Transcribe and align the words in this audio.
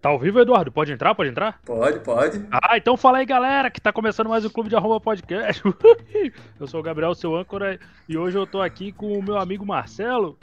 Tá 0.00 0.08
ao 0.08 0.18
vivo, 0.18 0.40
Eduardo? 0.40 0.72
Pode 0.72 0.92
entrar? 0.92 1.14
Pode 1.14 1.28
entrar? 1.28 1.60
Pode, 1.64 2.00
pode. 2.00 2.46
Ah, 2.50 2.76
então 2.78 2.96
fala 2.96 3.18
aí, 3.18 3.26
galera, 3.26 3.70
que 3.70 3.80
tá 3.80 3.92
começando 3.92 4.30
mais 4.30 4.44
o 4.46 4.50
Clube 4.50 4.70
de 4.70 4.76
Arroba 4.76 4.98
Podcast. 4.98 5.62
eu 6.58 6.66
sou 6.66 6.80
o 6.80 6.82
Gabriel, 6.82 7.14
seu 7.14 7.36
âncora, 7.36 7.78
e 8.08 8.16
hoje 8.16 8.38
eu 8.38 8.46
tô 8.46 8.62
aqui 8.62 8.92
com 8.92 9.12
o 9.12 9.22
meu 9.22 9.36
amigo 9.36 9.66
Marcelo. 9.66 10.38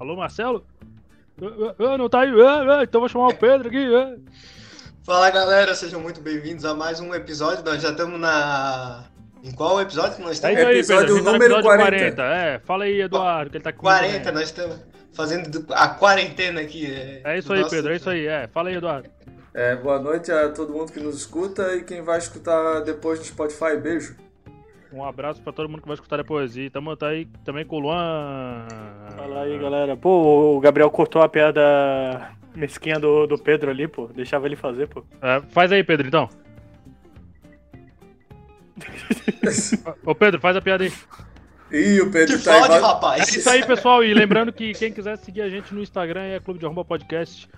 Alô, 0.00 0.16
Marcelo? 0.16 0.66
Ah, 1.40 1.74
ah, 1.94 1.98
não 1.98 2.08
tá 2.08 2.22
aí? 2.22 2.30
Ah, 2.40 2.80
então 2.82 3.00
vou 3.00 3.08
chamar 3.08 3.28
o 3.28 3.34
Pedro 3.34 3.68
aqui. 3.68 3.86
Fala, 5.04 5.30
galera, 5.30 5.72
sejam 5.72 6.00
muito 6.00 6.20
bem-vindos 6.20 6.64
a 6.64 6.74
mais 6.74 6.98
um 6.98 7.14
episódio. 7.14 7.64
Nós 7.64 7.80
já 7.80 7.90
estamos 7.90 8.18
na... 8.18 9.04
Em 9.44 9.52
qual 9.52 9.80
episódio 9.80 10.16
que 10.16 10.22
nós 10.22 10.42
É 10.42 10.52
estamos? 10.52 10.58
isso 10.58 10.66
aí, 10.66 10.78
Episódio 10.78 11.14
Pedro. 11.14 11.24
tá 11.24 11.32
número 11.32 11.54
episódio 11.54 11.78
40. 11.78 12.22
É, 12.22 12.58
fala 12.58 12.82
aí, 12.84 13.00
Eduardo, 13.00 13.50
que 13.50 13.58
ele 13.58 13.62
tá 13.64 13.72
com 13.72 13.78
40, 13.78 14.32
nós 14.32 14.42
estamos 14.42 14.76
fazendo 15.16 15.64
a 15.70 15.88
quarentena 15.88 16.60
aqui. 16.60 16.86
É 17.24 17.38
isso 17.38 17.48
do 17.48 17.54
aí, 17.54 17.60
nosso- 17.60 17.74
Pedro, 17.74 17.92
é 17.92 17.96
isso 17.96 18.10
aí. 18.10 18.26
É, 18.26 18.46
fala 18.48 18.68
aí, 18.68 18.76
Eduardo. 18.76 19.08
É, 19.54 19.74
boa 19.74 19.98
noite 19.98 20.30
a 20.30 20.50
todo 20.50 20.72
mundo 20.72 20.92
que 20.92 21.00
nos 21.00 21.16
escuta 21.16 21.74
e 21.74 21.82
quem 21.82 22.02
vai 22.02 22.18
escutar 22.18 22.80
depois 22.80 23.18
no 23.18 23.24
Spotify. 23.24 23.76
Beijo. 23.82 24.14
Um 24.92 25.02
abraço 25.04 25.40
pra 25.42 25.52
todo 25.52 25.68
mundo 25.68 25.80
que 25.80 25.88
vai 25.88 25.94
escutar 25.94 26.18
depois. 26.18 26.56
E 26.56 26.68
tamo 26.70 26.94
tá 26.96 27.08
aí 27.08 27.26
também 27.44 27.64
com 27.64 27.76
o 27.76 27.80
Luan. 27.80 28.66
Fala 29.16 29.42
aí, 29.42 29.58
galera. 29.58 29.96
Pô, 29.96 30.56
o 30.56 30.60
Gabriel 30.60 30.90
cortou 30.90 31.22
a 31.22 31.28
piada 31.28 32.30
mesquinha 32.54 32.98
do, 33.00 33.26
do 33.26 33.38
Pedro 33.38 33.70
ali, 33.70 33.88
pô. 33.88 34.06
Deixava 34.08 34.46
ele 34.46 34.56
fazer, 34.56 34.86
pô. 34.88 35.02
É, 35.22 35.40
faz 35.48 35.72
aí, 35.72 35.82
Pedro, 35.82 36.06
então. 36.06 36.28
Ô, 40.04 40.14
Pedro, 40.14 40.40
faz 40.40 40.56
a 40.56 40.60
piada 40.60 40.84
aí. 40.84 40.92
Ih, 41.70 42.00
o 42.00 42.10
Pedro 42.10 42.38
Que 42.38 42.44
tá 42.44 42.60
fode, 42.60 42.74
É 42.74 42.78
rapaz. 42.78 43.28
isso 43.36 43.48
aí, 43.50 43.64
pessoal. 43.66 44.04
E 44.04 44.14
lembrando 44.14 44.52
que 44.52 44.72
quem 44.72 44.92
quiser 44.92 45.16
seguir 45.18 45.42
a 45.42 45.48
gente 45.48 45.74
no 45.74 45.82
Instagram 45.82 46.22
é 46.22 46.40
Clube 46.40 46.60
de 46.60 46.66
Arroba 46.66 46.84
Podcast. 46.84 47.48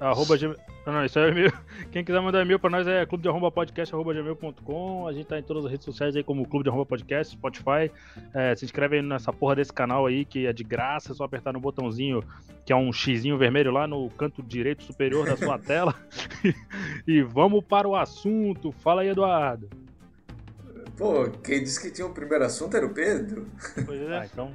Arroba 0.00 0.36
gmail... 0.36 0.56
Não, 0.84 0.92
não, 0.92 1.04
isso 1.04 1.18
aí 1.18 1.26
é 1.26 1.28
e-mail. 1.30 1.52
Quem 1.90 2.04
quiser 2.04 2.20
mandar 2.20 2.42
e-mail 2.42 2.58
pra 2.58 2.68
nós 2.68 2.86
é 2.86 3.06
clube 3.06 3.22
de 3.22 3.28
arroba 3.28 3.50
podcast 3.50 3.94
arroba 3.94 4.12
gmail.com. 4.12 5.08
A 5.08 5.12
gente 5.14 5.24
tá 5.26 5.38
em 5.38 5.42
todas 5.42 5.64
as 5.64 5.70
redes 5.70 5.84
sociais 5.86 6.14
aí 6.14 6.22
como 6.22 6.46
Clube 6.46 6.64
de 6.64 6.68
Arroba 6.68 6.84
Podcast, 6.84 7.32
Spotify. 7.32 7.90
É, 8.34 8.54
se 8.54 8.66
inscreve 8.66 8.96
aí 8.96 9.02
nessa 9.02 9.32
porra 9.32 9.56
desse 9.56 9.72
canal 9.72 10.04
aí 10.04 10.26
que 10.26 10.46
é 10.46 10.52
de 10.52 10.62
graça. 10.62 11.12
É 11.12 11.14
só 11.14 11.24
apertar 11.24 11.54
no 11.54 11.60
botãozinho 11.60 12.22
que 12.66 12.72
é 12.72 12.76
um 12.76 12.92
xizinho 12.92 13.38
vermelho 13.38 13.70
lá 13.70 13.86
no 13.86 14.10
canto 14.10 14.42
direito 14.42 14.82
superior 14.84 15.24
da 15.24 15.38
sua 15.38 15.56
tela. 15.60 15.94
e 17.08 17.22
vamos 17.22 17.64
para 17.64 17.88
o 17.88 17.96
assunto. 17.96 18.72
Fala 18.72 19.00
aí, 19.00 19.08
Eduardo. 19.08 19.70
Pô, 20.96 21.28
quem 21.42 21.62
disse 21.62 21.80
que 21.80 21.90
tinha 21.90 22.06
o 22.06 22.10
primeiro 22.14 22.44
assunto 22.44 22.76
era 22.76 22.86
o 22.86 22.90
Pedro. 22.90 23.48
Pois 23.84 24.00
Ah, 24.10 24.22
é. 24.22 24.26
então. 24.32 24.52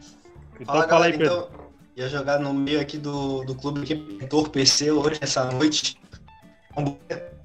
Então 0.59 0.65
Fala, 0.65 0.87
fala 0.87 1.05
aí, 1.05 1.17
Pedro. 1.17 1.25
então, 1.25 1.49
ia 1.95 2.07
jogar 2.09 2.39
no 2.39 2.53
meio 2.53 2.79
aqui 2.79 2.97
do, 2.97 3.43
do 3.43 3.55
clube 3.55 3.81
que 3.81 3.93
entorpeceu 3.93 4.99
hoje, 4.99 5.19
essa 5.21 5.45
noite. 5.51 5.99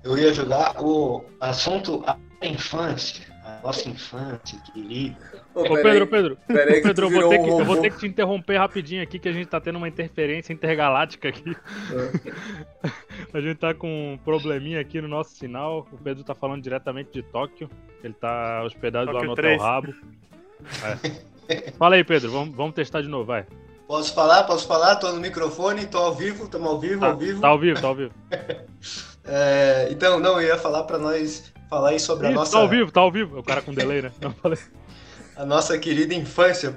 Eu 0.02 0.16
ia 0.18 0.32
jogar 0.32 0.80
o 0.82 1.24
assunto 1.40 2.04
a 2.06 2.16
infância, 2.46 3.24
nossa 3.64 3.88
infância, 3.88 4.60
querida. 4.60 5.16
Ô, 5.54 5.62
Ô, 5.62 5.82
Pedro, 5.82 6.06
Pedro. 6.06 6.38
Peraí 6.46 6.82
que 6.82 6.88
Pedro, 6.88 7.06
eu 7.06 7.10
vou, 7.10 7.30
ter 7.30 7.40
um 7.40 7.44
que, 7.44 7.50
eu 7.50 7.64
vou 7.64 7.76
ter 7.78 7.90
que 7.90 7.98
te 7.98 8.06
interromper 8.06 8.58
rapidinho 8.58 9.02
aqui, 9.02 9.18
que 9.18 9.28
a 9.28 9.32
gente 9.32 9.46
tá 9.46 9.58
tendo 9.58 9.76
uma 9.76 9.88
interferência 9.88 10.52
intergaláctica 10.52 11.30
aqui. 11.30 11.56
a 13.32 13.40
gente 13.40 13.56
tá 13.56 13.72
com 13.72 14.12
um 14.12 14.18
probleminha 14.18 14.80
aqui 14.80 15.00
no 15.00 15.08
nosso 15.08 15.34
sinal. 15.34 15.88
O 15.90 15.96
Pedro 15.96 16.22
tá 16.22 16.34
falando 16.34 16.62
diretamente 16.62 17.10
de 17.10 17.22
Tóquio. 17.22 17.70
Ele 18.02 18.12
tá 18.12 18.62
hospedado 18.64 19.06
lá 19.06 19.12
Tóquio 19.12 19.26
no 19.26 19.32
Hotel 19.32 19.44
3. 19.44 19.62
Rabo. 19.62 19.94
É. 21.46 21.72
Fala 21.72 21.96
aí, 21.96 22.02
Pedro. 22.02 22.30
Vamos, 22.30 22.54
vamos 22.54 22.74
testar 22.74 23.02
de 23.02 23.08
novo, 23.08 23.26
vai. 23.26 23.44
Posso 23.86 24.14
falar? 24.14 24.44
Posso 24.44 24.66
falar? 24.66 24.96
Tô 24.96 25.12
no 25.12 25.20
microfone, 25.20 25.84
tô 25.84 25.98
ao 25.98 26.14
vivo, 26.14 26.44
estamos 26.44 26.66
ao 26.66 26.80
vivo, 26.80 27.00
Tá, 27.00 27.08
ao 27.08 27.18
vivo. 27.18 27.40
tá 27.42 27.48
ao 27.48 27.58
vivo, 27.58 27.80
tá 27.82 27.88
ao 27.88 27.94
vivo. 27.94 28.14
É, 29.26 29.88
então, 29.90 30.18
não, 30.18 30.40
eu 30.40 30.48
ia 30.48 30.58
falar 30.58 30.84
pra 30.84 30.98
nós 30.98 31.52
falar 31.68 31.90
aí 31.90 32.00
sobre 32.00 32.26
a 32.26 32.30
nossa, 32.30 32.52
tá 32.52 32.58
ao 32.58 32.68
vivo, 32.68 32.92
tá 32.92 33.00
ao 33.00 33.10
vivo. 33.10 33.38
O 33.38 33.42
cara 33.42 33.62
com 33.62 33.72
delay, 33.72 34.02
né? 34.02 34.12
Não, 34.20 34.32
falei. 34.32 34.58
a 35.36 35.44
nossa 35.44 35.78
querida 35.78 36.14
infância. 36.14 36.76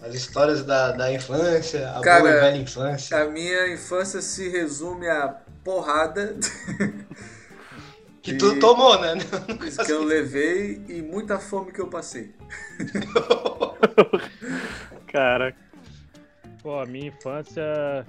As 0.00 0.14
histórias 0.14 0.62
da, 0.64 0.92
da 0.92 1.12
infância, 1.12 1.90
a 1.90 2.00
Cara, 2.00 2.20
boa 2.20 2.32
e 2.32 2.40
velha 2.40 2.56
infância. 2.58 3.22
A 3.22 3.26
minha 3.26 3.72
infância 3.72 4.20
se 4.20 4.50
resume 4.50 5.08
a 5.08 5.40
porrada 5.62 6.36
Que 8.20 8.34
tu 8.34 8.58
tomou, 8.58 8.98
né? 9.00 9.14
que 9.84 9.92
eu 9.92 10.02
levei 10.02 10.82
e 10.88 11.02
muita 11.02 11.38
fome 11.38 11.72
que 11.72 11.80
eu 11.80 11.88
passei. 11.88 12.34
Cara, 15.12 15.54
Pô, 16.64 16.80
a 16.80 16.86
minha 16.86 17.08
infância. 17.08 18.06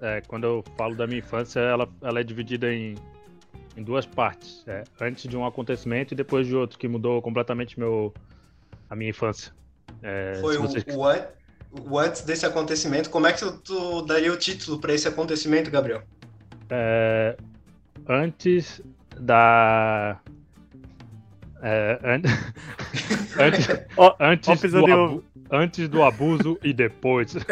É, 0.00 0.20
quando 0.28 0.44
eu 0.44 0.64
falo 0.76 0.94
da 0.94 1.06
minha 1.06 1.18
infância, 1.18 1.60
ela, 1.60 1.88
ela 2.02 2.20
é 2.20 2.22
dividida 2.22 2.72
em, 2.72 2.94
em 3.76 3.82
duas 3.82 4.06
partes. 4.06 4.62
É, 4.66 4.84
antes 5.00 5.28
de 5.28 5.36
um 5.36 5.44
acontecimento 5.44 6.14
e 6.14 6.16
depois 6.16 6.46
de 6.46 6.54
outro, 6.54 6.78
que 6.78 6.86
mudou 6.86 7.20
completamente 7.20 7.78
meu, 7.78 8.14
a 8.88 8.94
minha 8.94 9.10
infância. 9.10 9.52
É, 10.02 10.34
Foi 10.40 10.56
vocês- 10.58 10.84
o, 10.94 11.04
an- 11.04 11.26
o 11.90 11.98
antes 11.98 12.22
desse 12.22 12.46
acontecimento. 12.46 13.10
Como 13.10 13.26
é 13.26 13.32
que 13.32 13.40
tu, 13.40 13.58
tu 13.58 14.02
daria 14.02 14.32
o 14.32 14.36
título 14.36 14.78
pra 14.80 14.92
esse 14.94 15.08
acontecimento, 15.08 15.70
Gabriel? 15.70 16.02
é, 16.70 17.36
antes 18.08 18.80
da. 19.18 20.20
É, 21.60 21.98
an- 22.04 22.22
antes, 23.40 23.68
ó, 23.96 24.14
antes, 24.20 24.72
do 24.72 24.84
abu-. 24.86 25.24
Antes 25.50 25.88
do 25.88 26.02
abuso 26.02 26.58
e 26.62 26.72
depois. 26.72 27.32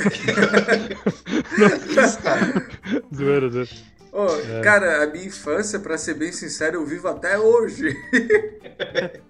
Zoeira, 3.14 3.48
zoeira. 3.48 3.70
Ô, 4.12 4.26
É. 4.28 4.60
Cara, 4.62 5.04
a 5.04 5.06
minha 5.08 5.26
infância, 5.26 5.78
pra 5.78 5.98
ser 5.98 6.14
bem 6.14 6.32
sincero, 6.32 6.76
eu 6.76 6.86
vivo 6.86 7.08
até 7.08 7.38
hoje. 7.38 7.94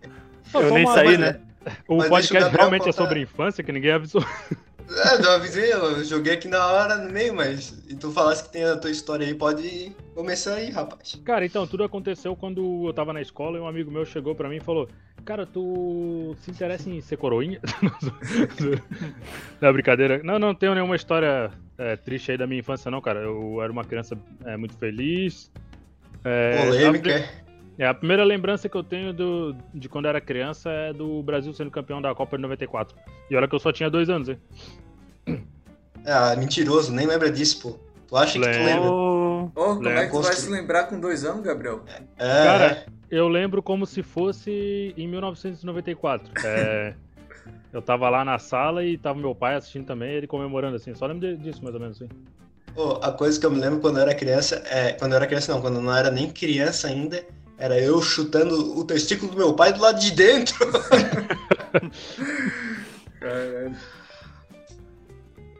Eu 0.55 0.71
nem 0.73 0.85
uma- 0.85 0.95
saí, 0.95 1.07
mas- 1.09 1.19
né? 1.19 1.41
O 1.89 1.97
Mas 1.97 2.09
podcast 2.09 2.55
realmente 2.55 2.83
é 2.83 2.85
contar. 2.93 3.03
sobre 3.03 3.21
infância, 3.21 3.65
que 3.65 3.73
ninguém 3.73 3.91
avisou. 3.91 4.25
É, 4.89 5.21
eu 5.21 5.31
avisei, 5.33 5.73
eu 5.73 6.05
joguei 6.05 6.35
aqui 6.35 6.47
na 6.47 6.65
hora, 6.65 6.97
no 6.97 7.11
meio, 7.13 7.35
mas. 7.35 7.75
E 7.89 7.97
tu 7.97 8.13
falasse 8.13 8.45
que 8.45 8.53
tem 8.53 8.63
a 8.65 8.77
tua 8.77 8.89
história 8.93 9.27
aí, 9.27 9.35
pode 9.35 9.93
começar 10.17 10.55
aí, 10.55 10.71
rapaz. 10.71 11.21
Cara, 11.25 11.45
então, 11.45 11.67
tudo 11.67 11.85
aconteceu 11.85 12.35
quando 12.35 12.87
eu 12.87 12.93
tava 12.95 13.13
na 13.13 13.21
escola 13.21 13.59
e 13.59 13.61
um 13.61 13.69
amigo 13.69 13.91
meu 13.91 14.07
chegou 14.07 14.35
pra 14.35 14.49
mim 14.49 14.57
e 14.57 14.61
falou: 14.61 14.89
Cara, 15.25 15.47
tu 15.47 16.35
se 16.41 16.51
interessa 16.51 16.89
em 16.89 17.01
ser 17.03 17.19
coroinha? 17.19 17.61
não, 19.61 19.73
brincadeira. 19.73 20.23
Não, 20.25 20.39
não 20.39 20.55
tenho 20.55 20.75
nenhuma 20.75 20.97
história 20.97 21.51
é, 21.77 21.97
triste 21.97 22.33
aí 22.33 22.39
da 22.39 22.47
minha 22.47 22.61
infância, 22.61 22.91
não, 22.91 23.03
cara. 23.03 23.21
Eu 23.21 23.61
era 23.63 23.71
uma 23.71 23.85
criança 23.85 24.19
é, 24.45 24.57
muito 24.57 24.75
feliz. 24.79 25.53
É, 26.25 26.65
Polêmica, 26.65 27.31
a, 27.79 27.83
é. 27.83 27.87
a 27.87 27.95
primeira 27.95 28.25
lembrança 28.25 28.69
que 28.69 28.77
eu 28.77 28.83
tenho 28.83 29.13
do, 29.13 29.55
de 29.75 29.89
quando 29.89 30.07
eu 30.07 30.09
era 30.09 30.21
criança 30.21 30.71
é 30.71 30.93
do 30.93 31.23
Brasil 31.23 31.53
sendo 31.53 31.71
campeão 31.71 32.01
da 32.01 32.15
Copa 32.15 32.37
de 32.37 32.43
94. 32.43 32.97
E 33.31 33.37
olha 33.37 33.47
que 33.47 33.55
eu 33.55 33.61
só 33.61 33.71
tinha 33.71 33.91
dois 33.91 34.09
anos, 34.09 34.31
hein? 34.31 34.39
Ah, 36.07 36.35
mentiroso, 36.37 36.93
nem 36.93 37.07
lembra 37.07 37.31
disso, 37.31 37.61
pô. 37.61 37.79
Tu 38.09 38.17
acha 38.17 38.39
que 38.39 38.41
tu 38.41 38.59
lembra? 38.59 38.91
Ô, 39.55 39.77
como 39.77 39.89
é 39.89 40.07
que 40.07 40.13
tu 40.13 40.23
vai 40.23 40.35
se 40.35 40.51
lembrar 40.51 40.85
com 40.85 40.99
dois 40.99 41.25
anos, 41.25 41.43
Gabriel? 41.45 41.83
É, 42.19 42.45
Cara, 42.45 42.67
é. 42.73 42.87
Eu 43.11 43.29
lembro 43.29 43.63
como 43.63 43.87
se 43.87 44.03
fosse 44.03 44.95
em 44.97 45.07
1994. 45.07 46.31
É, 46.45 46.95
eu 47.73 47.81
tava 47.81 48.09
lá 48.09 48.25
na 48.25 48.39
sala 48.39 48.85
e 48.85 48.99
tava 48.99 49.19
meu 49.19 49.35
pai 49.35 49.55
assistindo 49.55 49.87
também, 49.87 50.13
ele 50.13 50.27
comemorando 50.27 50.77
assim. 50.77 50.95
Só 50.95 51.07
lembro 51.07 51.37
disso, 51.37 51.63
mais 51.63 51.75
ou 51.75 51.81
menos 51.81 51.97
assim. 51.97 52.11
Pô, 52.75 52.99
a 53.03 53.13
coisa 53.13 53.39
que 53.41 53.47
eu 53.47 53.51
me 53.51 53.59
lembro 53.59 53.81
quando 53.81 53.97
eu 53.97 54.03
era 54.03 54.15
criança, 54.15 54.63
é, 54.67 54.93
quando 54.93 55.13
eu 55.13 55.17
era 55.17 55.27
criança 55.27 55.53
não, 55.53 55.61
quando 55.61 55.77
eu 55.77 55.83
não 55.83 55.97
era 55.97 56.11
nem 56.11 56.31
criança 56.31 56.89
ainda, 56.89 57.25
era 57.57 57.81
eu 57.81 58.03
chutando 58.03 58.79
o 58.79 58.85
testículo 58.85 59.31
do 59.31 59.39
meu 59.39 59.55
pai 59.55 59.73
do 59.73 59.81
lado 59.81 59.99
de 59.99 60.11
dentro. 60.11 60.59
Caralho. 63.19 63.77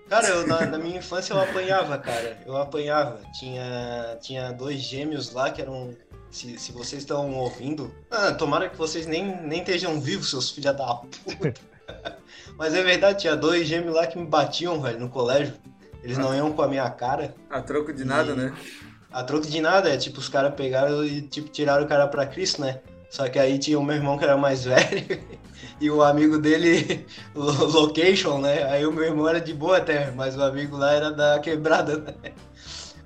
Cara, 0.09 0.29
eu, 0.29 0.47
na, 0.47 0.67
na 0.67 0.79
minha 0.79 0.99
infância 0.99 1.33
eu 1.35 1.41
apanhava, 1.41 1.99
cara. 1.99 2.39
Eu 2.47 2.57
apanhava. 2.57 3.21
Tinha, 3.39 4.17
tinha 4.21 4.53
dois 4.53 4.79
gêmeos 4.81 5.33
lá 5.33 5.51
que 5.51 5.61
eram. 5.61 5.91
Se, 6.31 6.59
se 6.59 6.73
vocês 6.73 7.03
estão 7.03 7.33
ouvindo. 7.35 7.93
Ah, 8.11 8.33
tomara 8.33 8.69
que 8.69 8.77
vocês 8.77 9.07
nem, 9.07 9.25
nem 9.43 9.61
estejam 9.61 10.01
vivos, 10.01 10.31
seus 10.31 10.51
filha 10.51 10.73
da 10.73 10.95
puta. 10.95 11.55
Mas 12.59 12.75
é 12.75 12.83
verdade, 12.83 13.21
tinha 13.21 13.37
dois 13.37 13.67
gêmeos 13.67 13.95
lá 13.95 14.07
que 14.07 14.19
me 14.19 14.27
batiam, 14.27 14.81
velho, 14.81 14.99
no 15.01 15.09
colégio. 15.09 15.55
Eles 16.03 16.19
não 16.19 16.35
iam 16.35 16.53
com 16.53 16.63
a 16.63 16.69
minha 16.69 16.89
cara. 16.91 17.35
A 17.51 17.61
troco 17.61 17.93
de 17.93 18.05
nada, 18.05 18.33
E- 18.33 18.37
né? 18.37 18.55
A 19.11 19.23
troco 19.25 19.47
de 19.47 19.61
nada, 19.61 19.89
é 19.93 19.97
tipo, 19.97 20.19
os 20.19 20.29
caras 20.29 20.55
pegaram 20.55 21.05
e 21.05 21.23
tipo, 21.23 21.49
tiraram 21.49 21.85
o 21.85 21.89
cara 21.89 22.07
pra 22.07 22.27
Cristo, 22.27 22.61
né? 22.61 22.81
Só 23.11 23.29
que 23.29 23.39
aí 23.39 23.59
tinha 23.59 23.79
o 23.79 23.83
meu 23.85 23.97
irmão 23.97 24.19
que 24.19 24.25
era 24.25 24.37
mais 24.37 24.65
velho 24.67 25.07
e 25.81 25.91
o 25.91 26.03
amigo 26.03 26.39
dele, 26.39 27.07
Location, 27.35 28.41
né? 28.41 28.65
Aí 28.65 28.87
o 28.87 28.93
meu 28.93 29.05
irmão 29.05 29.29
era 29.29 29.41
de 29.41 29.53
boa 29.53 29.79
até, 29.79 30.11
mas 30.11 30.37
o 30.37 30.43
amigo 30.43 30.77
lá 30.77 30.93
era 30.93 31.11
da 31.11 31.39
quebrada, 31.39 31.99
né? 31.99 32.33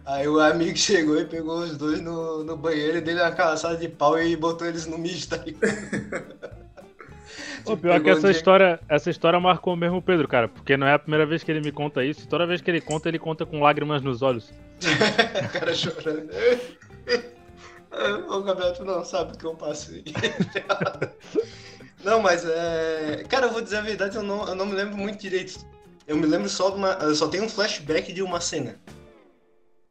Aí 0.04 0.26
o 0.26 0.40
amigo 0.40 0.76
chegou 0.78 1.20
e 1.20 1.24
pegou 1.24 1.60
os 1.60 1.76
dois 1.76 2.00
no, 2.00 2.44
no 2.44 2.56
banheiro 2.56 2.98
e 2.98 3.00
deu 3.00 3.16
uma 3.16 3.30
caçada 3.32 3.76
de 3.76 3.88
pau 3.88 4.20
e 4.20 4.36
botou 4.36 4.66
eles 4.66 4.86
no 4.86 4.98
misto, 4.98 5.36
tá 5.36 5.44
ligado? 5.44 6.50
O 7.66 7.76
pior 7.76 8.00
que 8.00 8.08
essa 8.08 8.30
história, 8.30 8.80
essa 8.88 9.10
história 9.10 9.38
marcou 9.38 9.76
mesmo 9.76 9.98
o 9.98 10.02
Pedro, 10.02 10.26
cara. 10.26 10.48
Porque 10.48 10.78
não 10.78 10.86
é 10.86 10.94
a 10.94 10.98
primeira 10.98 11.26
vez 11.26 11.44
que 11.44 11.50
ele 11.50 11.60
me 11.60 11.70
conta 11.70 12.02
isso. 12.02 12.26
Toda 12.26 12.46
vez 12.46 12.62
que 12.62 12.70
ele 12.70 12.80
conta, 12.80 13.08
ele 13.08 13.18
conta 13.18 13.44
com 13.44 13.60
lágrimas 13.60 14.00
nos 14.02 14.22
olhos. 14.22 14.50
o 14.80 15.52
cara 15.52 15.74
chorando. 15.74 16.30
Ô, 18.28 18.40
Gabriel, 18.40 18.72
tu 18.72 18.84
não 18.84 19.04
sabe 19.04 19.34
o 19.34 19.38
que 19.38 19.44
eu 19.44 19.54
passo 19.54 19.92
aí. 19.92 20.04
Não, 22.04 22.20
mas 22.20 22.44
é. 22.44 23.24
Cara, 23.28 23.46
eu 23.46 23.52
vou 23.52 23.60
dizer 23.60 23.76
a 23.76 23.82
verdade, 23.82 24.16
eu 24.16 24.22
não, 24.22 24.46
eu 24.46 24.54
não 24.54 24.66
me 24.66 24.74
lembro 24.74 24.96
muito 24.96 25.20
direito. 25.20 25.64
Eu 26.06 26.16
me 26.16 26.26
lembro 26.26 26.48
só 26.48 26.70
de 26.70 26.76
uma. 26.76 26.92
Eu 26.94 27.14
só 27.14 27.28
tenho 27.28 27.44
um 27.44 27.48
flashback 27.48 28.12
de 28.12 28.22
uma 28.22 28.40
cena. 28.40 28.80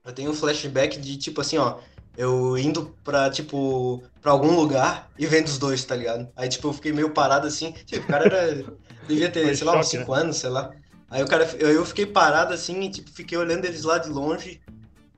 Eu 0.04 0.12
tenho 0.12 0.32
um 0.32 0.34
flashback 0.34 1.00
de 1.00 1.18
tipo 1.18 1.42
assim, 1.42 1.58
ó. 1.58 1.80
Eu 2.18 2.58
indo 2.58 2.94
pra, 3.04 3.30
tipo, 3.30 4.04
pra 4.22 4.32
algum 4.32 4.54
lugar 4.54 5.10
e 5.18 5.26
vendo 5.26 5.48
os 5.48 5.58
dois, 5.58 5.86
tá 5.86 5.96
ligado? 5.96 6.28
Aí, 6.36 6.50
tipo, 6.50 6.68
eu 6.68 6.74
fiquei 6.74 6.92
meio 6.92 7.12
parado 7.12 7.48
assim. 7.48 7.72
Tipo, 7.72 8.04
o 8.04 8.08
cara 8.08 8.26
era. 8.26 8.66
Devia 9.08 9.30
ter, 9.32 9.46
Foi 9.46 9.56
sei 9.56 9.66
lá, 9.66 9.80
uns 9.80 9.86
choque, 9.86 9.98
5 10.00 10.14
anos, 10.14 10.38
sei 10.38 10.50
lá. 10.50 10.72
Aí 11.10 11.24
o 11.24 11.28
cara. 11.28 11.50
Eu, 11.58 11.70
eu 11.70 11.86
fiquei 11.86 12.06
parado 12.06 12.54
assim 12.54 12.82
e, 12.82 12.90
tipo, 12.90 13.10
fiquei 13.12 13.38
olhando 13.38 13.66
eles 13.66 13.84
lá 13.84 13.98
de 13.98 14.10
longe 14.10 14.62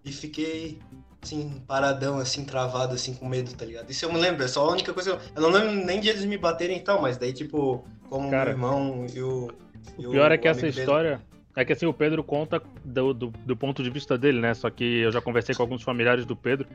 e 0.06 0.12
fiquei. 0.12 0.80
Assim, 1.22 1.62
paradão, 1.68 2.18
assim, 2.18 2.44
travado, 2.44 2.96
assim, 2.96 3.14
com 3.14 3.28
medo, 3.28 3.54
tá 3.54 3.64
ligado? 3.64 3.90
Isso 3.92 4.06
eu 4.06 4.12
me 4.12 4.20
lembro, 4.20 4.44
é 4.44 4.48
só 4.48 4.68
a 4.68 4.72
única 4.72 4.92
coisa. 4.92 5.18
que 5.18 5.30
Eu, 5.30 5.36
eu 5.36 5.42
não 5.42 5.50
lembro 5.52 5.86
nem 5.86 6.00
de 6.00 6.10
eles 6.10 6.26
me 6.26 6.38
baterem 6.38 6.78
e 6.78 6.82
tal, 6.82 7.02
mas 7.02 7.18
daí, 7.18 7.32
tipo, 7.32 7.86
como 8.10 8.30
Cara, 8.30 8.46
meu 8.46 8.54
irmão 8.54 9.06
e 9.14 9.22
o. 9.22 9.52
e 9.98 10.08
O 10.08 10.12
pior 10.12 10.32
é 10.32 10.38
que 10.38 10.48
o 10.48 10.52
essa 10.52 10.68
história. 10.68 11.22
É 11.56 11.66
que 11.66 11.74
assim, 11.74 11.86
o 11.86 11.94
Pedro 11.94 12.24
conta 12.24 12.62
do, 12.84 13.14
do, 13.14 13.28
do 13.28 13.58
ponto 13.58 13.84
de 13.84 13.90
vista 13.90 14.18
dele, 14.18 14.40
né? 14.40 14.54
Só 14.54 14.70
que 14.70 14.84
eu 14.84 15.12
já 15.12 15.22
conversei 15.22 15.54
com 15.54 15.62
alguns 15.62 15.84
familiares 15.84 16.26
do 16.26 16.36
Pedro. 16.36 16.68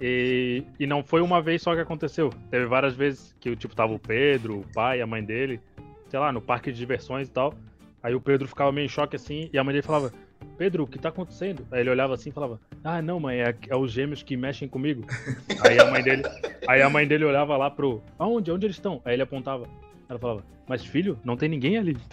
E, 0.00 0.62
e 0.78 0.86
não 0.86 1.02
foi 1.02 1.20
uma 1.20 1.42
vez 1.42 1.62
só 1.62 1.74
que 1.74 1.80
aconteceu. 1.80 2.30
Teve 2.50 2.66
várias 2.66 2.94
vezes 2.94 3.34
que 3.40 3.54
tipo, 3.56 3.74
tava 3.74 3.92
o 3.92 3.98
Pedro, 3.98 4.60
o 4.60 4.66
pai, 4.72 5.00
a 5.00 5.06
mãe 5.06 5.22
dele, 5.22 5.60
sei 6.08 6.18
lá, 6.18 6.32
no 6.32 6.40
parque 6.40 6.70
de 6.70 6.78
diversões 6.78 7.28
e 7.28 7.30
tal. 7.30 7.54
Aí 8.02 8.14
o 8.14 8.20
Pedro 8.20 8.46
ficava 8.46 8.70
meio 8.70 8.84
em 8.84 8.88
choque 8.88 9.16
assim, 9.16 9.48
e 9.52 9.58
a 9.58 9.64
mãe 9.64 9.72
dele 9.72 9.86
falava, 9.86 10.12
Pedro, 10.56 10.84
o 10.84 10.86
que 10.86 10.98
tá 10.98 11.08
acontecendo? 11.08 11.66
Aí 11.70 11.80
ele 11.80 11.90
olhava 11.90 12.14
assim 12.14 12.30
e 12.30 12.32
falava, 12.32 12.60
ah, 12.82 13.02
não, 13.02 13.18
mãe, 13.18 13.40
é, 13.40 13.54
é 13.68 13.76
os 13.76 13.90
gêmeos 13.92 14.22
que 14.22 14.36
mexem 14.36 14.68
comigo. 14.68 15.04
aí 15.64 15.78
a 15.78 15.90
mãe 15.90 16.02
dele. 16.02 16.22
Aí 16.66 16.80
a 16.80 16.88
mãe 16.88 17.06
dele 17.06 17.24
olhava 17.24 17.56
lá 17.56 17.70
pro. 17.70 18.02
Aonde? 18.18 18.50
Onde 18.52 18.66
eles 18.66 18.76
estão? 18.76 19.02
Aí 19.04 19.14
ele 19.14 19.22
apontava. 19.22 19.66
Ela 20.08 20.18
falava, 20.18 20.44
mas 20.68 20.84
filho, 20.84 21.18
não 21.24 21.36
tem 21.36 21.48
ninguém 21.48 21.78
ali. 21.78 21.96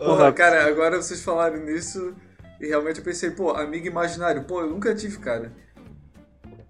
Ô, 0.00 0.32
cara, 0.32 0.66
agora 0.66 1.00
vocês 1.00 1.24
falaram 1.24 1.64
nisso 1.64 2.14
e 2.60 2.66
realmente 2.66 2.98
eu 2.98 3.04
pensei, 3.04 3.30
pô, 3.30 3.50
amigo 3.52 3.86
imaginário, 3.86 4.44
pô, 4.44 4.60
eu 4.60 4.68
nunca 4.68 4.94
tive, 4.94 5.18
cara. 5.18 5.52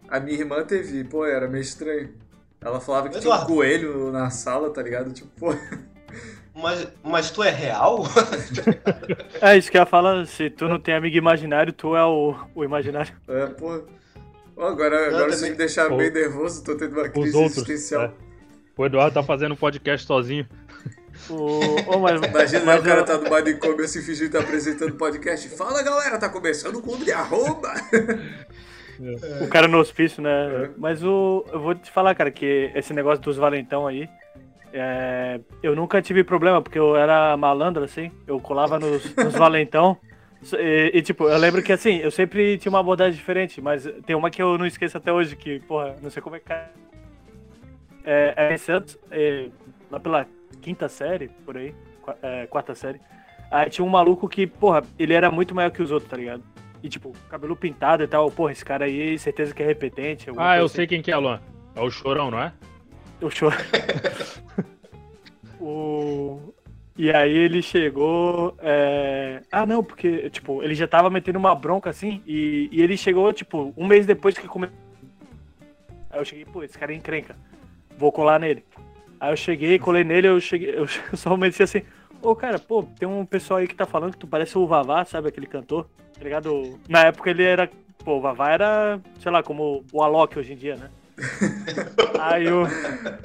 A 0.09 0.21
minha 0.21 0.39
irmã 0.39 0.63
teve, 0.65 1.03
pô, 1.05 1.27
era 1.27 1.49
meio 1.49 1.63
estranho. 1.63 2.15
Ela 2.61 2.81
falava 2.81 3.09
que 3.09 3.19
tinha 3.19 3.31
um 3.31 3.35
Eduardo. 3.35 3.53
coelho 3.53 4.13
na 4.13 4.31
sala, 4.31 4.71
tá 4.71 4.83
ligado? 4.83 5.13
Tipo, 5.13 5.29
pô, 5.39 5.49
Mas, 6.57 6.89
mas 7.05 7.31
tu 7.31 7.43
é 7.43 7.51
real? 7.51 8.05
É 9.43 9.57
isso 9.57 9.71
que 9.71 9.77
ela 9.77 9.85
fala, 9.87 10.25
se 10.25 10.49
tu 10.49 10.67
não 10.69 10.79
tem 10.81 10.95
amigo 10.95 11.17
imaginário, 11.17 11.73
tu 11.73 11.95
é 11.95 12.05
o, 12.05 12.35
o 12.55 12.65
imaginário. 12.65 13.13
é, 13.29 13.47
pô. 13.47 13.83
Ó, 14.57 14.67
agora 14.69 15.09
agora 15.09 15.31
também. 15.37 15.51
me 15.51 15.57
deixaram 15.57 15.91
Pô. 15.91 15.97
meio 15.99 16.13
nervoso, 16.13 16.65
tô 16.65 16.75
tendo 16.75 16.93
uma 16.95 17.03
Os 17.03 17.09
crise 17.11 17.37
outros. 17.37 17.57
existencial. 17.59 18.05
é. 18.05 18.11
O 18.75 18.87
Eduardo 18.87 19.13
tá 19.15 19.23
fazendo 19.23 19.53
um 19.53 19.57
podcast 19.57 20.07
sozinho. 20.07 20.47
O, 21.29 21.95
ô, 21.95 21.99
mas, 21.99 22.21
Imagina 22.23 22.65
mas 22.65 22.81
o 22.81 22.85
cara 22.85 23.01
eu- 23.01 23.05
tá 23.05 23.19
no 23.19 23.29
manicômio 23.29 23.85
assim, 23.85 24.01
fingindo 24.01 24.31
que 24.31 24.37
tá 24.39 24.41
apresentando 24.43 24.95
podcast. 24.95 25.49
Fala 25.51 25.83
galera, 25.83 26.19
tá 26.19 26.29
começando 26.31 26.77
o 26.77 26.83
clube 26.83 27.05
de 27.05 27.13
arroba. 27.13 27.73
o 29.43 29.49
cara 29.49 29.69
no 29.69 29.79
hospício, 29.79 30.23
né? 30.23 30.65
É. 30.65 30.71
Mas 30.79 31.03
o, 31.03 31.45
eu 31.53 31.61
vou 31.61 31.75
te 31.75 31.91
falar, 31.91 32.15
cara, 32.15 32.31
que 32.31 32.71
esse 32.75 32.93
negócio 32.95 33.23
dos 33.23 33.37
valentão 33.37 33.87
aí, 33.87 34.09
é, 34.79 35.41
eu 35.63 35.75
nunca 35.75 36.03
tive 36.03 36.23
problema, 36.23 36.61
porque 36.61 36.79
eu 36.79 36.97
era 36.97 37.37
malandro, 37.37 37.85
assim, 37.85 38.11
eu 38.27 38.39
colava 38.39 38.79
nos, 38.79 39.15
nos 39.17 39.33
valentão. 39.35 39.97
E, 40.53 40.91
e, 40.95 41.03
tipo, 41.03 41.25
eu 41.29 41.39
lembro 41.39 41.63
que 41.63 41.73
assim, 41.73 41.97
eu 41.97 42.11
sempre 42.11 42.59
tinha 42.59 42.71
uma 42.71 42.81
abordagem 42.81 43.15
diferente, 43.15 43.61
mas 43.61 43.89
tem 44.05 44.15
uma 44.15 44.31
que 44.31 44.43
eu 44.43 44.59
não 44.59 44.67
esqueço 44.67 44.97
até 44.97 45.13
hoje, 45.13 45.35
que, 45.35 45.61
porra, 45.61 45.97
não 46.03 46.11
sei 46.11 46.23
como 46.23 46.37
é 46.37 46.41
que 46.41 46.53
é. 46.53 46.69
É, 48.05 48.35
é 48.37 48.55
em 48.55 48.59
Santos, 48.59 48.99
é, 49.11 49.49
lá 49.91 49.99
pela 49.99 50.27
quinta 50.61 50.89
série, 50.89 51.29
por 51.45 51.57
aí, 51.57 51.75
é, 52.23 52.47
quarta 52.47 52.75
série. 52.75 53.01
Aí 53.51 53.71
tinha 53.71 53.85
um 53.85 53.89
maluco 53.89 54.29
que, 54.29 54.47
porra, 54.47 54.83
ele 54.99 55.15
era 55.15 55.31
muito 55.31 55.55
maior 55.55 55.71
que 55.71 55.83
os 55.83 55.91
outros, 55.91 56.11
tá 56.11 56.17
ligado? 56.17 56.43
E 56.83 56.89
tipo, 56.89 57.13
cabelo 57.29 57.57
pintado 57.57 58.05
e 58.05 58.07
tal, 58.07 58.31
porra, 58.31 58.53
esse 58.53 58.65
cara 58.65 58.85
aí, 58.85 59.19
certeza 59.19 59.55
que 59.55 59.63
é 59.63 59.67
repetente. 59.67 60.31
Ah, 60.37 60.57
eu 60.57 60.61
coisa 60.61 60.75
sei 60.75 60.87
quem 60.87 61.03
que 61.03 61.11
é, 61.11 61.17
Luan. 61.17 61.41
É 61.75 61.81
o 61.81 61.91
Chorão, 61.91 62.31
não 62.31 62.41
é? 62.41 62.53
O 63.21 63.31
choro. 63.31 63.57
o... 65.61 66.53
E 66.99 67.11
aí 67.11 67.37
ele 67.37 67.61
chegou. 67.61 68.57
é, 68.61 69.43
Ah, 69.53 69.67
não, 69.67 69.85
porque, 69.85 70.31
tipo, 70.31 70.63
ele 70.63 70.75
já 70.75 70.89
tava 70.89 71.11
metendo 71.11 71.39
uma 71.39 71.55
bronca 71.55 71.91
assim, 71.91 72.23
e, 72.27 72.69
e 72.73 72.81
ele 72.81 72.97
chegou, 72.97 73.33
tipo, 73.33 73.73
um 73.77 73.87
mês 73.87 74.07
depois 74.07 74.37
que 74.37 74.49
começou. 74.49 74.77
Aí 76.11 76.21
eu 76.21 76.25
cheguei, 76.25 76.45
pô, 76.47 76.63
esse 76.63 76.79
cara 76.79 76.93
é 76.93 76.97
encrenca. 76.97 77.37
Vou 77.99 78.11
colar 78.11 78.39
nele. 78.39 78.65
Aí 79.21 79.33
eu 79.33 79.37
cheguei, 79.37 79.79
colei 79.79 80.05
nele, 80.05 80.29
eu 80.29 80.41
cheguei, 80.41 80.75
eu 80.75 80.87
só 81.17 81.31
comecei 81.31 81.65
assim, 81.65 81.83
ô 82.23 82.35
cara, 82.35 82.59
pô, 82.59 82.83
tem 82.83 83.09
um 83.09 83.25
pessoal 83.25 83.61
aí 83.61 83.69
que 83.69 83.75
tá 83.75 83.87
falando 83.87 84.13
que 84.13 84.19
tu 84.19 84.27
parece 84.27 84.57
o 84.57 84.67
Vavá, 84.67 85.05
sabe, 85.05 85.29
aquele 85.29 85.47
cantor, 85.47 85.87
tá 86.15 86.25
ligado? 86.25 86.79
Na 86.89 87.05
época 87.05 87.31
ele 87.31 87.43
era. 87.43 87.71
Pô, 88.05 88.19
o 88.19 88.21
Vavá 88.21 88.51
era, 88.53 89.01
sei 89.21 89.33
lá, 89.33 89.43
como 89.43 89.85
o 89.93 90.03
Alok 90.03 90.39
hoje 90.39 90.53
em 90.53 90.57
dia, 90.57 90.77
né? 90.77 90.91
aí, 92.21 92.47
eu, 92.47 92.65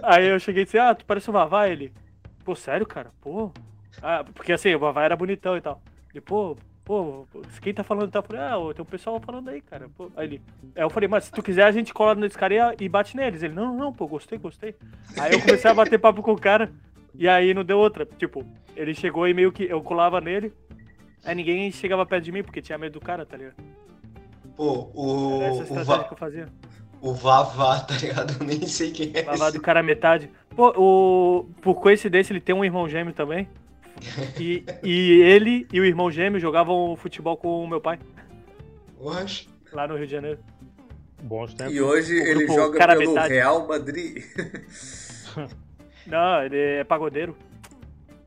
aí 0.02 0.28
eu 0.28 0.40
cheguei 0.40 0.64
e 0.64 0.66
disse, 0.66 0.78
ah, 0.78 0.96
tu 0.96 1.06
parece 1.06 1.30
o 1.30 1.34
Vavá, 1.34 1.68
ele. 1.68 1.94
Pô, 2.44 2.56
sério, 2.56 2.86
cara? 2.86 3.12
Pô. 3.22 3.52
Ah, 4.02 4.24
porque 4.34 4.54
assim, 4.54 4.74
o 4.74 4.80
Vavá 4.80 5.04
era 5.04 5.16
bonitão 5.16 5.58
e 5.58 5.62
tal. 5.62 5.82
Ele, 6.12 6.22
pô, 6.22 6.58
pô, 6.84 7.28
quem 7.62 7.74
tá 7.74 7.84
falando 7.84 8.10
e 8.10 8.12
tal? 8.12 8.22
Eu 8.22 8.28
falei, 8.28 8.42
ah, 8.42 8.74
tem 8.74 8.82
um 8.82 8.86
pessoal 8.86 9.20
falando 9.20 9.50
aí, 9.50 9.62
cara. 9.62 9.90
Pô. 9.96 10.12
Aí 10.16 10.28
ele. 10.28 10.42
Aí 10.76 10.84
eu 10.84 10.90
falei, 10.90 11.08
mas 11.08 11.26
se 11.26 11.32
tu 11.32 11.44
quiser, 11.44 11.64
a 11.64 11.72
gente 11.72 11.94
cola 11.94 12.16
nesse 12.16 12.38
cara 12.38 12.76
e, 12.80 12.90
bate 12.90 13.16
neles. 13.16 13.44
Ele, 13.44 13.54
não, 13.54 13.76
não, 13.76 13.94
pô, 13.94 14.08
gostei, 14.08 14.38
gostei. 14.38 14.76
Aí 15.18 15.34
eu 15.34 15.42
comecei 15.42 15.70
a 15.70 15.74
bater 15.74 16.00
papo 16.00 16.22
com 16.22 16.34
o 16.34 16.40
cara. 16.40 16.72
E 17.14 17.28
aí 17.28 17.54
não 17.54 17.64
deu 17.64 17.78
outra. 17.78 18.06
Tipo, 18.06 18.46
ele 18.76 18.94
chegou 18.94 19.28
e 19.28 19.34
meio 19.34 19.52
que 19.52 19.64
eu 19.64 19.82
colava 19.82 20.22
nele. 20.22 20.54
Aí 21.24 21.36
ninguém 21.36 21.72
chegava 21.72 22.06
perto 22.06 22.24
de 22.24 22.32
mim 22.32 22.44
porque 22.44 22.62
tinha 22.62 22.78
medo 22.78 22.94
do 22.94 23.06
cara, 23.06 23.26
tá 23.26 23.38
ligado? 23.38 23.56
Pô, 24.56 24.90
o, 24.94 25.42
Era 25.42 25.46
essa 25.46 25.60
o, 25.60 25.64
estratégia 25.64 26.04
que 26.06 26.14
eu 26.14 26.18
fazia. 26.18 26.46
O 27.02 27.14
Vavá, 27.14 27.80
tá 27.80 27.96
ligado? 27.98 28.38
Eu 28.40 28.46
nem 28.48 28.66
sei 28.68 28.92
quem 28.92 29.12
é. 29.14 29.24
Lavar 29.24 29.50
esse. 29.50 29.58
do 29.58 29.62
cara 29.62 29.82
metade. 29.82 30.30
Pô, 30.56 30.70
o... 30.78 31.50
por 31.62 31.76
coincidência, 31.76 32.32
ele 32.32 32.42
tem 32.42 32.54
um 32.54 32.64
irmão 32.64 32.88
gêmeo 32.88 33.14
também. 33.14 33.48
E, 34.40 34.64
e 34.84 35.22
ele 35.22 35.68
e 35.72 35.80
o 35.80 35.86
irmão 35.86 36.12
gêmeo 36.12 36.40
jogavam 36.40 36.96
futebol 36.96 37.36
com 37.36 37.64
o 37.64 37.68
meu 37.68 37.82
pai, 37.82 38.00
Oxe. 39.00 39.48
lá 39.74 39.88
no 39.88 39.96
Rio 39.96 40.06
de 40.06 40.12
Janeiro. 40.14 40.40
Bons 41.24 41.54
tempos. 41.54 41.74
E 41.74 41.82
hoje 41.82 42.20
O 42.20 42.26
ele 42.26 42.48
joga 42.48 42.78
Cara 42.78 42.98
pelo 42.98 43.14
Metade. 43.14 43.34
Real 43.34 43.68
Madrid. 43.68 44.24
Não, 46.08 46.44
ele 46.44 46.58
é 46.58 46.84
pagodeiro. 46.84 47.38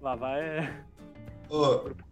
Lavar 0.01 0.39
é 0.39 0.71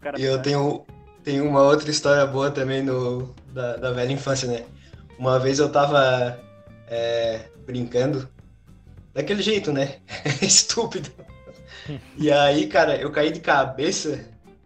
cara 0.01 0.21
E 0.21 0.25
eu 0.25 0.41
tenho, 0.41 0.85
tenho 1.23 1.47
uma 1.47 1.63
outra 1.63 1.91
história 1.91 2.27
boa 2.27 2.51
também 2.51 2.83
no, 2.83 3.35
da, 3.53 3.77
da 3.77 3.93
velha 3.93 4.13
infância, 4.13 4.49
né? 4.49 4.65
Uma 5.19 5.39
vez 5.39 5.59
eu 5.59 5.71
tava 5.71 6.39
é, 6.93 7.47
brincando, 7.67 8.29
daquele 9.15 9.43
jeito, 9.43 9.73
né? 9.73 9.97
Estúpido. 10.43 11.11
E 12.17 12.31
aí, 12.31 12.67
cara, 12.69 12.97
eu 12.97 13.11
caí 13.11 13.31
de 13.33 13.41
cabeça, 13.41 14.25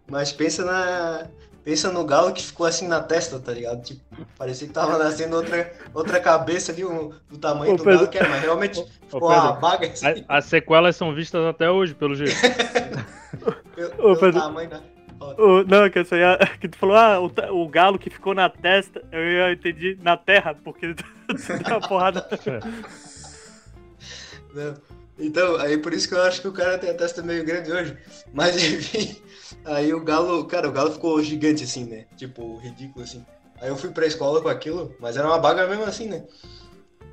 mas 0.09 0.31
pensa 0.33 0.63
na. 0.65 1.27
Pensa 1.63 1.91
no 1.91 2.05
galo 2.05 2.31
que 2.31 2.41
ficou 2.41 2.65
assim 2.65 2.87
na 2.87 3.01
testa, 3.01 3.39
tá 3.41 3.51
ligado? 3.51 3.81
Tipo, 3.83 4.01
parecia 4.37 4.65
que 4.67 4.73
tava 4.73 4.97
nascendo 4.97 5.35
outra, 5.35 5.69
outra 5.93 6.17
cabeça 6.17 6.71
ali, 6.71 6.85
um, 6.85 7.11
do 7.29 7.37
tamanho 7.37 7.73
Ô, 7.73 7.75
do 7.75 7.83
Pedro. 7.83 7.99
galo 7.99 8.09
que 8.09 8.17
era, 8.17 8.29
mas 8.29 8.41
realmente 8.41 8.79
Ô, 8.79 8.85
ficou 8.85 9.27
uma 9.29 9.47
Pedro, 9.47 9.59
baga 9.59 9.87
assim, 9.87 10.23
a- 10.29 10.37
as 10.37 10.45
sequelas 10.45 10.95
são 10.95 11.13
vistas 11.13 11.45
até 11.45 11.69
hoje, 11.69 11.93
pelo 11.93 12.15
jeito. 12.15 12.37
pelo, 13.75 14.11
Ô, 14.13 14.15
pelo 14.15 14.31
tamanho 14.33 14.69
da. 14.69 14.81
O- 15.19 15.63
não, 15.63 15.89
que, 15.89 15.99
eu 15.99 16.05
ia, 16.17 16.37
que 16.59 16.67
tu 16.67 16.77
falou, 16.77 16.95
ah, 16.95 17.19
o, 17.19 17.61
o 17.63 17.67
galo 17.67 17.97
que 17.99 18.09
ficou 18.09 18.33
na 18.33 18.49
testa, 18.49 19.03
eu 19.11 19.21
ia 19.23 19.51
entendi 19.51 19.97
na 20.01 20.15
terra, 20.17 20.55
porque 20.63 20.93
deu 21.27 21.77
uma 21.77 21.87
porrada. 21.87 22.27
Não. 24.53 24.75
Então, 25.19 25.55
aí 25.57 25.77
por 25.79 25.93
isso 25.93 26.07
que 26.07 26.13
eu 26.13 26.21
acho 26.21 26.41
que 26.41 26.47
o 26.47 26.53
cara 26.53 26.77
tem 26.77 26.91
a 26.91 26.93
testa 26.93 27.23
meio 27.23 27.43
grande 27.43 27.71
hoje. 27.71 27.97
Mas 28.33 28.55
enfim, 28.63 29.19
aí 29.65 29.93
o 29.93 30.03
galo, 30.03 30.45
cara, 30.45 30.69
o 30.69 30.71
galo 30.71 30.91
ficou 30.91 31.21
gigante 31.23 31.63
assim, 31.63 31.85
né? 31.85 32.05
Tipo, 32.15 32.57
ridículo 32.57 33.03
assim. 33.03 33.25
Aí 33.59 33.69
eu 33.69 33.75
fui 33.75 33.89
pra 33.89 34.05
escola 34.05 34.41
com 34.41 34.47
aquilo, 34.49 34.95
mas 34.99 35.17
era 35.17 35.27
uma 35.27 35.39
baga 35.39 35.67
mesmo 35.67 35.83
assim, 35.83 36.07
né? 36.07 36.23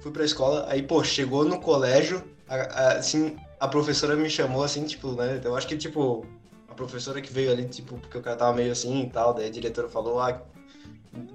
Fui 0.00 0.12
pra 0.12 0.24
escola, 0.24 0.66
aí, 0.68 0.82
pô, 0.82 1.02
chegou 1.02 1.46
no 1.46 1.58
colégio, 1.58 2.22
assim, 2.98 3.38
a 3.58 3.66
professora 3.66 4.14
me 4.14 4.28
chamou 4.28 4.62
assim, 4.62 4.84
tipo, 4.84 5.12
né? 5.12 5.40
Eu 5.42 5.56
acho 5.56 5.66
que, 5.66 5.78
tipo, 5.78 6.26
a 6.74 6.76
professora 6.76 7.22
que 7.22 7.32
veio 7.32 7.52
ali, 7.52 7.64
tipo, 7.66 7.96
porque 7.98 8.18
o 8.18 8.20
cara 8.20 8.36
tava 8.36 8.52
meio 8.52 8.72
assim 8.72 9.02
e 9.02 9.10
tal, 9.10 9.32
daí 9.32 9.46
a 9.46 9.50
diretora 9.50 9.88
falou, 9.88 10.20
ah, 10.20 10.42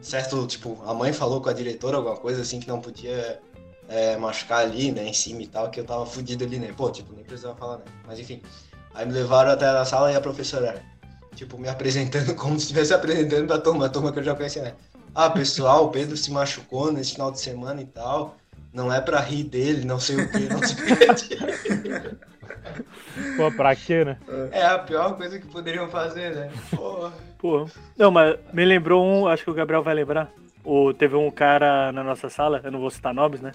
certo, 0.02 0.46
tipo, 0.46 0.82
a 0.86 0.94
mãe 0.94 1.14
falou 1.14 1.42
com 1.42 1.50
a 1.50 1.54
diretora 1.54 1.98
alguma 1.98 2.18
coisa 2.18 2.42
assim 2.42 2.60
que 2.60 2.68
não 2.68 2.82
podia 2.82 3.40
é, 3.88 4.18
machucar 4.18 4.60
ali, 4.60 4.92
né, 4.92 5.08
em 5.08 5.14
cima 5.14 5.42
e 5.42 5.48
tal, 5.48 5.70
que 5.72 5.80
eu 5.80 5.86
tava 5.86 6.06
fudido 6.06 6.44
ali, 6.44 6.60
né? 6.60 6.74
Pô, 6.76 6.92
tipo, 6.92 7.14
nem 7.14 7.24
precisava 7.24 7.56
falar, 7.56 7.78
né? 7.78 7.86
Mas 8.06 8.20
enfim. 8.20 8.42
Aí 8.94 9.06
me 9.06 9.14
levaram 9.14 9.52
até 9.52 9.66
a 9.66 9.86
sala 9.86 10.12
e 10.12 10.16
a 10.16 10.22
professora, 10.22 10.84
tipo, 11.36 11.58
me 11.58 11.70
apresentando 11.70 12.36
como 12.36 12.60
se 12.60 12.66
estivesse 12.66 12.94
apresentando 12.94 13.48
pra 13.48 13.60
turma, 13.60 13.86
a 13.86 13.90
turma 13.90 14.12
que 14.12 14.20
eu 14.20 14.24
já 14.24 14.36
conhecia, 14.36 14.62
né? 14.62 14.74
Ah, 15.16 15.30
pessoal, 15.30 15.86
o 15.86 15.90
Pedro 15.90 16.18
se 16.18 16.30
machucou 16.32 16.92
nesse 16.92 17.14
final 17.14 17.32
de 17.32 17.40
semana 17.40 17.82
e 17.82 17.86
tal. 17.86 18.36
Não 18.72 18.94
é 18.94 19.02
pra 19.02 19.20
rir 19.20 19.46
dele, 19.46 19.86
não 19.86 20.00
sei 20.00 20.18
o 20.18 20.30
que, 20.30 20.40
não 20.42 20.62
sei 20.62 20.76
o 20.76 21.16
que. 21.16 22.18
Pô, 23.38 23.52
pra 23.52 23.76
quê, 23.76 24.06
né? 24.06 24.18
É 24.52 24.66
a 24.66 24.80
pior 24.80 25.16
coisa 25.18 25.40
que 25.40 25.48
poderiam 25.48 25.90
fazer, 25.90 26.36
né? 26.36 26.52
Porra. 26.76 27.14
Pô. 27.38 27.68
Não, 27.98 28.12
mas 28.12 28.38
me 28.54 28.66
lembrou 28.66 29.06
um, 29.06 29.28
acho 29.28 29.44
que 29.44 29.50
o 29.50 29.54
Gabriel 29.54 29.84
vai 29.84 29.94
lembrar. 29.94 30.32
O, 30.64 30.94
teve 30.94 31.16
um 31.16 31.32
cara 31.32 31.92
na 31.92 32.04
nossa 32.04 32.30
sala, 32.30 32.62
eu 32.64 32.72
não 32.72 32.80
vou 32.80 32.90
citar 32.90 33.14
nomes, 33.14 33.42
né? 33.42 33.52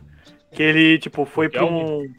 Que 0.50 0.62
ele, 0.62 0.98
tipo, 0.98 1.24
foi 1.24 1.48
pra 1.48 1.64
um. 1.64 2.10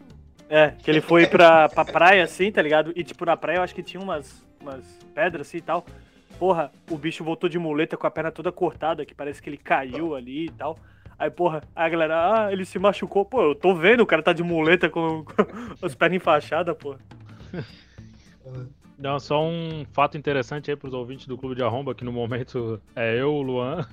É, 0.48 0.74
que 0.78 0.92
ele 0.92 1.02
foi 1.02 1.26
pra, 1.26 1.68
pra 1.70 1.84
praia, 1.84 2.24
assim, 2.24 2.52
tá 2.52 2.62
ligado? 2.62 2.94
E, 2.96 3.04
tipo, 3.04 3.26
na 3.26 3.36
praia 3.36 3.58
eu 3.58 3.64
acho 3.64 3.74
que 3.74 3.82
tinha 3.82 4.02
umas, 4.02 4.46
umas 4.62 4.84
pedras 5.14 5.48
assim 5.48 5.58
e 5.58 5.62
tal. 5.62 5.86
Porra, 6.38 6.72
o 6.90 6.98
bicho 6.98 7.24
voltou 7.24 7.50
de 7.50 7.58
muleta 7.58 7.98
com 7.98 8.06
a 8.06 8.12
perna 8.12 8.32
toda 8.32 8.52
cortada, 8.52 9.06
que 9.06 9.16
parece 9.16 9.42
que 9.42 9.50
ele 9.50 9.58
caiu 9.58 10.16
ali 10.16 10.46
e 10.46 10.52
tal. 10.52 10.78
Aí, 11.18 11.30
porra, 11.30 11.62
a 11.76 11.88
galera, 11.88 12.46
ah, 12.46 12.52
ele 12.52 12.66
se 12.66 12.78
machucou. 12.78 13.24
Pô, 13.26 13.42
eu 13.42 13.56
tô 13.56 13.74
vendo, 13.74 14.02
o 14.02 14.06
cara 14.06 14.22
tá 14.22 14.34
de 14.34 14.44
muleta 14.44 14.90
com, 14.90 15.24
com 15.80 15.86
as 15.86 15.96
pernas 15.96 16.18
enfaixadas, 16.18 16.76
pô. 16.78 16.96
Não, 18.98 19.20
só 19.20 19.44
um 19.44 19.86
fato 19.92 20.18
interessante 20.18 20.70
aí 20.70 20.78
pros 20.78 20.94
ouvintes 20.94 21.28
do 21.28 21.38
Clube 21.38 21.56
de 21.56 21.64
Arromba, 21.64 21.96
que 21.96 22.06
no 22.06 22.12
momento 22.12 22.82
é 22.96 23.20
eu, 23.20 23.34
o 23.34 23.42
Luan, 23.42 23.86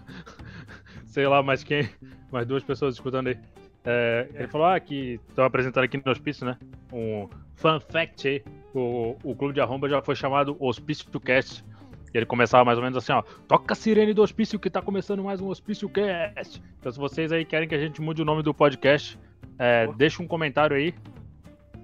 sei 1.06 1.26
lá 1.26 1.42
mais 1.42 1.64
quem, 1.64 1.88
mais 2.30 2.46
duas 2.46 2.62
pessoas 2.62 2.94
escutando 2.94 3.28
aí. 3.28 3.38
É, 3.84 4.28
ele 4.34 4.46
falou 4.46 4.66
ah, 4.66 4.78
que 4.78 5.20
estão 5.28 5.44
apresentando 5.44 5.84
aqui 5.84 6.00
no 6.04 6.12
hospício, 6.12 6.46
né? 6.46 6.56
Um 6.92 7.28
fun 7.56 7.80
fact 7.80 8.28
aí. 8.28 8.44
O, 8.72 9.16
o 9.24 9.34
Clube 9.34 9.54
de 9.54 9.60
Arromba 9.60 9.88
já 9.88 10.00
foi 10.00 10.14
chamado 10.14 10.56
Hospício 10.60 11.08
Cast. 11.20 11.64
E 12.12 12.18
ele 12.18 12.26
começava 12.26 12.64
mais 12.64 12.76
ou 12.76 12.84
menos 12.84 12.98
assim, 12.98 13.12
ó. 13.12 13.22
Toca 13.48 13.72
a 13.72 13.76
sirene 13.76 14.12
do 14.12 14.22
hospício 14.22 14.58
que 14.58 14.68
tá 14.68 14.82
começando 14.82 15.22
mais 15.22 15.40
um 15.40 15.48
Hospício 15.48 15.88
Cast. 15.88 16.62
Então 16.78 16.92
se 16.92 16.98
vocês 16.98 17.32
aí 17.32 17.44
querem 17.44 17.68
que 17.68 17.74
a 17.74 17.78
gente 17.78 18.02
mude 18.02 18.20
o 18.20 18.24
nome 18.24 18.42
do 18.42 18.52
podcast, 18.52 19.18
é, 19.58 19.86
deixa 19.96 20.22
um 20.22 20.26
comentário 20.26 20.76
aí 20.76 20.94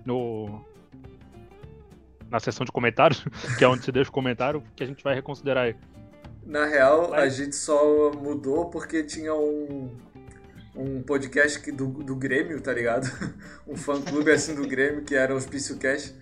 no, 0.05 0.63
na 2.31 2.39
seção 2.41 2.65
de 2.65 2.73
comentários, 2.73 3.25
que 3.57 3.65
é 3.65 3.69
onde 3.69 3.85
você 3.85 3.93
deixa 3.93 4.11
o 4.11 4.13
comentário, 4.13 4.63
que 4.77 4.83
a 4.83 4.87
gente 4.87 5.03
vai 5.03 5.15
reconsiderar 5.15 5.65
aí. 5.65 5.77
Na 6.45 6.65
real, 6.65 7.11
Vai. 7.11 7.27
a 7.27 7.29
gente 7.29 7.55
só 7.55 8.11
mudou 8.13 8.71
porque 8.71 9.03
tinha 9.03 9.35
um, 9.35 9.91
um 10.75 11.03
podcast 11.03 11.61
que 11.61 11.71
do, 11.71 11.87
do 11.87 12.17
Grêmio, 12.17 12.61
tá 12.61 12.73
ligado? 12.73 13.07
Um 13.69 13.77
fã-clube 13.77 14.31
assim 14.31 14.55
do 14.55 14.67
Grêmio, 14.67 15.05
que 15.05 15.15
era 15.15 15.35
o 15.35 15.37
Hospício 15.37 15.77
Cash. 15.79 16.15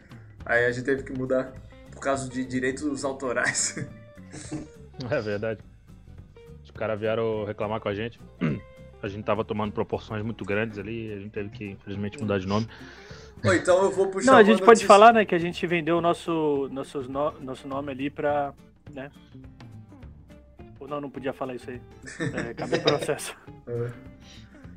Aí 0.44 0.64
a 0.64 0.72
gente 0.72 0.84
teve 0.84 1.04
que 1.04 1.12
mudar 1.12 1.52
por 1.96 2.00
causa 2.02 2.28
de 2.28 2.44
direitos 2.44 3.04
autorais. 3.04 3.74
É 5.10 5.20
verdade. 5.20 5.60
Os 6.64 6.70
caras 6.70 6.98
vieram 6.98 7.44
reclamar 7.44 7.80
com 7.80 7.88
a 7.88 7.94
gente. 7.94 8.18
A 9.02 9.08
gente 9.08 9.24
tava 9.24 9.44
tomando 9.44 9.70
proporções 9.72 10.24
muito 10.24 10.42
grandes 10.42 10.78
ali, 10.78 11.12
a 11.12 11.18
gente 11.20 11.30
teve 11.30 11.50
que, 11.50 11.64
infelizmente, 11.72 12.18
mudar 12.18 12.38
de 12.38 12.46
nome. 12.46 12.66
Bom, 13.44 13.52
então 13.52 13.82
eu 13.84 13.90
vou 13.90 14.08
puxar 14.10 14.32
Não, 14.32 14.38
a 14.38 14.42
gente 14.42 14.58
pode 14.60 14.68
notícia- 14.80 14.86
falar, 14.88 15.12
né, 15.12 15.24
que 15.26 15.34
a 15.34 15.38
gente 15.38 15.64
vendeu 15.66 15.98
o 15.98 16.00
nosso, 16.00 16.66
nossos 16.72 17.06
no- 17.06 17.38
nosso 17.40 17.68
nome 17.68 17.92
ali 17.92 18.08
pra. 18.10 18.54
né? 18.90 19.10
Ou 20.80 20.88
não, 20.88 20.98
não 21.00 21.10
podia 21.10 21.32
falar 21.34 21.54
isso 21.54 21.68
aí. 21.70 21.80
É, 22.48 22.54
cabe 22.54 22.78
processo. 22.80 23.36
É. 23.66 23.72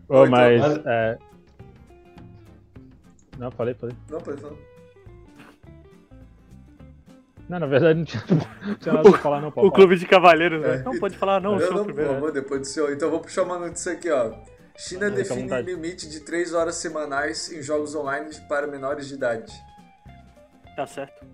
Ô, 0.09 0.25
então, 0.25 0.29
mas. 0.29 0.61
mas- 0.61 0.85
é, 0.85 1.17
Não, 3.37 3.49
falei, 3.51 3.73
falei. 3.73 3.95
Não, 4.11 4.19
pode 4.19 4.41
falar. 4.41 4.55
Não, 7.49 7.59
na 7.59 7.65
verdade 7.65 7.97
não 7.99 8.05
tinha, 8.05 8.23
não 8.65 8.75
tinha 8.75 8.93
nada 8.93 9.09
pra 9.09 9.19
falar, 9.19 9.41
não, 9.41 9.51
pode 9.51 9.67
O 9.67 9.71
clube 9.71 9.95
de 9.97 10.05
cavalheiros, 10.05 10.61
né? 10.61 10.75
É. 10.75 10.83
Não, 10.83 10.99
pode 10.99 11.17
falar, 11.17 11.41
não, 11.41 11.55
o 11.55 11.59
eu 11.59 11.67
senhor 11.67 11.77
não, 11.77 11.83
primeiro. 11.85 12.09
por 12.09 12.13
né? 12.13 12.19
favor, 12.21 12.31
depois 12.31 12.61
do 12.61 12.67
senhor. 12.67 12.93
Então 12.93 13.07
eu 13.07 13.11
vou 13.11 13.19
puxar 13.21 13.41
uma 13.43 13.57
notícia 13.57 13.91
aqui, 13.93 14.09
ó. 14.11 14.31
China 14.77 15.07
à 15.07 15.09
define 15.09 15.61
limite 15.63 16.07
de 16.07 16.19
3 16.21 16.53
horas 16.53 16.75
semanais 16.75 17.51
em 17.51 17.61
jogos 17.61 17.95
online 17.95 18.29
para 18.47 18.65
menores 18.67 19.07
de 19.07 19.15
idade. 19.15 19.51
Tá 20.75 20.85
certo. 20.87 21.25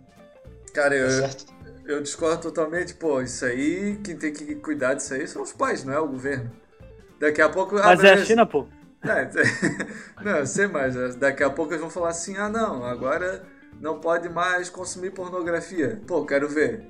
Cara, 0.74 0.96
eu, 0.96 1.06
Tá 1.22 1.28
certo? 1.30 1.54
eu 1.86 2.02
discordo 2.02 2.42
totalmente. 2.42 2.94
Pô, 2.96 3.22
isso 3.22 3.46
aí, 3.46 4.00
quem 4.04 4.18
tem 4.18 4.34
que 4.34 4.56
cuidar 4.56 4.94
disso 4.96 5.14
aí 5.14 5.28
são 5.28 5.44
os 5.44 5.52
pais, 5.52 5.84
não 5.84 5.94
é 5.94 6.00
o 6.00 6.08
governo. 6.08 6.50
Daqui 7.20 7.42
a 7.42 7.50
pouco. 7.50 7.78
ah, 7.78 7.84
Mas 7.88 8.04
é 8.04 8.14
a. 8.14 8.18
China, 8.26 8.46
pô. 8.46 8.68
É, 9.04 9.30
não, 10.24 10.38
eu 10.38 10.46
sei 10.48 10.68
mais. 10.68 10.96
é, 10.96 11.10
Daqui 11.10 11.44
a 11.44 11.50
pouco 11.50 11.72
eles 11.72 11.82
vão 11.82 11.90
falar 11.92 12.10
assim: 12.10 12.36
ah, 12.38 12.50
não, 12.50 12.84
agora 12.84 13.44
não 13.80 14.00
pode 14.00 14.30
mais 14.30 14.70
consumir 14.70 15.12
pornografia. 15.12 16.02
Pô, 16.08 16.26
quero 16.26 16.48
ver. 16.50 16.84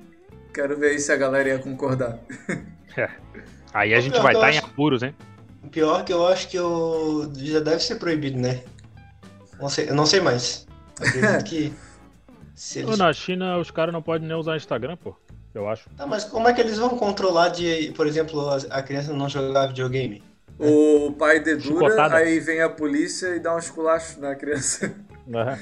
Quero 0.52 0.76
ver 0.76 0.90
aí 0.90 0.98
se 0.98 1.12
a 1.12 1.16
galera 1.16 1.48
ia 1.48 1.58
concordar. 1.58 2.18
Aí 3.74 3.92
a 3.92 4.00
gente 4.00 4.12
Pior 4.12 4.22
vai 4.22 4.34
estar 4.34 4.52
em 4.52 4.58
acho- 4.58 4.66
apuros, 4.66 5.02
hein? 5.02 5.14
Pior 5.70 6.04
que 6.04 6.12
eu 6.12 6.26
acho 6.26 6.48
que 6.48 6.56
eu... 6.56 7.30
já 7.34 7.60
deve 7.60 7.80
ser 7.80 7.96
proibido, 7.96 8.38
né? 8.38 8.62
Não 9.60 9.68
sei, 9.68 9.90
eu 9.90 9.94
não 9.94 10.06
sei 10.06 10.20
mais. 10.20 10.66
Acredito 10.98 11.44
que. 11.44 11.72
Se 12.54 12.78
eles... 12.80 12.96
Na 12.96 13.12
China 13.12 13.58
os 13.58 13.70
caras 13.70 13.92
não 13.92 14.00
podem 14.00 14.26
nem 14.28 14.36
usar 14.36 14.56
Instagram, 14.56 14.96
pô. 14.96 15.14
Eu 15.54 15.68
acho. 15.68 15.88
Tá, 15.96 16.06
mas 16.06 16.24
como 16.24 16.48
é 16.48 16.52
que 16.52 16.60
eles 16.60 16.78
vão 16.78 16.90
controlar 16.90 17.48
de, 17.48 17.92
por 17.96 18.06
exemplo, 18.06 18.46
a, 18.70 18.82
criança 18.82 19.12
não 19.12 19.28
jogar 19.28 19.68
videogame? 19.68 20.22
O 20.58 21.12
pai 21.12 21.40
dedura, 21.40 21.86
Chicotada. 21.88 22.16
aí 22.16 22.38
vem 22.40 22.60
a 22.60 22.68
polícia 22.68 23.34
e 23.34 23.40
dá 23.40 23.54
um 23.54 23.58
esculacho 23.58 24.20
na 24.20 24.34
criança. 24.34 24.94
Né? 25.26 25.60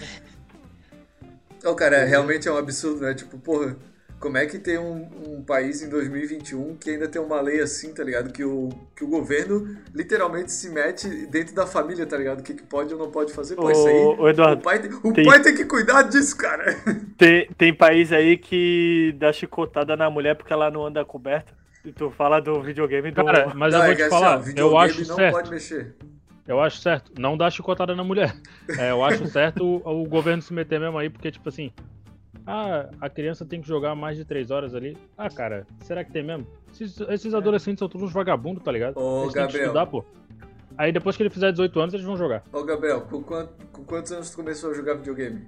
Ô, 1.64 1.74
cara, 1.74 2.04
realmente 2.04 2.48
é 2.48 2.52
um 2.52 2.56
absurdo, 2.56 3.00
né? 3.02 3.14
Tipo, 3.14 3.38
porra, 3.38 3.76
como 4.20 4.38
é 4.38 4.46
que 4.46 4.58
tem 4.58 4.78
um, 4.78 5.08
um 5.28 5.42
país 5.42 5.82
em 5.82 5.88
2021 5.88 6.76
que 6.76 6.90
ainda 6.90 7.08
tem 7.08 7.20
uma 7.20 7.40
lei 7.40 7.60
assim, 7.60 7.92
tá 7.92 8.02
ligado? 8.02 8.32
Que 8.32 8.44
o, 8.44 8.68
que 8.96 9.04
o 9.04 9.08
governo 9.08 9.76
literalmente 9.94 10.50
se 10.52 10.70
mete 10.70 11.08
dentro 11.26 11.54
da 11.54 11.66
família, 11.66 12.06
tá 12.06 12.16
ligado? 12.16 12.40
O 12.40 12.42
que, 12.42 12.54
que 12.54 12.62
pode 12.62 12.92
ou 12.94 12.98
não 12.98 13.10
pode 13.10 13.32
fazer. 13.32 13.56
Pô, 13.56 13.70
isso 13.70 13.86
aí. 13.86 13.94
Ô, 13.94 14.22
O 14.22 14.28
Eduardo, 14.28 14.62
pai, 14.62 14.78
tem, 14.80 14.90
o 14.92 15.12
tem- 15.12 15.24
pai 15.24 15.42
tem 15.42 15.54
que 15.54 15.64
cuidar 15.64 16.02
disso, 16.02 16.36
cara. 16.36 16.64
tem, 17.18 17.48
tem 17.56 17.74
país 17.74 18.12
aí 18.12 18.36
que 18.38 19.14
dá 19.18 19.32
chicotada 19.32 19.96
na 19.96 20.08
mulher 20.10 20.36
porque 20.36 20.52
ela 20.52 20.70
não 20.70 20.86
anda 20.86 21.04
coberta. 21.04 21.52
E 21.84 21.92
tu 21.92 22.10
fala 22.10 22.40
do 22.40 22.62
videogame 22.62 23.10
do. 23.10 23.22
Cara, 23.22 23.52
mas 23.54 23.74
eu 23.74 23.78
Não, 23.80 23.84
vou 23.86 23.92
é 23.92 23.96
te 23.96 24.02
assim, 24.04 24.14
ó, 24.14 24.18
falar, 24.18 24.36
eu 24.36 24.42
videogame 24.42 24.84
acho 24.90 25.06
não 25.06 25.16
certo. 25.16 25.34
pode 25.34 25.50
mexer. 25.50 25.94
Eu 26.46 26.60
acho 26.60 26.78
certo. 26.78 27.12
Não 27.18 27.36
dá 27.36 27.50
chicotada 27.50 27.94
na 27.94 28.04
mulher. 28.04 28.34
É, 28.78 28.90
eu 28.90 29.04
acho 29.04 29.26
certo 29.26 29.62
o, 29.84 30.02
o 30.02 30.08
governo 30.08 30.40
se 30.42 30.52
meter 30.52 30.80
mesmo 30.80 30.96
aí, 30.98 31.10
porque, 31.10 31.30
tipo 31.30 31.48
assim. 31.48 31.70
Ah, 32.46 32.88
a 33.00 33.08
criança 33.08 33.44
tem 33.46 33.60
que 33.60 33.68
jogar 33.68 33.94
mais 33.94 34.16
de 34.16 34.24
três 34.24 34.50
horas 34.50 34.74
ali. 34.74 34.96
Ah, 35.16 35.30
cara, 35.30 35.66
será 35.82 36.02
que 36.04 36.10
tem 36.12 36.22
mesmo? 36.22 36.46
Esses, 36.72 37.00
esses 37.08 37.32
adolescentes 37.34 37.78
são 37.78 37.88
todos 37.88 38.06
uns 38.08 38.12
vagabundos, 38.12 38.62
tá 38.62 38.70
ligado? 38.72 38.98
Ô, 38.98 39.22
eles 39.22 39.32
têm 39.32 39.42
que 39.42 39.46
Gabriel. 39.48 39.66
estudar, 39.66 39.86
pô. 39.86 40.04
Aí 40.76 40.92
depois 40.92 41.16
que 41.16 41.22
ele 41.22 41.30
fizer 41.30 41.52
18 41.52 41.80
anos, 41.80 41.94
eles 41.94 42.04
vão 42.04 42.16
jogar. 42.16 42.42
Ô, 42.52 42.62
Gabriel, 42.64 43.02
com, 43.02 43.22
quant- 43.22 43.50
com 43.72 43.84
quantos 43.84 44.12
anos 44.12 44.28
tu 44.30 44.36
começou 44.36 44.70
a 44.70 44.74
jogar 44.74 44.94
videogame? 44.94 45.46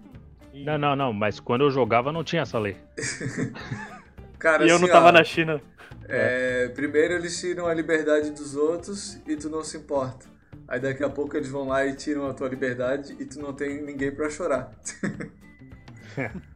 Não, 0.54 0.78
não, 0.78 0.96
não, 0.96 1.12
mas 1.12 1.38
quando 1.40 1.62
eu 1.64 1.70
jogava 1.70 2.10
não 2.12 2.22
tinha 2.24 2.42
essa 2.42 2.58
lei. 2.58 2.76
Cara, 4.38 4.64
E 4.64 4.68
eu 4.68 4.76
assim, 4.76 4.84
não 4.84 4.90
tava 4.92 5.08
ó, 5.08 5.12
na 5.12 5.24
China. 5.24 5.60
é, 6.08 6.68
primeiro 6.68 7.14
eles 7.14 7.38
tiram 7.40 7.66
a 7.66 7.74
liberdade 7.74 8.30
dos 8.30 8.54
outros 8.54 9.20
e 9.26 9.36
tu 9.36 9.48
não 9.50 9.62
se 9.64 9.76
importa. 9.76 10.26
Aí 10.68 10.80
daqui 10.80 11.04
a 11.04 11.08
pouco 11.08 11.36
eles 11.36 11.48
vão 11.48 11.68
lá 11.68 11.86
e 11.86 11.94
tiram 11.94 12.28
a 12.28 12.34
tua 12.34 12.48
liberdade 12.48 13.16
e 13.18 13.24
tu 13.24 13.40
não 13.40 13.52
tem 13.52 13.82
ninguém 13.82 14.10
pra 14.10 14.28
chorar. 14.30 14.72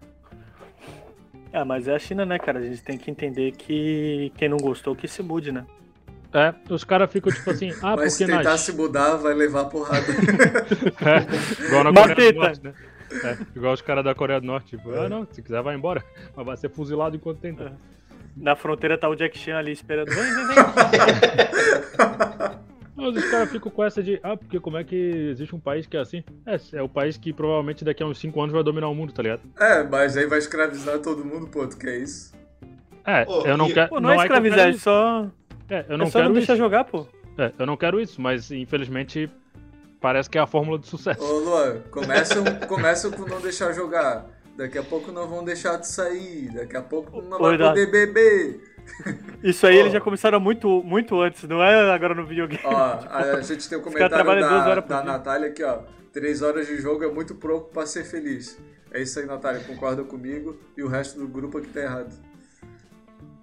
É, 1.53 1.65
mas 1.65 1.89
é 1.89 1.95
a 1.95 1.99
China, 1.99 2.25
né, 2.25 2.39
cara? 2.39 2.61
A 2.61 2.63
gente 2.63 2.81
tem 2.83 2.97
que 2.97 3.11
entender 3.11 3.51
que 3.53 4.33
quem 4.37 4.49
não 4.49 4.57
gostou 4.57 4.95
que 4.95 5.09
se 5.09 5.21
mude, 5.21 5.51
né? 5.51 5.67
É, 6.33 6.55
os 6.73 6.85
caras 6.85 7.11
ficam 7.11 7.33
tipo 7.33 7.51
assim, 7.51 7.73
ah, 7.83 7.97
Mas 7.97 8.13
se 8.13 8.25
porque 8.25 8.37
tentar 8.37 8.51
na 8.53 8.57
se 8.57 8.73
mudar, 8.73 9.17
vai 9.17 9.35
levar 9.35 9.65
porrada. 9.65 10.07
É, 11.03 11.67
igual 11.67 11.83
na 11.85 11.91
Mateta. 11.91 12.15
Coreia 12.15 12.33
do 12.33 12.39
Norte, 12.39 12.65
né? 12.65 12.73
É, 13.25 13.37
igual 13.57 13.75
os 13.75 13.83
caras 13.83 14.05
da 14.05 14.15
Coreia 14.15 14.41
do 14.41 14.47
Norte, 14.47 14.77
tipo, 14.77 14.93
ah 14.93 15.09
não, 15.09 15.27
se 15.29 15.43
quiser 15.43 15.61
vai 15.61 15.75
embora, 15.75 16.05
mas 16.37 16.47
vai 16.47 16.57
ser 16.57 16.71
fuzilado 16.71 17.17
enquanto 17.17 17.41
tenta. 17.41 17.73
Na 18.37 18.55
fronteira 18.55 18.97
tá 18.97 19.09
o 19.09 19.17
Jack 19.17 19.37
Chan 19.37 19.57
ali 19.57 19.73
esperando. 19.73 20.09
Vem, 20.09 20.23
vem, 20.23 20.47
vem. 20.47 20.55
Mas 23.01 23.17
os 23.17 23.31
caras 23.31 23.51
ficam 23.51 23.71
com 23.71 23.83
essa 23.85 24.03
de, 24.03 24.21
ah, 24.23 24.37
porque 24.37 24.61
como 24.61 24.77
é 24.77 24.85
que 24.85 24.95
existe 24.95 25.55
um 25.55 25.61
país 25.61 25.87
que 25.87 25.97
é 25.97 26.01
assim? 26.01 26.23
É, 26.47 26.59
é 26.79 26.83
o 26.83 26.89
país 26.89 27.17
que 27.17 27.33
provavelmente 27.33 27.85
daqui 27.85 28.03
a 28.03 28.07
uns 28.07 28.19
5 28.19 28.41
anos 28.41 28.53
vai 28.53 28.63
dominar 28.63 28.89
o 28.89 28.95
mundo, 28.95 29.13
tá 29.13 29.23
ligado? 29.23 29.43
é, 29.59 29.83
mas 29.83 30.17
aí 30.17 30.27
vai 30.27 30.39
escravizar 30.39 30.99
todo 30.99 31.25
mundo, 31.25 31.47
pô, 31.49 31.67
tu 31.67 31.77
quer 31.77 31.99
isso? 31.99 32.33
É, 33.05 33.25
Pô, 33.25 33.43
eu 33.47 33.57
não 33.57 33.67
e- 33.69 33.73
quero. 33.73 33.89
Pô, 33.89 34.01
não, 34.01 34.11
é 34.11 34.17
que 34.17 34.23
eu 34.25 34.29
quero 34.29 34.47
escravizar, 34.47 34.69
é 34.69 34.73
só. 34.75 35.27
É, 35.69 35.85
eu 35.89 35.97
não 35.99 36.07
é 36.07 36.11
só 36.11 36.19
quero 36.19 36.29
não 36.29 36.35
deixar 36.35 36.53
isso. 36.53 36.63
jogar, 36.63 36.85
pô. 36.85 37.07
É, 37.39 37.53
eu 37.59 37.67
não 37.67 37.77
quero 37.77 38.01
isso, 38.01 38.21
mas 38.21 38.51
infelizmente 38.51 39.31
parece 40.01 40.29
que 40.29 40.37
é 40.37 40.41
a 40.41 40.47
fórmula 40.47 40.79
do 40.79 40.87
sucesso. 40.87 41.23
Ô, 41.23 41.39
Luan, 41.39 41.81
começam, 41.91 42.45
começam 42.69 43.11
com 43.11 43.25
não 43.27 43.41
deixar 43.41 43.73
jogar. 43.73 44.27
Daqui 44.61 44.77
a 44.77 44.83
pouco 44.83 45.11
não 45.11 45.27
vão 45.27 45.43
deixar 45.43 45.79
de 45.79 45.89
sair. 45.89 46.51
Daqui 46.53 46.77
a 46.77 46.83
pouco 46.83 47.23
não 47.23 47.39
vai 47.39 47.57
poder 47.57 47.91
beber. 47.91 48.61
Isso 49.43 49.67
aí 49.67 49.79
Ó. 49.79 49.81
eles 49.81 49.93
já 49.95 50.03
começaram 50.03 50.39
muito, 50.39 50.83
muito 50.83 51.19
antes, 51.19 51.45
não 51.45 51.63
é 51.63 51.91
agora 51.91 52.15
no 52.15 52.27
videogame. 52.27 52.61
Ó, 52.65 52.75
a 53.09 53.41
gente 53.41 53.67
tem 53.67 53.79
um 53.79 53.81
comentário 53.81 54.23
da, 54.23 54.81
da. 54.81 55.03
Natália 55.03 55.49
aqui, 55.49 55.65
ó. 55.65 55.79
Três 56.13 56.43
horas 56.43 56.67
de 56.67 56.77
jogo 56.77 57.03
é 57.03 57.11
muito 57.11 57.35
pouco 57.37 57.73
pra 57.73 57.87
ser 57.87 58.05
feliz. 58.05 58.59
É 58.93 59.01
isso 59.01 59.19
aí, 59.19 59.25
Natália. 59.25 59.63
Concorda 59.65 60.05
comigo 60.05 60.59
e 60.77 60.83
o 60.83 60.89
resto 60.89 61.19
do 61.19 61.27
grupo 61.27 61.57
aqui 61.57 61.69
tá 61.69 61.81
errado. 61.81 62.13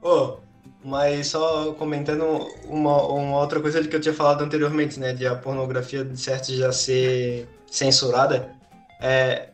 Ô, 0.04 0.38
mas 0.86 1.26
só 1.28 1.74
comentando 1.74 2.26
uma, 2.66 3.02
uma 3.08 3.40
outra 3.40 3.60
coisa 3.60 3.82
que 3.82 3.96
eu 3.96 4.00
tinha 4.00 4.14
falado 4.14 4.44
anteriormente, 4.44 5.00
né? 5.00 5.14
De 5.14 5.26
a 5.26 5.34
pornografia 5.34 6.06
de 6.06 6.20
certo 6.20 6.54
já 6.54 6.72
ser 6.72 7.48
censurada. 7.66 8.56
É, 9.02 9.50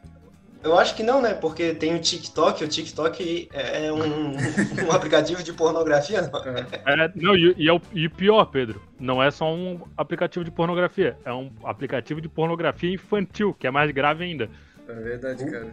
eu 0.64 0.80
acho 0.80 0.96
que 0.96 1.04
não, 1.04 1.22
né? 1.22 1.34
Porque 1.34 1.74
tem 1.74 1.96
o 1.96 2.00
TikTok, 2.00 2.64
o 2.64 2.68
TikTok 2.68 3.50
é 3.52 3.92
um, 3.92 4.88
um 4.88 4.92
aplicativo 4.92 5.44
de 5.44 5.52
pornografia, 5.52 6.22
não? 6.22 6.40
É, 6.86 7.04
É, 7.04 7.12
não, 7.16 7.36
e, 7.36 7.54
e 7.58 7.68
é 7.68 7.74
o 7.74 7.82
e 7.94 8.08
pior, 8.08 8.46
Pedro, 8.46 8.82
não 9.00 9.22
é 9.22 9.30
só 9.30 9.54
um 9.54 9.82
aplicativo 9.98 10.46
de 10.46 10.52
pornografia, 10.52 11.18
é 11.26 11.34
um 11.34 11.52
aplicativo 11.64 12.22
de 12.22 12.30
pornografia 12.30 12.94
infantil, 12.94 13.54
que 13.54 13.68
é 13.68 13.72
mais 13.72 13.92
grave 13.92 14.24
ainda. 14.24 14.50
é 14.88 14.94
verdade, 14.94 15.46
cara. 15.50 15.68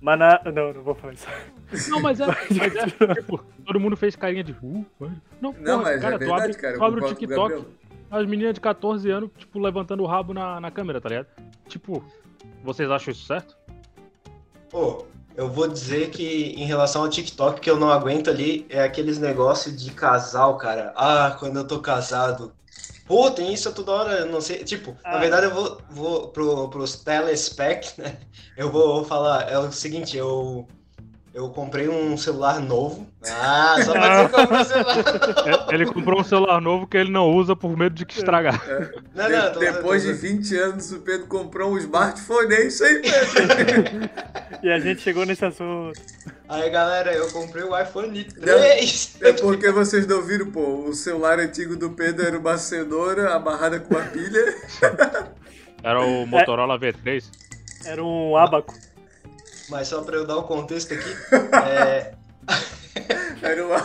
Mas 0.00 0.18
na... 0.18 0.40
Não, 0.46 0.72
não 0.72 0.82
vou 0.82 0.94
falar 0.96 1.12
isso. 1.12 1.28
Não, 1.88 2.00
mas 2.00 2.18
é, 2.18 2.26
mas 2.50 2.76
é 2.76 3.14
tipo, 3.14 3.38
todo 3.64 3.78
mundo 3.78 3.96
fez 3.96 4.16
carinha 4.16 4.42
de. 4.42 4.52
Uh, 4.52 4.84
não, 5.40 5.54
Não, 5.60 5.78
porra, 5.78 5.92
mas 5.92 6.02
cara, 6.02 6.14
é 6.16 6.18
tu 6.18 6.20
verdade, 6.20 6.42
abre, 6.42 6.54
cara. 6.54 6.76
tu 6.76 6.84
abre 6.84 7.04
o 7.04 7.14
TikTok, 7.14 7.64
as 8.10 8.26
meninas 8.26 8.54
de 8.54 8.60
14 8.60 9.10
anos, 9.10 9.30
tipo, 9.38 9.58
levantando 9.60 10.02
o 10.02 10.06
rabo 10.06 10.34
na, 10.34 10.60
na 10.60 10.70
câmera, 10.70 11.00
tá 11.00 11.08
ligado? 11.08 11.28
Tipo, 11.68 12.04
vocês 12.62 12.90
acham 12.90 13.12
isso 13.12 13.26
certo? 13.26 13.56
Pô, 14.70 15.04
eu 15.36 15.50
vou 15.50 15.68
dizer 15.68 16.10
que 16.10 16.54
em 16.56 16.64
relação 16.64 17.02
ao 17.02 17.08
TikTok, 17.08 17.60
que 17.60 17.70
eu 17.70 17.76
não 17.78 17.90
aguento 17.90 18.30
ali 18.30 18.66
é 18.68 18.82
aqueles 18.82 19.18
negócios 19.18 19.82
de 19.82 19.90
casal, 19.92 20.56
cara. 20.56 20.92
Ah, 20.96 21.36
quando 21.38 21.58
eu 21.58 21.66
tô 21.66 21.80
casado. 21.80 22.52
Pô, 23.06 23.30
tem 23.30 23.52
isso 23.52 23.72
toda 23.74 23.92
hora, 23.92 24.12
eu 24.20 24.26
não 24.26 24.40
sei. 24.40 24.64
Tipo, 24.64 24.92
na 25.04 25.10
Ah. 25.16 25.18
verdade 25.18 25.46
eu 25.46 25.54
vou, 25.54 25.80
vou 25.90 26.28
pro, 26.28 26.68
pros 26.68 26.96
telespec, 26.96 28.00
né? 28.00 28.18
Eu 28.56 28.70
vou 28.70 29.04
falar, 29.04 29.50
é 29.50 29.58
o 29.58 29.70
seguinte, 29.72 30.16
eu, 30.16 30.66
eu 31.34 31.48
comprei 31.50 31.88
um 31.88 32.16
celular 32.16 32.60
novo. 32.60 33.06
Ah, 33.30 33.76
só 33.82 33.92
pra 33.92 34.22
dizer 34.22 34.28
que 34.28 34.34
eu 34.36 34.46
comprei 34.46 34.60
um 34.60 34.64
celular. 34.64 35.66
É, 35.70 35.74
Ele 35.74 35.86
comprou 35.86 36.20
um 36.20 36.24
celular 36.24 36.60
novo 36.60 36.86
que 36.86 36.96
ele 36.96 37.10
não 37.10 37.30
usa 37.34 37.56
por 37.56 37.76
medo 37.76 37.94
de 37.94 38.04
que 38.04 38.18
estragar. 38.18 38.60
Não, 39.14 39.26
De- 39.26 39.32
não, 39.32 39.52
tô- 39.52 39.60
depois 39.60 40.02
tô- 40.04 40.08
de 40.12 40.14
20 40.18 40.56
anos, 40.56 40.92
o 40.92 41.00
Pedro 41.00 41.26
comprou 41.26 41.72
um 41.72 41.78
smartphone. 41.78 42.54
É 42.54 42.66
isso 42.66 42.84
aí, 42.84 43.00
Pedro. 43.00 44.10
E 44.62 44.70
a 44.70 44.78
gente 44.78 45.00
chegou 45.02 45.26
nesse 45.26 45.44
assunto. 45.44 46.00
Aí, 46.48 46.70
galera, 46.70 47.12
eu 47.12 47.28
comprei 47.32 47.64
o 47.64 47.76
iPhone 47.76 48.22
3. 48.22 49.16
É 49.20 49.32
porque 49.42 49.72
vocês 49.72 50.06
não 50.06 50.22
viram, 50.22 50.52
pô. 50.52 50.84
O 50.86 50.92
celular 50.94 51.40
antigo 51.40 51.74
do 51.74 51.90
Pedro 51.90 52.24
era 52.24 52.38
uma 52.38 52.56
cenoura 52.58 53.34
amarrada 53.34 53.80
com 53.80 53.92
uma 53.94 54.04
pilha. 54.04 54.54
Era 55.82 56.00
o 56.00 56.24
Motorola 56.26 56.78
V3. 56.78 57.24
Era 57.84 58.04
um 58.04 58.36
abaco. 58.36 58.72
Mas 59.72 59.88
só 59.88 60.02
pra 60.02 60.16
eu 60.16 60.26
dar 60.26 60.36
o 60.36 60.42
contexto 60.42 60.92
aqui, 60.92 61.16
é, 61.66 62.12
Era 63.40 63.66
uma. 63.66 63.76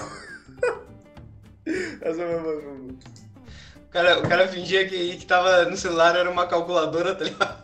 Essa. 2.01 2.25
O 2.25 3.89
cara, 3.89 4.19
o 4.19 4.27
cara 4.27 4.49
fingia 4.49 4.85
que, 4.85 5.15
que 5.15 5.25
tava 5.25 5.63
no 5.63 5.77
celular 5.77 6.13
era 6.17 6.29
uma 6.29 6.45
calculadora, 6.45 7.15
tá 7.15 7.23
ligado? 7.23 7.63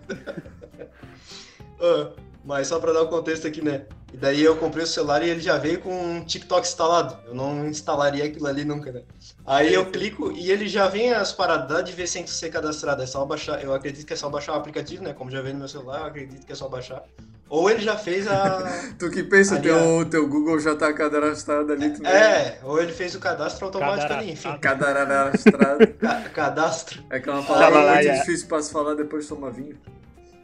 Mas 2.46 2.68
só 2.68 2.80
pra 2.80 2.94
dar 2.94 3.02
o 3.02 3.10
contexto 3.10 3.46
aqui, 3.46 3.62
né? 3.62 3.88
E 4.14 4.18
daí 4.18 4.42
eu 4.42 4.56
comprei 4.56 4.86
o 4.86 4.88
celular 4.88 5.22
e 5.22 5.30
ele 5.30 5.42
já 5.42 5.58
veio 5.58 5.82
com 5.82 5.94
um 5.94 6.24
TikTok 6.24 6.66
instalado. 6.66 7.18
Eu 7.28 7.36
não 7.36 7.68
instalaria 7.68 8.24
aquilo 8.24 8.48
ali 8.48 8.64
nunca, 8.64 8.90
né? 8.90 9.02
Aí 9.46 9.74
eu 9.74 9.92
clico 9.92 10.32
e 10.32 10.50
ele 10.50 10.70
já 10.70 10.88
vem 10.88 11.12
as 11.12 11.34
paradas 11.34 11.84
de 11.84 11.92
ver 11.92 12.08
sem 12.08 12.26
ser 12.26 12.50
cadastrado. 12.50 13.04
É 13.04 13.06
só 13.06 13.26
baixar. 13.26 13.62
Eu 13.62 13.74
acredito 13.74 14.08
que 14.08 14.14
é 14.14 14.16
só 14.16 14.30
baixar 14.30 14.54
o 14.54 14.56
aplicativo, 14.56 15.04
né? 15.04 15.12
Como 15.12 15.30
já 15.30 15.42
veio 15.42 15.56
no 15.56 15.60
meu 15.60 15.68
celular, 15.68 16.00
eu 16.00 16.06
acredito 16.06 16.46
que 16.46 16.54
é 16.54 16.56
só 16.56 16.70
baixar. 16.70 17.04
Ou 17.50 17.70
ele 17.70 17.82
já 17.82 17.96
fez 17.98 18.28
a. 18.28 18.64
Tu 18.98 19.10
que 19.12 19.24
pensa, 19.24 19.56
Ali, 19.56 19.64
teu, 19.64 20.06
teu 20.10 20.28
Google 20.28 20.60
já 20.60 20.76
tá 20.76 20.92
cadastrado 20.94 21.72
ali, 21.72 21.92
tu 21.92 22.02
não 22.02 22.10
É, 22.10 22.60
ou 22.64 22.82
ele 22.82 22.92
fez 22.92 23.14
o 23.16 23.20
cadastro 23.20 23.66
automático 23.66 24.12
ali, 24.14 24.32
enfim. 24.32 24.58
Cadastrado. 24.60 25.88
Ca- 26.00 26.22
cadastro. 26.34 27.04
É 27.10 27.20
que 27.20 27.30
é 27.30 27.32
uma 27.32 27.44
palavra 27.44 27.80
muito 27.94 28.20
difícil 28.20 28.48
pra 28.48 28.62
se 28.62 28.72
falar 28.72 28.96
depois 28.96 29.24
de 29.24 29.30
tomar 29.30 29.52
vinho. 29.52 29.78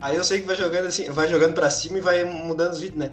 Aí 0.01 0.15
eu 0.15 0.23
sei 0.23 0.41
que 0.41 0.47
vai 0.47 0.55
jogando 0.55 0.85
assim, 0.87 1.09
vai 1.09 1.27
jogando 1.27 1.53
pra 1.53 1.69
cima 1.69 1.97
e 1.97 2.01
vai 2.01 2.23
mudando 2.23 2.73
os 2.73 2.79
vídeos, 2.79 2.99
né? 2.99 3.11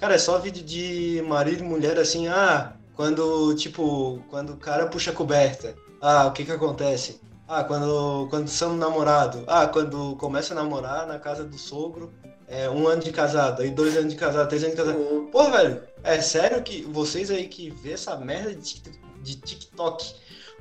Cara, 0.00 0.14
é 0.14 0.18
só 0.18 0.38
vídeo 0.38 0.64
de 0.64 1.22
marido 1.28 1.62
e 1.62 1.66
mulher 1.66 1.98
assim, 1.98 2.26
ah, 2.28 2.72
quando, 2.94 3.54
tipo, 3.54 4.20
quando 4.28 4.54
o 4.54 4.56
cara 4.56 4.86
puxa 4.86 5.10
a 5.12 5.14
coberta, 5.14 5.74
ah, 6.00 6.26
o 6.26 6.32
que 6.32 6.44
que 6.44 6.50
acontece? 6.52 7.20
Ah, 7.46 7.62
quando, 7.62 8.26
quando 8.30 8.48
são 8.48 8.76
namorado, 8.76 9.44
ah, 9.46 9.66
quando 9.68 10.16
começa 10.16 10.54
a 10.54 10.56
namorar 10.56 11.06
na 11.06 11.18
casa 11.18 11.44
do 11.44 11.56
sogro, 11.56 12.10
é 12.48 12.68
um 12.68 12.86
ano 12.86 13.02
de 13.02 13.10
casado, 13.10 13.62
aí 13.62 13.70
dois 13.70 13.96
anos 13.96 14.12
de 14.12 14.18
casado, 14.18 14.48
três 14.48 14.62
anos 14.62 14.76
de 14.76 14.82
casado. 14.82 14.98
Pô, 15.30 15.44
Pô, 15.44 15.50
velho, 15.50 15.82
é 16.02 16.20
sério 16.20 16.62
que 16.62 16.82
vocês 16.82 17.30
aí 17.30 17.48
que 17.48 17.70
vê 17.70 17.92
essa 17.92 18.16
merda 18.16 18.54
de, 18.54 18.82
de 19.22 19.36
TikTok, 19.36 20.14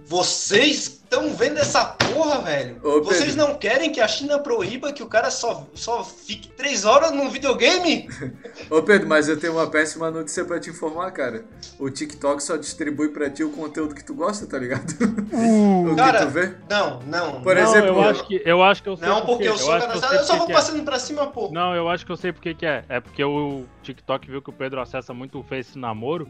vocês 0.05 1.03
estão 1.13 1.33
vendo 1.35 1.59
essa 1.59 1.85
porra, 1.85 2.41
velho? 2.41 2.79
Ô, 2.83 3.01
vocês 3.03 3.35
não 3.35 3.55
querem 3.55 3.91
que 3.91 4.01
a 4.01 4.07
China 4.07 4.39
proíba 4.39 4.91
que 4.91 5.03
o 5.03 5.07
cara 5.07 5.29
só, 5.29 5.67
só 5.73 6.03
fique 6.03 6.49
três 6.49 6.85
horas 6.85 7.11
num 7.11 7.29
videogame? 7.29 8.09
Ô 8.69 8.81
Pedro, 8.81 9.07
mas 9.07 9.29
eu 9.29 9.39
tenho 9.39 9.53
uma 9.53 9.67
péssima 9.67 10.09
notícia 10.09 10.43
pra 10.43 10.59
te 10.59 10.69
informar, 10.69 11.11
cara. 11.11 11.45
O 11.79 11.89
TikTok 11.89 12.41
só 12.41 12.57
distribui 12.57 13.09
pra 13.09 13.29
ti 13.29 13.43
o 13.43 13.51
conteúdo 13.51 13.93
que 13.93 14.03
tu 14.03 14.15
gosta, 14.15 14.47
tá 14.47 14.57
ligado? 14.57 14.91
o 15.91 15.95
Cara, 15.95 16.19
que 16.19 16.25
tu 16.25 16.31
vê? 16.31 16.55
Não, 16.69 16.99
não. 17.03 17.41
Por 17.41 17.55
não, 17.55 17.61
exemplo, 17.61 17.89
eu 17.89 18.01
acho 18.01 18.27
que 18.27 18.41
eu 18.43 18.63
acho 18.63 18.83
que 18.83 18.89
eu 18.89 18.97
sei 18.97 19.07
Não, 19.07 19.21
por 19.21 19.27
porque 19.27 19.47
eu 19.47 19.57
sou 19.57 19.79
cadastrado, 19.79 20.07
sei 20.07 20.17
eu 20.17 20.23
só 20.23 20.33
vou 20.33 20.41
que 20.41 20.47
que 20.47 20.51
é. 20.51 20.55
passando 20.55 20.83
pra 20.83 20.99
cima, 20.99 21.27
pô. 21.27 21.49
Não, 21.51 21.75
eu 21.75 21.87
acho 21.89 22.05
que 22.05 22.11
eu 22.11 22.17
sei 22.17 22.31
por 22.31 22.41
que 22.41 22.53
que 22.53 22.65
é. 22.65 22.83
É 22.89 22.99
porque 22.99 23.23
o 23.23 23.65
TikTok 23.83 24.29
viu 24.29 24.41
que 24.41 24.49
o 24.49 24.53
Pedro 24.53 24.81
acessa 24.81 25.13
muito 25.13 25.39
o 25.39 25.43
Face 25.43 25.77
namoro, 25.77 26.27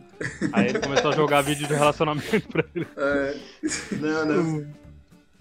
aí 0.51 0.69
ele 0.69 0.79
começou 0.79 1.11
a 1.11 1.15
jogar 1.15 1.41
vídeo 1.41 1.67
de 1.67 1.73
relacionamento 1.73 2.47
pra 2.49 2.63
ele. 2.75 2.87
É, 2.97 3.35
Não, 3.99 4.25
não. 4.25 4.67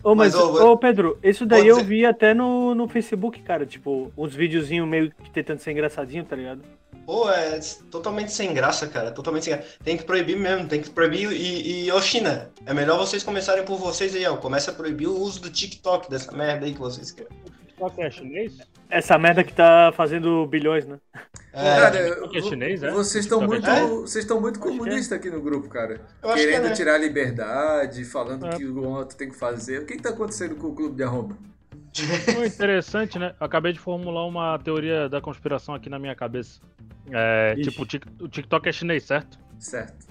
Ô, 0.05 0.15
mas, 0.15 0.35
Mas, 0.35 0.45
ô, 0.45 0.73
ô, 0.73 0.77
Pedro, 0.77 1.17
isso 1.23 1.47
daí 1.47 1.67
eu 1.67 1.83
vi 1.85 2.05
até 2.05 2.35
no, 2.35 2.75
no 2.75 2.89
Facebook, 2.89 3.41
cara. 3.43 3.65
Tipo, 3.65 4.13
uns 4.17 4.35
videozinhos 4.35 4.89
meio 4.89 5.13
que 5.23 5.31
tentando 5.31 5.61
ser 5.61 5.71
engraçadinho, 5.71 6.25
tá 6.25 6.35
ligado? 6.35 6.61
Pô, 7.07 7.31
é 7.31 7.59
totalmente 7.91 8.33
sem 8.33 8.53
graça, 8.53 8.89
cara. 8.89 9.13
Totalmente 9.13 9.45
sem 9.45 9.55
graça. 9.55 9.69
Tem 9.85 9.97
que 9.97 10.05
proibir 10.05 10.37
mesmo, 10.37 10.67
tem 10.67 10.81
que 10.81 10.91
proibir. 10.91 11.31
E, 11.31 11.85
e 11.85 11.93
ô, 11.93 12.01
China, 12.01 12.51
é 12.67 12.75
melhor 12.75 12.99
vocês 12.99 13.23
começarem 13.23 13.65
por 13.65 13.79
vocês 13.79 14.15
aí, 14.15 14.27
ó. 14.27 14.37
Começa 14.37 14.73
a 14.73 14.75
proibir 14.75 15.07
o 15.07 15.17
uso 15.17 15.41
do 15.41 15.51
TikTok, 15.51 16.11
dessa 16.11 16.33
merda 16.33 16.67
aí 16.67 16.73
que 16.73 16.81
vocês 16.81 17.13
querem. 17.13 17.31
TikTok 17.91 18.03
é 18.03 18.11
chinês? 18.11 18.59
Essa 18.91 19.19
merda 19.19 19.43
que 19.43 19.53
tá 19.53 19.93
fazendo 19.97 20.47
bilhões, 20.47 20.87
né? 20.87 20.99
É, 21.53 21.77
cara, 21.81 22.05
TikTok 22.05 22.37
é 22.37 22.41
vo- 22.41 22.49
chinês, 22.49 22.83
é? 22.83 22.91
vocês 22.91 23.25
estão 23.25 23.41
TikTok 23.41 23.61
muito, 23.63 23.71
é 23.71 23.87
vocês 23.89 24.25
estão 24.25 24.41
muito 24.41 24.61
que 24.61 24.67
é. 24.69 24.71
comunistas 24.71 25.19
aqui 25.19 25.31
no 25.31 25.41
grupo, 25.41 25.69
cara. 25.69 26.01
eu 26.23 26.31
acho 26.31 26.43
que 26.43 26.49
é, 26.49 26.53
Querendo 26.53 26.69
né? 26.69 26.75
tirar 26.75 26.95
a 26.95 26.99
liberdade, 26.99 28.05
falando 28.05 28.47
É. 28.47 28.51
que 28.57 28.65
o 28.65 28.83
outro 28.89 29.17
tem 29.17 29.29
que 29.29 29.37
fazer. 29.37 29.81
O 29.83 29.87
que 29.87 29.97
que 29.97 30.03
tá 30.03 30.11
acontecendo 30.11 30.57
com 30.57 30.69
o 30.69 30.75
clube 30.75 30.97
de 30.97 31.03
arroba? 31.03 31.37
Interessante, 32.47 33.19
né? 33.19 33.35
Eu 33.39 33.47
acabei 33.47 33.73
de 33.73 33.79
formular 33.79 34.25
uma 34.27 34.59
teoria 34.59 35.09
da 35.09 35.21
conspiração 35.21 35.75
aqui 35.75 35.91
na 35.91 35.99
minha 35.99 36.15
cabeça. 36.15 36.61
É, 37.11 37.55
tipo, 37.57 37.83
o 38.21 38.29
TikTok 38.29 38.69
é 38.69 38.73
chinês, 38.73 39.05
certo? 39.05 39.39
Certo. 39.59 40.07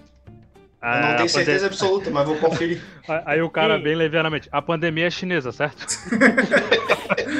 Eu 0.81 0.87
É, 0.89 1.01
não 1.01 1.09
a 1.09 1.15
tenho 1.15 1.29
certeza 1.29 1.67
absoluta, 1.67 2.09
mas 2.09 2.25
vou 2.27 2.37
conferir. 2.37 2.81
Aí 3.25 3.41
o 3.41 3.49
cara, 3.49 3.77
Sim. 3.77 3.83
bem 3.83 3.95
levianamente, 3.95 4.49
a 4.51 4.61
pandemia 4.61 5.07
é 5.07 5.11
chinesa, 5.11 5.51
certo? 5.51 5.85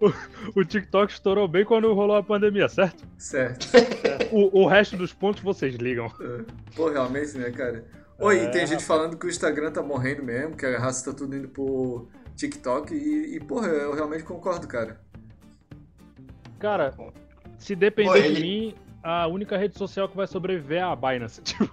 o, 0.00 0.06
o- 0.08 0.60
o 0.60 0.64
TikTok 0.64 1.12
estourou 1.12 1.48
bem 1.48 1.64
quando 1.64 1.92
rolou 1.92 2.16
a 2.16 2.22
pandemia, 2.22 2.68
certo? 2.68 3.04
Certo. 3.18 3.66
O, 4.30 4.62
o 4.62 4.66
resto 4.66 4.96
dos 4.96 5.12
pontos 5.12 5.42
vocês 5.42 5.74
ligam. 5.76 6.06
É. 6.20 6.40
Pô, 6.74 6.90
realmente, 6.90 7.36
né, 7.36 7.50
cara? 7.50 7.84
Oi, 8.18 8.36
e 8.36 8.46
É, 8.46 8.48
tem 8.48 8.66
gente 8.66 8.84
falando 8.84 9.16
que 9.16 9.26
o 9.26 9.30
Instagram 9.30 9.70
tá 9.72 9.82
morrendo 9.82 10.22
mesmo, 10.22 10.56
que 10.56 10.66
a 10.66 10.78
raça 10.78 11.10
tá 11.10 11.16
tudo 11.16 11.34
indo 11.36 11.48
pro 11.48 12.08
TikTok 12.36 12.94
e, 12.94 13.36
e, 13.36 13.40
porra, 13.40 13.68
eu 13.68 13.94
realmente 13.94 14.24
concordo, 14.24 14.66
cara. 14.68 15.00
Cara, 16.58 16.94
se 17.58 17.74
depender 17.74 18.10
Pô, 18.10 18.16
ele- 18.16 18.34
de 18.34 18.40
mim, 18.42 18.74
a 19.02 19.26
única 19.26 19.56
rede 19.56 19.76
social 19.76 20.08
que 20.08 20.16
vai 20.16 20.26
sobreviver 20.26 20.78
é 20.78 20.82
a 20.82 20.96
Binance. 20.96 21.40
Tipo, 21.44 21.68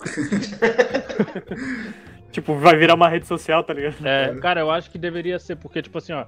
Tipo, 2.31 2.55
vai 2.55 2.77
virar 2.77 2.93
uma 2.93 3.09
rede 3.09 3.25
social, 3.25 3.63
tá 3.63 3.73
ligado? 3.73 3.95
é, 4.05 4.35
cara, 4.35 4.61
eu 4.61 4.69
acho 4.69 4.91
que 4.91 4.97
deveria 4.97 5.39
ser, 5.39 5.55
porque, 5.55 5.81
tipo 5.81 5.97
assim, 5.97 6.13
ó. 6.13 6.25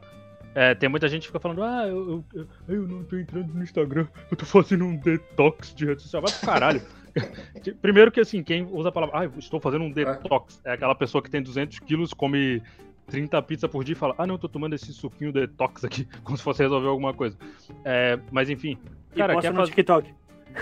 é, 0.56 0.74
tem 0.74 0.90
muita 0.90 1.08
gente 1.08 1.22
que 1.22 1.28
fica 1.28 1.40
falando, 1.40 1.62
ah, 1.62 1.88
eu, 1.88 2.24
eu, 2.34 2.48
eu, 2.68 2.88
não 2.88 3.04
tô 3.04 3.18
entrando 3.18 3.54
no 3.54 3.62
Instagram, 3.62 4.08
eu 4.32 4.38
tô 4.38 4.46
fazendo 4.46 4.86
um 4.86 4.96
detox 4.96 5.74
de 5.76 5.86
rede 5.86 6.02
social. 6.02 6.22
Vai 6.22 6.32
pro 6.32 6.46
caralho. 6.48 6.82
Primeiro 7.82 8.12
que, 8.12 8.20
assim, 8.20 8.42
quem 8.42 8.64
usa 8.72 8.90
a 8.90 8.92
palavra, 8.92 9.20
ah, 9.20 9.26
eu 9.26 9.34
estou 9.38 9.60
fazendo 9.60 9.84
um 9.84 9.92
detox, 9.92 10.62
é 10.64 10.72
aquela 10.74 10.96
pessoa 10.96 11.22
que 11.22 11.30
tem 11.30 11.42
200 11.42 11.80
quilos, 11.80 12.14
come 12.14 12.62
30 13.08 13.42
pizzas 13.44 13.70
por 13.70 13.84
dia 13.84 13.94
e 13.94 13.96
fala, 13.96 14.16
ah 14.18 14.26
não, 14.26 14.36
eu 14.36 14.40
tô 14.40 14.48
tomando 14.48 14.74
esse 14.74 14.94
suquinho 14.94 15.32
detox 15.32 15.84
aqui, 15.84 16.08
como 16.24 16.38
se 16.38 16.44
fosse 16.44 16.64
resolver 16.64 16.88
alguma 16.88 17.14
coisa. 17.14 17.38
É, 17.84 18.18
mas 18.32 18.50
enfim. 18.50 18.78
Cara, 19.16 19.34
e 19.34 19.36
posta 19.36 19.50
quer 19.50 19.54
no 19.54 19.60
fazer. 19.60 19.72
TikTok. 19.72 20.14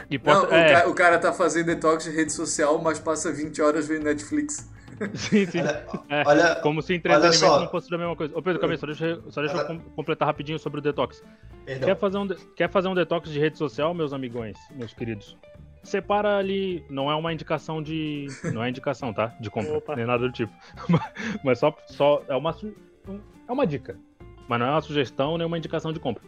E 0.10 0.17
Não, 0.17 0.23
posta... 0.23 0.47
o, 0.50 0.54
é, 0.54 0.82
ca- 0.82 0.89
o 0.89 0.93
cara 0.93 1.17
tá 1.19 1.32
fazendo 1.34 1.67
detox 1.67 2.04
de 2.04 2.12
rede 2.12 2.32
social, 2.32 2.78
mas 2.82 3.00
passa 3.00 3.32
20 3.32 3.62
horas 3.62 3.88
vendo 3.88 4.04
Netflix. 4.04 4.69
sim, 5.13 5.45
sim. 5.45 5.60
Olha, 5.62 5.86
É, 6.10 6.23
olha, 6.26 6.56
Como 6.56 6.82
se 6.82 6.93
olha 6.93 6.97
entretenimento 6.97 7.36
só. 7.38 7.60
não 7.60 7.69
fosse 7.69 7.89
da 7.89 7.97
mesma 7.97 8.15
coisa. 8.15 8.36
Ô 8.38 8.41
Pedro, 8.41 8.60
calma 8.60 8.73
aí, 8.73 8.80
só 8.80 8.86
deixa, 8.88 9.06
eu- 9.06 9.32
só 9.32 9.41
deixa 9.41 9.56
eu 9.58 9.65
Olha- 9.65 9.80
completar 9.95 10.28
rapidinho 10.28 10.58
sobre 10.60 10.80
o 10.80 10.82
detox. 10.82 11.23
perdão. 11.65 11.88
Quer 11.88 11.97
fazer, 11.97 12.17
um 12.17 12.28
de- 12.28 12.36
quer 12.56 12.69
fazer 12.69 12.88
um 12.88 12.95
detox 12.95 13.30
de 13.30 13.39
rede 13.39 13.58
social, 13.58 13.93
meus 13.93 14.12
amigões, 14.13 14.58
meus 14.76 14.93
queridos? 14.93 15.38
Separa 15.84 16.38
ali, 16.38 16.84
não 16.89 17.10
é 17.10 17.15
uma 17.15 17.32
indicação 17.32 17.82
de. 17.82 18.28
Não 18.54 18.62
é 18.63 18.69
indicação, 18.69 19.13
tá? 19.13 19.28
De 19.39 19.50
compra, 19.50 19.78
Opa. 19.78 19.95
nem 19.95 20.06
nada 20.06 20.28
do 20.28 20.32
tipo. 20.34 20.52
Mas 21.45 21.60
só, 21.60 21.73
só 21.88 22.21
é, 22.28 22.36
uma, 22.36 22.54
um- 23.08 23.19
é 23.47 23.52
uma 23.52 23.65
dica. 23.65 23.97
Mas 24.50 24.60
não 24.60 24.65
é 24.67 24.71
uma 24.71 24.82
sugestão 24.82 25.38
nem 25.38 25.45
uma 25.47 25.58
indicação 25.58 25.93
de 25.93 26.00
compra. 26.00 26.23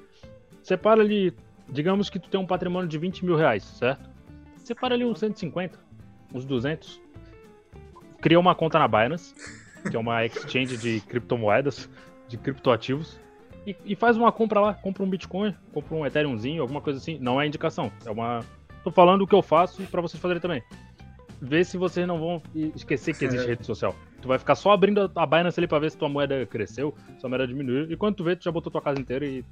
Separa 0.64 1.02
ali, 1.02 1.34
digamos 1.72 2.10
que 2.10 2.20
tu 2.20 2.30
tem 2.30 2.40
um 2.40 2.46
patrimônio 2.46 2.88
de 2.88 2.98
20 2.98 3.26
mil 3.26 3.36
reais, 3.36 3.64
certo? 3.64 4.10
Separa 4.58 4.96
ali 4.96 5.06
uns 5.06 5.20
150, 5.20 5.80
uns 6.34 6.46
200. 6.46 7.02
Cria 8.22 8.40
uma 8.40 8.54
conta 8.54 8.78
na 8.78 8.88
Binance, 8.88 9.34
que 9.90 9.96
é 9.96 10.00
uma 10.00 10.26
exchange 10.26 10.78
de 10.78 11.00
criptomoedas, 11.02 11.90
de 12.28 12.38
criptoativos. 12.38 13.20
E, 13.66 13.76
e 13.86 13.96
faz 13.96 14.18
uma 14.18 14.32
compra 14.32 14.60
lá, 14.60 14.74
compra 14.74 15.04
um 15.04 15.10
Bitcoin, 15.10 15.56
compra 15.74 15.96
um 15.96 16.06
Ethereumzinho, 16.06 16.62
alguma 16.62 16.82
coisa 16.82 17.00
assim. 17.00 17.18
Não 17.20 17.40
é 17.40 17.48
indicação, 17.48 17.92
é 18.06 18.12
uma. 18.12 18.44
Tô 18.84 18.92
falando 18.92 19.22
o 19.22 19.28
que 19.28 19.36
eu 19.36 19.42
faço 19.42 19.84
pra 19.84 20.02
vocês 20.02 20.22
fazerem 20.22 20.42
também. 20.42 20.64
Vê 21.42 21.64
se 21.64 21.78
vocês 21.78 22.06
não 22.06 22.20
vão 22.20 22.42
esquecer 22.76 23.18
que 23.18 23.26
existe 23.26 23.48
rede 23.48 23.66
social. 23.66 23.96
Tu 24.22 24.28
vai 24.28 24.38
ficar 24.38 24.56
só 24.56 24.72
abrindo 24.72 25.10
a 25.16 25.26
Binance 25.26 25.60
ali 25.60 25.68
pra 25.68 25.80
ver 25.80 25.92
se 25.92 25.98
tua 25.98 26.10
moeda 26.10 26.46
cresceu, 26.46 26.94
se 27.14 27.20
tua 27.20 27.30
moeda 27.30 27.48
diminuiu. 27.48 27.90
E 27.90 27.96
quando 27.96 28.16
tu 28.16 28.24
vê, 28.24 28.36
tu 28.36 28.44
já 28.44 28.52
botou 28.52 28.70
tua 28.72 28.82
casa 28.82 29.00
inteira 29.00 29.26
e, 29.26 29.44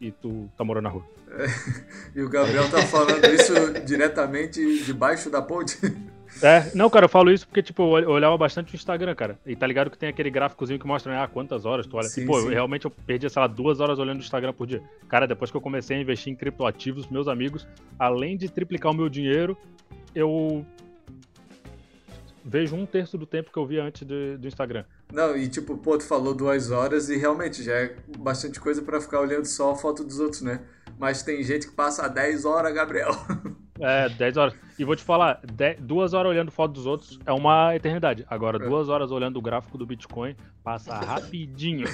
e 0.00 0.10
tu 0.10 0.48
tá 0.56 0.64
morando 0.64 0.84
na 0.84 0.90
rua. 0.90 1.04
E 2.14 2.22
o 2.22 2.28
Gabriel 2.30 2.70
tá 2.70 2.80
falando 2.86 3.24
isso 3.26 3.52
diretamente 3.84 4.84
debaixo 4.84 5.28
da 5.28 5.42
ponte. 5.42 5.76
É, 6.42 6.70
não, 6.74 6.88
cara, 6.90 7.04
eu 7.04 7.08
falo 7.08 7.30
isso 7.30 7.46
porque, 7.46 7.62
tipo, 7.62 7.82
eu 7.82 7.86
ol- 7.88 7.98
eu 8.00 8.10
olhava 8.10 8.36
bastante 8.38 8.72
o 8.72 8.76
Instagram, 8.76 9.14
cara. 9.14 9.38
E 9.46 9.54
tá 9.56 9.66
ligado 9.66 9.90
que 9.90 9.98
tem 9.98 10.08
aquele 10.08 10.30
gráficozinho 10.30 10.78
que 10.78 10.86
mostra, 10.86 11.12
né, 11.12 11.20
ah, 11.22 11.26
quantas 11.28 11.64
horas 11.66 11.86
tu 11.86 11.96
olha. 11.96 12.08
Sim, 12.08 12.22
e, 12.22 12.26
pô, 12.26 12.40
sim. 12.40 12.46
eu, 12.46 12.52
realmente 12.52 12.84
eu 12.84 12.90
perdi, 12.90 13.28
sei 13.28 13.40
lá, 13.40 13.46
duas 13.46 13.80
horas 13.80 13.98
olhando 13.98 14.18
o 14.18 14.22
Instagram 14.22 14.52
por 14.52 14.66
dia. 14.66 14.82
Cara, 15.08 15.26
depois 15.26 15.50
que 15.50 15.56
eu 15.56 15.60
comecei 15.60 15.96
a 15.96 16.00
investir 16.00 16.32
em 16.32 16.36
criptoativos, 16.36 17.06
meus 17.08 17.28
amigos, 17.28 17.66
além 17.98 18.36
de 18.36 18.48
triplicar 18.50 18.92
o 18.92 18.94
meu 18.94 19.08
dinheiro, 19.08 19.56
eu 20.14 20.64
vejo 22.44 22.76
um 22.76 22.86
terço 22.86 23.18
do 23.18 23.26
tempo 23.26 23.50
que 23.52 23.58
eu 23.58 23.66
via 23.66 23.82
antes 23.84 24.02
do 24.06 24.46
Instagram. 24.46 24.84
Não, 25.12 25.36
e 25.36 25.48
tipo, 25.48 25.76
pô, 25.78 25.96
tu 25.96 26.04
falou 26.04 26.34
duas 26.34 26.70
horas 26.70 27.08
e 27.08 27.16
realmente 27.16 27.62
já 27.62 27.72
é 27.74 27.96
bastante 28.18 28.58
coisa 28.60 28.82
pra 28.82 29.00
ficar 29.00 29.20
olhando 29.20 29.44
só 29.46 29.70
a 29.72 29.76
foto 29.76 30.02
dos 30.04 30.18
outros, 30.18 30.42
né? 30.42 30.60
Mas 30.98 31.22
tem 31.22 31.42
gente 31.42 31.68
que 31.68 31.74
passa 31.74 32.08
10 32.08 32.44
horas, 32.44 32.74
Gabriel. 32.74 33.10
É, 33.78 34.08
10 34.08 34.38
horas. 34.38 34.54
E 34.78 34.84
vou 34.86 34.96
te 34.96 35.02
falar, 35.04 35.38
duas 35.78 36.14
horas 36.14 36.30
olhando 36.30 36.50
foto 36.50 36.72
dos 36.72 36.86
outros 36.86 37.20
é 37.26 37.32
uma 37.34 37.76
eternidade. 37.76 38.24
Agora, 38.26 38.56
É. 38.56 38.66
duas 38.66 38.88
horas 38.88 39.10
olhando 39.10 39.36
o 39.38 39.42
gráfico 39.42 39.76
do 39.76 39.84
Bitcoin 39.84 40.34
passa 40.64 40.94
rapidinho. 40.94 41.86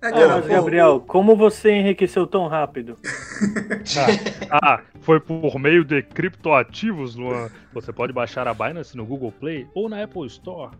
É, 0.00 0.06
Ah, 0.06 0.40
Gabriel, 0.40 1.00
como 1.00 1.34
você 1.34 1.72
enriqueceu 1.72 2.24
tão 2.24 2.46
rápido? 2.46 2.96
Ah, 4.62 4.80
foi 5.00 5.18
por 5.18 5.58
meio 5.58 5.84
de 5.84 6.02
criptoativos, 6.02 7.16
Luan. 7.16 7.50
Você 7.72 7.92
pode 7.92 8.12
baixar 8.12 8.46
a 8.46 8.54
Binance 8.54 8.96
no 8.96 9.04
Google 9.04 9.32
Play 9.32 9.66
ou 9.74 9.88
na 9.88 10.04
Apple 10.04 10.26
Store. 10.26 10.70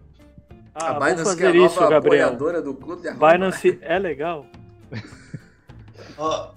A 0.75 0.89
Ah, 0.91 0.93
vou 0.99 1.03
Binance 1.09 1.37
que 1.37 1.43
é 1.45 1.47
a 1.49 1.55
nova 1.55 1.67
isso, 1.67 1.81
Gabriel. 1.81 1.99
apoiadora 2.29 2.63
do 2.63 2.75
clube 2.75 3.03
de 3.03 3.09
arroba. 3.09 3.33
Binance 3.33 3.79
é 3.83 3.99
legal. 3.99 4.47
Ó, 6.19 6.51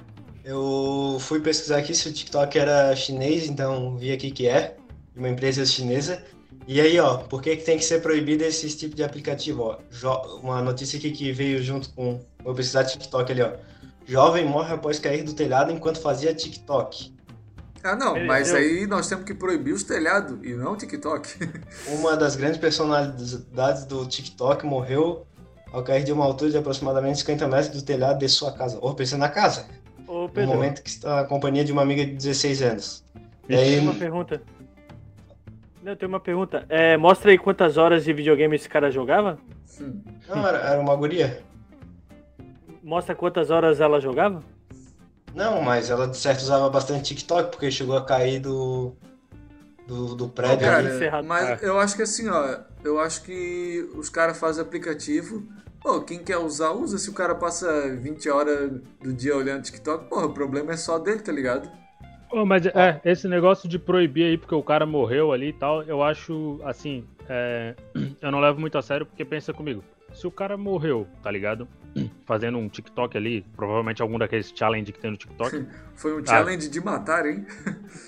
eu 0.44 1.18
fui 1.20 1.40
pesquisar 1.40 1.78
aqui 1.78 1.94
se 1.94 2.08
o 2.08 2.14
TikTok 2.14 2.58
era 2.58 2.96
chinês, 2.96 3.48
então 3.48 3.98
vi 3.98 4.12
aqui 4.12 4.32
que 4.32 4.48
é, 4.48 4.76
de 5.14 5.20
uma 5.20 5.30
empresa 5.30 5.66
chinesa. 5.66 6.24
E 6.68 6.82
aí, 6.82 7.00
ó, 7.00 7.18
por 7.18 7.42
que, 7.42 7.56
que 7.56 7.64
tem 7.64 7.78
que 7.78 7.86
ser 7.86 8.02
proibido 8.02 8.44
esse 8.44 8.76
tipo 8.76 8.94
de 8.96 9.04
aplicativo? 9.04 9.78
Ó, 10.04 10.40
uma 10.42 10.62
notícia 10.62 10.98
aqui 11.00 11.12
que 11.12 11.32
veio 11.32 11.64
junto 11.64 11.90
com. 11.94 12.20
Vou 12.44 12.54
pesquisar 12.54 12.84
TikTok 12.84 13.32
ali, 13.32 13.42
ó. 13.42 13.52
Jovem 14.06 14.46
morre 14.46 14.74
após 14.74 15.00
cair 15.00 15.24
do 15.24 15.34
telhado 15.34 15.72
enquanto 15.72 16.02
fazia 16.02 16.34
TikTok. 16.34 17.14
Ah, 17.88 17.96
não, 17.96 18.18
Ele- 18.18 18.28
mas 18.28 18.50
eu- 18.50 18.58
aí 18.58 18.86
nós 18.86 19.08
temos 19.08 19.24
que 19.24 19.34
proibir 19.34 19.74
os 19.74 19.84
telhados 19.84 20.38
e 20.44 20.54
não 20.54 20.74
o 20.74 20.76
TikTok. 20.76 21.30
Uma 21.88 22.18
das 22.18 22.36
grandes 22.36 22.58
personalidades 22.60 23.86
do 23.86 24.06
TikTok 24.06 24.66
morreu 24.66 25.26
ao 25.72 25.84
cair 25.84 26.04
de 26.04 26.12
uma 26.12 26.26
altura 26.26 26.52
de 26.52 26.58
aproximadamente 26.58 27.20
50 27.20 27.48
metros 27.48 27.70
do 27.70 27.82
telhado 27.86 28.20
de 28.20 28.28
sua 28.30 28.52
casa. 28.52 28.78
Ou 28.82 28.94
pensando 28.94 29.22
na 29.22 29.30
casa, 29.30 29.68
Ô, 30.08 30.24
no 30.24 30.30
Pedro, 30.30 30.54
momento 30.56 30.82
que 30.84 30.90
está 30.90 31.18
na 31.18 31.24
companhia 31.24 31.64
de 31.64 31.72
uma 31.72 31.82
amiga 31.82 32.06
de 32.06 32.14
16 32.14 32.62
anos. 32.62 33.04
E 33.46 33.48
tem 33.48 33.58
aí, 33.58 33.80
uma 33.80 33.94
pergunta. 33.96 34.42
Não, 35.82 35.96
tem 35.96 36.08
uma 36.10 36.20
pergunta. 36.20 36.66
É, 36.68 36.98
mostra 36.98 37.32
aí 37.32 37.38
quantas 37.38 37.78
horas 37.78 38.04
de 38.04 38.12
videogame 38.12 38.56
esse 38.56 38.68
cara 38.68 38.92
jogava? 38.92 39.38
Hum. 39.80 40.02
não, 40.28 40.46
era, 40.46 40.58
era 40.58 40.80
uma 40.82 40.96
guria. 40.96 41.42
Mostra 42.84 43.16
quantas 43.16 43.50
horas 43.52 43.80
ela 43.80 44.00
jogava? 44.02 44.44
Não, 45.38 45.62
mas 45.62 45.92
ela 45.92 46.08
de 46.08 46.18
certo 46.18 46.42
usava 46.42 46.68
bastante 46.68 47.14
TikTok, 47.14 47.52
porque 47.52 47.70
chegou 47.70 47.96
a 47.96 48.04
cair 48.04 48.40
do, 48.40 48.96
do, 49.86 50.16
do 50.16 50.28
prédio 50.28 50.66
Cara, 50.66 50.80
ali. 50.80 50.96
encerrado. 50.96 51.28
mas 51.28 51.62
eu 51.62 51.80
acho 51.80 51.96
que 51.96 52.02
assim, 52.02 52.28
ó, 52.28 52.58
eu 52.84 53.00
acho 53.00 53.22
que 53.22 53.88
os 53.96 54.10
caras 54.10 54.40
fazem 54.40 54.64
aplicativo. 54.64 55.48
Pô, 55.80 56.02
quem 56.02 56.24
quer 56.24 56.38
usar, 56.38 56.72
usa. 56.72 56.98
Se 56.98 57.08
o 57.12 57.14
cara 57.14 57.36
passa 57.36 57.96
20 57.96 58.28
horas 58.32 58.72
do 59.00 59.14
dia 59.14 59.38
olhando 59.38 59.62
TikTok, 59.62 60.10
porra, 60.10 60.26
o 60.26 60.34
problema 60.34 60.72
é 60.72 60.78
só 60.78 60.98
dele, 60.98 61.20
tá 61.20 61.32
ligado? 61.32 61.70
Ô, 62.32 62.44
mas 62.44 62.66
é, 62.66 63.00
esse 63.06 63.28
negócio 63.28 63.70
de 63.70 63.78
proibir 63.78 64.26
aí 64.26 64.38
porque 64.40 64.56
o 64.56 64.64
cara 64.64 64.88
morreu 64.88 65.32
ali 65.32 65.50
e 65.50 65.54
tal, 65.54 65.84
eu 65.84 66.02
acho, 66.02 66.60
assim, 66.66 67.06
é, 67.30 67.76
eu 68.20 68.32
não 68.32 68.40
levo 68.40 68.60
muito 68.60 68.76
a 68.76 68.82
sério 68.82 69.06
porque 69.06 69.24
pensa 69.24 69.54
comigo. 69.54 69.84
Se 70.18 70.26
o 70.26 70.32
cara 70.32 70.58
morreu, 70.58 71.08
tá 71.22 71.30
ligado? 71.30 71.68
Fazendo 72.26 72.58
um 72.58 72.68
TikTok 72.68 73.16
ali, 73.18 73.46
provavelmente 73.56 74.02
algum 74.02 74.18
daqueles 74.20 74.52
challenge 74.56 74.92
que 74.92 75.00
tem 75.00 75.12
no 75.12 75.18
TikTok. 75.18 75.66
Foi 75.96 76.20
um 76.22 76.26
challenge 76.26 76.70
de 76.70 76.80
matar, 76.82 77.26
hein? 77.26 77.46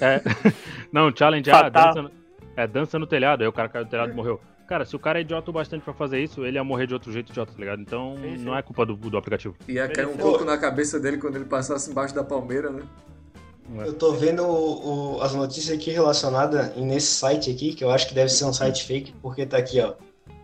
É. 0.01 0.21
Não, 0.91 1.15
challenge 1.15 1.49
é 1.49 1.53
ah, 1.53 1.69
dança, 1.69 2.01
no- 2.01 2.11
é 2.55 2.67
dança 2.67 2.99
no 2.99 3.05
telhado, 3.07 3.41
aí 3.41 3.47
o 3.47 3.53
cara 3.53 3.69
caiu 3.69 3.85
do 3.85 3.89
telhado 3.91 4.11
e 4.11 4.15
morreu. 4.15 4.39
Cara, 4.67 4.85
se 4.85 4.95
o 4.95 4.99
cara 4.99 5.17
é 5.19 5.21
idiota 5.21 5.49
o 5.49 5.53
bastante 5.53 5.83
pra 5.83 5.93
fazer 5.93 6.19
isso, 6.21 6.45
ele 6.45 6.57
ia 6.57 6.63
morrer 6.63 6.85
de 6.87 6.93
outro 6.93 7.11
jeito 7.11 7.31
idiota, 7.31 7.51
tá 7.51 7.59
ligado? 7.59 7.81
Então 7.81 8.15
Sim, 8.21 8.37
sim. 8.37 8.43
não 8.43 8.55
é 8.55 8.61
culpa 8.61 8.85
do, 8.85 8.95
do 8.95 9.17
aplicativo. 9.17 9.55
Ia 9.67 9.87
cair 9.87 10.07
um 10.07 10.17
pouco 10.17 10.43
na 10.45 10.57
cabeça 10.57 10.99
dele 10.99 11.17
quando 11.17 11.35
ele 11.37 11.45
passasse 11.45 11.89
embaixo 11.89 12.13
da 12.13 12.23
palmeira, 12.23 12.69
né? 12.69 12.83
Eu 13.85 13.93
tô 13.93 14.13
vendo 14.13 14.43
o- 14.43 15.17
o- 15.17 15.21
as 15.21 15.33
notícias 15.33 15.75
aqui 15.77 15.89
relacionadas 15.91 16.75
nesse 16.75 17.07
site 17.15 17.49
aqui, 17.51 17.73
que 17.73 17.83
eu 17.83 17.89
acho 17.91 18.07
que 18.07 18.13
deve 18.15 18.29
ser 18.29 18.45
um 18.45 18.53
site 18.53 18.83
fake, 18.85 19.13
porque 19.21 19.45
tá 19.45 19.57
aqui, 19.57 19.79
ó. 19.79 19.93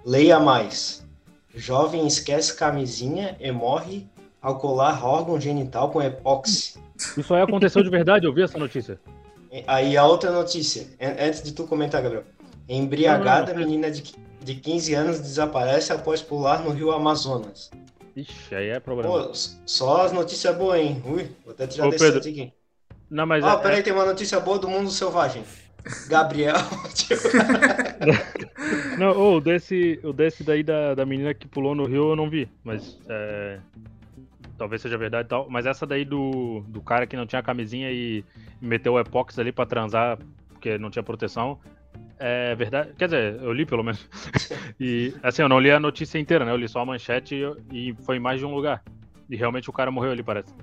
Leia 0.04 0.40
mais. 0.40 1.05
Jovem 1.56 2.06
esquece 2.06 2.56
camisinha 2.56 3.36
e 3.40 3.52
morre 3.52 4.06
ao 4.42 4.60
colar 4.60 5.04
órgão 5.06 5.40
genital 5.40 5.90
com 5.90 6.02
epóxi. 6.02 6.78
Isso 7.18 7.34
aí 7.34 7.42
aconteceu 7.42 7.82
de 7.82 7.90
verdade, 7.90 8.26
eu 8.26 8.34
vi 8.34 8.44
essa 8.44 8.58
notícia. 8.58 9.00
Aí 9.68 9.96
a 9.96 10.06
outra 10.06 10.32
notícia, 10.32 10.88
an- 11.00 11.16
antes 11.28 11.42
de 11.42 11.54
tu 11.54 11.66
comentar, 11.66 12.02
Gabriel. 12.02 12.26
Embriagada, 12.68 13.54
Não, 13.54 13.54
não, 13.54 13.60
não. 13.62 13.68
menina 13.68 13.90
de, 13.92 14.04
de 14.44 14.56
15 14.56 14.94
anos 14.94 15.20
desaparece 15.20 15.94
após 15.94 16.22
pular 16.22 16.62
no 16.62 16.72
rio 16.72 16.92
Amazonas. 16.92 17.72
Ixi, 18.16 18.56
aí 18.56 18.70
é 18.70 18.80
problema. 18.80 19.10
Pô, 19.10 19.32
só 19.66 20.06
as 20.06 20.12
notícias 20.12 20.56
boas, 20.56 20.80
hein? 20.80 21.02
Ui, 21.06 21.30
vou 21.44 21.54
até 21.54 21.68
tirar 21.68 21.88
Ô, 21.88 21.90
desse 21.90 22.04
Pedro, 22.04 22.20
aqui. 22.20 22.52
Não, 23.10 23.26
mas 23.26 23.44
Ah, 23.44 23.54
é- 23.54 23.58
peraí, 23.58 23.84
tem 23.84 23.94
uma 23.94 24.06
notícia 24.06 24.40
boa 24.40 24.58
do 24.60 24.68
mundo 24.70 24.90
selvagem. 24.90 25.44
Gabriel. 26.08 26.56
Não, 28.98 29.36
o 29.36 29.42
desse, 29.42 30.00
o 30.04 30.12
desse 30.14 30.44
daí 30.44 30.64
da, 30.64 30.96
da 30.96 31.06
menina 31.06 31.34
que 31.34 31.48
pulou 31.48 31.76
no 31.76 31.86
rio 31.86 32.12
eu 32.12 32.16
não 32.16 32.30
vi, 32.30 32.48
mas 32.64 33.00
é, 33.08 33.60
talvez 34.58 34.82
seja 34.82 34.98
verdade 34.98 35.28
e 35.28 35.30
tal. 35.30 35.50
Mas 35.50 35.66
essa 35.66 35.86
daí 35.86 36.06
do, 36.06 36.62
do 36.68 36.82
cara 36.82 37.06
que 37.06 37.16
não 37.16 37.26
tinha 37.26 37.44
camisinha 37.44 37.92
e 37.92 38.24
meteu 38.62 38.94
o 38.94 39.00
epóxi 39.00 39.40
ali 39.40 39.52
pra 39.52 39.66
transar 39.66 40.18
porque 40.50 40.78
não 40.78 40.90
tinha 40.90 41.04
proteção, 41.04 41.60
é 42.18 42.56
verdade. 42.56 42.94
Quer 42.98 43.06
dizer, 43.06 43.42
eu 43.42 43.54
li 43.54 43.66
pelo 43.66 43.84
menos. 43.84 44.08
E 44.78 45.14
assim, 45.24 45.42
eu 45.42 45.48
não 45.48 45.60
li 45.60 45.72
a 45.72 45.80
notícia 45.80 46.20
inteira, 46.20 46.44
né? 46.44 46.52
Eu 46.52 46.58
li 46.58 46.68
só 46.68 46.82
a 46.82 46.86
manchete 46.86 47.36
e, 47.72 47.90
e 47.90 47.94
foi 48.04 48.18
em 48.18 48.20
mais 48.20 48.40
de 48.40 48.46
um 48.46 48.54
lugar. 48.54 48.84
E 49.30 49.36
realmente 49.36 49.70
o 49.70 49.74
cara 49.74 49.90
morreu 49.90 50.12
ali, 50.12 50.22
parece. 50.22 50.54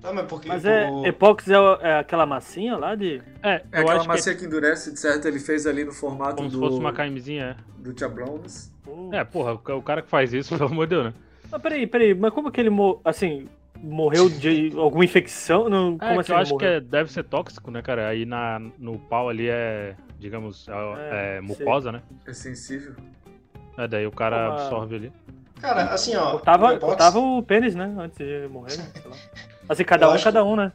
Tá, 0.00 0.12
mas 0.12 0.26
porque 0.26 0.48
Mas 0.48 0.64
é, 0.64 0.88
o- 0.90 1.04
epóxi 1.06 1.52
é, 1.52 1.56
é 1.88 1.98
aquela 1.98 2.24
massinha 2.24 2.76
lá 2.76 2.94
de. 2.94 3.20
É, 3.42 3.50
É 3.50 3.54
eu 3.54 3.60
aquela 3.80 3.92
acho 3.94 4.02
que 4.02 4.08
macia 4.08 4.34
que 4.34 4.44
endurece, 4.44 4.92
de 4.92 4.98
certo, 5.00 5.26
ele 5.26 5.40
fez 5.40 5.66
ali 5.66 5.84
no 5.84 5.90
é 5.90 5.94
formato 5.94 6.36
como 6.36 6.48
se 6.50 6.56
do, 6.56 6.60
fosse 6.60 6.78
uma 6.78 6.92
camisinha. 6.92 7.56
do 7.78 7.98
Chablones. 7.98 8.72
Uh. 8.86 9.10
É, 9.12 9.24
porra, 9.24 9.54
o 9.54 9.58
ca- 9.58 9.74
o 9.74 9.82
cara 9.82 10.02
que 10.02 10.08
faz 10.08 10.32
isso, 10.32 10.50
pelo 10.56 10.70
amor 10.70 10.86
de 10.86 10.94
Deus, 10.94 11.04
né? 11.06 11.14
Mas 11.50 11.62
peraí, 11.62 11.86
peraí, 11.86 12.14
mas 12.14 12.32
como 12.32 12.50
que 12.52 12.60
ele 12.60 12.70
mo- 12.70 13.00
assim, 13.04 13.48
morreu 13.82 14.28
de 14.28 14.72
alguma 14.76 15.04
infecção? 15.04 15.68
Não, 15.68 15.94
É, 15.94 15.98
como 15.98 16.14
que 16.14 16.20
assim 16.20 16.32
eu 16.32 16.38
acho 16.38 16.56
que 16.56 16.64
morreu? 16.64 16.76
é- 16.76 16.80
deve 16.80 17.10
ser 17.12 17.24
tóxico, 17.24 17.70
né, 17.70 17.82
cara? 17.82 18.08
Aí 18.08 18.24
na, 18.24 18.60
no 18.78 18.98
pau 18.98 19.28
ali 19.28 19.48
é, 19.48 19.96
digamos, 20.18 20.68
é, 20.68 20.72
É, 20.72 21.36
é 21.36 21.40
mucosa, 21.40 21.90
né? 21.90 22.02
É 22.26 22.32
sensível. 22.32 22.94
É, 23.76 23.88
daí 23.88 24.06
o 24.06 24.12
cara 24.12 24.36
Como 24.36 24.50
a- 24.58 24.62
absorve 24.62 24.94
ali. 24.96 25.12
Cara, 25.60 25.84
assim, 25.86 26.14
ó. 26.14 26.32
Cortava, 26.32 26.66
o 26.66 26.70
Epox- 26.70 26.84
cortava 26.84 27.18
o 27.18 27.42
pênis, 27.42 27.74
né? 27.74 27.92
Antes 27.98 28.18
de 28.18 28.46
morrer, 28.48 28.76
né? 28.76 28.90
Sei 28.94 29.10
lá. 29.10 29.16
Assim, 29.68 29.84
cada 29.84 30.06
Eu 30.06 30.10
um, 30.10 30.12
acho 30.12 30.24
cada 30.24 30.44
um, 30.44 30.56
né? 30.56 30.72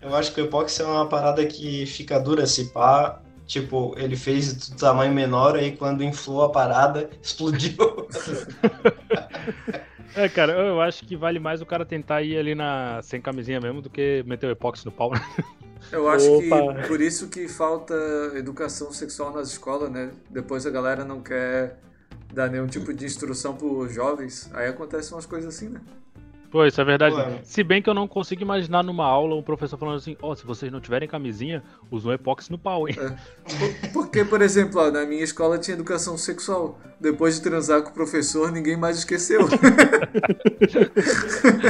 Eu 0.00 0.14
acho 0.14 0.32
que 0.32 0.40
o 0.40 0.44
Epox 0.44 0.78
é 0.80 0.84
uma 0.84 1.08
parada 1.08 1.44
que 1.46 1.86
fica 1.86 2.18
dura 2.18 2.46
se 2.46 2.66
pá. 2.66 3.20
Tipo, 3.46 3.94
ele 3.98 4.16
fez 4.16 4.70
do 4.70 4.76
tamanho 4.76 5.12
menor, 5.12 5.56
aí 5.56 5.76
quando 5.76 6.02
inflou 6.02 6.42
a 6.42 6.50
parada, 6.50 7.10
explodiu. 7.22 7.76
É, 10.16 10.28
cara, 10.28 10.52
eu 10.52 10.80
acho 10.80 11.04
que 11.04 11.16
vale 11.16 11.40
mais 11.40 11.60
o 11.60 11.66
cara 11.66 11.84
tentar 11.84 12.22
ir 12.22 12.38
ali 12.38 12.54
na 12.54 13.00
sem 13.02 13.20
camisinha 13.20 13.60
mesmo 13.60 13.82
do 13.82 13.90
que 13.90 14.22
meter 14.24 14.46
o 14.46 14.50
epóxi 14.50 14.86
no 14.86 14.92
pau, 14.92 15.10
né? 15.10 15.20
Eu 15.90 16.08
acho 16.08 16.32
Opa. 16.34 16.82
que 16.82 16.88
por 16.88 17.00
isso 17.00 17.28
que 17.28 17.48
falta 17.48 17.94
educação 18.36 18.92
sexual 18.92 19.32
nas 19.32 19.48
escolas, 19.48 19.90
né? 19.90 20.12
Depois 20.30 20.66
a 20.66 20.70
galera 20.70 21.04
não 21.04 21.20
quer 21.20 21.78
dar 22.32 22.48
nenhum 22.48 22.66
tipo 22.66 22.92
de 22.92 23.04
instrução 23.04 23.56
pros 23.56 23.92
jovens. 23.92 24.50
Aí 24.54 24.68
acontecem 24.68 25.14
umas 25.14 25.26
coisas 25.26 25.54
assim, 25.54 25.68
né? 25.68 25.80
Pô, 26.54 26.64
isso 26.64 26.80
é 26.80 26.84
verdade. 26.84 27.16
Pô, 27.16 27.20
é. 27.20 27.40
Se 27.42 27.64
bem 27.64 27.82
que 27.82 27.90
eu 27.90 27.94
não 27.94 28.06
consigo 28.06 28.40
imaginar 28.40 28.84
numa 28.84 29.04
aula 29.04 29.34
um 29.34 29.42
professor 29.42 29.76
falando 29.76 29.96
assim, 29.96 30.16
ó, 30.22 30.36
se 30.36 30.46
vocês 30.46 30.70
não 30.70 30.80
tiverem 30.80 31.08
camisinha, 31.08 31.64
usam 31.90 32.12
epóxi 32.12 32.48
no 32.52 32.56
pau, 32.56 32.88
hein? 32.88 32.94
Porque, 33.92 34.24
por 34.24 34.40
exemplo, 34.40 34.80
ó, 34.80 34.88
na 34.88 35.04
minha 35.04 35.24
escola 35.24 35.58
tinha 35.58 35.74
educação 35.74 36.16
sexual. 36.16 36.78
Depois 37.00 37.34
de 37.34 37.42
transar 37.42 37.82
com 37.82 37.90
o 37.90 37.92
professor, 37.92 38.52
ninguém 38.52 38.76
mais 38.76 38.98
esqueceu. 38.98 39.40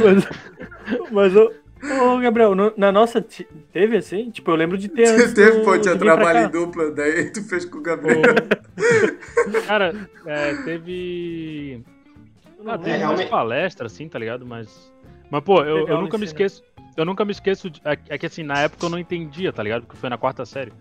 Mas, 0.03 0.27
mas 1.11 1.35
ô, 1.35 1.51
ô, 2.03 2.19
Gabriel, 2.19 2.53
no- 2.53 2.73
na 2.77 2.91
nossa 2.91 3.25
teve 3.73 3.97
assim? 3.97 4.29
Tipo, 4.29 4.51
eu 4.51 4.55
lembro 4.55 4.77
de 4.77 4.87
ter 4.87 5.07
antes 5.07 5.33
Teve, 5.33 5.63
pô, 5.63 5.75
tinha 5.79 5.97
trabalho 5.97 6.45
em 6.45 6.51
dupla, 6.51 6.91
daí 6.91 7.31
tu 7.31 7.41
fez 7.43 7.65
com 7.65 7.79
o 7.79 7.81
Gabriel. 7.81 8.21
Pô, 8.21 9.61
Cara, 9.65 10.07
é, 10.27 10.53
teve. 10.63 11.83
Ah, 12.65 12.77
teve 12.77 12.91
É, 12.91 12.93
umas 12.95 12.99
realmente- 12.99 13.29
palestras, 13.29 13.93
assim, 13.93 14.07
tá 14.09 14.17
ligado? 14.19 14.45
Mas. 14.45 14.91
Mas, 15.29 15.43
pô, 15.43 15.61
eu, 15.63 15.87
eu 15.87 16.01
nunca 16.01 16.17
me 16.17 16.25
esqueço. 16.25 16.63
Eu 16.97 17.05
nunca 17.05 17.25
me 17.25 17.31
esqueço. 17.31 17.69
de- 17.69 17.81
é, 17.85 17.97
é 18.09 18.17
que 18.17 18.25
assim, 18.25 18.43
na 18.43 18.59
época 18.61 18.85
eu 18.85 18.89
não 18.89 18.99
entendia, 18.99 19.51
tá 19.51 19.61
ligado? 19.63 19.83
Porque 19.83 19.97
foi 19.97 20.09
na 20.09 20.17
quarta 20.17 20.45
série. 20.45 20.71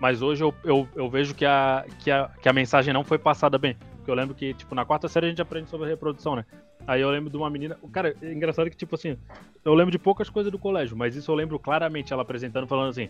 Mas 0.00 0.22
hoje 0.22 0.42
eu, 0.42 0.52
eu, 0.64 0.88
eu 0.94 1.08
vejo 1.08 1.34
que 1.34 1.44
a, 1.44 1.84
que, 2.00 2.10
a, 2.10 2.28
que 2.40 2.48
a 2.48 2.52
mensagem 2.52 2.92
não 2.92 3.04
foi 3.04 3.18
passada 3.18 3.56
bem. 3.58 3.76
Porque 3.96 4.10
eu 4.10 4.14
lembro 4.14 4.34
que, 4.34 4.52
tipo, 4.54 4.74
na 4.74 4.84
quarta 4.84 5.08
série 5.08 5.26
a 5.26 5.28
gente 5.30 5.40
aprende 5.40 5.68
sobre 5.70 5.88
reprodução, 5.88 6.36
né? 6.36 6.44
Aí 6.86 7.00
eu 7.00 7.10
lembro 7.10 7.30
de 7.30 7.36
uma 7.36 7.48
menina. 7.48 7.78
Cara, 7.92 8.14
é 8.20 8.32
engraçado 8.32 8.68
que, 8.68 8.76
tipo 8.76 8.94
assim, 8.94 9.16
eu 9.64 9.72
lembro 9.74 9.90
de 9.90 9.98
poucas 9.98 10.28
coisas 10.28 10.52
do 10.52 10.58
colégio, 10.58 10.96
mas 10.96 11.16
isso 11.16 11.30
eu 11.30 11.34
lembro 11.34 11.58
claramente 11.58 12.12
ela 12.12 12.22
apresentando, 12.22 12.66
falando 12.66 12.90
assim: 12.90 13.08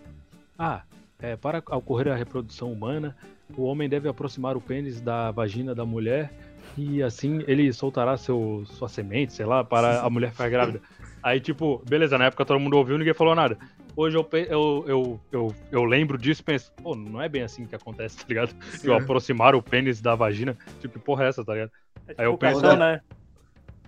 Ah, 0.59 0.83
é, 1.21 1.35
para 1.37 1.59
ocorrer 1.71 2.13
a 2.13 2.17
reprodução 2.17 2.71
humana, 2.73 3.17
o 3.57 3.65
homem 3.65 3.89
deve 3.89 4.09
aproximar 4.09 4.57
o 4.57 4.61
pênis 4.61 5.01
da 5.01 5.31
vagina 5.33 5.75
da 5.75 5.85
mulher 5.85 6.33
e 6.77 7.03
assim 7.03 7.43
ele 7.47 7.73
soltará 7.73 8.17
seu, 8.17 8.65
sua 8.67 8.89
semente, 8.89 9.33
sei 9.33 9.47
lá, 9.47 9.63
para 9.65 10.03
a 10.03 10.11
mulher 10.11 10.31
ficar 10.33 10.49
grávida. 10.49 10.81
Aí, 11.23 11.41
tipo, 11.41 11.83
beleza, 11.87 12.19
na 12.19 12.27
época 12.27 12.45
todo 12.45 12.61
mundo 12.61 12.77
ouviu, 12.77 12.99
ninguém 12.99 13.15
falou 13.15 13.35
nada. 13.35 13.57
Hoje 13.97 14.17
eu, 14.17 14.29
eu, 14.33 14.85
eu, 14.89 15.21
eu, 15.33 15.55
eu 15.71 15.85
lembro 15.85 16.19
disso 16.19 16.41
e 16.43 16.45
penso, 16.45 16.73
pô, 16.83 16.95
não 16.97 17.23
é 17.23 17.29
bem 17.29 17.43
assim 17.43 17.65
que 17.67 17.75
acontece, 17.77 18.19
tá 18.19 18.25
ligado? 18.29 18.55
Que 18.81 18.89
eu 18.89 18.95
aproximar 18.95 19.55
o 19.55 19.63
pênis 19.63 20.01
da 20.01 20.15
vagina, 20.15 20.57
tipo, 20.81 20.99
que 20.99 21.05
porra 21.05 21.25
é 21.25 21.29
essa, 21.29 21.45
tá 21.45 21.53
ligado? 21.55 21.71
É 22.09 22.15
Aí 22.19 22.27
eu 22.27 22.33
tipo 22.33 22.39
penso- 22.39 22.61
cartão, 22.61 22.77
né? 22.77 23.01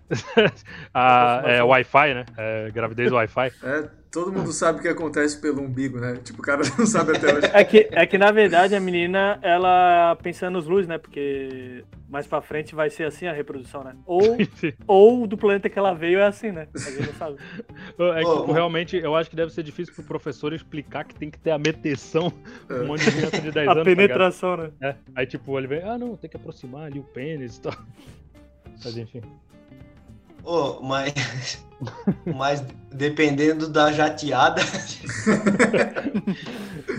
A, 0.95 1.43
é 1.45 1.61
Aproximação. 1.61 1.69
Wi-Fi, 1.69 2.15
né? 2.15 2.25
É, 2.37 2.71
gravidez 2.71 3.13
Wi-Fi. 3.13 3.53
É, 3.63 3.89
todo 4.11 4.33
mundo 4.33 4.53
sabe 4.53 4.79
o 4.79 4.83
que 4.83 4.89
acontece 4.89 5.41
pelo 5.41 5.61
umbigo, 5.63 5.99
né? 5.99 6.17
Tipo, 6.23 6.41
o 6.41 6.43
cara 6.45 6.63
não 6.79 6.87
sabe 6.87 7.17
até 7.17 7.35
hoje. 7.35 7.51
É 7.53 7.65
que, 7.65 7.89
é 7.91 8.07
que, 8.07 8.17
na 8.17 8.31
verdade, 8.31 8.75
a 8.75 8.81
menina, 8.81 9.39
ela 9.43 10.17
pensando 10.23 10.55
nos 10.55 10.67
luz, 10.67 10.87
né? 10.87 10.97
Porque 10.99 11.85
mais 12.09 12.27
pra 12.27 12.41
frente 12.41 12.75
vai 12.75 12.89
ser 12.89 13.05
assim 13.05 13.27
a 13.27 13.33
reprodução, 13.33 13.83
né? 13.83 13.95
Ou, 14.07 14.37
ou 14.87 15.27
do 15.27 15.37
planeta 15.37 15.69
que 15.69 15.79
ela 15.79 15.93
veio 15.93 16.21
é 16.21 16.27
assim, 16.27 16.53
né? 16.53 16.69
A 16.75 16.79
gente 16.79 17.07
não 17.09 17.15
sabe. 17.15 17.37
É 18.17 18.23
que, 18.25 18.37
tipo, 18.37 18.53
realmente, 18.53 18.97
eu 18.97 19.15
acho 19.17 19.29
que 19.29 19.37
deve 19.37 19.53
ser 19.53 19.63
difícil 19.65 19.93
pro 19.93 20.05
professor 20.05 20.53
explicar 20.53 21.05
que 21.05 21.15
tem 21.15 21.31
que 21.31 21.39
ter 21.39 21.51
a 21.51 21.59
meteção 21.59 22.33
É. 22.71 22.75
um 22.75 22.87
monte 22.87 23.05
de 23.05 23.11
criança 23.11 23.41
de 23.41 23.51
10 23.51 23.69
A 23.69 23.73
anos. 23.73 23.85
tá 23.85 23.91
ligado? 23.91 23.97
penetração, 23.97 24.57
né? 24.57 24.71
É, 24.81 24.95
aí 25.17 25.27
tipo, 25.27 25.59
ele 25.59 25.67
vem, 25.67 25.83
ah 25.83 25.99
não, 25.99 26.17
tem 26.17 26.31
que 26.31 26.37
aproximar 26.37 26.85
ali 26.87 27.01
o 27.01 27.03
pênis 27.05 27.57
e 27.57 27.61
tal. 27.63 27.75
Mas 28.85 28.97
enfim. 28.97 29.23
Ô, 30.47 30.81
mas. 30.81 31.13
Mas 32.35 32.65
dependendo 32.91 33.69
da 33.69 33.93
jateada. 33.93 34.63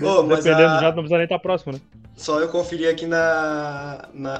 Ô, 0.03 0.21
mas 0.21 0.43
Dependendo 0.43 0.73
a- 0.73 0.79
já, 0.81 0.87
não 0.89 0.95
precisa 0.97 1.17
nem 1.17 1.23
estar 1.23 1.39
próximo, 1.39 1.73
né? 1.73 1.79
Só 2.15 2.39
eu 2.39 2.47
conferi 2.49 2.87
aqui 2.87 3.07
na. 3.07 4.07
na... 4.13 4.37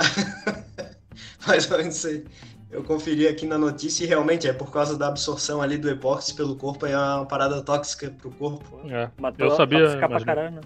Mais 1.48 1.70
ou 1.72 1.78
menos 1.80 1.96
isso 1.96 2.08
aí. 2.08 2.24
Eu 2.70 2.84
conferi 2.84 3.28
aqui 3.28 3.48
na 3.48 3.58
notícia 3.58 4.04
e 4.04 4.08
realmente 4.08 4.48
é 4.48 4.54
por 4.54 4.72
causa 4.72 4.96
da 4.96 5.08
absorção 5.08 5.60
ali 5.62 5.76
do 5.78 5.89
epóxi 5.89 6.36
pelo 6.36 6.56
corpo, 6.56 6.86
é 6.86 6.96
uma 6.96 7.26
parada 7.26 7.60
tóxica 7.63 8.12
pro 8.12 8.30
corpo. 8.30 8.82
É. 8.88 9.10
Matou 9.17 9.48
Eu 9.48 9.56
sabia, 9.56 9.98
pra 9.98 10.24
caralho, 10.24 10.56
né? 10.58 10.62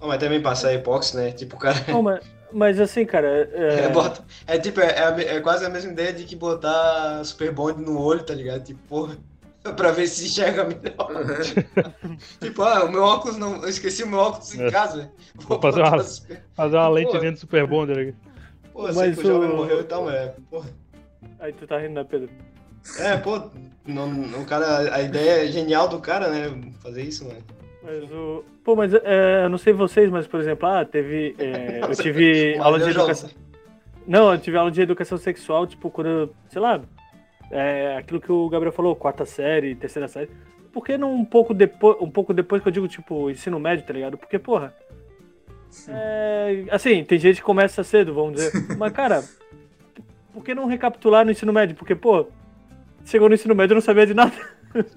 Não, 0.00 0.08
mas 0.08 0.18
também 0.18 0.42
passar 0.42 0.74
epóxi, 0.74 1.16
né? 1.16 1.30
Tipo, 1.30 1.56
o 1.56 1.58
cara. 1.58 1.82
Não, 1.88 2.02
mas, 2.02 2.20
mas 2.52 2.80
assim, 2.80 3.04
cara. 3.04 3.48
É, 3.52 3.84
É, 3.84 3.88
bota- 3.88 4.22
é 4.46 4.58
tipo, 4.58 4.80
é, 4.80 4.86
é 4.90 5.04
a 5.04 5.20
é 5.36 5.40
quase 5.40 5.64
a 5.64 5.68
mesma 5.70 5.92
ideia 5.92 6.12
de 6.12 6.24
que 6.24 6.34
botar 6.36 7.22
super 7.24 7.52
bond 7.52 7.80
no 7.82 8.00
olho, 8.00 8.22
tá 8.22 8.34
ligado? 8.34 8.64
Tipo, 8.64 8.80
porra, 8.88 9.16
pra 9.76 9.90
ver 9.92 10.06
se 10.08 10.26
enxerga 10.26 10.64
melhor. 10.64 11.40
tipo, 12.40 12.62
ah, 12.62 12.84
o 12.84 12.90
meu 12.90 13.02
óculos 13.02 13.36
não. 13.36 13.62
Eu 13.62 13.68
esqueci 13.68 14.02
o 14.02 14.06
meu 14.08 14.18
óculos 14.18 14.54
em 14.54 14.64
É. 14.66 14.70
casa. 14.70 15.10
Vou 15.34 15.60
fazer 15.60 15.82
uma- 15.82 16.02
super- 16.02 16.42
Fazer 16.54 16.76
uma 16.76 16.88
lente 16.88 17.12
dentro 17.12 17.32
do 17.32 17.38
Super 17.40 17.66
Bonder 17.66 17.98
aqui. 17.98 18.14
Pô, 18.72 18.86
sei 18.92 18.94
Mas 19.08 19.18
que 19.18 19.24
o 19.24 19.26
jovem 19.26 19.48
morreu 19.56 19.80
e 19.80 19.84
tal, 19.84 20.04
mas. 20.04 20.14
é, 20.14 20.34
Porra. 20.50 20.68
Aí 21.38 21.52
tu 21.52 21.66
tá 21.66 21.78
rindo, 21.78 21.94
né, 21.94 22.04
Pedro? 22.08 22.30
É, 22.98 23.16
pô, 23.18 23.50
não, 23.86 24.06
não- 24.06 24.40
o 24.40 24.46
cara, 24.46 24.94
a 24.94 25.02
ideia 25.02 25.44
é 25.44 25.52
genial 25.52 25.88
do 25.88 25.98
cara, 26.00 26.28
né? 26.28 26.72
Fazer 26.82 27.02
isso, 27.02 27.26
mano. 27.26 27.40
Mas 27.82 28.10
o. 28.10 28.44
Pô, 28.62 28.76
mas 28.76 28.92
é, 28.92 29.44
eu 29.44 29.48
não 29.48 29.58
sei 29.58 29.72
vocês, 29.72 30.10
mas, 30.10 30.26
por 30.26 30.40
exemplo, 30.40 30.68
ah, 30.68 30.84
teve. 30.84 31.34
é, 31.38 31.80
eu 31.82 31.94
tive 31.96 32.56
aula 32.58 32.78
de 32.78 32.84
eu 32.84 32.90
educação. 32.90 33.30
Não, 34.06 34.32
eu 34.32 34.38
tive 34.38 34.56
aula 34.56 34.70
de 34.70 34.80
educação 34.80 35.18
sexual, 35.18 35.66
tipo, 35.66 35.90
quando 35.90 36.08
eu, 36.08 36.34
sei 36.48 36.60
lá, 36.60 36.80
é, 37.50 37.96
aquilo 37.96 38.20
que 38.20 38.30
o 38.30 38.48
Gabriel 38.48 38.72
falou, 38.72 38.94
quarta 38.96 39.24
série, 39.24 39.74
terceira 39.74 40.08
série. 40.08 40.30
Por 40.72 40.84
que 40.84 40.96
não 40.96 41.14
um 41.14 41.24
pouco 41.24 41.52
depois, 41.52 41.96
um 42.00 42.10
pouco 42.10 42.32
depois 42.32 42.62
que 42.62 42.68
eu 42.68 42.72
digo, 42.72 42.88
tipo, 42.88 43.30
ensino 43.30 43.58
médio, 43.58 43.84
tá 43.84 43.92
ligado? 43.92 44.16
Porque, 44.16 44.38
porra, 44.38 44.74
é, 45.88 46.64
assim, 46.70 47.02
tem 47.04 47.18
gente 47.18 47.36
que 47.36 47.42
começa 47.42 47.82
cedo, 47.82 48.14
vamos 48.14 48.34
dizer. 48.34 48.52
Mas, 48.78 48.92
cara, 48.92 49.24
por 50.32 50.44
que 50.44 50.54
não 50.54 50.66
recapitular 50.66 51.24
no 51.24 51.30
ensino 51.30 51.52
médio? 51.52 51.76
Porque, 51.76 51.94
pô, 51.94 52.26
chegou 53.04 53.28
no 53.28 53.34
ensino 53.34 53.54
médio 53.54 53.74
e 53.74 53.76
não 53.76 53.80
sabia 53.80 54.06
de 54.06 54.14
nada. 54.14 54.32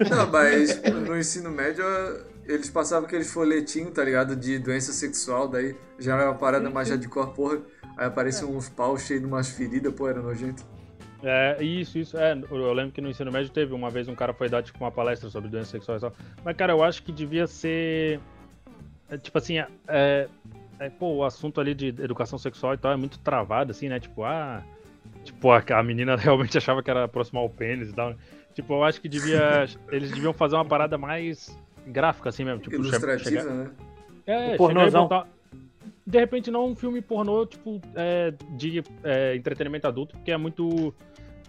Não, 0.08 0.30
mas 0.30 0.80
no 0.86 1.18
ensino 1.18 1.50
médio 1.50 1.84
eles 2.46 2.70
passavam 2.70 3.06
aqueles 3.06 3.32
folhetinhos, 3.32 3.92
tá 3.92 4.04
ligado? 4.04 4.36
De 4.36 4.58
doença 4.58 4.92
sexual, 4.92 5.48
daí 5.48 5.76
já 5.98 6.14
era 6.14 6.30
uma 6.30 6.38
parada 6.38 6.68
mais 6.70 6.88
já 6.88 6.96
de 6.96 7.08
cor, 7.08 7.32
porra. 7.32 7.60
Aí 7.96 8.06
apareciam 8.06 8.54
uns 8.54 8.68
paus 8.68 9.02
cheios 9.02 9.22
de 9.22 9.26
umas 9.26 9.48
feridas, 9.48 9.92
pô, 9.94 10.08
era 10.08 10.20
nojento. 10.20 10.64
É, 11.22 11.62
isso, 11.62 11.98
isso. 11.98 12.18
É, 12.18 12.32
eu 12.50 12.72
lembro 12.72 12.92
que 12.92 13.00
no 13.00 13.08
ensino 13.08 13.32
médio 13.32 13.50
teve 13.50 13.72
uma 13.72 13.88
vez 13.88 14.08
um 14.08 14.14
cara 14.14 14.34
foi 14.34 14.48
dar 14.48 14.62
tipo 14.62 14.78
uma 14.82 14.90
palestra 14.90 15.30
sobre 15.30 15.48
doença 15.48 15.70
sexual 15.70 15.96
e 15.96 16.00
tal. 16.00 16.12
Mas, 16.44 16.56
cara, 16.56 16.72
eu 16.72 16.82
acho 16.82 17.02
que 17.02 17.10
devia 17.10 17.46
ser. 17.46 18.20
é, 19.08 19.16
tipo 19.16 19.38
assim, 19.38 19.58
é, 19.58 20.28
é, 20.78 20.90
pô, 20.90 21.14
o 21.14 21.24
assunto 21.24 21.60
ali 21.60 21.74
de 21.74 21.88
educação 21.88 22.38
sexual 22.38 22.74
e 22.74 22.78
tal 22.78 22.92
é 22.92 22.96
muito 22.96 23.18
travado, 23.18 23.70
assim, 23.70 23.88
né? 23.88 23.98
Tipo, 23.98 24.24
ah. 24.24 24.62
Tipo, 25.22 25.50
a, 25.50 25.62
a 25.78 25.82
menina 25.82 26.16
realmente 26.16 26.58
achava 26.58 26.82
que 26.82 26.90
era 26.90 27.04
aproximar 27.04 27.42
o 27.42 27.48
pênis 27.48 27.88
e 27.88 27.94
tal. 27.94 28.10
né? 28.10 28.16
Tipo, 28.52 28.74
eu 28.74 28.84
acho 28.84 29.00
que 29.00 29.08
devia. 29.08 29.66
eles 29.90 30.10
deviam 30.10 30.32
fazer 30.32 30.56
uma 30.56 30.64
parada 30.64 30.98
mais 30.98 31.56
gráfica, 31.86 32.28
assim 32.28 32.44
mesmo. 32.44 32.60
Tipo, 32.60 32.76
Ilustrativa, 32.76 33.28
chegar- 33.40 33.44
né? 33.44 33.70
é, 34.26 34.56
pornozão. 34.56 35.02
botar- 35.04 35.26
De 36.06 36.18
repente 36.18 36.50
não 36.50 36.66
um 36.66 36.76
filme 36.76 37.00
pornô, 37.00 37.46
tipo, 37.46 37.80
é, 37.94 38.32
de 38.56 38.82
é, 39.02 39.34
entretenimento 39.36 39.86
adulto, 39.86 40.16
porque 40.16 40.30
é 40.30 40.36
muito. 40.36 40.94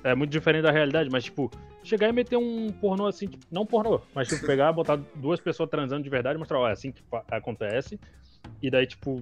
É 0.04 0.14
muito 0.14 0.30
diferente 0.30 0.62
da 0.64 0.72
realidade, 0.72 1.10
mas, 1.10 1.24
tipo, 1.24 1.50
chegar 1.84 2.08
e 2.08 2.12
meter 2.12 2.38
um 2.38 2.70
pornô 2.72 3.08
assim, 3.08 3.26
tipo, 3.28 3.44
não 3.52 3.66
pornô, 3.66 4.00
mas, 4.14 4.28
tipo, 4.28 4.46
pegar, 4.46 4.72
botar 4.74 5.00
duas 5.16 5.40
pessoas 5.40 5.68
transando 5.70 6.04
de 6.04 6.10
verdade 6.12 6.36
e 6.38 6.40
mostrar, 6.40 6.60
ó, 6.60 6.68
é 6.70 6.72
assim 6.74 6.92
que 6.92 7.02
acontece. 7.32 8.00
E 8.62 8.70
daí, 8.70 8.86
tipo. 8.86 9.22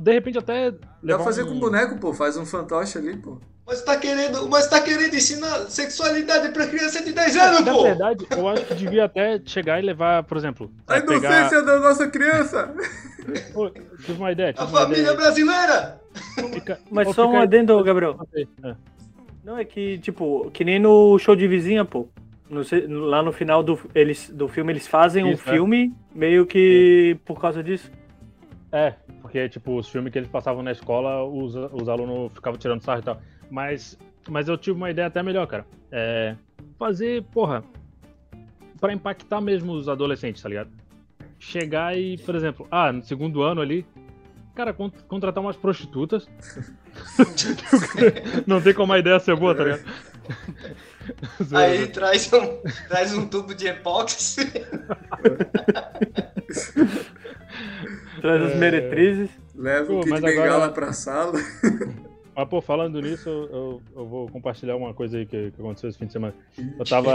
De 0.00 0.12
repente 0.12 0.38
até. 0.38 0.70
Dá 0.70 0.78
pra 1.16 1.18
fazer 1.20 1.42
um- 1.44 1.48
com 1.48 1.58
boneco, 1.58 1.98
pô. 1.98 2.12
Faz 2.12 2.36
um 2.36 2.44
fantoche 2.46 2.98
ali, 2.98 3.16
pô. 3.16 3.38
Mas 3.66 3.80
tá 3.82 3.96
querendo, 3.96 4.48
mas 4.48 4.66
tá 4.66 4.80
querendo 4.80 5.14
ensinar 5.14 5.70
sexualidade 5.70 6.48
pra 6.52 6.66
criança 6.66 7.02
de 7.02 7.12
10 7.12 7.36
anos, 7.36 7.60
Na 7.64 7.72
pô! 7.72 7.82
verdade, 7.84 8.26
eu 8.30 8.48
acho 8.48 8.64
que 8.66 8.74
devia 8.74 9.04
até 9.04 9.40
chegar 9.46 9.78
e 9.80 9.86
levar, 9.86 10.24
por 10.24 10.36
exemplo. 10.36 10.70
A 10.86 10.94
sabe, 10.94 11.06
pegar... 11.06 11.30
inocência 11.30 11.62
da 11.62 11.78
nossa 11.78 12.08
criança! 12.08 12.74
Pô, 13.54 13.70
tive 13.70 14.18
uma 14.18 14.32
ideia. 14.32 14.52
Tive 14.52 14.64
A 14.64 14.68
uma 14.68 14.80
família 14.80 15.02
ideia. 15.02 15.16
brasileira! 15.16 16.00
Fica- 16.52 16.80
Mas 16.90 17.06
ou 17.06 17.14
só 17.14 17.26
um 17.30 17.40
adendo, 17.40 17.82
Gabriel. 17.84 18.18
É. 18.64 18.74
Não, 19.44 19.56
é 19.56 19.64
que, 19.64 19.98
tipo, 19.98 20.50
que 20.50 20.64
nem 20.64 20.78
no 20.80 21.18
show 21.18 21.36
de 21.36 21.46
vizinha, 21.46 21.84
pô. 21.84 22.08
No 22.50 22.62
lá 23.08 23.22
no 23.22 23.32
final 23.32 23.62
do, 23.62 23.78
eles, 23.94 24.28
do 24.28 24.46
filme, 24.48 24.72
eles 24.72 24.86
fazem 24.86 25.24
um 25.24 25.32
Isso, 25.32 25.48
é. 25.48 25.52
filme 25.52 25.94
meio 26.14 26.44
que 26.44 27.16
por 27.24 27.40
causa 27.40 27.62
disso. 27.62 27.90
É, 28.70 28.94
porque, 29.22 29.48
tipo, 29.48 29.78
os 29.78 29.88
filmes 29.88 30.12
que 30.12 30.18
eles 30.18 30.28
passavam 30.28 30.62
na 30.62 30.72
escola, 30.72 31.24
os, 31.24 31.54
os 31.54 31.88
alunos 31.88 32.30
ficavam 32.34 32.58
tirando 32.58 32.82
sarro 32.82 33.00
e 33.00 33.02
tal. 33.02 33.20
Mas, 33.56 33.98
mas 34.30 34.48
eu 34.48 34.56
tive 34.56 34.78
uma 34.78 34.90
ideia 34.90 35.08
até 35.08 35.22
melhor, 35.22 35.46
cara. 35.46 35.66
É 35.90 36.34
fazer, 36.78 37.22
porra, 37.24 37.62
pra 38.80 38.94
impactar 38.94 39.42
mesmo 39.42 39.72
os 39.72 39.90
adolescentes, 39.90 40.42
tá 40.42 40.48
ligado? 40.48 40.70
Chegar 41.38 41.94
e, 41.96 42.16
por 42.16 42.34
exemplo, 42.34 42.66
ah, 42.70 42.90
no 42.90 43.02
segundo 43.02 43.42
ano 43.42 43.60
ali, 43.60 43.84
cara, 44.54 44.72
con- 44.72 44.90
contratar 45.06 45.44
umas 45.44 45.54
prostitutas. 45.56 46.26
Não 48.46 48.58
tem 48.60 48.72
como 48.72 48.94
a 48.94 48.98
ideia 48.98 49.20
ser 49.20 49.36
boa, 49.36 49.54
tá 49.54 49.64
ligado? 49.64 49.82
Aí 51.54 51.88
traz 51.88 52.32
um, 52.32 52.58
traz 52.88 53.12
um 53.12 53.26
tubo 53.28 53.54
de 53.54 53.66
epóxi. 53.66 54.40
Traz 58.20 58.42
as 58.42 58.56
meretrizes. 58.56 59.30
Leva 59.54 59.86
Pô, 59.86 59.98
o 59.98 60.00
Kid 60.00 60.10
mas 60.10 60.20
Bengala 60.20 60.54
agora- 60.54 60.72
pra 60.72 60.92
sala. 60.92 61.32
Mas, 62.34 62.48
pô, 62.48 62.60
falando 62.62 63.00
nisso, 63.00 63.28
eu, 63.28 63.82
eu 63.94 64.06
vou 64.06 64.28
compartilhar 64.28 64.76
uma 64.76 64.94
coisa 64.94 65.18
aí 65.18 65.26
que, 65.26 65.50
que 65.50 65.60
aconteceu 65.60 65.90
esse 65.90 65.98
fim 65.98 66.06
de 66.06 66.12
semana. 66.12 66.34
Eu 66.78 66.84
tava. 66.84 67.12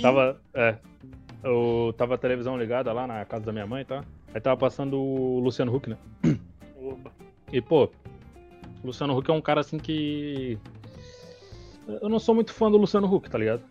Tava. 0.00 0.40
É. 0.54 0.76
Eu 1.42 1.94
tava 1.96 2.14
a 2.14 2.18
televisão 2.18 2.58
ligada 2.58 2.92
lá 2.92 3.06
na 3.06 3.24
casa 3.24 3.46
da 3.46 3.52
minha 3.52 3.66
mãe, 3.66 3.84
tá? 3.84 4.04
Aí 4.32 4.40
tava 4.40 4.56
passando 4.56 4.98
o 4.98 5.40
Luciano 5.40 5.74
Huck, 5.74 5.88
né? 5.88 5.96
Opa. 6.80 7.10
E, 7.52 7.60
pô, 7.60 7.84
o 8.82 8.86
Luciano 8.86 9.16
Huck 9.16 9.30
é 9.30 9.34
um 9.34 9.40
cara 9.40 9.60
assim 9.60 9.78
que. 9.78 10.58
Eu 12.02 12.08
não 12.08 12.18
sou 12.18 12.34
muito 12.34 12.52
fã 12.52 12.70
do 12.70 12.76
Luciano 12.76 13.12
Huck, 13.12 13.30
tá 13.30 13.38
ligado? 13.38 13.62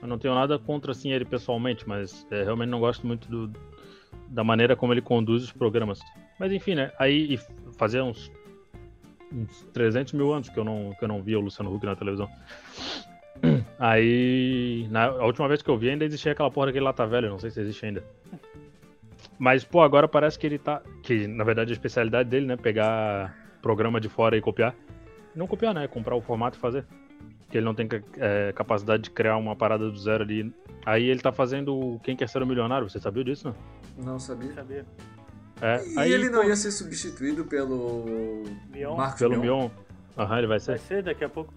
Eu 0.00 0.08
não 0.08 0.18
tenho 0.18 0.34
nada 0.34 0.58
contra 0.58 0.92
assim 0.92 1.10
ele 1.10 1.24
pessoalmente, 1.24 1.88
mas 1.88 2.26
é, 2.30 2.44
realmente 2.44 2.68
não 2.68 2.80
gosto 2.80 3.06
muito 3.06 3.28
do, 3.28 3.50
da 4.28 4.44
maneira 4.44 4.76
como 4.76 4.92
ele 4.92 5.00
conduz 5.00 5.42
os 5.42 5.52
programas. 5.52 6.00
Mas 6.38 6.52
enfim, 6.52 6.74
né? 6.74 6.92
Aí 6.98 7.38
fazia 7.78 8.04
uns, 8.04 8.30
uns 9.36 9.62
300 9.72 10.14
mil 10.14 10.32
anos 10.32 10.48
que 10.48 10.58
eu 10.58 10.64
não, 10.64 10.94
que 10.98 11.04
eu 11.04 11.08
não 11.08 11.22
via 11.22 11.38
o 11.38 11.42
Luciano 11.42 11.74
Huck 11.74 11.84
na 11.84 11.94
televisão. 11.94 12.28
Aí, 13.78 14.88
na, 14.90 15.04
a 15.04 15.26
última 15.26 15.46
vez 15.46 15.60
que 15.60 15.68
eu 15.68 15.76
vi 15.76 15.90
ainda 15.90 16.04
existia 16.04 16.32
aquela 16.32 16.50
porra 16.50 16.66
daquele 16.66 16.84
lata 16.84 17.06
velho, 17.06 17.28
não 17.28 17.38
sei 17.38 17.50
se 17.50 17.60
existe 17.60 17.84
ainda. 17.84 18.02
Mas, 19.38 19.64
pô, 19.64 19.82
agora 19.82 20.08
parece 20.08 20.38
que 20.38 20.46
ele 20.46 20.58
tá. 20.58 20.80
Que 21.02 21.26
na 21.26 21.44
verdade 21.44 21.70
a 21.70 21.74
especialidade 21.74 22.28
dele, 22.28 22.46
né? 22.46 22.56
Pegar 22.56 23.36
programa 23.60 24.00
de 24.00 24.08
fora 24.08 24.36
e 24.36 24.40
copiar. 24.40 24.74
Não 25.34 25.46
copiar, 25.46 25.74
né? 25.74 25.86
Comprar 25.86 26.16
o 26.16 26.22
formato 26.22 26.56
e 26.56 26.60
fazer. 26.60 26.86
Que 27.50 27.58
ele 27.58 27.64
não 27.64 27.74
tem 27.74 27.86
é, 28.16 28.52
capacidade 28.54 29.04
de 29.04 29.10
criar 29.10 29.36
uma 29.36 29.54
parada 29.54 29.90
do 29.90 29.98
zero 29.98 30.24
ali. 30.24 30.52
Aí 30.86 31.04
ele 31.04 31.20
tá 31.20 31.32
fazendo 31.32 31.76
o 31.76 32.00
Quem 32.00 32.16
Quer 32.16 32.28
Ser 32.28 32.42
o 32.42 32.46
Milionário, 32.46 32.88
você 32.88 32.98
sabia 32.98 33.24
disso, 33.24 33.48
não? 33.48 34.12
Não 34.12 34.18
sabia. 34.18 34.52
Sabia? 34.52 34.86
É, 35.60 35.82
E 35.88 35.98
aí, 35.98 36.12
ele 36.12 36.28
não 36.28 36.42
pô, 36.42 36.48
ia 36.48 36.56
ser 36.56 36.70
substituído 36.70 37.44
pelo 37.44 38.44
Mion. 38.70 38.96
Marcos 38.96 39.18
Pelo 39.20 39.40
Mion? 39.40 39.68
Aham, 40.18 40.38
ele 40.38 40.46
vai 40.46 40.58
Vai 40.58 40.60
ser. 40.60 40.78
ser 40.78 41.02
daqui 41.02 41.24
a 41.24 41.28
pouco. 41.28 41.52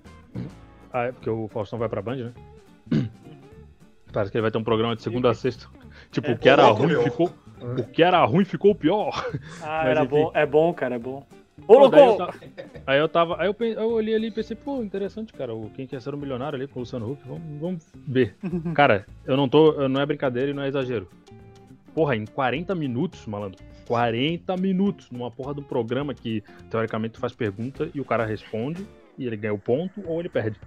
Ah, 0.91 1.03
é 1.05 1.11
porque 1.11 1.29
o 1.29 1.47
Faustão 1.49 1.77
vai 1.77 1.87
pra 1.89 2.01
Band, 2.01 2.15
né? 2.15 2.33
Parece 4.11 4.31
que 4.31 4.37
ele 4.37 4.41
vai 4.43 4.51
ter 4.51 4.57
um 4.57 4.63
programa 4.63 4.95
de 4.95 5.01
segunda 5.03 5.29
a 5.29 5.33
sexta. 5.33 5.67
Tipo, 6.11 6.29
É, 6.29 6.33
o 6.33 6.37
que 6.37 6.49
era 6.49 6.65
ruim 6.67 6.87
meu. 6.87 7.03
ficou. 7.03 7.31
O 7.61 7.83
que 7.83 8.01
era 8.01 8.23
ruim 8.25 8.45
ficou 8.45 8.73
pior. 8.73 9.13
Ah, 9.61 9.81
Mas 9.83 9.87
era 9.89 9.99
enfim. 10.03 10.09
bom. 10.09 10.31
É 10.33 10.45
bom, 10.45 10.73
cara, 10.73 10.95
é 10.95 10.99
bom. 10.99 11.27
Ô, 11.67 11.73
eu 11.73 11.79
louco! 11.89 12.33
Aí 12.87 12.97
eu 12.99 13.07
tava. 13.09 13.39
Aí 13.39 13.47
eu, 13.47 13.55
eu 13.67 13.91
olhei 13.91 14.15
ali 14.15 14.27
e 14.27 14.31
pensei, 14.31 14.55
pô, 14.55 14.81
interessante, 14.81 15.33
cara. 15.33 15.53
O 15.53 15.69
Quem 15.71 15.85
Quer 15.85 16.01
Ser 16.01 16.13
o 16.15 16.17
Milionário 16.17 16.55
ali 16.57 16.67
com 16.67 16.79
o 16.79 16.83
Luciano 16.83 17.11
Huck. 17.11 17.21
Vamos, 17.27 17.59
vamos 17.59 17.85
ver. 18.07 18.35
Cara, 18.73 19.05
eu 19.25 19.35
não 19.37 19.47
tô. 19.47 19.87
Não 19.89 19.99
é 20.01 20.05
brincadeira 20.05 20.49
e 20.49 20.53
não 20.53 20.63
é 20.63 20.69
exagero. 20.69 21.07
Porra, 21.93 22.15
em 22.15 22.25
40 22.25 22.73
minutos, 22.73 23.25
malandro. 23.27 23.59
40 23.89 24.55
minutos 24.57 25.09
numa 25.09 25.31
porra 25.31 25.51
de 25.55 25.61
um 25.61 25.63
programa 25.63 26.13
que, 26.13 26.43
teoricamente, 26.69 27.15
tu 27.15 27.19
faz 27.19 27.33
pergunta 27.33 27.89
e 27.91 27.99
o 27.99 28.05
cara 28.05 28.23
responde 28.23 28.85
e 29.17 29.25
ele 29.25 29.35
ganha 29.35 29.51
o 29.53 29.57
ponto 29.57 29.99
ou 30.05 30.19
ele 30.19 30.29
perde. 30.29 30.59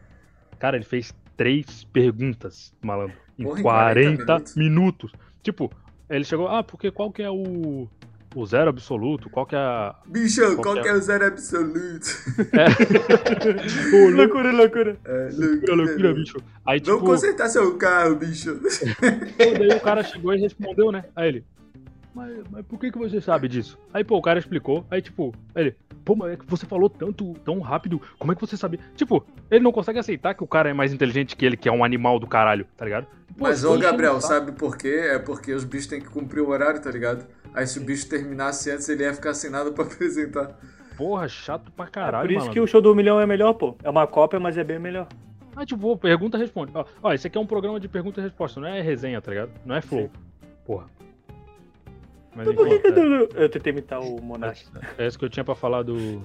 Cara, 0.58 0.74
ele 0.76 0.84
fez 0.84 1.14
três 1.36 1.84
perguntas, 1.84 2.74
malandro. 2.82 3.16
Em 3.38 3.44
Porra, 3.44 3.60
em 3.60 3.62
40, 3.62 4.24
40 4.24 4.26
minutos. 4.26 4.56
minutos. 4.56 5.12
Tipo, 5.40 5.70
ele 6.10 6.24
chegou, 6.24 6.48
ah, 6.48 6.64
porque 6.64 6.90
qual 6.90 7.12
que 7.12 7.22
é 7.22 7.30
o. 7.30 7.88
O 8.34 8.46
zero 8.46 8.70
absoluto? 8.70 9.28
Qual 9.28 9.44
que 9.44 9.54
é 9.54 9.58
a. 9.58 9.94
Bicho, 10.06 10.40
qual 10.40 10.56
Qualquer- 10.62 10.82
que 10.84 10.88
é 10.88 10.92
o 10.94 11.00
zero 11.02 11.26
absoluto? 11.26 12.06
Ô, 13.92 14.08
louco, 14.08 14.16
Loucura, 14.16 14.52
loucura. 14.52 14.96
É, 15.04 15.28
loucura, 15.34 15.74
loucura, 15.74 16.14
bicho. 16.14 16.36
Aí, 16.64 16.80
tipo, 16.80 16.96
Vamos 16.96 17.10
consertar 17.10 17.48
seu 17.50 17.76
carro, 17.76 18.16
bicho. 18.16 18.54
pô, 18.56 19.58
daí 19.58 19.68
o 19.76 19.80
cara 19.80 20.02
chegou 20.02 20.34
e 20.34 20.40
respondeu, 20.40 20.90
né? 20.90 21.04
Aí 21.14 21.28
ele, 21.28 21.44
mas, 22.14 22.42
mas 22.50 22.66
por 22.66 22.78
que, 22.78 22.90
que 22.92 22.98
você 22.98 23.20
sabe 23.20 23.48
disso? 23.48 23.78
Aí, 23.92 24.04
pô, 24.04 24.16
o 24.16 24.22
cara 24.22 24.38
explicou. 24.38 24.84
Aí, 24.90 25.00
tipo, 25.00 25.34
ele, 25.54 25.74
pô, 26.04 26.14
mas 26.14 26.32
é 26.32 26.36
que 26.36 26.44
você 26.46 26.66
falou 26.66 26.88
tanto, 26.90 27.32
tão 27.44 27.60
rápido, 27.60 28.00
como 28.18 28.32
é 28.32 28.34
que 28.34 28.40
você 28.40 28.56
sabia? 28.56 28.80
Tipo, 28.96 29.24
ele 29.50 29.64
não 29.64 29.72
consegue 29.72 29.98
aceitar 29.98 30.34
que 30.34 30.44
o 30.44 30.46
cara 30.46 30.68
é 30.70 30.72
mais 30.72 30.92
inteligente 30.92 31.36
que 31.36 31.44
ele, 31.44 31.56
que 31.56 31.68
é 31.68 31.72
um 31.72 31.84
animal 31.84 32.18
do 32.18 32.26
caralho, 32.26 32.66
tá 32.76 32.84
ligado? 32.84 33.06
Pô, 33.36 33.44
Mas, 33.44 33.64
ô 33.64 33.78
Gabriel, 33.78 34.20
sabe 34.20 34.52
por 34.52 34.76
quê? 34.76 35.08
É 35.10 35.18
porque 35.18 35.52
os 35.52 35.64
bichos 35.64 35.86
têm 35.86 36.00
que 36.00 36.08
cumprir 36.08 36.40
o 36.40 36.48
horário, 36.50 36.80
tá 36.80 36.90
ligado? 36.90 37.26
Aí 37.54 37.66
se 37.66 37.78
o 37.78 37.82
bicho 37.82 38.08
terminasse 38.08 38.70
antes, 38.70 38.88
ele 38.88 39.04
ia 39.04 39.14
ficar 39.14 39.34
sem 39.34 39.50
nada 39.50 39.70
pra 39.72 39.84
apresentar. 39.84 40.58
Porra, 40.96 41.26
chato 41.28 41.70
pra 41.72 41.86
É 41.86 41.88
caralho, 41.88 42.26
por 42.28 42.30
isso 42.32 42.38
malandro. 42.40 42.52
que 42.52 42.60
o 42.60 42.66
show 42.66 42.82
do 42.82 42.94
milhão 42.94 43.18
é 43.18 43.26
melhor, 43.26 43.54
pô. 43.54 43.74
É 43.82 43.88
uma 43.90 44.06
cópia, 44.06 44.38
mas 44.38 44.56
é 44.58 44.64
bem 44.64 44.78
melhor. 44.78 45.08
Ah, 45.56 45.66
tipo, 45.66 45.96
pergunta 45.96 46.38
responde. 46.38 46.72
Ó, 46.74 46.84
ó, 47.02 47.12
esse 47.12 47.26
aqui 47.26 47.36
é 47.36 47.40
um 47.40 47.46
programa 47.46 47.78
de 47.80 47.88
pergunta 47.88 48.20
e 48.20 48.22
resposta, 48.24 48.58
não 48.60 48.68
é 48.68 48.80
resenha, 48.80 49.20
tá 49.20 49.30
ligado? 49.30 49.50
Não 49.66 49.74
é 49.74 49.80
flow. 49.82 50.10
Porra. 50.64 50.86
Mas 52.34 52.46
Mas 52.46 52.56
por 52.56 52.66
que 52.66 52.88
eu, 52.88 53.28
eu 53.34 53.48
tentei 53.48 53.72
imitar 53.72 54.00
o 54.00 54.20
Monark? 54.22 54.62
é 54.98 55.06
isso 55.06 55.18
que 55.18 55.24
eu 55.24 55.30
tinha 55.30 55.44
pra 55.44 55.54
falar 55.54 55.82
do. 55.82 56.22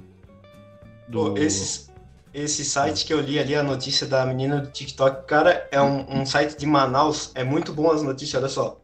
do... 1.08 1.34
Pô, 1.34 1.38
esse, 1.38 1.90
esse 2.34 2.64
site 2.64 3.06
que 3.06 3.14
eu 3.14 3.20
li 3.20 3.38
ali, 3.40 3.56
a 3.56 3.64
notícia 3.64 4.08
da 4.08 4.26
menina 4.26 4.62
do 4.62 4.72
TikTok, 4.72 5.28
cara, 5.28 5.68
é 5.72 5.82
um, 5.82 6.22
um 6.22 6.26
site 6.26 6.58
de 6.58 6.66
Manaus, 6.66 7.32
é 7.36 7.44
muito 7.44 7.74
bom 7.74 7.92
as 7.92 8.02
notícias, 8.02 8.42
olha 8.42 8.50
só. 8.50 8.80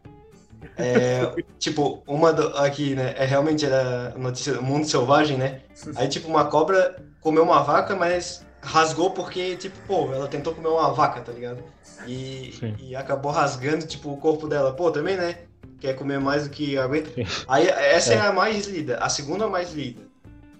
É, 0.78 1.22
tipo, 1.60 2.04
uma 2.06 2.34
do- 2.34 2.58
aqui, 2.58 2.96
né, 2.96 3.14
é 3.18 3.26
realmente 3.26 3.66
era 3.66 4.14
notícia 4.18 4.54
do 4.54 4.62
mundo 4.64 4.86
selvagem, 4.86 5.38
né? 5.38 5.62
Aí, 5.96 6.08
tipo, 6.10 6.28
uma 6.28 6.46
cobra 6.46 6.96
comeu 7.22 7.44
uma 7.44 7.64
vaca, 7.64 7.96
mas 7.96 8.46
rasgou 8.62 9.12
porque, 9.12 9.56
tipo, 9.56 9.80
pô, 9.88 10.14
ela 10.14 10.28
tentou 10.28 10.54
comer 10.54 10.68
uma 10.70 10.92
vaca, 10.94 11.22
tá 11.22 11.32
ligado? 11.32 11.64
E, 12.06 12.50
e 12.80 12.96
acabou 12.96 13.32
rasgando, 13.32 13.86
tipo, 13.88 14.12
o 14.12 14.18
corpo 14.18 14.48
dela. 14.48 14.74
Pô, 14.74 14.92
também, 14.92 15.16
né? 15.16 15.38
Quer 15.84 15.96
comer 15.98 16.18
mais 16.18 16.46
do 16.46 16.50
que 16.50 16.78
aguenta. 16.78 17.12
Aí, 17.46 17.68
essa 17.68 18.14
é. 18.14 18.16
É. 18.16 18.22
a 18.22 18.32
mais 18.32 18.68
lida. 18.68 19.00
A 19.00 19.10
segunda 19.10 19.50
mais 19.50 19.74
lida. 19.74 20.02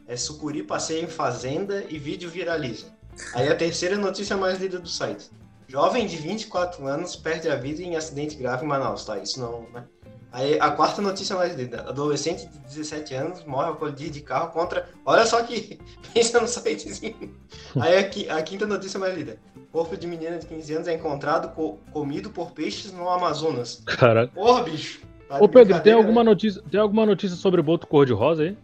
É 0.06 0.18
Sucuri 0.18 0.64
passeia 0.64 1.02
em 1.02 1.08
fazenda 1.08 1.82
e 1.88 1.98
vídeo 1.98 2.30
viraliza. 2.30 2.88
Aí 3.34 3.48
a 3.48 3.56
terceira 3.56 3.96
notícia 3.96 4.36
mais 4.36 4.60
lida 4.60 4.80
do 4.80 4.90
site. 4.90 5.30
Jovem 5.66 6.06
de 6.08 6.18
24 6.18 6.86
anos 6.86 7.16
perde 7.16 7.48
a 7.48 7.56
vida 7.56 7.82
em 7.82 7.96
acidente 7.96 8.36
grave 8.36 8.66
em 8.66 8.68
Manaus, 8.68 9.06
tá? 9.06 9.18
Isso 9.18 9.40
não, 9.40 9.66
né? 9.74 9.86
Aí 10.30 10.60
a 10.60 10.70
quarta 10.72 11.02
notícia 11.02 11.38
mais 11.38 11.56
lida. 11.56 11.84
Adolescente 11.88 12.46
de 12.46 12.60
17 12.60 13.14
anos 13.16 13.46
morre 13.46 13.68
ao 13.70 13.78
colidir 13.78 14.10
de 14.10 14.20
carro 14.20 14.52
contra... 14.52 14.90
Olha 15.06 15.26
só 15.26 15.42
que... 15.44 15.80
Pensa 16.14 16.42
no 16.42 16.50
sitezinho. 16.50 17.34
Aí 17.80 17.98
a, 17.98 18.10
qui- 18.10 18.28
a 18.30 18.42
quinta 18.42 18.66
notícia 18.66 19.00
mais 19.00 19.16
lida. 19.16 19.38
Corpo 19.72 19.96
de 19.96 20.06
menina 20.06 20.38
de 20.38 20.46
15 20.48 20.74
anos 20.74 20.88
é 20.90 20.94
encontrado 20.96 21.56
co- 21.56 21.80
comido 21.94 22.30
por 22.30 22.52
peixes 22.52 22.92
no 22.92 23.08
Amazonas. 23.10 23.82
Caralho. 23.86 24.30
Porra, 24.32 24.64
bicho. 24.64 25.13
Tá 25.28 25.38
de 25.38 25.44
Ô 25.44 25.48
Pedro, 25.50 25.82
tem 25.82 25.94
alguma 25.94 26.24
né? 26.24 26.30
notícia, 26.30 26.62
tem 26.70 26.80
alguma 26.80 27.06
notícia 27.06 27.36
sobre 27.38 27.60
o 27.60 27.64
boto 27.64 27.88
cor-de-rosa 27.88 28.44
aí? 28.44 28.58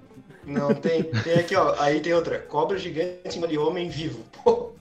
Não, 0.45 0.73
tem. 0.73 1.03
Tem 1.03 1.35
aqui, 1.35 1.55
ó. 1.55 1.75
Aí 1.79 1.99
tem 1.99 2.13
outra. 2.13 2.39
Cobra 2.39 2.77
gigante 2.77 3.37
engole 3.37 3.57
homem 3.57 3.89
vivo. 3.89 4.23
Pô, 4.43 4.71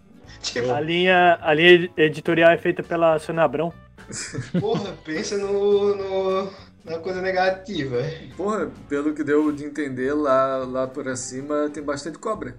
tipo, 0.42 0.70
A 0.70 0.80
linha, 0.80 1.38
a 1.42 1.52
linha 1.54 1.90
editorial 1.96 2.50
é 2.50 2.58
feita 2.58 2.82
pela 2.82 3.18
Sônia 3.18 3.42
Abrão. 3.42 3.72
porra, 4.60 4.94
pensa 5.04 5.36
no, 5.36 5.94
no- 5.94 6.50
na 6.84 6.98
coisa 6.98 7.20
negativa. 7.20 7.98
Porra, 8.36 8.70
pelo 8.88 9.12
que 9.14 9.22
deu 9.22 9.52
de 9.52 9.64
entender, 9.64 10.14
lá, 10.14 10.58
lá 10.58 10.86
por 10.86 11.06
acima 11.08 11.68
tem 11.68 11.82
bastante 11.82 12.18
cobra. 12.18 12.54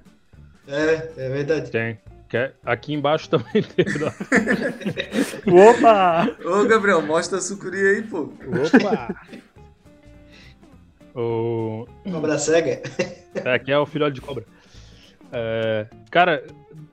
É, 0.68 1.10
é 1.18 1.30
verdade. 1.30 1.72
Tem. 1.72 1.98
Quer- 2.30 2.56
Aqui 2.64 2.94
embaixo 2.94 3.28
também 3.30 3.64
tem. 3.64 3.86
Opa! 5.52 6.28
Ô, 6.46 6.64
Gabriel, 6.66 7.02
mostra 7.02 7.40
a 7.40 7.42
sucuri 7.42 7.80
aí, 7.80 8.02
pô. 8.04 8.32
Opa! 8.46 9.16
o... 11.16 11.88
Cobra 12.10 12.38
cega. 12.38 12.82
é, 13.44 13.54
Aqui 13.56 13.72
é 13.72 13.78
o 13.80 13.86
filhote 13.86 14.16
de 14.16 14.22
cobra. 14.22 14.46
É, 15.32 15.88
Cara, 16.12 16.46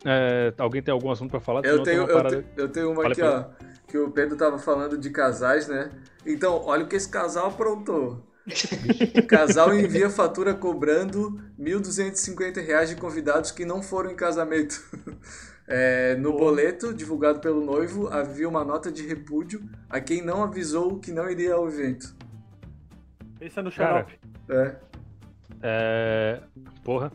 é, 0.05 0.53
alguém 0.59 0.83
tem 0.83 0.93
algum 0.93 1.11
assunto 1.11 1.31
pra 1.31 1.41
falar? 1.41 1.65
Eu 1.65 1.83
tenho, 1.83 2.05
uma 2.05 2.11
eu, 2.13 2.25
te- 2.43 2.47
eu 2.57 2.69
tenho 2.69 2.87
uma 2.93 3.03
Fala 3.03 3.13
aqui, 3.13 3.23
ó. 3.23 3.45
Que 3.87 3.99
o 3.99 4.11
Pedro 4.11 4.37
tava 4.37 4.59
falando 4.59 4.99
de 4.99 5.11
casais, 5.11 5.69
né? 5.69 5.91
Então, 6.25 6.61
olha 6.65 6.85
o 6.85 6.89
que 6.89 6.97
esse 6.97 7.09
casal 7.09 7.49
aprontou. 7.49 8.27
Casal 9.29 9.75
envia 9.75 10.09
fatura 10.09 10.55
cobrando 10.55 11.41
1.250 11.59 12.65
reais 12.65 12.89
de 12.91 12.97
convidados 12.97 13.51
que 13.51 13.65
não 13.65 13.83
foram 13.83 14.11
em 14.11 14.17
casamento. 14.17 14.81
É, 15.69 16.15
no 16.15 16.31
Pô. 16.31 16.39
boleto 16.39 16.95
divulgado 16.95 17.41
pelo 17.41 17.61
noivo 17.61 18.07
havia 18.07 18.49
uma 18.49 18.65
nota 18.65 18.89
de 18.89 19.05
repúdio 19.05 19.69
a 19.91 19.99
quem 19.99 20.23
não 20.23 20.45
avisou 20.45 21.01
que 21.01 21.11
não 21.11 21.29
iria 21.29 21.55
ao 21.55 21.67
evento. 21.67 22.15
Pensa 23.37 23.61
no 23.65 23.73
Cara, 23.73 24.07
xarope. 24.07 24.19
É. 24.49 24.77
É, 25.61 26.41
Porra. 26.85 27.11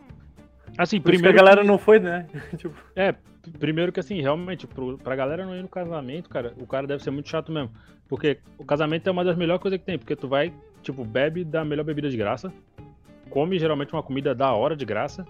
Assim, 0.78 1.00
Por 1.00 1.14
isso 1.14 1.24
que 1.24 1.30
primeiro. 1.30 1.30
a 1.30 1.42
galera 1.42 1.64
não 1.64 1.78
foi, 1.78 2.00
né? 2.00 2.28
tipo, 2.58 2.76
É, 2.94 3.16
primeiro 3.58 3.94
que 3.94 4.02
assim, 4.02 4.20
realmente, 4.22 4.68
pro, 4.68 4.98
pra 4.98 5.16
galera 5.16 5.46
não 5.46 5.56
ir 5.56 5.62
no 5.62 5.70
casamento, 5.70 6.30
cara, 6.30 6.54
o 6.58 6.68
cara 6.68 6.86
deve 6.86 7.02
ser 7.02 7.12
muito 7.12 7.30
chato 7.30 7.54
mesmo. 7.54 7.72
Porque 8.08 8.40
o 8.58 8.66
casamento 8.66 9.08
é 9.08 9.12
uma 9.12 9.24
das 9.24 9.38
melhores 9.38 9.62
coisas 9.62 9.80
que 9.80 9.86
tem, 9.86 9.98
porque 9.98 10.16
tu 10.16 10.28
vai, 10.28 10.54
tipo, 10.82 11.04
bebe 11.04 11.44
da 11.44 11.64
melhor 11.64 11.84
bebida 11.84 12.10
de 12.10 12.18
graça, 12.18 12.52
come 13.30 13.58
geralmente 13.58 13.94
uma 13.94 14.04
comida 14.04 14.36
da 14.36 14.52
hora 14.54 14.76
de 14.76 14.86
graça, 14.86 15.26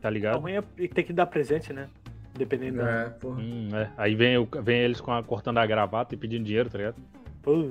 tá 0.00 0.08
a 0.08 0.10
ligado? 0.10 0.40
ruim 0.40 0.54
é 0.54 0.62
ter 0.88 1.02
que 1.02 1.12
dar 1.12 1.26
presente, 1.26 1.72
né? 1.72 1.88
Dependendo 2.36 2.78
da. 2.78 2.90
É, 2.90 3.04
porra. 3.10 3.40
Hum, 3.40 3.68
é. 3.74 3.90
Aí 3.96 4.14
vem, 4.14 4.36
vem 4.62 4.80
eles 4.80 5.00
com 5.00 5.12
a, 5.12 5.22
cortando 5.22 5.58
a 5.58 5.66
gravata 5.66 6.14
e 6.14 6.18
pedindo 6.18 6.44
dinheiro, 6.44 6.70
tá 6.70 6.78
ligado? 6.78 6.96
Pô, 7.42 7.70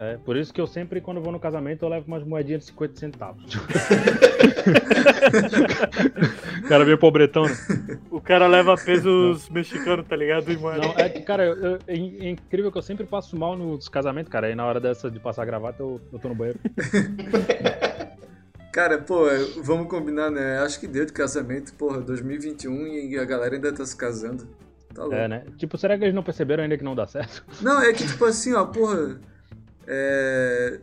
É, 0.00 0.16
por 0.18 0.36
isso 0.36 0.54
que 0.54 0.60
eu 0.60 0.66
sempre, 0.66 1.00
quando 1.00 1.20
vou 1.20 1.32
no 1.32 1.40
casamento, 1.40 1.84
eu 1.84 1.88
levo 1.88 2.06
umas 2.06 2.22
moedinhas 2.22 2.60
de 2.60 2.66
50 2.66 3.00
centavos. 3.00 3.42
o 3.54 3.58
cara 6.68 6.84
veio 6.84 6.98
pobretão, 6.98 7.44
né? 7.46 7.56
o 8.10 8.20
cara 8.20 8.46
leva 8.46 8.76
pesos 8.76 9.48
mexicanos, 9.48 10.06
tá 10.06 10.14
ligado? 10.14 10.52
E, 10.52 10.56
Não, 10.56 10.92
é 10.96 11.08
cara, 11.20 11.46
eu- 11.46 11.56
eu- 11.56 11.78
é, 11.86 11.94
é 11.94 12.30
incrível 12.30 12.70
que 12.70 12.78
eu 12.78 12.82
sempre 12.82 13.06
passo 13.06 13.36
mal 13.36 13.56
nos 13.56 13.88
casamentos, 13.88 14.30
cara. 14.30 14.46
Aí 14.46 14.54
na 14.54 14.64
hora 14.66 14.78
dessa 14.78 15.10
de 15.10 15.18
passar 15.18 15.42
a 15.42 15.46
gravata, 15.46 15.82
eu, 15.82 16.00
eu 16.12 16.18
tô 16.18 16.28
no 16.28 16.34
banheiro. 16.34 16.58
Cara, 18.70 18.98
pô, 18.98 19.24
vamos 19.64 19.88
combinar, 19.88 20.30
né? 20.30 20.58
Acho 20.60 20.78
que 20.78 20.86
deu 20.86 21.04
de 21.04 21.12
casamento, 21.12 21.74
porra, 21.74 22.00
2021 22.00 22.86
e 22.86 23.18
a 23.18 23.24
galera 23.24 23.56
ainda 23.56 23.72
tá 23.72 23.84
se 23.84 23.96
casando. 23.96 24.46
Tá 24.94 25.02
louco. 25.02 25.16
É, 25.16 25.26
né? 25.26 25.42
Tipo, 25.56 25.76
será 25.76 25.98
que 25.98 26.04
eles 26.04 26.14
não 26.14 26.22
perceberam 26.22 26.62
ainda 26.62 26.78
que 26.78 26.84
não 26.84 26.94
dá 26.94 27.04
certo? 27.06 27.44
Não, 27.60 27.82
é 27.82 27.92
que 27.92 28.06
tipo 28.06 28.24
assim, 28.24 28.52
ó, 28.54 28.64
porra. 28.66 29.18
É. 29.90 30.78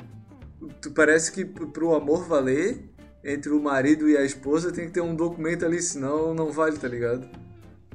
Tu 0.81 0.89
parece 0.91 1.31
que 1.31 1.45
pro 1.45 1.93
amor 1.93 2.27
valer, 2.27 2.89
entre 3.23 3.51
o 3.51 3.61
marido 3.61 4.09
e 4.09 4.17
a 4.17 4.23
esposa 4.23 4.71
tem 4.71 4.85
que 4.87 4.91
ter 4.93 5.01
um 5.01 5.15
documento 5.15 5.63
ali, 5.63 5.79
senão 5.81 6.33
não 6.33 6.51
vale, 6.51 6.77
tá 6.77 6.87
ligado? 6.87 7.25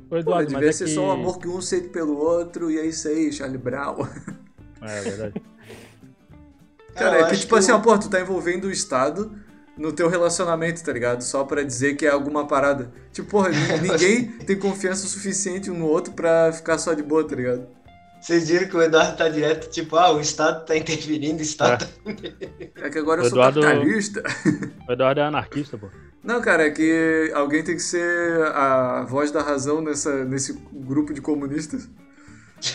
Ô, 0.07 0.09
Pô, 0.11 0.17
Eduardo, 0.19 0.49
devia 0.51 0.67
mas 0.69 0.77
ser 0.77 0.85
é 0.85 0.87
que... 0.87 0.95
só 0.95 1.03
um 1.07 1.11
amor 1.11 1.39
que 1.39 1.49
um 1.49 1.61
sente 1.61 1.89
pelo 1.89 2.17
outro 2.17 2.71
e 2.71 2.79
é 2.79 2.87
isso 2.87 3.09
aí, 3.09 3.33
Charlie 3.33 3.59
Brown. 3.59 4.07
É, 4.83 4.99
é 4.99 5.01
verdade. 5.03 5.43
Cara, 6.95 7.19
eu 7.21 7.27
é 7.27 7.31
que 7.31 7.37
tipo 7.37 7.55
assim, 7.55 7.71
o- 7.71 7.75
ó, 7.77 7.81
pô, 7.81 7.99
tu 7.99 8.09
tá 8.09 8.19
envolvendo 8.19 8.65
o 8.65 8.71
Estado 8.71 9.31
no 9.77 9.93
teu 9.93 10.09
relacionamento, 10.09 10.83
tá 10.83 10.91
ligado? 10.91 11.23
Só 11.23 11.45
pra 11.45 11.63
dizer 11.63 11.97
que 11.97 12.07
é 12.07 12.09
alguma 12.11 12.47
parada. 12.47 12.91
Tipo, 13.13 13.29
porra, 13.29 13.51
ni- 13.51 13.57
ninguém 13.91 14.25
tem 14.39 14.59
confiança 14.59 15.05
o 15.05 15.09
suficiente 15.09 15.71
um 15.71 15.75
no 15.79 15.85
outro 15.87 16.15
pra 16.15 16.51
ficar 16.51 16.79
só 16.79 16.95
de 16.95 17.03
boa, 17.03 17.27
tá 17.29 17.37
ligado? 17.37 17.67
Vocês 18.21 18.49
viram 18.51 18.69
que 18.69 18.77
o 18.77 18.83
Eduardo 18.83 19.17
tá 19.17 19.29
direto, 19.29 19.71
tipo, 19.71 19.97
ah, 19.97 20.13
o 20.13 20.21
Estado 20.21 20.67
tá 20.67 20.77
interferindo, 20.77 21.39
o 21.39 21.43
Estado. 21.43 21.87
É 22.77 22.91
que 22.91 22.99
agora 22.99 23.23
eu 23.23 23.27
O 23.27 23.29
sou 23.31 23.39
Eduardo- 23.39 23.61
capitalista. 23.63 24.23
O 24.89 24.93
Eduardo 24.93 25.21
é 25.21 25.25
anarquista, 25.25 25.79
pô. 25.79 25.89
Não, 26.23 26.41
cara, 26.43 26.67
é 26.67 26.71
que 26.71 27.31
alguém 27.35 27.65
tem 27.65 27.75
que 27.77 27.81
ser 27.83 28.43
a 28.55 29.05
voz 29.09 29.31
da 29.31 29.41
razão 29.43 29.81
nessa, 29.81 30.23
nesse 30.27 30.53
grupo 30.71 31.15
de 31.15 31.21
comunistas. 31.23 31.89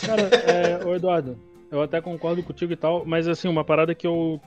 Cara, 0.03 0.21
é, 0.23 0.83
ô 0.83 0.95
Eduardo, 0.95 1.37
eu 1.71 1.79
até 1.81 2.01
concordo 2.01 2.41
contigo 2.41 2.73
e 2.73 2.75
tal, 2.75 3.05
mas 3.05 3.27
assim, 3.27 3.47
uma 3.47 3.63
parada 3.63 3.93
que 3.93 4.07
eu. 4.07 4.41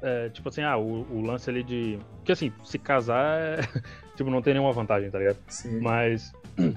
é, 0.00 0.28
tipo 0.28 0.48
assim, 0.50 0.62
ah, 0.62 0.76
o, 0.76 1.04
o 1.10 1.20
lance 1.20 1.50
ali 1.50 1.64
de. 1.64 1.98
Porque 2.18 2.30
assim, 2.30 2.52
se 2.62 2.78
casar, 2.78 3.40
é, 3.40 3.60
tipo, 4.14 4.30
não 4.30 4.40
tem 4.40 4.54
nenhuma 4.54 4.72
vantagem, 4.72 5.10
tá 5.10 5.18
ligado? 5.18 5.38
Sim. 5.48 5.80
Mas. 5.80 6.32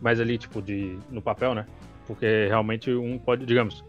Mas 0.00 0.20
ali, 0.20 0.38
tipo, 0.38 0.62
de. 0.62 0.96
No 1.10 1.20
papel, 1.20 1.54
né? 1.54 1.66
Porque 2.08 2.46
realmente 2.48 2.90
um 2.90 3.18
pode, 3.18 3.44
digamos. 3.44 3.84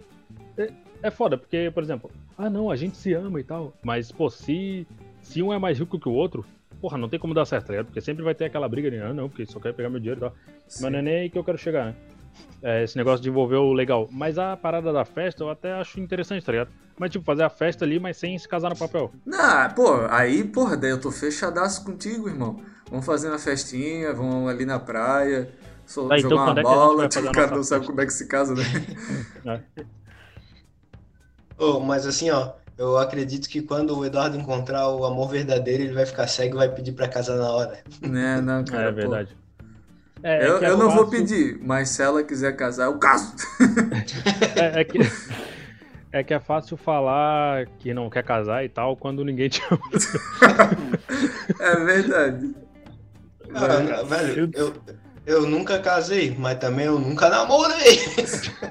É, 0.57 0.69
é 1.01 1.09
foda, 1.09 1.37
porque, 1.37 1.71
por 1.73 1.81
exemplo, 1.81 2.11
ah 2.37 2.49
não, 2.49 2.69
a 2.69 2.75
gente 2.75 2.97
se 2.97 3.13
ama 3.13 3.39
e 3.39 3.43
tal. 3.43 3.73
Mas, 3.81 4.11
pô, 4.11 4.29
se. 4.29 4.85
Se 5.21 5.41
um 5.41 5.53
é 5.53 5.59
mais 5.59 5.77
rico 5.79 5.99
que 5.99 6.07
o 6.07 6.13
outro, 6.13 6.45
porra, 6.81 6.97
não 6.97 7.09
tem 7.09 7.19
como 7.19 7.33
dar 7.33 7.45
certo, 7.45 7.67
tá 7.67 7.73
ligado? 7.73 7.87
Porque 7.87 8.01
sempre 8.01 8.23
vai 8.23 8.33
ter 8.33 8.45
aquela 8.45 8.67
briga 8.67 8.89
de, 8.89 8.97
ah, 8.97 9.13
não, 9.13 9.29
porque 9.29 9.45
só 9.45 9.59
quer 9.59 9.73
pegar 9.73 9.89
meu 9.89 9.99
dinheiro 9.99 10.19
e 10.19 10.21
tal. 10.21 10.35
sim. 10.67 10.83
Mas 10.83 10.91
não 10.91 10.99
é 10.99 11.01
nem 11.01 11.15
aí 11.15 11.29
que 11.29 11.37
eu 11.37 11.43
quero 11.43 11.57
chegar, 11.57 11.87
né? 11.87 11.95
É, 12.61 12.83
esse 12.83 12.97
negócio 12.97 13.21
de 13.21 13.29
envolver 13.29 13.55
o 13.55 13.73
legal. 13.73 14.07
Mas 14.11 14.37
a 14.37 14.55
parada 14.55 14.91
da 14.91 15.05
festa 15.05 15.43
eu 15.43 15.49
até 15.49 15.73
acho 15.73 15.99
interessante, 15.99 16.45
tá 16.45 16.51
ligado? 16.51 16.69
Mas, 16.97 17.11
tipo, 17.11 17.23
fazer 17.23 17.43
a 17.43 17.49
festa 17.49 17.85
ali, 17.85 17.99
mas 17.99 18.17
sem 18.17 18.37
se 18.37 18.47
casar 18.47 18.69
no 18.69 18.77
papel. 18.77 19.11
Não, 19.25 19.69
pô, 19.73 20.05
aí, 20.09 20.43
porra, 20.43 20.75
daí 20.75 20.91
eu 20.91 20.99
tô 20.99 21.11
fechadaço 21.11 21.85
contigo, 21.85 22.27
irmão. 22.27 22.59
Vamos 22.89 23.05
fazer 23.05 23.29
uma 23.29 23.39
festinha, 23.39 24.13
vamos 24.13 24.49
ali 24.49 24.65
na 24.65 24.79
praia, 24.79 25.49
so- 25.89 26.07
Tá, 26.07 26.17
então 26.17 26.29
jogar 26.31 26.45
quando 26.45 26.57
uma 26.57 26.59
é 26.59 26.63
que 26.63 26.67
a 26.69 26.71
gente 26.71 26.79
bola. 26.79 26.97
vai 26.97 27.11
fazer 27.11 27.27
o 27.27 27.31
cara 27.31 27.55
não 27.55 27.63
sabe 27.63 27.85
como 27.85 28.01
é 28.01 28.05
que 28.05 28.13
se 28.13 28.27
casa, 28.27 28.53
né? 28.55 28.63
Ô, 31.57 31.79
mas 31.79 32.05
assim, 32.05 32.29
ó, 32.29 32.53
eu 32.77 32.97
acredito 32.97 33.49
que 33.49 33.61
quando 33.61 33.97
o 33.97 34.05
Eduardo 34.05 34.37
encontrar 34.37 34.87
o 34.89 35.03
amor 35.05 35.29
verdadeiro, 35.29 35.83
ele 35.83 35.93
vai 35.93 36.05
ficar 36.05 36.27
cego 36.27 36.55
e 36.55 36.57
vai 36.59 36.69
pedir 36.73 36.93
pra 36.93 37.07
casar 37.07 37.35
na 37.35 37.49
hora. 37.51 37.79
né, 38.01 38.39
não, 38.39 38.63
cara. 38.63 38.83
é 38.83 38.91
pô. 38.91 38.95
verdade. 38.95 39.37
É, 40.23 40.45
é 40.45 40.49
Eu, 40.49 40.59
que 40.59 40.65
é 40.65 40.69
eu 40.69 40.77
não 40.77 40.89
vou 40.89 41.05
fácil- 41.05 41.19
pedir, 41.19 41.59
mas 41.61 41.89
se 41.89 42.01
ela 42.01 42.23
quiser 42.23 42.55
casar, 42.55 42.85
eu 42.85 42.97
caso. 42.97 43.33
É, 44.55 44.81
é 44.81 44.83
que. 44.83 44.99
É 46.11 46.23
que 46.23 46.33
é 46.33 46.39
fácil 46.39 46.75
falar 46.75 47.67
que 47.77 47.93
não 47.93 48.09
quer 48.09 48.23
casar 48.23 48.65
e 48.65 48.69
tal 48.69 48.97
quando 48.97 49.23
ninguém 49.23 49.47
te 49.47 49.61
ama. 49.69 49.79
É 51.59 51.75
verdade. 51.85 52.55
Ah, 53.53 54.01
velho, 54.03 54.49
eu, 54.55 54.65
eu 54.67 54.73
nunca 55.45 55.79
casei, 55.79 56.35
mas 56.37 56.57
também 56.59 56.85
eu 56.85 56.97
nunca 56.97 57.29
namorei. 57.29 57.99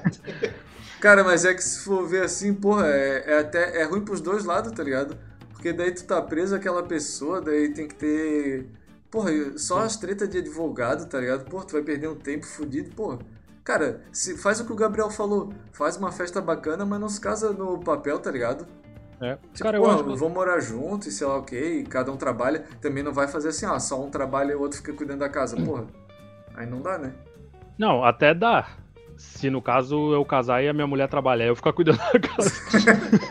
Cara, 0.99 1.23
mas 1.23 1.45
é 1.45 1.53
que 1.53 1.63
se 1.63 1.79
for 1.79 2.05
ver 2.05 2.23
assim, 2.23 2.53
porra, 2.53 2.87
é, 2.87 3.23
é 3.25 3.39
até 3.39 3.81
é 3.81 3.85
ruim 3.85 4.01
pros 4.01 4.19
dois 4.19 4.43
lados, 4.43 4.71
tá 4.73 4.83
ligado? 4.83 5.17
Porque 5.53 5.71
daí 5.71 5.91
tu 5.93 6.03
tá 6.03 6.21
preso 6.21 6.55
àquela 6.55 6.83
pessoa, 6.83 7.41
daí 7.41 7.73
tem 7.73 7.87
que 7.87 7.95
ter. 7.95 8.67
Porra, 9.09 9.31
só 9.57 9.79
as 9.79 9.95
tretas 9.95 10.29
de 10.29 10.39
advogado, 10.39 11.07
tá 11.07 11.19
ligado? 11.19 11.45
Porra, 11.45 11.65
tu 11.65 11.73
vai 11.73 11.81
perder 11.81 12.09
um 12.09 12.15
tempo 12.15 12.45
fudido, 12.45 12.93
porra. 12.95 13.19
Cara, 13.63 14.01
se, 14.11 14.37
faz 14.37 14.59
o 14.59 14.65
que 14.65 14.71
o 14.73 14.75
Gabriel 14.75 15.09
falou. 15.09 15.53
Faz 15.71 15.95
uma 15.95 16.11
festa 16.11 16.41
bacana, 16.41 16.85
mas 16.85 16.99
não 16.99 17.09
se 17.09 17.19
casa 17.19 17.51
no 17.53 17.79
papel, 17.79 18.19
tá 18.19 18.31
ligado? 18.31 18.67
É. 19.21 19.35
Tipo, 19.53 19.63
Cara, 19.63 19.77
eu 19.77 19.83
porra, 19.83 19.95
acho 19.95 20.15
vão 20.15 20.29
morar 20.29 20.59
junto 20.59 21.07
e 21.07 21.11
sei 21.11 21.27
lá 21.27 21.37
o 21.37 21.43
que, 21.43 21.59
e 21.59 21.83
cada 21.83 22.11
um 22.11 22.17
trabalha. 22.17 22.63
Também 22.81 23.03
não 23.03 23.13
vai 23.13 23.27
fazer 23.27 23.49
assim, 23.49 23.65
ó, 23.65 23.77
só 23.79 24.01
um 24.01 24.09
trabalha 24.09 24.53
e 24.53 24.55
o 24.55 24.61
outro 24.61 24.77
fica 24.77 24.93
cuidando 24.93 25.19
da 25.19 25.29
casa, 25.29 25.55
porra. 25.57 25.87
Aí 26.55 26.65
não 26.65 26.81
dá, 26.81 26.97
né? 26.97 27.13
Não, 27.77 28.03
até 28.03 28.33
dá. 28.33 28.67
Se 29.17 29.49
no 29.49 29.61
caso 29.61 30.13
eu 30.13 30.23
casar 30.23 30.63
e 30.63 30.69
a 30.69 30.73
minha 30.73 30.87
mulher 30.87 31.07
trabalhar, 31.09 31.45
eu 31.45 31.55
ficar 31.55 31.73
cuidando 31.73 31.97
da 31.97 32.19
casa. 32.19 32.51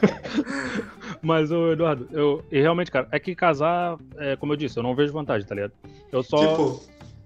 Mas, 1.22 1.50
ô 1.50 1.72
Eduardo, 1.72 2.08
eu. 2.12 2.44
E 2.50 2.60
realmente, 2.60 2.90
cara, 2.90 3.08
é 3.10 3.18
que 3.18 3.34
casar, 3.34 3.98
é, 4.16 4.36
como 4.36 4.52
eu 4.52 4.56
disse, 4.56 4.78
eu 4.78 4.82
não 4.82 4.94
vejo 4.94 5.12
vantagem, 5.12 5.46
tá 5.46 5.54
ligado? 5.54 5.72
Eu 6.12 6.22
só. 6.22 6.36
Tipo, 6.36 6.82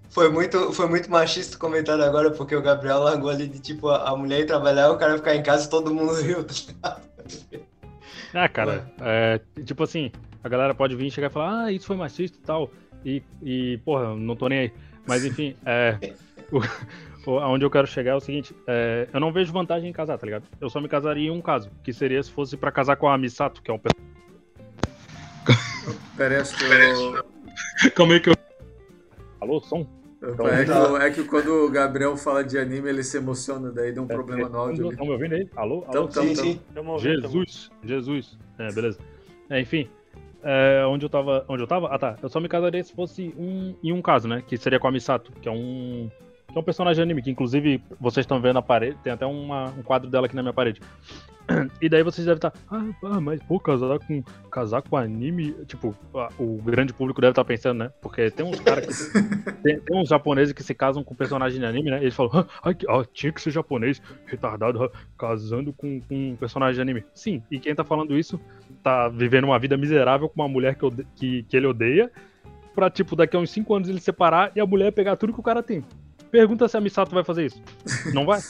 foi 0.09 0.29
muito, 0.29 0.71
foi 0.73 0.87
muito 0.87 1.09
machista 1.09 1.57
o 1.57 1.59
comentário 1.59 2.03
agora, 2.03 2.31
porque 2.31 2.55
o 2.55 2.61
Gabriel 2.61 2.99
largou 2.99 3.29
ali 3.29 3.47
de 3.47 3.59
tipo 3.59 3.89
a 3.89 4.09
a 4.09 4.15
mulher 4.15 4.41
ir 4.41 4.45
trabalhar, 4.45 4.91
o 4.91 4.97
cara 4.97 5.17
ficar 5.17 5.35
em 5.35 5.43
casa 5.43 5.65
e 5.65 5.69
todo 5.69 5.93
mundo 5.93 6.13
riu. 6.13 6.43
tá 6.43 6.53
ligado? 6.53 7.01
É, 8.33 8.47
cara, 8.47 8.91
é, 9.01 9.39
tipo 9.63 9.83
assim, 9.83 10.11
a 10.43 10.49
galera 10.49 10.73
pode 10.73 10.95
vir 10.95 11.07
e 11.07 11.11
chegar 11.11 11.29
e 11.29 11.33
falar, 11.33 11.65
ah, 11.65 11.71
isso 11.71 11.85
foi 11.85 11.95
machista 11.95 12.37
e 12.37 12.41
tal. 12.41 12.69
E, 13.05 13.23
e 13.41 13.77
porra, 13.85 14.15
não 14.15 14.35
tô 14.35 14.47
nem 14.47 14.59
aí. 14.59 14.73
Mas 15.05 15.23
enfim, 15.25 15.55
é, 15.65 15.97
o, 16.51 16.59
o- 17.31 17.39
aonde 17.39 17.65
eu 17.65 17.69
quero 17.69 17.87
chegar 17.87 18.11
é 18.11 18.15
o 18.15 18.19
seguinte, 18.19 18.55
é, 18.67 19.07
eu 19.13 19.19
não 19.19 19.31
vejo 19.33 19.51
vantagem 19.51 19.89
em 19.89 19.93
casar, 19.93 20.17
tá 20.17 20.25
ligado? 20.25 20.45
Eu 20.61 20.69
só 20.69 20.79
me 20.79 20.87
casaria 20.87 21.27
em 21.27 21.31
um 21.31 21.41
caso, 21.41 21.69
que 21.83 21.91
seria 21.91 22.21
se 22.23 22.31
fosse 22.31 22.55
pra 22.55 22.71
casar 22.71 22.95
com 22.95 23.07
a 23.09 23.17
Misato, 23.17 23.61
que 23.61 23.69
é 23.69 23.73
um 23.73 23.79
Pera 26.17 26.35
aí, 26.35 26.41
acho 26.41 26.55
que 26.57 26.63
eu... 26.63 27.91
Calma 27.91 28.13
aí 28.13 28.19
que 28.19 28.29
eu. 28.29 28.33
Alô, 29.41 29.59
som? 29.59 29.85
É 30.21 30.63
que, 30.63 30.71
é 31.01 31.11
que 31.11 31.23
quando 31.25 31.65
o 31.65 31.69
Gabriel 31.69 32.15
fala 32.15 32.45
de 32.45 32.57
anime, 32.57 32.87
ele 32.87 33.03
se 33.03 33.17
emociona, 33.17 33.71
daí 33.73 33.91
dá 33.91 34.01
um 34.01 34.07
problema 34.07 34.47
no 34.47 34.57
áudio. 34.57 34.89
Estão 34.89 35.05
me 35.05 35.11
ouvindo 35.11 35.35
aí? 35.35 35.49
Alô? 35.53 35.83
Então, 35.89 36.03
Alô? 36.03 36.11
sim, 36.11 36.33
sim. 36.35 36.61
Tamo 36.73 36.93
ouvindo, 36.93 37.21
tamo 37.21 37.33
Jesus, 37.33 37.71
Jesus. 37.83 38.37
É, 38.57 38.71
beleza. 38.71 38.99
É, 39.49 39.59
enfim, 39.59 39.89
é, 40.43 40.85
onde 40.85 41.05
eu 41.05 41.09
tava, 41.09 41.45
onde 41.47 41.63
eu 41.63 41.67
tava? 41.67 41.87
Ah, 41.87 41.97
tá. 41.97 42.17
Eu 42.21 42.29
só 42.29 42.39
me 42.39 42.49
casaria 42.49 42.83
se 42.83 42.93
fosse 42.93 43.33
um 43.37 43.75
em 43.83 43.91
um 43.91 44.01
caso, 44.01 44.27
né? 44.27 44.43
Que 44.45 44.57
seria 44.57 44.79
com 44.79 44.87
a 44.87 44.91
Misato, 44.91 45.31
que 45.41 45.47
é 45.47 45.51
um 45.51 46.09
que 46.53 46.57
é 46.57 46.61
um 46.61 46.63
personagem 46.63 46.95
de 46.97 47.01
anime 47.01 47.21
que 47.21 47.31
inclusive 47.31 47.83
vocês 47.99 48.23
estão 48.23 48.39
vendo 48.39 48.53
na 48.53 48.61
parede, 48.61 48.95
tem 49.03 49.11
até 49.11 49.25
uma- 49.25 49.65
um 49.71 49.81
quadro 49.83 50.09
dela 50.09 50.27
aqui 50.27 50.35
na 50.35 50.41
minha 50.43 50.53
parede. 50.53 50.79
E 51.81 51.89
daí 51.89 52.03
vocês 52.03 52.25
devem 52.25 52.37
estar, 52.37 52.53
ah, 52.71 52.85
ah, 53.03 53.19
mas 53.19 53.43
pô, 53.43 53.59
casar 53.59 53.99
com 53.99 54.23
casar 54.49 54.81
com 54.81 54.95
anime, 54.95 55.51
tipo, 55.67 55.93
o 56.39 56.61
grande 56.61 56.93
público 56.93 57.19
deve 57.19 57.31
estar 57.31 57.43
pensando, 57.43 57.79
né? 57.79 57.91
Porque 58.01 58.31
tem 58.31 58.45
uns 58.45 58.61
caras 58.61 58.85
que 58.85 59.51
tem, 59.61 59.77
tem 59.77 59.97
uns 60.01 60.07
japoneses 60.07 60.53
que 60.53 60.63
se 60.63 60.73
casam 60.73 61.03
com 61.03 61.13
personagem 61.13 61.59
de 61.59 61.65
anime, 61.65 61.89
né? 61.91 61.97
Eles 61.99 62.15
falam, 62.15 62.31
ah, 62.63 62.69
ah, 62.87 63.05
tinha 63.13 63.29
que 63.33 63.41
ser 63.41 63.51
japonês, 63.51 64.01
retardado, 64.25 64.85
ah, 64.85 64.89
casando 65.17 65.73
com, 65.73 65.99
com 65.99 66.31
um 66.31 66.35
personagem 66.37 66.75
de 66.75 66.81
anime. 66.81 67.03
Sim, 67.13 67.43
e 67.51 67.59
quem 67.59 67.75
tá 67.75 67.83
falando 67.83 68.17
isso 68.17 68.39
tá 68.81 69.09
vivendo 69.09 69.43
uma 69.43 69.59
vida 69.59 69.75
miserável 69.75 70.29
com 70.29 70.41
uma 70.41 70.47
mulher 70.47 70.75
que, 70.75 70.85
ode- 70.85 71.05
que, 71.13 71.43
que 71.43 71.57
ele 71.57 71.67
odeia, 71.67 72.09
pra, 72.73 72.89
tipo, 72.89 73.17
daqui 73.17 73.35
a 73.35 73.39
uns 73.41 73.49
5 73.51 73.75
anos 73.75 73.89
ele 73.89 73.99
separar 73.99 74.49
e 74.55 74.61
a 74.61 74.65
mulher 74.65 74.93
pegar 74.93 75.17
tudo 75.17 75.33
que 75.33 75.39
o 75.41 75.43
cara 75.43 75.61
tem. 75.61 75.83
Pergunta 76.33 76.67
se 76.67 76.75
a 76.75 76.81
Misato 76.81 77.13
vai 77.13 77.23
fazer 77.23 77.45
isso. 77.45 77.61
Não 78.11 78.25
vai? 78.25 78.41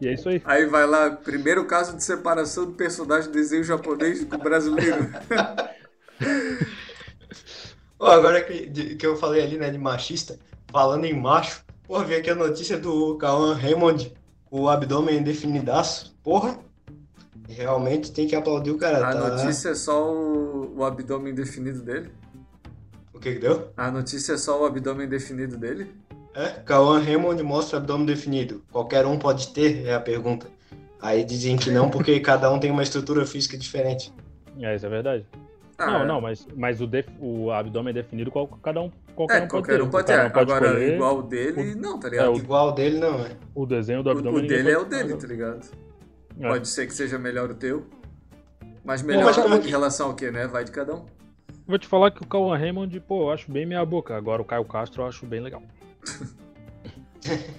E 0.00 0.06
é 0.08 0.14
isso 0.14 0.28
aí. 0.28 0.40
Aí 0.44 0.66
vai 0.66 0.86
lá, 0.86 1.10
primeiro 1.10 1.64
caso 1.66 1.96
de 1.96 2.02
separação 2.04 2.66
do 2.66 2.72
personagem 2.72 3.30
de 3.30 3.36
desenho 3.36 3.64
japonês 3.64 4.24
com 4.24 4.36
o 4.36 4.38
brasileiro. 4.38 5.08
Pô, 7.98 8.06
agora 8.06 8.42
que, 8.42 8.66
de- 8.66 8.96
que 8.96 9.06
eu 9.06 9.16
falei 9.16 9.42
ali, 9.42 9.56
né, 9.56 9.70
de 9.70 9.78
machista, 9.78 10.38
falando 10.70 11.04
em 11.06 11.18
macho, 11.18 11.64
porra, 11.86 12.04
vi 12.04 12.14
aqui 12.14 12.30
a 12.30 12.34
notícia 12.34 12.78
do 12.78 13.16
Cauã 13.16 13.54
Raymond, 13.54 14.12
o 14.50 14.68
abdômen 14.68 15.22
definidaço. 15.22 16.14
Porra, 16.22 16.58
realmente 17.48 18.12
tem 18.12 18.26
que 18.28 18.36
aplaudir 18.36 18.70
o 18.72 18.78
cara, 18.78 19.08
A 19.08 19.12
tá? 19.12 19.28
notícia 19.36 19.70
é 19.70 19.74
só 19.74 20.12
o, 20.12 20.76
o 20.78 20.84
abdômen 20.84 21.34
definido 21.34 21.80
dele? 21.82 22.10
O 23.12 23.18
que 23.18 23.32
que 23.34 23.38
deu? 23.38 23.70
A 23.76 23.90
notícia 23.90 24.34
é 24.34 24.38
só 24.38 24.60
o 24.62 24.66
abdômen 24.66 25.08
definido 25.08 25.56
dele? 25.56 25.90
É, 26.34 26.48
Cauã 26.64 26.98
Raymond 27.00 27.42
mostra 27.42 27.78
abdômen 27.78 28.06
definido. 28.06 28.62
Qualquer 28.72 29.06
um 29.06 29.18
pode 29.18 29.48
ter, 29.48 29.86
é 29.86 29.94
a 29.94 30.00
pergunta. 30.00 30.46
Aí 31.00 31.24
dizem 31.24 31.56
que 31.56 31.70
não, 31.70 31.88
porque 31.88 32.18
cada 32.20 32.50
um 32.50 32.58
tem 32.58 32.70
uma 32.70 32.82
estrutura 32.82 33.24
física 33.26 33.56
diferente. 33.56 34.12
É, 34.60 34.74
isso 34.74 34.86
é 34.86 34.88
verdade. 34.88 35.26
Ah, 35.76 35.86
não, 35.90 36.02
é. 36.02 36.06
não, 36.06 36.20
mas, 36.20 36.46
mas 36.56 36.80
o, 36.80 36.86
def- 36.86 37.08
o 37.20 37.50
abdômen 37.50 37.90
é 37.90 37.94
definido, 37.94 38.30
qual, 38.30 38.46
cada 38.46 38.80
um, 38.80 38.90
qualquer 39.14 39.34
É, 39.34 39.44
um 39.44 39.48
pode 39.48 39.50
qualquer 39.50 39.76
ter. 39.76 39.82
um 39.82 39.90
pode 39.90 40.04
O 40.04 40.06
ter. 40.06 40.22
não 40.22 40.30
pode 40.30 40.52
Agora, 40.52 40.66
escolher. 40.66 40.94
igual 40.94 41.18
o 41.18 41.22
dele, 41.22 41.74
não, 41.74 41.98
tá 42.00 42.08
ligado? 42.08 42.26
É, 42.26 42.28
o- 42.30 42.36
Igual 42.36 42.68
o 42.68 42.72
dele, 42.72 42.98
não, 42.98 43.20
é. 43.24 43.30
O 43.54 43.66
desenho 43.66 44.02
do 44.02 44.08
O, 44.08 44.12
abdômen. 44.12 44.38
o 44.38 44.42
ninguém 44.42 44.56
dele 44.58 44.70
é 44.70 44.78
o 44.78 44.84
pode- 44.86 44.90
dele, 45.02 45.16
tá 45.16 45.26
ligado? 45.26 45.66
É. 46.40 46.48
Pode 46.48 46.68
ser 46.68 46.86
que 46.86 46.94
seja 46.94 47.18
melhor 47.18 47.50
o 47.50 47.54
teu. 47.54 47.86
Mas 48.84 49.02
melhor 49.02 49.24
mas 49.24 49.38
é 49.38 49.66
em 49.66 49.70
relação 49.70 50.08
ao 50.08 50.14
quê, 50.14 50.30
né? 50.30 50.46
Vai 50.46 50.64
de 50.64 50.70
cada 50.70 50.94
um. 50.94 51.04
Vou 51.66 51.78
te 51.78 51.86
falar 51.88 52.10
que 52.10 52.22
o 52.22 52.26
Cauã 52.26 52.56
Raymond, 52.56 53.00
pô, 53.00 53.22
eu 53.22 53.30
acho 53.30 53.50
bem 53.50 53.64
meia 53.64 53.84
boca. 53.84 54.14
Agora 54.16 54.42
o 54.42 54.44
Caio 54.44 54.64
Castro 54.66 55.02
eu 55.02 55.06
acho 55.08 55.24
bem 55.26 55.40
legal. 55.40 55.62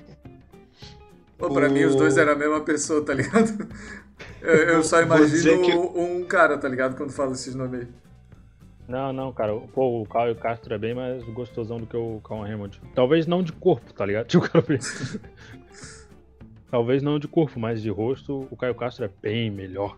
Pô, 1.38 1.50
pra 1.54 1.68
O- 1.68 1.72
mim 1.72 1.84
os 1.84 1.96
dois 1.96 2.18
eram 2.18 2.32
a 2.34 2.36
mesma 2.36 2.62
pessoa, 2.62 3.04
tá 3.04 3.14
ligado? 3.14 3.68
Eu, 4.42 4.54
eu 4.56 4.84
só 4.84 5.02
imagino 5.02 5.62
que- 5.64 5.76
um 5.76 6.24
cara, 6.26 6.58
tá 6.58 6.68
ligado? 6.70 6.96
Quando 6.96 7.12
falo 7.12 7.34
esses 7.34 7.54
nomes 7.56 7.82
aí. 7.82 7.88
Não, 8.88 9.12
não, 9.12 9.34
cara. 9.34 9.54
Pô, 9.74 10.02
o 10.02 10.06
Caio 10.06 10.36
Castro 10.36 10.74
é 10.74 10.78
bem 10.78 10.94
mais 10.94 11.24
gostosão 11.26 11.78
do 11.80 11.88
que 11.88 11.98
o 11.98 12.22
Cauã 12.24 12.46
Raymond. 12.48 12.80
Talvez 12.94 13.26
não 13.28 13.42
de 13.44 13.52
corpo, 13.52 13.92
tá 13.94 14.06
ligado? 14.06 14.28
Tipo, 14.30 14.48
cara 14.50 14.64
Talvez 16.72 17.02
não 17.02 17.18
de 17.20 17.28
corpo, 17.28 17.60
mas 17.60 17.82
de 17.82 17.90
rosto, 17.90 18.48
o 18.52 18.56
Caio 18.56 18.76
Castro 18.76 19.06
é 19.06 19.10
bem 19.22 19.50
melhor. 19.50 19.98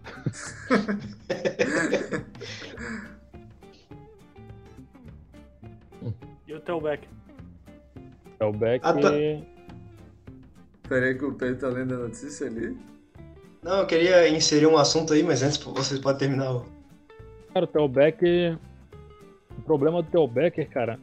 E 6.48 6.54
o 6.54 6.60
Telbeck? 6.60 7.08
É 8.40 8.46
o 8.46 8.52
Beck. 8.52 8.82
Ah, 8.84 8.94
tá. 8.94 9.10
Peraí 10.88 11.18
que 11.18 11.26
o 11.26 11.34
Pedro 11.34 11.60
tá 11.60 11.68
lendo 11.68 11.96
a 11.96 11.98
notícia 11.98 12.48
ali. 12.48 12.78
Não, 13.64 13.80
eu 13.80 13.88
queria 13.88 14.30
inserir 14.30 14.68
um 14.68 14.78
assunto 14.78 15.14
aí, 15.14 15.24
mas 15.24 15.44
antes 15.44 15.58
vocês 15.58 16.00
podem 16.00 16.20
terminar 16.20 16.54
o. 16.54 16.66
Cara, 17.54 17.66
o 17.66 17.68
Theo 17.68 17.88
Becker. 17.88 18.58
O 19.58 19.62
problema 19.64 20.02
do 20.02 20.10
Theo 20.10 20.28
Becker, 20.28 20.70
cara, 20.70 21.00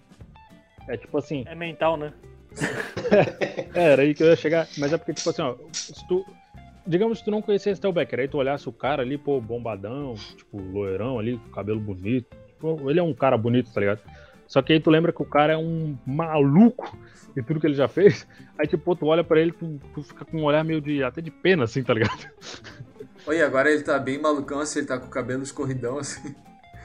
é 0.88 0.96
tipo 0.96 1.18
assim. 1.18 1.44
É 1.46 1.54
mental, 1.54 1.96
né? 1.96 2.12
É, 3.74 3.92
era 3.92 4.02
aí 4.02 4.14
que 4.14 4.22
eu 4.22 4.28
ia 4.28 4.36
chegar. 4.36 4.66
Mas 4.78 4.92
é 4.92 4.96
porque, 4.96 5.12
tipo 5.12 5.28
assim, 5.30 5.42
ó, 5.42 5.56
se 5.72 6.06
tu. 6.08 6.24
Digamos 6.86 7.18
que 7.18 7.24
tu 7.24 7.30
não 7.30 7.42
conhecesse 7.42 7.80
Theo 7.80 7.92
Becker, 7.92 8.20
aí 8.20 8.28
tu 8.28 8.38
olhasse 8.38 8.68
o 8.68 8.72
cara 8.72 9.02
ali, 9.02 9.18
pô, 9.18 9.40
bombadão, 9.40 10.14
tipo, 10.36 10.60
loirão 10.60 11.18
ali, 11.18 11.38
cabelo 11.52 11.80
bonito. 11.80 12.34
Tipo, 12.46 12.90
ele 12.90 13.00
é 13.00 13.02
um 13.02 13.14
cara 13.14 13.36
bonito, 13.36 13.72
tá 13.72 13.80
ligado? 13.80 14.00
Só 14.54 14.62
que 14.62 14.72
aí 14.72 14.78
tu 14.78 14.88
lembra 14.88 15.12
que 15.12 15.20
o 15.20 15.24
cara 15.24 15.54
é 15.54 15.56
um 15.56 15.98
maluco 16.06 16.96
e 17.36 17.42
tudo 17.42 17.58
que 17.58 17.66
ele 17.66 17.74
já 17.74 17.88
fez. 17.88 18.24
Aí, 18.56 18.68
tipo, 18.68 18.94
tu 18.94 19.06
olha 19.06 19.24
pra 19.24 19.40
ele, 19.40 19.50
tu, 19.50 19.80
tu 19.92 20.04
fica 20.04 20.24
com 20.24 20.38
um 20.38 20.44
olhar 20.44 20.62
meio 20.62 20.80
de. 20.80 21.02
até 21.02 21.20
de 21.20 21.28
pena, 21.28 21.64
assim, 21.64 21.82
tá 21.82 21.92
ligado? 21.92 22.30
Olha, 23.26 23.44
agora 23.44 23.68
ele 23.68 23.82
tá 23.82 23.98
bem 23.98 24.16
malucão, 24.16 24.60
assim, 24.60 24.78
ele 24.78 24.86
tá 24.86 24.96
com 24.96 25.08
o 25.08 25.10
cabelo 25.10 25.42
escorridão, 25.42 25.98
assim. 25.98 26.36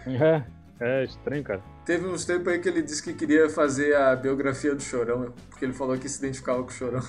É, 0.08 0.42
é 0.80 1.04
estranho, 1.04 1.44
cara. 1.44 1.62
Teve 1.86 2.08
uns 2.08 2.26
tempos 2.26 2.52
aí 2.52 2.58
que 2.58 2.68
ele 2.68 2.82
disse 2.82 3.04
que 3.04 3.14
queria 3.14 3.48
fazer 3.52 3.96
a 3.96 4.16
biografia 4.16 4.74
do 4.74 4.82
Chorão, 4.82 5.32
porque 5.48 5.64
ele 5.64 5.74
falou 5.74 5.96
que 5.96 6.10
se 6.10 6.18
identificava 6.18 6.64
com 6.64 6.70
o 6.70 6.74
Chorão. 6.74 7.04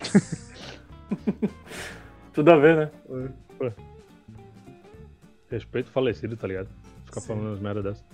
Tudo 2.34 2.50
a 2.50 2.58
ver, 2.58 2.76
né? 2.76 2.90
Respeito 5.48 5.88
o 5.88 5.92
falecido, 5.92 6.36
tá 6.36 6.46
ligado? 6.46 6.68
Ficar 7.06 7.22
Sim. 7.22 7.28
falando 7.28 7.46
umas 7.46 7.60
merda 7.60 7.82
dessas. 7.82 8.04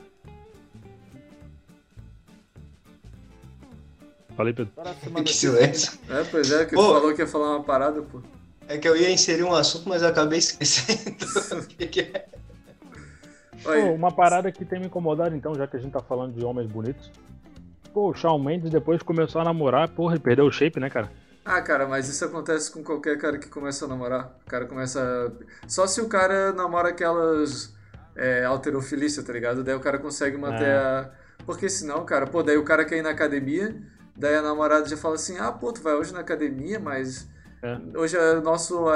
Falei, 4.40 4.54
Pedro. 4.54 4.72
Que 5.22 5.34
silêncio. 5.34 5.98
É, 6.08 6.24
pois 6.24 6.50
é, 6.50 6.64
que 6.64 6.74
Pô. 6.74 6.82
ele 6.82 6.92
falou 6.94 7.14
que 7.14 7.20
ia 7.20 7.26
falar 7.26 7.56
uma 7.56 7.62
parada, 7.62 8.00
pô. 8.00 8.22
É 8.66 8.78
que 8.78 8.88
eu 8.88 8.96
ia 8.96 9.10
inserir 9.10 9.42
um 9.42 9.52
assunto, 9.54 9.86
mas 9.86 10.00
eu 10.00 10.08
acabei 10.08 10.38
esquecendo. 10.38 11.16
o 11.62 11.66
que 11.66 11.86
que 11.86 12.00
é. 12.00 12.26
Pô, 13.62 13.72
uma 13.94 14.10
parada 14.10 14.50
que 14.50 14.64
tem 14.64 14.80
me 14.80 14.86
incomodado, 14.86 15.36
então, 15.36 15.54
já 15.54 15.66
que 15.66 15.76
a 15.76 15.78
gente 15.80 15.92
tá 15.92 16.00
falando 16.00 16.32
de 16.32 16.42
homens 16.42 16.70
bonitos. 16.70 17.10
Pô, 17.92 18.08
o 18.10 18.14
Shawn 18.14 18.38
Mendes 18.38 18.70
depois 18.70 19.02
começou 19.02 19.42
a 19.42 19.44
namorar, 19.44 19.88
porra, 19.90 20.14
ele 20.14 20.22
perdeu 20.22 20.46
o 20.46 20.52
shape, 20.52 20.80
né, 20.80 20.88
cara? 20.88 21.10
Ah, 21.44 21.60
cara, 21.60 21.86
mas 21.86 22.08
isso 22.08 22.24
acontece 22.24 22.70
com 22.72 22.82
qualquer 22.82 23.18
cara 23.18 23.36
que 23.38 23.48
começa 23.48 23.84
a 23.84 23.88
namorar. 23.88 24.38
O 24.46 24.48
cara 24.50 24.64
começa. 24.64 25.00
a- 25.02 25.68
Só 25.68 25.86
se 25.86 26.00
o 26.00 26.08
cara 26.08 26.52
namora 26.52 26.88
aquelas 26.90 27.74
é, 28.16 28.44
alterofilícia, 28.44 29.22
tá 29.22 29.32
ligado? 29.34 29.62
Daí 29.62 29.74
o 29.74 29.80
cara 29.80 29.98
consegue 29.98 30.38
manter 30.38 30.64
É. 30.68 30.76
a. 30.76 31.10
Porque 31.44 31.68
senão, 31.68 32.04
cara, 32.06 32.26
pô, 32.26 32.42
daí 32.42 32.56
o 32.56 32.64
cara 32.64 32.84
quer 32.84 32.98
ir 32.98 33.02
na 33.02 33.10
academia, 33.10 33.74
daí 34.20 34.36
a 34.36 34.42
namorada 34.42 34.86
já 34.88 34.96
fala 34.96 35.14
assim: 35.16 35.38
ah, 35.38 35.50
pô, 35.50 35.72
tu 35.72 35.82
vai 35.82 35.94
hoje 35.94 36.12
na 36.12 36.20
academia, 36.20 36.78
mas. 36.78 37.28
É. 37.62 37.78
Hoje 37.98 38.16
é 38.16 38.32
o 38.38 38.40
nosso 38.42 38.86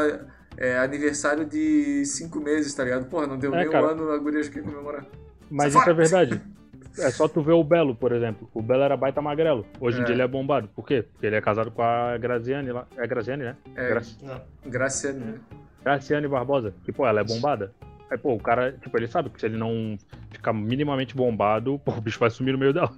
é, 0.57 0.79
aniversário 0.79 1.45
de 1.45 2.05
cinco 2.07 2.41
meses, 2.41 2.73
tá 2.75 2.85
ligado? 2.85 3.07
Porra, 3.07 3.27
não 3.27 3.39
deu 3.39 3.53
É, 3.55 3.59
nem 3.59 3.69
um 3.69 3.73
cara. 3.73 3.87
ano 3.89 4.11
a 4.11 4.19
guria 4.19 4.41
que 4.43 4.61
comemorar. 4.61 5.05
Mas 5.51 5.75
isso 5.75 5.89
é 5.91 5.95
verdade. 5.95 6.41
É 6.97 7.11
só 7.11 7.27
tu 7.27 7.43
ver 7.43 7.55
o 7.55 7.65
Belo, 7.65 7.93
por 7.93 8.13
exemplo. 8.13 8.49
O 8.55 8.63
Belo 8.63 8.85
era 8.85 8.97
baita 8.97 9.21
magrelo. 9.21 9.67
Hoje 9.81 9.99
em 9.99 10.03
É. 10.03 10.05
dia 10.05 10.15
ele 10.15 10.23
é 10.23 10.29
bombado. 10.29 10.69
Por 10.69 10.87
quê? 10.87 11.03
Porque 11.03 11.27
ele 11.27 11.35
é 11.35 11.41
casado 11.41 11.73
com 11.73 11.83
a 11.83 12.17
Graziane 12.17 12.71
lá. 12.71 12.87
É 12.97 13.05
Graziane, 13.05 13.43
né? 13.43 13.57
É, 13.75 13.89
Gra... 13.89 14.03
Não. 14.23 14.41
Graciane, 14.71 15.19
né? 15.19 15.35
Graciane 15.83 16.29
Barbosa. 16.29 16.73
Que, 16.85 16.93
pô, 16.93 17.05
ela 17.05 17.19
é 17.21 17.25
bombada. 17.25 17.73
Aí, 18.09 18.17
pô, 18.17 18.35
o 18.35 18.39
cara, 18.39 18.71
tipo, 18.81 18.97
ele 18.97 19.09
sabe 19.09 19.29
que 19.31 19.41
se 19.41 19.47
ele 19.47 19.57
não 19.57 19.99
ficar 20.31 20.53
minimamente 20.53 21.17
bombado, 21.17 21.81
pô, 21.85 21.91
o 21.91 22.01
bicho 22.01 22.21
vai 22.21 22.31
sumir 22.31 22.53
no 22.53 22.59
meio 22.59 22.73
dela. 22.73 22.93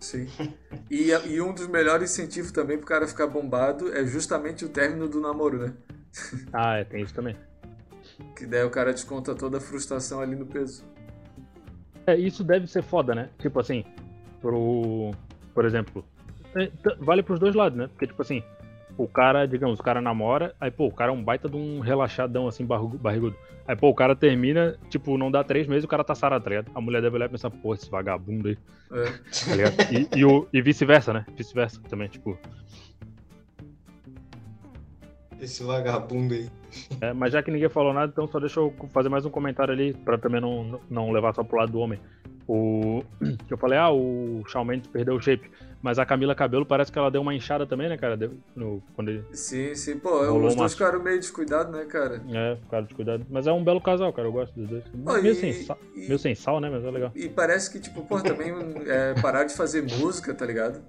Sim. 0.00 0.28
E, 0.90 1.10
e 1.10 1.40
um 1.40 1.52
dos 1.52 1.66
melhores 1.66 2.12
incentivos 2.12 2.52
também 2.52 2.78
pro 2.78 2.86
cara 2.86 3.06
ficar 3.06 3.26
bombado 3.26 3.92
é 3.92 4.06
justamente 4.06 4.64
o 4.64 4.68
término 4.68 5.08
do 5.08 5.20
namoro, 5.20 5.58
né? 5.58 5.74
Ah, 6.52 6.76
é, 6.76 6.84
tem 6.84 7.02
isso 7.02 7.14
também. 7.14 7.36
Que 8.36 8.46
daí 8.46 8.64
o 8.64 8.70
cara 8.70 8.92
desconta 8.92 9.34
toda 9.34 9.58
a 9.58 9.60
frustração 9.60 10.20
ali 10.20 10.34
no 10.34 10.46
peso. 10.46 10.84
É, 12.06 12.16
isso 12.16 12.42
deve 12.42 12.66
ser 12.66 12.82
foda, 12.82 13.14
né? 13.14 13.28
Tipo 13.38 13.60
assim, 13.60 13.84
pro. 14.40 15.10
Por 15.52 15.64
exemplo. 15.64 16.04
é, 16.54 16.70
Vale 17.00 17.22
pros 17.22 17.38
dois 17.38 17.54
lados, 17.54 17.78
né? 17.78 17.88
Porque, 17.88 18.06
tipo 18.06 18.22
assim, 18.22 18.42
o 18.98 19.06
cara, 19.08 19.46
digamos, 19.46 19.78
o 19.78 19.82
cara 19.82 20.00
namora, 20.00 20.54
aí, 20.60 20.70
pô, 20.70 20.86
o 20.86 20.92
cara 20.92 21.12
é 21.12 21.14
um 21.14 21.22
baita 21.22 21.48
de 21.48 21.56
um 21.56 21.78
relaxadão, 21.80 22.48
assim, 22.48 22.66
barrigu- 22.66 22.98
barrigudo. 22.98 23.36
Aí, 23.66 23.76
pô, 23.76 23.88
o 23.88 23.94
cara 23.94 24.16
termina, 24.16 24.76
tipo, 24.90 25.16
não 25.16 25.30
dá 25.30 25.44
três 25.44 25.66
meses, 25.68 25.84
o 25.84 25.88
cara 25.88 26.02
tá 26.02 26.14
sarado, 26.14 26.42
tá 26.42 26.50
ligado? 26.50 26.70
A 26.74 26.80
mulher 26.80 27.00
deve 27.00 27.14
olhar 27.16 27.26
e 27.26 27.28
pensar, 27.28 27.48
pô, 27.50 27.72
esse 27.74 27.88
vagabundo 27.88 28.48
aí, 28.48 28.58
É. 28.92 29.04
tá? 29.04 29.84
E, 29.92 30.08
e, 30.20 30.46
e 30.52 30.60
vice-versa, 30.62 31.12
né? 31.12 31.24
Vice-versa 31.36 31.80
também, 31.88 32.08
tipo. 32.08 32.36
Esse 35.40 35.62
vagabundo 35.62 36.34
aí. 36.34 36.50
É, 37.00 37.12
mas 37.12 37.32
já 37.32 37.42
que 37.42 37.50
ninguém 37.50 37.68
falou 37.68 37.92
nada, 37.92 38.10
então 38.12 38.26
só 38.26 38.38
deixa 38.40 38.58
eu 38.60 38.74
fazer 38.92 39.08
mais 39.08 39.24
um 39.24 39.30
comentário 39.30 39.72
ali, 39.72 39.94
pra 39.94 40.18
também 40.18 40.40
não, 40.40 40.80
não 40.90 41.10
levar 41.12 41.34
só 41.34 41.42
pro 41.44 41.58
lado 41.58 41.72
do 41.72 41.78
homem. 41.78 42.00
O 42.46 43.02
que 43.46 43.52
eu 43.52 43.58
falei, 43.58 43.78
ah, 43.78 43.90
o 43.90 44.42
Shawn 44.46 44.64
Mendes 44.64 44.88
perdeu 44.90 45.14
o 45.14 45.20
shape, 45.20 45.50
mas 45.80 45.98
a 45.98 46.04
Camila 46.06 46.34
Cabelo 46.34 46.66
parece 46.66 46.90
que 46.90 46.98
ela 46.98 47.10
deu 47.10 47.20
uma 47.22 47.34
inchada 47.34 47.66
também, 47.66 47.88
né, 47.88 47.96
cara? 47.96 48.16
Deu, 48.16 48.32
no, 48.56 48.82
quando 48.94 49.10
ele, 49.10 49.24
Sim, 49.32 49.74
sim. 49.74 49.98
Pô, 49.98 50.10
Rolou 50.26 50.48
os 50.48 50.56
dois 50.56 50.72
ficaram 50.72 51.00
meio 51.02 51.18
descuidados, 51.20 51.72
né, 51.72 51.84
cara? 51.84 52.20
é, 52.30 52.56
ficaram 52.56 52.86
de 52.86 52.94
cuidado. 52.94 53.26
Mas 53.30 53.46
é 53.46 53.52
um 53.52 53.62
belo 53.62 53.80
casal, 53.80 54.12
cara, 54.12 54.26
eu 54.26 54.32
gosto 54.32 54.54
dos 54.58 54.68
dois. 54.68 54.84
Pô, 54.88 55.12
meio, 55.14 55.32
e- 55.32 55.34
sem 55.36 55.52
sal, 55.52 55.78
e- 55.94 56.00
meio 56.08 56.18
sem 56.18 56.34
sal, 56.34 56.60
né, 56.60 56.68
mas 56.68 56.84
é 56.84 56.90
legal. 56.90 57.12
E 57.14 57.28
parece 57.28 57.70
que, 57.70 57.78
tipo, 57.78 58.02
pô, 58.02 58.20
também 58.20 58.50
é, 58.88 59.14
pararam 59.20 59.46
de 59.46 59.54
fazer 59.54 59.82
música, 59.82 60.34
tá 60.34 60.44
ligado? 60.44 60.80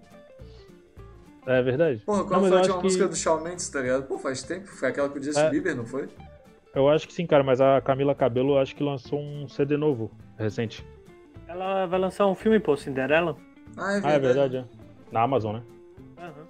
É 1.52 1.62
verdade. 1.64 2.04
Porra, 2.06 2.20
Não, 2.20 2.28
qual 2.28 2.42
mas 2.42 2.50
foi 2.50 2.58
a 2.58 2.62
última 2.62 2.78
que- 2.78 2.84
música 2.84 3.08
do 3.08 3.16
Shawn 3.16 3.42
Mendes, 3.42 3.68
tá 3.70 3.82
ligado? 3.82 4.04
Pô, 4.04 4.20
faz 4.20 4.44
tempo. 4.44 4.68
Foi 4.68 4.88
aquela 4.90 5.10
com 5.10 5.18
o 5.18 5.24
Justin 5.24 5.42
É. 5.42 5.50
Bieber, 5.50 5.76
não 5.76 5.86
foi? 5.86 6.08
Eu 6.76 6.88
acho 6.88 7.08
que 7.08 7.14
sim, 7.14 7.26
cara, 7.26 7.44
mas 7.44 7.60
a 7.60 7.82
Camila 7.82 8.14
Cabelo 8.14 8.58
acho 8.60 8.76
que 8.76 8.84
lançou 8.84 9.20
um 9.20 9.48
CD 9.50 9.76
novo, 9.76 10.12
recente. 10.38 10.86
Ela 11.48 11.88
vai 11.88 12.00
lançar 12.00 12.28
um 12.28 12.36
filme, 12.36 12.60
pô, 12.60 12.78
Cinderela. 12.78 13.36
Ah, 13.76 13.94
é 13.94 13.98
Ah, 13.98 14.00
verdade. 14.02 14.14
é 14.16 14.20
verdade, 14.20 14.58
é. 14.58 14.66
Na 15.12 15.24
Amazon, 15.24 15.56
né? 15.56 15.64
Aham. 16.20 16.46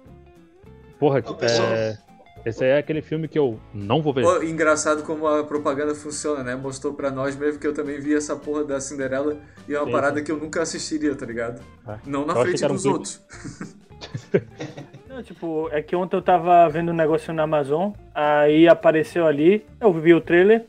Porra, 0.98 1.22
pessoal. 1.22 1.68
é... 1.72 1.98
esse 2.44 2.62
aí 2.62 2.70
é 2.72 2.76
aquele 2.78 3.00
filme 3.00 3.26
que 3.26 3.38
eu 3.38 3.58
não 3.72 4.02
vou 4.02 4.12
ver. 4.12 4.22
Pô, 4.22 4.42
engraçado 4.42 5.02
como 5.04 5.26
a 5.26 5.42
propaganda 5.42 5.94
funciona, 5.94 6.44
né? 6.44 6.54
Mostrou 6.54 6.92
pra 6.92 7.10
nós 7.10 7.34
mesmo 7.36 7.58
que 7.58 7.66
eu 7.66 7.72
também 7.72 7.98
vi 7.98 8.14
essa 8.14 8.36
porra 8.36 8.64
da 8.64 8.78
Cinderela 8.78 9.38
e 9.66 9.74
é 9.74 9.78
uma 9.78 9.86
Sim, 9.86 9.92
parada 9.92 10.20
que 10.22 10.30
eu 10.30 10.36
nunca 10.36 10.60
assistiria, 10.60 11.14
tá 11.14 11.24
ligado? 11.24 11.62
Ah. 11.86 11.98
Não 12.06 12.26
na 12.26 12.34
Eu 12.34 12.42
frente 12.42 12.58
que 12.58 12.66
um 12.66 12.74
dos 12.74 12.82
clipe. 12.82 12.92
outros. 12.98 13.22
Não, 15.20 15.24
tipo, 15.24 15.68
é 15.70 15.82
que 15.82 15.94
ontem 15.94 16.16
eu 16.16 16.22
tava 16.22 16.66
vendo 16.70 16.92
um 16.92 16.94
negócio 16.94 17.30
na 17.34 17.42
Amazon, 17.42 17.92
aí 18.14 18.66
apareceu 18.66 19.26
ali, 19.26 19.66
eu 19.78 19.92
vi 19.92 20.14
o 20.14 20.20
trailer 20.20 20.64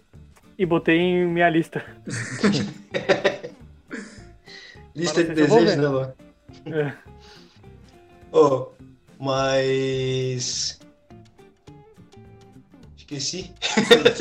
e 0.57 0.65
botei 0.65 0.97
em 0.97 1.25
minha 1.25 1.49
lista. 1.49 1.81
Lista 4.93 5.23
de 5.23 5.33
desejos, 5.33 5.77
né, 5.77 5.87
Luan? 5.87 6.13
É. 6.65 6.91
Ô, 8.37 8.67
mas. 9.17 10.77
Esqueci. 12.97 13.53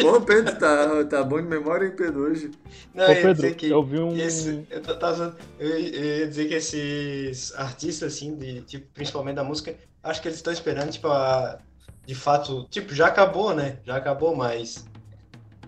Pô, 0.01 0.20
Pedro, 0.20 0.57
tá, 0.61 1.05
tá 1.07 1.24
bom 1.24 1.41
de 1.43 1.49
memória, 1.49 1.87
hein, 1.87 1.93
Pedro, 1.97 2.20
hoje? 2.20 2.53
Não, 2.95 3.05
Ô, 3.05 3.09
eu 3.09 3.14
ia 3.14 3.16
Pedro, 3.22 3.35
dizer 3.35 3.55
que. 3.57 3.68
eu 3.68 3.83
vi 3.83 3.99
um. 3.99 4.16
Esse, 4.16 4.64
eu, 4.70 4.81
tô- 4.81 4.95
tava- 4.95 5.37
eu, 5.59 5.68
eu 5.70 6.18
ia 6.20 6.28
dizer 6.28 6.47
que 6.47 6.55
esses 6.55 7.53
artistas, 7.57 8.14
assim, 8.14 8.37
de, 8.37 8.61
tipo, 8.62 8.87
principalmente 8.95 9.35
da 9.35 9.43
música, 9.45 9.74
acho 10.03 10.21
que 10.23 10.29
eles 10.29 10.39
estão 10.39 10.53
esperando, 10.53 10.91
tipo, 10.91 11.09
a, 11.09 11.59
de 12.07 12.15
fato, 12.15 12.67
tipo, 12.71 12.95
já 12.95 13.07
acabou, 13.07 13.55
né? 13.55 13.79
Já 13.85 13.97
acabou, 13.97 14.35
mas 14.35 14.87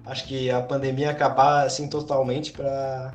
acho 0.07 0.27
que 0.27 0.51
a 0.51 0.61
pandemia 0.63 1.11
acabar, 1.11 1.67
assim, 1.67 1.89
totalmente 1.89 2.53
pra, 2.53 3.15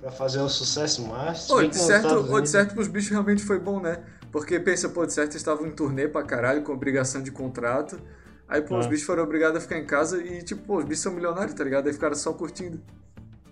pra 0.00 0.10
fazer 0.10 0.40
o 0.40 0.48
sucesso, 0.48 1.06
mas... 1.06 1.40
se 1.42 1.48
Pô, 1.48 1.62
de 1.62 1.76
certo, 1.76 2.06
Estados 2.06 2.30
ô, 2.30 2.40
de 2.40 2.48
certo 2.48 2.74
pros 2.74 2.88
bichos 2.88 3.10
realmente 3.10 3.42
foi 3.42 3.58
bom, 3.58 3.80
né? 3.80 4.02
Porque 4.30 4.58
pensa, 4.60 4.88
pô, 4.88 5.04
de 5.04 5.12
certo 5.12 5.30
eles 5.32 5.36
estavam 5.42 5.66
em 5.66 5.70
turnê 5.72 6.08
pra 6.08 6.22
caralho, 6.22 6.62
com 6.62 6.72
obrigação 6.72 7.22
de 7.22 7.30
contrato. 7.30 8.00
Aí, 8.48 8.60
pô, 8.62 8.78
os 8.78 8.86
Ah. 8.86 8.88
bichos 8.88 9.04
foram 9.06 9.22
obrigados 9.24 9.58
a 9.58 9.60
ficar 9.60 9.78
em 9.78 9.86
casa 9.86 10.22
e, 10.22 10.42
tipo, 10.42 10.62
pô, 10.62 10.78
os 10.78 10.84
bichos 10.84 11.00
são 11.02 11.12
milionários, 11.12 11.54
tá 11.54 11.64
ligado? 11.64 11.86
Aí 11.86 11.92
ficaram 11.92 12.14
só 12.14 12.32
curtindo. 12.32 12.80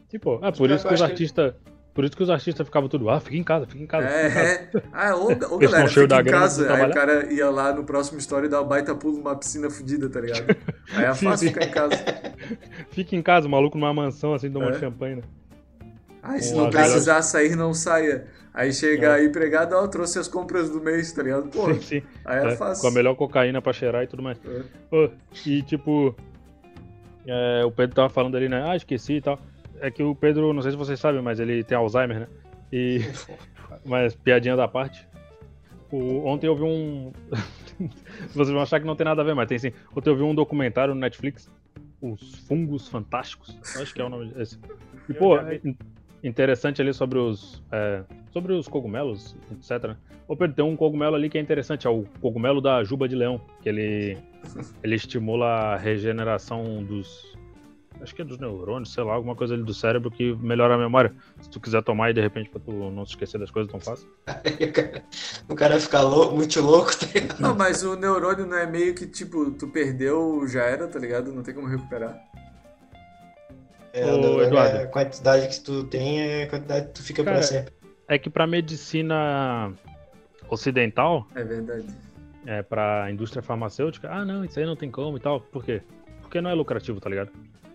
Tipo, 0.09 0.39
é 0.45 0.51
por 0.53 0.71
isso 0.71 0.87
que 0.87 0.95
os 0.95 1.01
acho 1.01 1.05
que- 1.07 1.11
artistas. 1.13 1.55
Por 1.93 2.05
isso 2.05 2.16
que 2.16 2.22
os 2.22 2.30
artistas 2.30 2.64
ficavam 2.66 2.88
tudo, 2.88 3.11
ah, 3.11 3.18
fica 3.20 3.36
em 3.36 3.43
casa, 3.43 3.66
fica 3.66 3.82
em 3.82 3.86
casa. 3.86 4.07
fica 4.09 4.20
em 4.26 4.30
casa. 4.30 4.41
É, 4.49 4.53
é. 4.53 4.82
Ah, 4.93 5.16
ô 5.16 5.30
Eles 5.32 5.41
galera, 5.70 5.88
cheios 5.88 6.09
da 6.09 6.18
fica 6.18 6.28
em 6.28 6.32
casa. 6.32 6.72
Aí 6.72 6.88
o 6.91 6.95
cara 6.95 7.32
ia 7.32 7.51
lá 7.51 7.72
no 7.74 7.82
próximo 7.84 8.18
story 8.20 8.47
e 8.47 8.49
dar 8.49 8.62
um 8.62 8.66
baita 8.68 8.95
pulo 8.95 9.16
numa 9.18 9.34
piscina 9.36 9.68
fodida, 9.68 10.09
tá 10.09 10.20
ligado? 10.20 10.57
Aí 10.95 11.05
é 11.05 11.14
fácil 11.14 11.49
ficar 11.49 11.64
em 11.66 11.70
casa. 11.70 11.95
Fica 12.91 13.16
em 13.16 13.22
casa, 13.22 13.47
o 13.49 13.51
maluco 13.51 13.76
numa 13.76 13.93
mansão 13.93 14.34
assim, 14.34 14.51
tomando 14.51 14.76
É. 14.76 14.80
champanhe, 14.80 15.16
né? 15.16 15.22
Aí 16.22 16.41
se 16.43 16.53
Pô, 16.53 16.62
não 16.62 16.70
precisar 16.70 17.22
sair, 17.22 17.57
não 17.57 17.72
saia. 17.74 18.26
Aí 18.53 18.72
chega 18.72 19.07
É. 19.09 19.12
aí 19.14 19.26
empregado, 19.26 19.72
ó, 19.74 19.86
trouxe 19.88 20.18
as 20.18 20.28
compras 20.28 20.68
do 20.70 20.80
mês, 20.80 21.12
tá 21.12 21.22
ligado? 21.22 21.49
Pô, 21.49 21.72
Sim, 21.74 21.80
sim. 21.80 22.03
aí 22.24 22.47
é, 22.47 22.53
É, 22.53 22.57
fácil. 22.57 22.82
com 22.82 22.88
a 22.88 22.91
melhor 22.91 23.14
cocaína 23.14 23.61
pra 23.62 23.72
cheirar 23.72 24.03
e 24.05 24.07
tudo 24.07 24.22
mais. 24.22 24.38
É. 24.45 24.61
Pô, 24.91 25.09
e 25.47 25.62
tipo, 25.62 26.14
é, 27.26 27.64
o 27.64 27.70
Pedro 27.70 27.95
tava 27.97 28.09
falando 28.09 28.36
ali, 28.36 28.49
né? 28.49 28.62
Ah, 28.68 28.76
esqueci 28.76 29.14
e 29.14 29.20
tal. 29.20 29.38
É 29.81 29.91
que 29.91 30.03
o 30.03 30.14
Pedro, 30.14 30.53
não 30.53 30.62
sei 30.62 30.70
se 30.72 30.76
vocês 30.76 30.99
sabem, 31.01 31.22
mas 31.22 31.41
ele 31.41 31.64
tem 31.64 31.76
Alzheimer, 31.76 32.20
né? 32.20 32.28
E, 32.72 32.99
mas 33.85 34.14
piadinha 34.14 34.57
da 34.57 34.68
parte. 34.68 35.07
O- 35.91 36.26
ontem 36.26 36.47
eu 36.47 36.55
vi 36.57 36.62
um. 36.62 37.12
vocês 38.33 38.51
vão 38.51 38.61
achar 38.61 38.78
que 38.81 38.87
não 38.87 38.95
tem 38.97 39.05
nada 39.05 39.22
a 39.22 39.24
ver, 39.24 39.35
mas 39.35 39.49
tem 39.49 39.59
sim. 39.59 39.72
Ontem 39.97 40.11
eu 40.11 40.16
vi 40.16 40.22
um 40.22 40.35
documentário 40.35 40.95
no 40.95 41.01
Netflix, 41.01 41.51
Os 42.01 42.35
Fungos 42.47 42.89
Fantásticos. 42.89 43.57
Acho 43.76 43.93
que 43.95 44.01
é 44.01 44.05
o 44.05 44.09
nome 44.09 44.26
desse. 44.33 44.59
E, 45.09 45.14
pô, 45.14 45.37
interessante 46.22 46.81
ali 46.83 46.93
sobre 46.93 47.18
os. 47.18 47.62
é, 47.72 48.03
sobre 48.31 48.53
os 48.53 48.68
cogumelos, 48.68 49.35
etc. 49.51 49.97
Ô 50.28 50.37
Pedro, 50.37 50.55
tem 50.55 50.64
um 50.64 50.76
cogumelo 50.76 51.16
ali 51.16 51.28
que 51.28 51.39
é 51.39 51.41
interessante, 51.41 51.87
é 51.87 51.91
o 51.91 52.05
cogumelo 52.20 52.61
da 52.61 52.85
juba 52.85 53.09
de 53.09 53.16
leão, 53.16 53.41
que 53.62 53.68
ele, 53.68 54.16
ele 54.85 54.95
estimula 54.95 55.47
a 55.47 55.76
regeneração 55.76 56.85
dos. 56.85 57.37
Acho 58.03 58.15
que 58.15 58.23
é 58.23 58.25
dos 58.25 58.39
neurônios, 58.39 58.93
sei 58.95 59.05
lá, 59.05 59.13
alguma 59.13 59.37
coisa 59.37 59.53
ali 59.55 59.63
do 59.63 59.75
cérebro 59.75 60.11
que 60.11 60.35
melhora 60.37 60.75
a 60.75 60.79
memória. 60.79 61.15
Se 61.41 61.51
tu 61.51 61.61
quiser 61.61 61.83
tomar 61.83 62.07
aí 62.07 62.15
de 62.15 62.21
repente 62.21 62.49
pra 62.49 62.59
tu 62.61 62.73
não 62.73 63.05
se 63.05 63.13
esquecer 63.13 63.39
das 63.39 63.51
coisas 63.51 63.71
tão 63.71 63.79
fácil. 63.79 64.09
o 65.49 65.55
cara- 65.55 65.79
fica 65.79 66.01
lou- 66.01 66.35
muito 66.35 66.61
louco, 66.63 66.97
tá 66.99 67.07
ligado? 67.15 67.41
Não, 67.41 67.55
mas 67.55 67.83
o 67.83 67.97
neurônio 67.97 68.47
não 68.47 68.57
é 68.57 68.67
meio 68.67 68.95
que, 68.95 69.07
tipo, 69.07 69.51
tu 69.53 69.69
perdeu, 69.69 70.47
já 70.49 70.63
era, 70.65 70.87
tá 70.89 70.99
ligado? 70.99 71.31
Não 71.33 71.43
tem 71.43 71.53
como 71.55 71.67
recuperar. 71.67 72.19
É, 73.93 74.05
Ô, 74.07 74.17
neurônio, 74.19 74.43
Eduardo. 74.45 74.79
A 74.79 74.87
quantidade 74.87 75.49
que 75.49 75.61
tu 75.61 75.85
tem 75.85 76.21
é 76.21 76.43
a 76.45 76.49
quantidade 76.49 76.87
que 76.87 76.93
tu 76.95 77.03
fica 77.03 77.23
Cara, 77.25 77.39
pra 77.39 77.47
sempre. 77.47 77.75
É 78.09 78.19
que 78.19 78.31
pra 78.31 78.47
medicina 78.47 79.73
ocidental, 80.49 81.27
É 81.35 81.45
verdade. 81.45 81.87
é, 82.47 82.63
pra 82.63 83.11
indústria 83.11 83.43
farmacêutica, 83.43 84.09
ah 84.11 84.25
não, 84.25 84.45
isso 84.45 84.59
aí 84.59 84.65
não 84.67 84.77
tem 84.77 84.91
como 84.91 85.17
e 85.17 85.21
tal. 85.21 85.41
Por 85.41 85.65
quê? 85.65 85.83
Porque 86.23 86.41
não 86.41 86.51
é 86.51 86.55
lucrativo, 86.55 87.01
tá 87.01 87.11
ligado? 87.11 87.31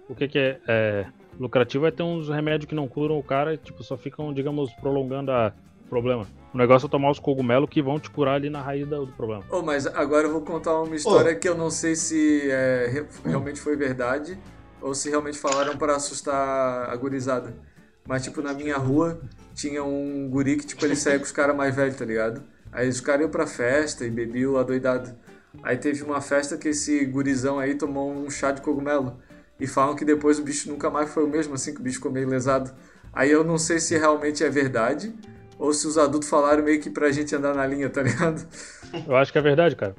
O 0.07 0.15
que, 0.15 0.27
que 0.27 0.37
é, 0.37 0.59
é 0.67 1.05
lucrativo 1.39 1.85
é 1.85 1.91
ter 1.91 2.03
uns 2.03 2.29
remédios 2.29 2.67
que 2.69 2.75
não 2.75 2.87
curam 2.87 3.17
o 3.17 3.23
cara 3.23 3.53
e 3.53 3.57
tipo, 3.57 3.83
só 3.83 3.97
ficam, 3.97 4.33
digamos, 4.33 4.71
prolongando 4.73 5.31
a- 5.31 5.53
o 5.85 5.89
problema. 5.89 6.25
O 6.53 6.57
negócio 6.57 6.87
é 6.87 6.89
tomar 6.89 7.11
os 7.11 7.19
cogumelos 7.19 7.69
que 7.69 7.81
vão 7.81 7.99
te 7.99 8.09
curar 8.09 8.35
ali 8.35 8.49
na 8.49 8.61
raiz 8.61 8.87
do, 8.87 9.05
problema. 9.07 9.43
Oh, 9.51 9.61
mas 9.61 9.85
agora 9.85 10.25
eu 10.27 10.31
vou 10.31 10.41
contar 10.41 10.81
uma 10.81 10.95
história 10.95 11.35
que 11.35 11.47
eu 11.47 11.55
não 11.55 11.69
sei 11.69 11.95
se 11.95 12.49
é, 12.49 12.87
re- 12.91 13.05
realmente 13.23 13.59
foi 13.59 13.75
verdade 13.75 14.37
ou 14.81 14.95
se 14.95 15.09
realmente 15.09 15.37
falaram 15.37 15.77
para 15.77 15.95
assustar 15.95 16.89
a 16.89 16.95
gurizada. 16.95 17.53
Mas, 18.07 18.23
tipo, 18.23 18.41
na 18.41 18.53
minha 18.53 18.77
rua 18.77 19.19
tinha 19.53 19.83
um 19.83 20.27
guri 20.29 20.57
que, 20.57 20.65
tipo, 20.65 20.83
ele 20.85 20.95
saía 20.95 21.17
com 21.19 21.25
os 21.25 21.31
caras 21.31 21.55
mais 21.55 21.75
velhos, 21.75 21.95
tá 21.97 22.05
ligado? 22.05 22.43
Aí 22.71 22.87
os 22.87 22.99
caras 23.01 23.21
iam 23.21 23.29
pra 23.29 23.45
festa 23.47 24.05
e 24.05 24.09
bebiam 24.09 24.57
adoidado. 24.57 25.15
Aí 25.63 25.77
teve 25.77 26.03
uma 26.03 26.21
festa 26.21 26.57
que 26.57 26.69
esse 26.69 27.03
gurizão 27.05 27.57
aí 27.59 27.75
tomou 27.75 28.11
um 28.11 28.29
chá 28.29 28.51
de 28.51 28.61
cogumelo. 28.61 29.17
E 29.59 29.67
falam 29.67 29.95
que 29.95 30.03
depois 30.03 30.39
o 30.39 30.43
bicho 30.43 30.69
nunca 30.69 30.89
mais 30.89 31.13
foi 31.13 31.23
o 31.23 31.27
mesmo, 31.27 31.53
assim, 31.53 31.73
que 31.73 31.79
o 31.79 31.83
bicho 31.83 31.97
ficou 31.97 32.11
meio 32.11 32.27
lesado. 32.27 32.71
Aí 33.13 33.31
eu 33.31 33.43
não 33.43 33.57
sei 33.57 33.79
se 33.79 33.97
realmente 33.97 34.43
é 34.43 34.49
verdade 34.49 35.13
ou 35.57 35.73
se 35.73 35.87
os 35.87 35.97
adultos 35.97 36.29
falaram 36.29 36.63
meio 36.63 36.81
que 36.81 36.89
pra 36.89 37.11
gente 37.11 37.33
andar 37.33 37.53
na 37.53 37.65
linha, 37.65 37.89
tá 37.89 38.03
ligado? 38.03 38.45
Eu 39.07 39.15
acho 39.15 39.31
que 39.31 39.37
é 39.37 39.41
verdade, 39.41 39.75
cara. 39.75 39.95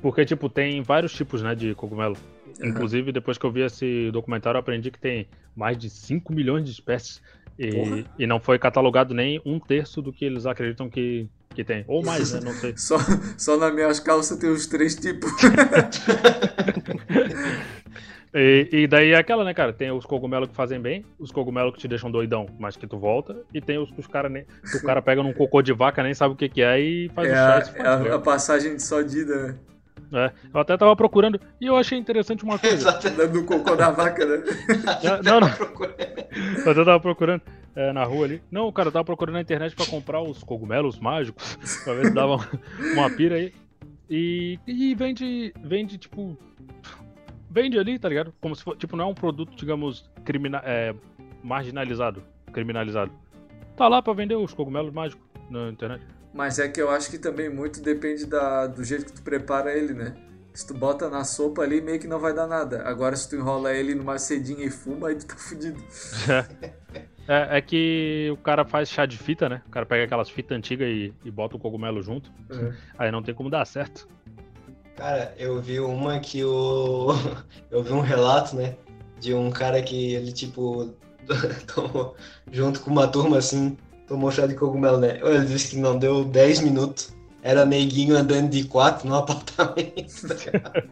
Porque, 0.00 0.24
tipo, 0.24 0.48
tem 0.48 0.82
vários 0.82 1.12
tipos, 1.12 1.42
né, 1.42 1.54
de 1.54 1.74
cogumelo. 1.74 2.16
Inclusive, 2.62 3.12
depois 3.12 3.38
que 3.38 3.44
eu 3.44 3.52
vi 3.52 3.62
esse 3.62 4.10
documentário, 4.12 4.56
eu 4.56 4.60
aprendi 4.60 4.90
que 4.90 4.98
tem 4.98 5.28
mais 5.56 5.76
de 5.76 5.90
5 5.90 6.32
milhões 6.32 6.64
de 6.64 6.70
espécies. 6.70 7.20
E, 7.58 7.72
Porra. 7.72 8.04
e 8.18 8.26
não 8.26 8.38
foi 8.38 8.58
catalogado 8.58 9.12
nem 9.12 9.40
um 9.44 9.58
terço 9.58 10.00
do 10.00 10.12
que 10.12 10.24
eles 10.24 10.46
acreditam 10.46 10.88
que, 10.88 11.28
que 11.52 11.64
tem. 11.64 11.84
Ou 11.88 12.04
mais, 12.04 12.32
né? 12.32 12.40
Não 12.44 12.52
sei. 12.52 12.74
Só, 12.78 12.96
só 13.36 13.56
nas 13.56 13.74
minhas 13.74 13.98
calças 13.98 14.38
tem 14.38 14.50
os 14.50 14.66
três 14.66 14.94
tipos. 14.94 15.30
E, 18.34 18.68
e 18.72 18.86
daí 18.86 19.12
é 19.12 19.16
aquela, 19.16 19.42
né, 19.44 19.54
cara? 19.54 19.72
Tem 19.72 19.90
os 19.90 20.04
cogumelos 20.04 20.48
que 20.48 20.54
fazem 20.54 20.78
bem, 20.80 21.04
os 21.18 21.30
cogumelos 21.32 21.72
que 21.74 21.80
te 21.80 21.88
deixam 21.88 22.10
doidão, 22.10 22.46
mas 22.58 22.76
que 22.76 22.86
tu 22.86 22.98
volta, 22.98 23.36
e 23.54 23.60
tem 23.60 23.78
os 23.78 23.90
que 23.90 24.00
os 24.00 24.06
cara 24.06 24.28
nem. 24.28 24.44
O 24.74 24.80
cara 24.84 25.00
pega 25.00 25.22
num 25.22 25.32
cocô 25.32 25.62
de 25.62 25.72
vaca, 25.72 26.02
nem 26.02 26.12
sabe 26.14 26.34
o 26.34 26.36
que, 26.36 26.48
que 26.48 26.62
é 26.62 26.78
e 26.80 27.08
faz 27.14 27.28
É 27.28 27.32
o 27.32 27.34
chá 27.36 27.54
a, 27.54 27.58
é 27.58 27.82
tá 27.82 27.94
a- 27.94 28.14
a 28.16 28.18
passagem 28.18 28.76
de 28.76 28.82
sodida, 28.82 29.46
né? 29.46 29.58
É, 30.10 30.32
eu 30.54 30.60
até 30.60 30.76
tava 30.76 30.94
procurando, 30.96 31.38
e 31.60 31.66
eu 31.66 31.76
achei 31.76 31.98
interessante 31.98 32.42
uma 32.44 32.58
coisa. 32.58 32.76
Exato. 32.76 33.10
Dando 33.16 33.40
o 33.40 33.44
cocô 33.44 33.76
da 33.76 33.90
vaca, 33.90 34.24
né? 34.24 34.42
Não, 35.22 35.40
não. 35.40 35.48
Eu 36.64 36.70
até 36.72 36.84
tava 36.84 37.00
procurando 37.00 37.42
é, 37.74 37.92
na 37.92 38.04
rua 38.04 38.26
ali. 38.26 38.42
Não, 38.50 38.70
cara, 38.70 38.88
eu 38.88 38.92
tava 38.92 39.04
procurando 39.04 39.34
na 39.34 39.40
internet 39.40 39.74
pra 39.74 39.86
comprar 39.86 40.20
os 40.22 40.42
cogumelos 40.44 40.98
mágicos, 40.98 41.56
pra 41.82 41.94
ver 41.94 42.06
se 42.08 42.14
dava 42.14 42.34
uma, 42.36 42.48
uma 42.92 43.10
pira 43.10 43.36
aí. 43.36 43.52
E, 44.08 44.58
e 44.66 44.94
vende, 44.94 45.52
vende, 45.62 45.98
tipo. 45.98 46.36
Vende 47.50 47.78
ali, 47.78 47.98
tá 47.98 48.08
ligado? 48.08 48.32
Como 48.40 48.54
se 48.54 48.62
for, 48.62 48.76
tipo, 48.76 48.96
não 48.96 49.04
é 49.04 49.08
um 49.08 49.14
produto, 49.14 49.56
digamos, 49.56 50.10
crimina, 50.24 50.60
é, 50.64 50.94
marginalizado, 51.42 52.22
criminalizado. 52.52 53.12
Tá 53.76 53.88
lá 53.88 54.02
pra 54.02 54.12
vender 54.12 54.36
os 54.36 54.52
cogumelos 54.52 54.92
mágicos 54.92 55.24
na 55.50 55.68
internet. 55.70 56.04
Mas 56.32 56.58
é 56.58 56.68
que 56.68 56.80
eu 56.80 56.90
acho 56.90 57.10
que 57.10 57.18
também 57.18 57.48
muito 57.48 57.80
depende 57.80 58.26
da, 58.26 58.66
do 58.66 58.84
jeito 58.84 59.06
que 59.06 59.12
tu 59.12 59.22
prepara 59.22 59.72
ele, 59.72 59.94
né? 59.94 60.14
Se 60.52 60.66
tu 60.66 60.74
bota 60.74 61.08
na 61.08 61.24
sopa 61.24 61.62
ali, 61.62 61.80
meio 61.80 62.00
que 62.00 62.06
não 62.06 62.18
vai 62.18 62.34
dar 62.34 62.46
nada. 62.46 62.82
Agora, 62.82 63.14
se 63.14 63.28
tu 63.28 63.36
enrola 63.36 63.72
ele 63.72 63.94
numa 63.94 64.18
cedinha 64.18 64.64
e 64.64 64.70
fuma, 64.70 65.08
aí 65.08 65.14
tu 65.14 65.26
tá 65.26 65.36
fudido. 65.38 65.80
É, 67.28 67.58
é 67.58 67.60
que 67.60 68.28
o 68.32 68.36
cara 68.38 68.64
faz 68.64 68.88
chá 68.88 69.06
de 69.06 69.18
fita, 69.18 69.48
né? 69.48 69.62
O 69.66 69.70
cara 69.70 69.86
pega 69.86 70.04
aquelas 70.04 70.30
fitas 70.30 70.56
antigas 70.56 70.88
e, 70.88 71.14
e 71.24 71.30
bota 71.30 71.56
o 71.56 71.58
cogumelo 71.58 72.02
junto. 72.02 72.32
É. 72.50 72.72
Aí 72.98 73.12
não 73.12 73.22
tem 73.22 73.34
como 73.34 73.50
dar 73.50 73.64
certo. 73.66 74.08
Cara, 74.98 75.32
eu 75.38 75.62
vi 75.62 75.78
uma 75.78 76.18
que 76.18 76.44
o. 76.44 77.14
Eu 77.70 77.84
vi 77.84 77.92
um 77.92 78.00
relato, 78.00 78.56
né? 78.56 78.74
De 79.20 79.32
um 79.32 79.48
cara 79.48 79.80
que 79.80 80.14
ele, 80.14 80.32
tipo, 80.32 80.92
tomou, 81.72 82.16
junto 82.50 82.80
com 82.80 82.90
uma 82.90 83.06
turma 83.06 83.38
assim, 83.38 83.76
tomou 84.08 84.32
chá 84.32 84.44
de 84.44 84.56
cogumelo, 84.56 84.98
né? 84.98 85.20
Ele 85.22 85.44
disse 85.44 85.68
que 85.70 85.76
não 85.76 85.96
deu 85.96 86.24
10 86.24 86.60
minutos. 86.62 87.16
Era 87.40 87.64
neguinho 87.64 88.16
andando 88.16 88.50
de 88.50 88.64
quatro 88.64 89.08
no 89.08 89.14
apartamento. 89.18 90.26
ligado? 90.26 90.90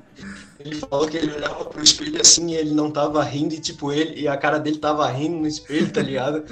Ele 0.61 0.77
falou 0.77 1.09
que 1.09 1.17
ele 1.17 1.33
olhava 1.33 1.65
pro 1.65 1.83
espelho 1.83 2.21
assim 2.21 2.51
e 2.51 2.55
ele 2.55 2.73
não 2.73 2.93
tava 2.93 3.25
rindo, 3.25 3.55
e 3.55 3.61
tipo, 3.61 3.93
ele, 3.93 4.21
e 4.21 4.29
a 4.29 4.37
cara 4.37 4.59
dele 4.59 4.79
tava 4.79 5.11
rindo 5.11 5.37
no 5.39 5.47
espelho, 5.49 5.91
tá 5.91 6.01
ligado? 6.01 6.45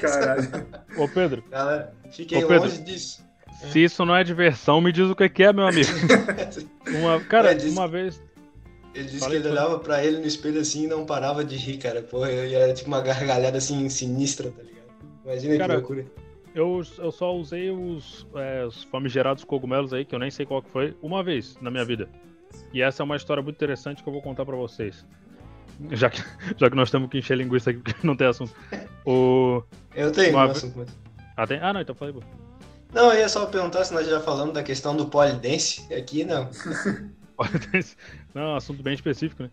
Caralho. 0.00 0.66
Ô 0.96 1.08
Pedro, 1.08 1.42
Cara, 1.50 1.92
fiquei 2.12 2.44
Ô, 2.44 2.46
Pedro. 2.46 2.68
longe 2.68 2.80
disso. 2.82 3.24
Se 3.54 3.82
isso 3.82 4.04
não 4.04 4.14
é 4.14 4.22
diversão, 4.22 4.80
me 4.80 4.92
diz 4.92 5.08
o 5.08 5.14
que 5.14 5.42
é, 5.42 5.52
meu 5.52 5.66
amigo. 5.66 5.88
Uma, 7.00 7.20
cara, 7.20 7.52
É, 7.52 7.54
diz- 7.54 7.72
uma 7.72 7.88
vez. 7.88 8.22
Ele 8.94 9.04
disse 9.08 9.26
que 9.26 9.34
ele 9.34 9.42
fala. 9.42 9.50
olhava 9.52 9.78
pra 9.80 10.04
ele 10.04 10.18
no 10.18 10.26
espelho 10.26 10.60
assim 10.60 10.84
e 10.84 10.86
não 10.86 11.04
parava 11.04 11.44
de 11.44 11.56
rir, 11.56 11.78
cara. 11.78 12.00
Porra, 12.02 12.30
e 12.30 12.54
era 12.54 12.72
tipo 12.72 12.86
uma 12.88 13.00
gargalhada 13.00 13.58
assim 13.58 13.88
sinistra, 13.88 14.50
tá 14.52 14.62
ligado? 14.62 14.84
Imagina 15.24 15.56
Cara, 15.58 15.72
que 15.74 15.78
loucura. 15.80 16.06
Eu, 16.54 16.80
eu 16.98 17.10
só 17.10 17.34
usei 17.34 17.70
os, 17.70 18.24
é, 18.36 18.64
os 18.64 18.84
famigerados 18.84 19.42
cogumelos 19.42 19.92
aí, 19.92 20.04
que 20.04 20.14
eu 20.14 20.18
nem 20.20 20.30
sei 20.30 20.46
qual 20.46 20.62
que 20.62 20.70
foi, 20.70 20.96
uma 21.02 21.24
vez 21.24 21.58
na 21.60 21.70
minha 21.72 21.84
vida. 21.84 22.08
E 22.72 22.80
essa 22.82 23.02
é 23.02 23.04
uma 23.04 23.16
história 23.16 23.42
muito 23.42 23.56
interessante 23.56 24.00
que 24.00 24.08
eu 24.08 24.12
vou 24.12 24.22
contar 24.22 24.44
pra 24.46 24.54
vocês. 24.54 25.04
Já 25.90 26.08
que, 26.08 26.22
já 26.56 26.70
que 26.70 26.76
nós 26.76 26.88
temos 26.88 27.10
que 27.10 27.18
encher 27.18 27.36
linguiça 27.36 27.70
aqui 27.70 27.80
porque 27.80 28.06
não 28.06 28.14
tem 28.14 28.28
assunto. 28.28 28.54
O, 29.04 29.60
Eu 29.96 30.12
tenho 30.12 30.30
uma 30.30 30.46
um 30.46 30.50
assunto, 30.50 30.74
mas... 30.78 30.88
ah, 31.36 31.46
tem? 31.48 31.58
ah, 31.60 31.72
não, 31.72 31.80
então 31.80 31.96
falei. 31.96 32.14
Não, 32.94 33.12
eu 33.12 33.18
ia 33.18 33.28
só 33.28 33.44
perguntar 33.46 33.84
se 33.84 33.92
nós 33.92 34.06
já 34.06 34.20
falamos 34.20 34.54
da 34.54 34.62
questão 34.62 34.96
do 34.96 35.06
polidense 35.06 35.92
aqui, 35.92 36.24
não. 36.24 36.48
Não, 38.32 38.54
assunto 38.54 38.80
bem 38.82 38.94
específico, 38.94 39.42
né? 39.42 39.50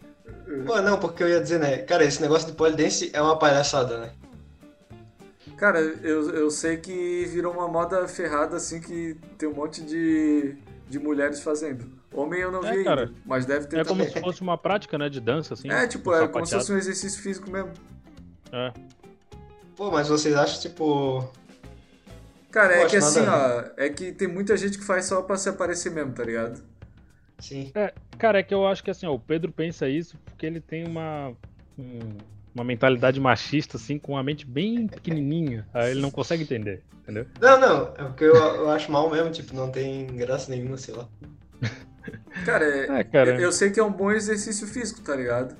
Pô, 0.67 0.79
não, 0.81 0.99
porque 0.99 1.23
eu 1.23 1.29
ia 1.29 1.41
dizer, 1.41 1.59
né? 1.59 1.79
Cara, 1.79 2.03
esse 2.03 2.21
negócio 2.21 2.47
de 2.47 2.53
polidense 2.53 3.09
é 3.11 3.19
uma 3.21 3.37
palhaçada, 3.39 3.97
né? 3.97 4.11
Cara, 5.57 5.79
eu, 5.79 6.29
eu 6.29 6.51
sei 6.51 6.77
que 6.77 7.25
virou 7.25 7.51
uma 7.53 7.67
moda 7.67 8.07
ferrada, 8.07 8.55
assim, 8.57 8.79
que 8.79 9.17
tem 9.37 9.49
um 9.49 9.53
monte 9.55 9.81
de, 9.81 10.55
de 10.87 10.99
mulheres 10.99 11.39
fazendo. 11.41 11.91
Homem 12.13 12.41
eu 12.41 12.51
não 12.51 12.63
É, 12.63 12.71
vi 12.77 12.83
cara. 12.83 13.01
ainda, 13.05 13.13
mas 13.25 13.45
deve 13.47 13.65
ter 13.67 13.79
É 13.79 13.83
como 13.83 14.01
também. 14.01 14.13
se 14.13 14.19
fosse 14.19 14.41
uma 14.41 14.57
prática, 14.57 14.97
né, 14.99 15.09
de 15.09 15.19
dança, 15.19 15.55
assim. 15.55 15.69
É, 15.71 15.87
tipo, 15.87 16.13
é 16.13 16.27
como 16.27 16.45
se 16.45 16.53
fosse 16.55 16.71
um 16.71 16.77
exercício 16.77 17.19
físico 17.21 17.49
mesmo. 17.49 17.71
É. 18.51 18.71
Pô, 19.75 19.89
mas 19.89 20.07
vocês 20.07 20.35
acham, 20.35 20.59
tipo. 20.61 21.27
Cara, 22.51 22.75
é 22.75 22.85
que 22.87 22.97
assim, 22.97 23.25
ó, 23.25 23.63
é 23.77 23.89
que 23.89 24.11
tem 24.11 24.27
muita 24.27 24.57
gente 24.57 24.77
que 24.77 24.83
faz 24.83 25.05
só 25.05 25.21
pra 25.21 25.37
se 25.37 25.49
aparecer 25.49 25.91
mesmo, 25.91 26.13
tá 26.13 26.23
ligado? 26.23 26.61
Sim. 27.39 27.71
Cara, 28.17 28.39
é 28.39 28.43
que 28.43 28.53
eu 28.53 28.67
acho 28.67 28.83
que 28.83 28.91
assim, 28.91 29.05
ó, 29.07 29.13
o 29.13 29.19
Pedro 29.19 29.51
pensa 29.51 29.87
isso 29.87 30.17
porque 30.25 30.45
ele 30.45 30.59
tem 30.59 30.85
uma, 30.85 31.29
um- 31.77 32.17
uma 32.53 32.63
mentalidade 32.63 33.19
machista, 33.19 33.77
assim, 33.77 33.97
com 33.97 34.17
a 34.17 34.23
mente 34.23 34.45
bem 34.45 34.87
pequenininha. 34.87 35.65
Aí 35.73 35.91
ele 35.91 36.01
não 36.01 36.11
consegue 36.11 36.43
entender, 36.43 36.83
entendeu? 37.01 37.25
Não, 37.39 37.59
não, 37.59 37.87
é 37.97 38.03
porque 38.03 38.25
eu, 38.25 38.35
eu 38.35 38.69
acho 38.69 38.91
mal 38.91 39.09
mesmo, 39.09 39.31
tipo, 39.31 39.55
não 39.55 39.71
tem 39.71 40.05
graça 40.07 40.51
nenhuma, 40.51 40.77
sei 40.77 40.93
lá. 40.93 41.07
Cara, 42.45 42.65
é, 42.65 42.99
É, 42.99 43.03
cara. 43.03 43.31
eu, 43.31 43.39
eu 43.45 43.51
sei 43.51 43.71
que 43.71 43.79
é 43.79 43.83
um 43.83 43.91
bom 43.91 44.11
exercício 44.11 44.67
físico, 44.67 45.01
tá 45.01 45.15
ligado? 45.15 45.55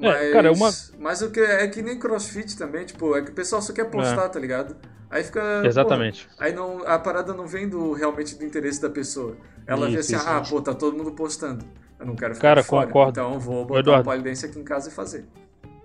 É, 0.00 0.32
cara, 0.32 0.52
uma- 0.52 0.70
Mas 0.98 1.22
o 1.22 1.30
que 1.30 1.40
é 1.40 1.66
que 1.68 1.82
nem 1.82 1.98
crossfit 1.98 2.56
também, 2.56 2.84
tipo, 2.84 3.16
é 3.16 3.22
que 3.22 3.30
o 3.30 3.34
pessoal 3.34 3.60
só 3.62 3.72
quer 3.72 3.84
postar, 3.90 4.28
tá 4.28 4.38
ligado? 4.40 4.76
Aí 5.10 5.22
fica. 5.22 5.62
Exatamente. 5.64 6.26
porra, 6.26 6.46
aí 6.46 6.52
não, 6.52 6.86
a 6.86 6.98
parada 6.98 7.32
não 7.32 7.46
vem 7.46 7.68
do, 7.68 7.92
realmente 7.92 8.34
do 8.36 8.44
interesse 8.44 8.80
da 8.82 8.90
pessoa. 8.90 9.36
Ela 9.66 9.86
vê 9.86 9.92
Isso, 9.92 10.00
assim, 10.00 10.16
isso, 10.16 10.28
ah, 10.28 10.40
isso. 10.42 10.50
pô, 10.52 10.60
tá 10.60 10.74
todo 10.74 10.96
mundo 10.96 11.12
postando. 11.12 11.64
Eu 12.00 12.06
não 12.06 12.16
quero 12.16 12.34
ficar 12.34 12.48
Cara, 12.48 12.62
fora. 12.64 12.86
concordo. 12.86 13.10
Então 13.20 13.34
eu 13.34 13.40
vou 13.40 13.64
botar 13.64 13.80
Eduardo. 13.80 14.04
polidense 14.04 14.44
aqui 14.44 14.58
em 14.58 14.64
casa 14.64 14.88
e 14.88 14.92
fazer. 14.92 15.24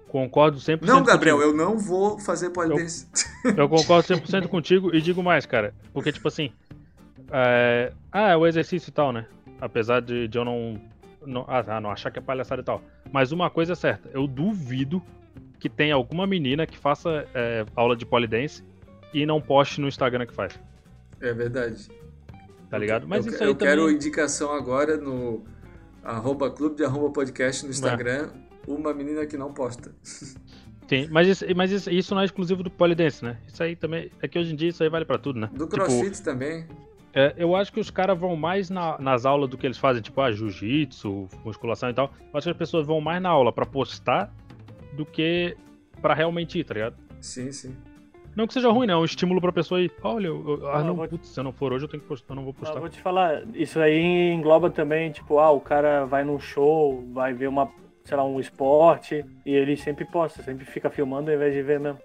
Concordo 0.07 0.57
100% 0.57 0.82
Não, 0.88 1.03
Gabriel, 1.03 1.38
contigo. 1.38 1.53
eu 1.53 1.57
não 1.66 1.78
vou 1.78 2.18
fazer 2.20 2.49
polidense. 2.49 3.07
Eu 3.55 3.70
concordo 3.70 4.07
100% 4.07 4.47
contigo 4.47 4.93
e 4.95 4.99
digo 5.01 5.22
mais, 5.22 5.45
cara. 5.45 5.74
Porque, 5.93 6.12
tipo 6.12 6.28
assim. 6.28 6.51
É... 7.32 7.91
Ah, 8.12 8.30
é 8.32 8.36
o 8.36 8.47
exercício 8.47 8.89
e 8.89 8.91
tal, 8.91 9.12
né? 9.14 9.26
Apesar 9.62 10.01
de, 10.01 10.28
de 10.28 10.38
eu 10.38 10.43
não. 10.43 10.82
Não 11.26 11.45
ah, 11.47 11.82
não 11.82 11.91
achar 11.91 12.11
que 12.11 12.20
é 12.20 12.22
palhaçada 12.22 12.61
e 12.61 12.65
tal. 12.65 12.82
Mas 13.11 13.32
uma 13.32 13.49
coisa 13.49 13.74
é 13.74 13.76
certa: 13.76 14.09
eu 14.13 14.28
duvido 14.28 15.01
que 15.59 15.70
tenha 15.70 15.95
alguma 15.95 16.26
menina 16.26 16.65
que 16.65 16.78
faça 16.78 17.28
é, 17.34 17.65
aula 17.76 17.95
de 17.95 18.05
polidense 18.05 18.63
e 19.13 19.26
não 19.26 19.41
poste 19.41 19.82
no 19.82 19.88
Instagram 19.88 20.26
que 20.26 20.34
faz. 20.34 20.59
É 21.20 21.34
verdade. 21.34 21.89
Tá 22.70 22.78
ligado? 22.78 23.07
Mas 23.07 23.26
eu 23.26 23.34
isso 23.34 23.43
eu 23.43 23.49
aí 23.49 23.55
quero 23.55 23.82
também. 23.82 23.95
indicação 23.95 24.51
agora 24.53 24.95
no 24.97 25.43
arroba 26.03 26.49
clube 26.49 26.76
de 26.76 26.86
arroba 26.86 27.11
podcast 27.11 27.65
no 27.65 27.72
Instagram. 27.72 28.30
Uma 28.67 28.93
menina 28.93 29.26
que 29.26 29.38
não 29.38 29.51
posta. 29.51 29.91
Sim, 30.89 31.07
mas, 31.11 31.28
isso, 31.28 31.45
mas 31.55 31.72
isso, 31.72 31.89
isso 31.91 32.15
não 32.15 32.22
é 32.22 32.26
exclusivo 32.26 32.63
do 32.63 32.72
polidense, 32.72 33.24
né? 33.24 33.38
Isso 33.47 33.61
aí 33.61 33.76
também. 33.76 34.11
É 34.22 34.28
que 34.28 34.39
hoje 34.39 34.53
em 34.53 34.55
dia 34.55 34.70
isso 34.70 34.82
aí 34.82 34.89
vale 34.89 35.05
pra 35.05 35.20
tudo, 35.20 35.39
né? 35.39 35.47
Do 35.53 35.65
Tipo, 35.65 35.70
crossfit 35.70 36.22
também. 36.24 36.65
É, 37.14 37.34
eu 37.38 37.55
acho 37.55 37.74
que 37.74 37.80
os 37.80 37.89
caras 37.89 38.18
vão 38.18 38.36
mais 38.36 38.70
na- 38.70 38.97
nas 38.99 39.26
aulas 39.26 39.49
do 39.49 39.57
que 39.57 39.66
eles 39.66 39.78
fazem, 39.78 40.01
tipo, 40.01 40.20
ah, 40.22 40.32
jiu-jitsu, 40.32 41.28
musculação 41.43 41.89
e 41.89 41.93
tal. 41.93 42.12
Eu 42.32 42.38
acho 42.38 42.45
que 42.45 42.51
as 42.51 42.57
pessoas 42.57 42.86
vão 42.86 43.01
mais 43.01 43.22
na 43.22 43.30
aula 43.30 43.51
pra 43.51 43.66
postar 43.66 44.32
do 44.93 45.05
que 45.05 45.57
pra 46.01 46.14
realmente 46.14 46.60
ir, 46.60 46.64
tá 46.64 46.74
ligado? 46.76 46.95
Sim, 47.20 47.51
sim. 47.51 47.76
Não 48.36 48.45
que 48.45 48.53
seja 48.53 48.70
ruim, 48.70 48.86
né? 48.88 48.93
É 48.93 48.95
um 48.95 49.03
estímulo 49.03 49.41
pra 49.41 49.51
pessoa 49.51 49.82
ir. 49.82 49.91
Olha, 50.03 50.28
eu, 50.28 50.60
eu- 50.62 50.70
ah, 50.70 50.80
Não, 50.80 50.88
não, 50.89 50.95
vou- 50.95 51.07
putz, 51.07 51.28
se 51.30 51.39
eu 51.39 51.43
não 51.43 51.51
for 51.51 51.74
hoje, 51.74 51.86
eu 51.86 51.89
tenho 51.89 52.01
que 52.01 52.07
postar, 52.07 52.32
eu 52.34 52.36
não 52.36 52.43
vou 52.43 52.53
Ah, 52.57 52.60
postar. 52.60 52.80
vou 52.80 52.88
te 52.89 53.01
falar, 53.01 53.41
isso 53.55 53.80
aí 53.80 54.32
engloba 54.32 54.70
também, 54.70 55.12
tipo, 55.12 55.39
ah, 55.39 55.49
o 55.51 55.60
cara 55.60 56.05
vai 56.05 56.24
num 56.24 56.39
show, 56.39 57.03
vai 57.12 57.34
ver 57.34 57.47
uma, 57.47 57.70
sei 58.03 58.16
lá, 58.16 58.24
um 58.24 58.39
esporte, 58.39 59.26
e 59.45 59.51
ele 59.51 59.76
sempre 59.76 60.05
posta, 60.05 60.43
sempre 60.43 60.64
fica 60.64 60.89
filmando 60.91 61.30
ao 61.32 61.36
invés 61.36 61.53
de 61.53 61.62
ver 61.64 61.80
mesmo. 61.80 61.99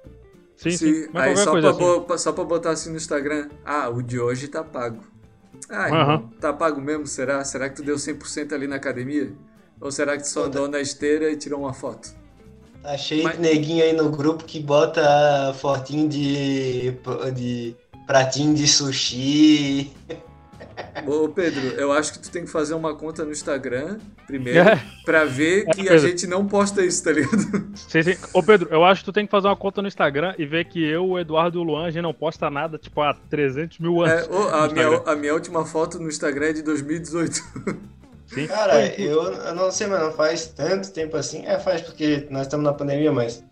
Sim, 0.56 0.70
Sim, 0.70 0.76
sim. 0.76 1.08
Mas 1.12 1.38
aí 1.38 1.44
só, 1.44 1.50
coisa 1.50 1.74
pra 1.74 1.86
assim. 1.86 2.04
bo- 2.06 2.18
só 2.18 2.32
pra 2.32 2.44
botar 2.44 2.70
assim 2.70 2.90
no 2.90 2.96
Instagram. 2.96 3.48
Ah, 3.64 3.88
o 3.88 4.02
de 4.02 4.18
hoje 4.20 4.48
tá 4.48 4.62
pago. 4.62 5.00
Ah, 5.68 5.86
irmão, 5.88 6.30
tá 6.40 6.52
pago 6.52 6.80
mesmo, 6.80 7.06
será? 7.06 7.42
Será 7.44 7.68
que 7.68 7.76
tu 7.76 7.82
deu 7.82 7.96
100% 7.96 8.52
ali 8.54 8.66
na 8.66 8.76
academia? 8.76 9.32
Ou 9.80 9.90
será 9.90 10.16
que 10.16 10.22
tu 10.22 10.28
só 10.28 10.44
andou 10.44 10.68
na 10.68 10.80
esteira 10.80 11.30
e 11.30 11.36
tirou 11.36 11.60
uma 11.60 11.72
foto? 11.72 12.14
Cheio 12.98 13.24
Mas- 13.24 13.38
neguinho 13.38 13.82
aí 13.82 13.92
no 13.94 14.10
grupo 14.10 14.44
que 14.44 14.60
bota 14.60 15.02
fotinho 15.58 16.06
de, 16.08 16.92
de 17.34 17.74
pratinho 18.06 18.54
de 18.54 18.68
sushi. 18.68 19.90
Ô 21.06 21.28
Pedro, 21.28 21.60
eu 21.78 21.92
acho 21.92 22.12
que 22.12 22.18
tu 22.18 22.30
tem 22.30 22.44
que 22.44 22.50
fazer 22.50 22.74
uma 22.74 22.94
conta 22.94 23.24
no 23.24 23.32
Instagram 23.32 23.98
primeiro 24.26 24.60
É. 24.68 24.82
pra 25.04 25.24
ver 25.24 25.64
que 25.66 25.82
a 25.82 25.84
Pedro. 25.92 25.98
gente 25.98 26.26
não 26.26 26.46
posta 26.46 26.84
isso, 26.84 27.02
tá 27.04 27.12
ligado? 27.12 27.68
Sim, 27.74 28.02
sim. 28.02 28.16
Ô, 28.32 28.42
Pedro, 28.42 28.68
eu 28.70 28.84
acho 28.84 29.00
que 29.00 29.06
tu 29.06 29.12
tem 29.12 29.24
que 29.26 29.30
fazer 29.30 29.48
uma 29.48 29.56
conta 29.56 29.82
no 29.82 29.88
Instagram 29.88 30.34
e 30.38 30.46
ver 30.46 30.64
que 30.66 30.82
eu, 30.84 31.06
o 31.06 31.18
Eduardo 31.18 31.58
e 31.58 31.60
o 31.60 31.64
Luan, 31.64 31.86
a 31.86 31.90
gente 31.90 32.02
não 32.02 32.14
posta 32.14 32.48
nada, 32.50 32.78
tipo, 32.78 33.00
há 33.00 33.14
300 33.14 33.78
mil 33.78 34.02
anos. 34.02 34.26
É, 34.26 34.30
ô, 34.32 34.48
a, 34.48 34.68
minha, 34.68 35.02
a 35.06 35.16
minha 35.16 35.34
última 35.34 35.64
foto 35.64 35.98
no 35.98 36.08
Instagram 36.08 36.46
é 36.46 36.52
de 36.54 36.62
2018. 36.62 37.42
Sim. 38.26 38.46
Cara, 38.46 38.86
eu, 39.00 39.22
eu 39.22 39.54
não 39.54 39.70
sei, 39.70 39.86
mas 39.86 40.00
não 40.00 40.10
faz 40.12 40.46
tanto 40.46 40.90
tempo 40.92 41.16
assim. 41.16 41.44
É, 41.46 41.58
faz 41.58 41.82
porque 41.82 42.26
nós 42.30 42.42
estamos 42.42 42.64
na 42.64 42.72
pandemia, 42.72 43.12
mas 43.12 43.44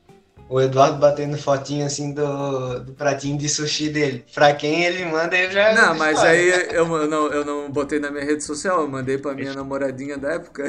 o 0.53 0.61
Eduardo 0.61 0.99
batendo 0.99 1.39
fotinho 1.39 1.87
assim 1.87 2.13
do, 2.13 2.81
do 2.81 2.93
pratinho 2.93 3.39
de 3.39 3.49
sushi 3.49 3.89
dele. 3.89 4.23
Pra 4.35 4.55
quem 4.55 4.85
ele 4.85 5.05
manda, 5.07 5.35
eu 5.35 5.51
já. 5.51 5.75
Não, 5.75 5.97
mas 5.97 6.19
aí 6.23 6.51
eu, 6.73 6.87
eu 6.95 7.09
não, 7.09 7.27
eu 7.29 7.43
não 7.45 7.71
botei 7.71 7.99
na 7.99 8.11
minha 8.11 8.23
rede 8.25 8.45
social, 8.45 8.83
eu 8.83 8.89
mandei 8.89 9.17
pra 9.17 9.33
minha 9.33 9.55
namoradinha 9.55 10.19
da 10.19 10.33
época. 10.35 10.65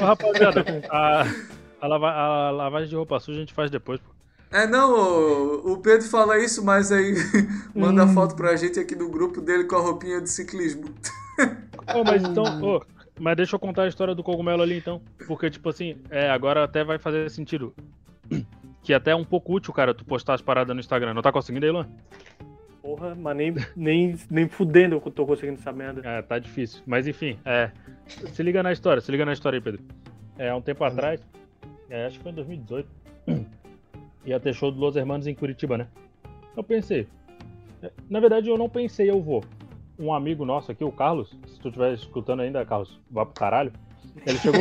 Ô, 0.00 0.04
rapaziada, 0.04 0.64
a, 0.88 1.24
a, 1.80 1.86
lava- 1.88 2.12
a 2.12 2.50
lavagem 2.52 2.88
de 2.88 2.94
roupa 2.94 3.18
suja 3.18 3.38
a 3.38 3.40
gente 3.40 3.52
faz 3.52 3.68
depois, 3.68 3.98
pô. 4.00 4.10
É, 4.52 4.64
não, 4.66 4.92
o, 4.94 5.72
o 5.72 5.76
Pedro 5.78 6.06
fala 6.08 6.38
isso, 6.38 6.64
mas 6.64 6.92
aí 6.92 7.14
manda 7.74 8.06
foto 8.06 8.36
pra 8.36 8.54
gente 8.54 8.78
aqui 8.78 8.94
do 8.94 9.08
grupo 9.08 9.40
dele 9.40 9.64
com 9.64 9.74
a 9.76 9.80
roupinha 9.80 10.20
de 10.20 10.30
ciclismo. 10.30 10.84
Ô, 11.92 12.04
mas 12.04 12.22
então, 12.22 12.44
mas 13.18 13.36
deixa 13.36 13.56
eu 13.56 13.60
contar 13.60 13.82
a 13.84 13.88
história 13.88 14.14
do 14.14 14.22
cogumelo 14.22 14.62
ali 14.62 14.78
então. 14.78 15.00
Porque, 15.26 15.50
tipo 15.50 15.68
assim, 15.68 15.96
é, 16.10 16.30
agora 16.30 16.62
até 16.62 16.84
vai 16.84 16.98
fazer 16.98 17.28
sentido. 17.28 17.74
Que 18.82 18.94
até 18.94 19.10
é 19.10 19.16
um 19.16 19.24
pouco 19.24 19.54
útil, 19.54 19.72
cara, 19.72 19.92
tu 19.94 20.04
postar 20.04 20.34
as 20.34 20.42
paradas 20.42 20.74
no 20.74 20.80
Instagram. 20.80 21.14
Não 21.14 21.22
tá 21.22 21.30
conseguindo 21.30 21.66
aí, 21.66 21.72
Luan? 21.72 21.88
Porra, 22.82 23.14
mas 23.14 23.36
nem, 23.36 23.54
nem, 23.76 24.16
nem 24.30 24.48
fudendo 24.48 24.94
eu 25.04 25.10
tô 25.10 25.26
conseguindo 25.26 25.60
essa 25.60 25.70
merda. 25.72 26.00
É, 26.02 26.22
tá 26.22 26.38
difícil. 26.38 26.82
Mas 26.86 27.06
enfim, 27.06 27.38
é. 27.44 27.70
Se 28.32 28.42
liga 28.42 28.62
na 28.62 28.72
história, 28.72 29.00
se 29.02 29.12
liga 29.12 29.24
na 29.24 29.32
história 29.34 29.58
aí, 29.58 29.60
Pedro. 29.60 29.82
É, 30.38 30.48
há 30.48 30.56
um 30.56 30.62
tempo 30.62 30.82
atrás, 30.82 31.20
é, 31.90 32.06
acho 32.06 32.16
que 32.16 32.22
foi 32.22 32.32
em 32.32 32.36
2018, 32.36 32.88
ia 34.24 34.40
ter 34.40 34.54
show 34.54 34.70
do 34.72 34.80
Los 34.80 34.96
Hermanos 34.96 35.26
em 35.26 35.34
Curitiba, 35.34 35.76
né? 35.76 35.86
Eu 36.56 36.64
pensei. 36.64 37.06
é, 37.82 37.90
Na 38.08 38.18
verdade, 38.18 38.48
eu 38.48 38.56
não 38.56 38.68
pensei, 38.68 39.10
eu 39.10 39.20
vou. 39.20 39.44
Um 39.98 40.14
amigo 40.14 40.46
nosso 40.46 40.72
aqui, 40.72 40.82
o 40.82 40.90
Carlos, 40.90 41.36
se 41.46 41.60
tu 41.60 41.68
estiver 41.68 41.92
escutando 41.92 42.40
ainda, 42.40 42.64
Carlos, 42.64 42.98
vá 43.10 43.26
pro 43.26 43.34
caralho. 43.34 43.70
Ele 44.26 44.38
chegou. 44.38 44.60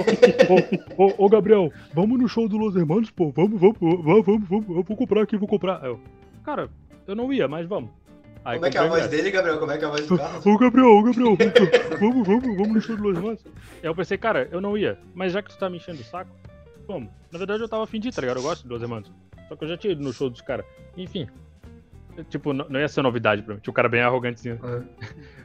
ô, 0.98 1.06
ô, 1.06 1.26
ô, 1.26 1.30
Gabriel, 1.30 1.72
vamos 1.94 2.20
no 2.20 2.28
show 2.28 2.48
do 2.48 2.58
Los 2.58 2.76
Hermanos, 2.76 3.12
pô. 3.12 3.32
Vamos, 3.32 3.60
vamos, 3.60 3.78
vamos, 3.80 4.26
vamos, 4.26 4.48
vamos. 4.48 4.70
Eu 4.70 4.84
vou 4.84 4.98
comprar 4.98 5.24
aqui, 5.24 5.38
vou 5.38 5.48
comprar. 5.48 5.84
Eu, 5.84 6.00
cara, 6.44 6.70
eu 7.08 7.16
não 7.16 7.32
ia, 7.34 7.48
mas 7.48 7.68
vamos. 7.68 7.90
Aí 8.46 8.56
Como 8.58 8.66
é 8.68 8.70
que 8.70 8.78
é 8.78 8.82
a 8.82 8.88
voz 8.88 9.08
dele, 9.08 9.32
Gabriel? 9.32 9.60
Como 9.60 9.72
é 9.72 9.78
que 9.78 9.84
é 9.84 9.88
a 9.88 9.92
voz 9.92 10.08
do 10.08 10.18
Carlos? 10.18 10.46
Ô 10.46 10.58
Gabriel, 10.58 10.88
ô 10.88 11.04
Gabriel, 11.04 11.38
vamos, 12.00 12.28
vamos, 12.28 12.58
vamos 12.58 12.74
no 12.74 12.82
show 12.82 12.96
do 12.96 13.04
Los 13.04 13.18
Hermanos. 13.18 13.46
Aí 13.46 13.90
eu 13.90 13.96
pensei, 13.96 14.18
cara, 14.18 14.48
eu 14.52 14.62
não 14.62 14.78
ia, 14.78 14.98
mas 15.14 15.34
já 15.34 15.42
que 15.42 15.50
tu 15.50 15.58
tá 15.58 15.70
me 15.70 15.78
enchendo 15.78 16.00
o 16.00 16.04
saco, 16.04 16.32
vamos. 16.88 17.10
Na 17.32 17.38
verdade 17.38 17.62
eu 17.62 17.68
tava 17.68 17.84
afim 17.84 18.00
de 18.00 18.08
ir, 18.08 18.14
tá 18.14 18.22
ligado? 18.22 18.38
Eu 18.38 18.44
gosto 18.44 18.64
de 18.64 18.70
Los 18.70 18.82
Hermanos. 18.82 19.12
Só 19.50 19.56
que 19.56 19.64
eu 19.66 19.68
já 19.68 19.78
tinha 19.78 19.92
ido 19.92 20.02
no 20.02 20.14
show 20.14 20.30
dos 20.30 20.42
caras. 20.42 20.66
Enfim. 20.96 21.28
Tipo, 22.30 22.54
não, 22.54 22.80
ia 22.80 22.88
ser 22.88 23.02
novidade 23.02 23.42
pra 23.42 23.56
mim. 23.56 23.60
Tinha 23.62 23.72
um 23.72 23.74
cara 23.74 23.90
bem 23.90 24.02
arrogantezinho. 24.02 24.60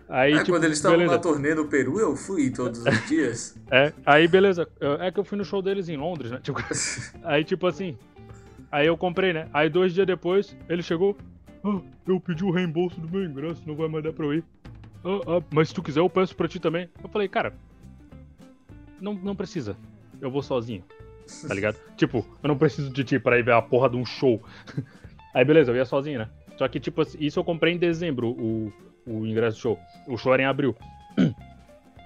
Aí, 0.09 0.35
É, 0.35 0.39
tipo, 0.39 0.51
quando 0.53 0.65
eles 0.65 0.77
estavam 0.77 1.05
na 1.07 1.19
turnê 1.19 1.55
no 1.55 1.67
Peru, 1.67 1.99
eu 1.99 2.15
fui 2.15 2.51
todos 2.51 2.81
os 2.85 2.85
dias. 3.09 3.57
É, 3.71 3.93
aí 4.05 4.29
beleza. 4.29 4.69
É 5.01 5.11
que 5.11 5.19
eu 5.19 5.25
fui 5.25 5.39
no 5.39 5.45
show 5.45 5.63
deles 5.63 5.89
em 5.89 5.97
Londres, 5.97 6.31
né? 6.31 6.41
Tipo, 6.43 6.59
aí, 7.25 7.43
tipo 7.45 7.67
assim. 7.67 7.97
Aí 8.71 8.87
eu 8.87 8.97
comprei, 8.97 9.33
né? 9.33 9.49
Aí 9.53 9.71
dois 9.71 9.95
dias 9.95 10.07
depois, 10.07 10.57
ele 10.69 10.83
chegou. 10.83 11.17
Ah, 11.65 11.81
eu 12.07 12.21
pedi 12.21 12.45
o 12.45 12.51
reembolso 12.51 13.01
do 13.01 13.09
meu 13.09 13.25
ingresso, 13.25 13.63
não 13.67 13.75
vai 13.75 13.89
mais 13.89 14.05
dar 14.05 14.13
pra 14.13 14.27
eu 14.27 14.35
ir. 14.35 14.45
Ah, 15.05 15.39
ah, 15.39 15.43
mas 15.53 15.69
se 15.69 15.75
tu 15.75 15.83
quiser, 15.83 16.01
eu 16.01 16.11
peço 16.11 16.37
pra 16.37 16.49
ti 16.49 16.59
também. 16.61 16.89
Eu 17.03 17.09
falei, 17.09 17.29
cara. 17.29 17.55
Não, 19.01 19.15
não 19.15 19.35
precisa. 19.35 19.77
Eu 20.21 20.31
vou 20.31 20.43
sozinho. 20.43 20.85
Tá 21.49 21.55
ligado? 21.55 21.77
tipo, 21.97 22.27
eu 22.43 22.49
não 22.49 22.59
preciso 22.59 22.91
de 22.91 23.05
ti 23.05 23.19
pra 23.19 23.39
ir 23.39 23.43
ver 23.43 23.53
a 23.53 23.63
porra 23.63 23.89
de 23.89 23.97
um 23.97 24.05
show. 24.05 24.43
Aí 25.33 25.45
beleza, 25.45 25.73
eu 25.73 25.77
ia 25.77 25.85
sozinho, 25.85 26.19
né? 26.19 26.29
Só 26.57 26.69
que, 26.69 26.79
tipo, 26.79 27.01
assim, 27.01 27.19
isso 27.21 27.39
eu 27.41 27.45
comprei 27.45 27.75
em 27.75 27.79
dezembro, 27.79 28.29
o, 28.29 28.73
o 29.07 29.27
ingresso 29.27 29.57
do 29.59 29.61
show. 29.61 29.79
O 30.09 30.17
show 30.17 30.33
era 30.35 30.43
em 30.43 30.47
abril. 30.47 30.75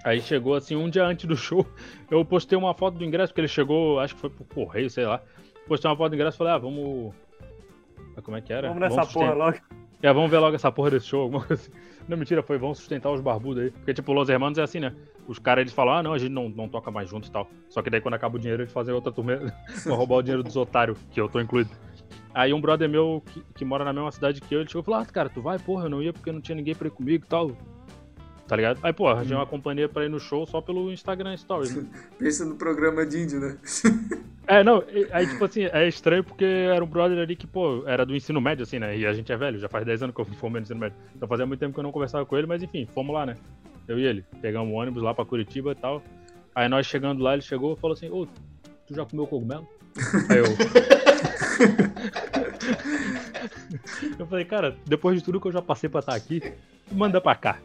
Aí 0.05 0.21
chegou 0.21 0.55
assim, 0.55 0.77
um 0.77 0.89
dia 0.89 1.05
antes 1.05 1.25
do 1.27 1.37
show, 1.37 1.67
eu 2.11 2.25
postei 2.25 2.57
uma 2.57 2.73
foto 2.75 2.97
do 2.99 3.05
ingresso, 3.05 3.33
porque 3.33 3.41
ele 3.43 3.49
chegou, 3.49 3.99
acho 4.01 4.15
que 4.15 4.21
foi 4.21 4.31
por 4.31 4.47
correio, 4.47 4.89
sei 4.89 5.05
lá. 5.07 5.21
Postei 5.67 5.91
uma 5.91 5.97
foto 5.97 6.11
do 6.11 6.15
ingresso 6.15 6.37
e 6.37 6.39
falei, 6.39 6.53
ah, 6.55 6.59
vamos. 6.59 7.15
Como 8.23 8.37
é 8.37 8.41
que 8.41 8.53
era? 8.53 8.69
Vamos 8.69 8.81
nessa 8.83 8.97
porra 8.97 9.07
susten- 9.07 9.35
logo. 9.35 9.59
É, 10.03 10.13
vamos 10.13 10.31
ver 10.31 10.39
logo 10.39 10.55
essa 10.55 10.71
porra 10.71 10.91
desse 10.93 11.07
show, 11.07 11.23
alguma 11.23 11.45
coisa 11.45 11.63
assim. 11.63 11.73
Não, 12.09 12.17
mentira, 12.17 12.43
foi, 12.43 12.57
vamos 12.57 12.79
sustentar 12.79 13.11
os 13.11 13.21
barbudos 13.21 13.65
aí. 13.65 13.71
Porque, 13.71 13.93
tipo, 13.93 14.13
Los 14.13 14.29
Hermanos 14.29 14.57
é 14.59 14.63
assim, 14.63 14.81
né? 14.81 14.95
Os 15.27 15.39
caras, 15.39 15.63
eles 15.63 15.73
falam, 15.75 15.95
ah, 15.95 16.03
não, 16.03 16.13
a 16.15 16.19
gente 16.19 16.31
não, 16.33 16.49
não 16.49 16.69
toca 16.69 16.91
mais 16.91 17.09
junto 17.11 17.29
e 17.29 17.31
tal. 17.31 17.49
Só 17.69 17.83
que 17.83 17.91
daí, 17.91 18.01
quando 18.01 18.15
acaba 18.15 18.37
o 18.37 18.39
dinheiro, 18.39 18.63
eles 18.63 18.73
fazem 18.73 18.95
outra 18.95 19.13
turnê 19.13 19.37
pra 19.37 19.53
roubar 19.95 20.17
o 20.17 20.23
dinheiro 20.23 20.43
dos 20.43 20.57
otários, 20.57 20.99
que 21.11 21.21
eu 21.21 21.29
tô 21.29 21.41
incluído. 21.41 21.71
Aí 22.35 22.53
um 22.53 22.61
brother 22.61 22.89
meu, 22.89 23.23
que, 23.27 23.43
que 23.55 23.65
mora 23.65 23.85
na 23.85 23.93
mesma 23.93 24.13
cidade 24.13 24.41
que 24.41 24.55
eu, 24.55 24.61
ele 24.61 24.69
chegou 24.69 24.83
e 24.83 24.85
falou, 24.85 25.01
ah, 25.01 25.07
cara, 25.07 25.29
tu 25.29 25.41
vai? 25.41 25.59
Porra, 25.59 25.85
eu 25.85 25.91
não 25.91 26.03
ia 26.03 26.13
porque 26.13 26.31
não 26.31 26.41
tinha 26.41 26.57
ninguém 26.57 26.75
pra 26.75 26.89
ir 26.89 26.93
comigo 26.93 27.25
e 27.25 27.29
tal. 27.29 27.57
Tá 28.47 28.57
ligado? 28.57 28.81
Aí, 28.83 28.93
pô, 28.95 29.07
arranjei 29.09 29.37
uma 29.37 29.47
companhia 29.47 29.89
pra 29.89 30.07
ir 30.07 30.09
no 30.09 30.19
show 30.19 30.47
só 30.47 30.61
pelo 30.63 30.91
Instagram 30.91 31.37
Stories. 31.37 31.75
né? 31.77 31.87
Pensa 32.19 32.47
no 32.47 32.57
programa 32.57 33.05
de 33.05 33.23
índio, 33.23 33.41
né? 33.41 33.59
É, 34.51 34.65
não, 34.65 34.83
aí, 35.13 35.27
tipo 35.27 35.45
assim, 35.45 35.65
é 35.65 35.87
estranho 35.87 36.25
porque 36.25 36.43
era 36.43 36.83
um 36.83 36.89
brother 36.89 37.19
ali 37.19 37.37
que, 37.37 37.47
pô, 37.47 37.87
era 37.87 38.07
do 38.07 38.17
ensino 38.17 38.41
médio, 38.41 38.63
assim, 38.63 38.79
né? 38.79 38.97
E 38.97 39.07
a 39.07 39.13
gente 39.13 39.31
é 39.31 39.37
velho, 39.37 39.59
já 39.59 39.69
faz 39.69 39.85
10 39.85 40.05
anos 40.05 40.15
que 40.15 40.23
eu 40.23 40.25
me 40.25 40.35
formei 40.35 40.61
no 40.61 40.65
ensino 40.65 40.81
médio. 40.81 40.97
Então 41.15 41.29
fazia 41.29 41.45
muito 41.45 41.61
tempo 41.61 41.75
que 41.75 41.81
eu 41.81 41.83
não 41.83 41.93
conversava 41.93 42.25
com 42.25 42.35
ele, 42.35 42.47
mas 42.47 42.63
enfim, 42.63 42.89
fomos 42.95 43.15
lá, 43.15 43.27
né? 43.27 43.35
Eu 43.87 43.99
e 43.99 44.07
ele. 44.07 44.25
Pegamos 44.41 44.73
o 44.73 44.77
ônibus 44.77 45.03
lá 45.03 45.13
pra 45.13 45.27
Curitiba 45.27 45.73
e 45.73 45.75
tal. 45.75 46.03
Aí 46.55 46.67
nós 46.67 46.87
chegando 46.87 47.23
lá, 47.23 47.35
ele 47.35 47.43
chegou 47.43 47.75
e 47.75 47.77
falou 47.77 47.95
assim, 47.95 48.09
ô, 48.09 48.27
tu 48.87 48.95
já 48.95 49.05
comeu 49.05 49.27
cogumelo? 49.27 49.69
Aí 50.31 50.39
eu. 50.39 50.45
Eu 54.19 54.27
falei, 54.27 54.45
cara, 54.45 54.77
depois 54.87 55.19
de 55.19 55.25
tudo 55.25 55.41
que 55.41 55.49
eu 55.49 55.53
já 55.53 55.63
passei 55.63 55.89
pra 55.89 56.01
estar 56.01 56.15
aqui, 56.15 56.41
manda 56.91 57.21
pra 57.21 57.35
cá. 57.35 57.59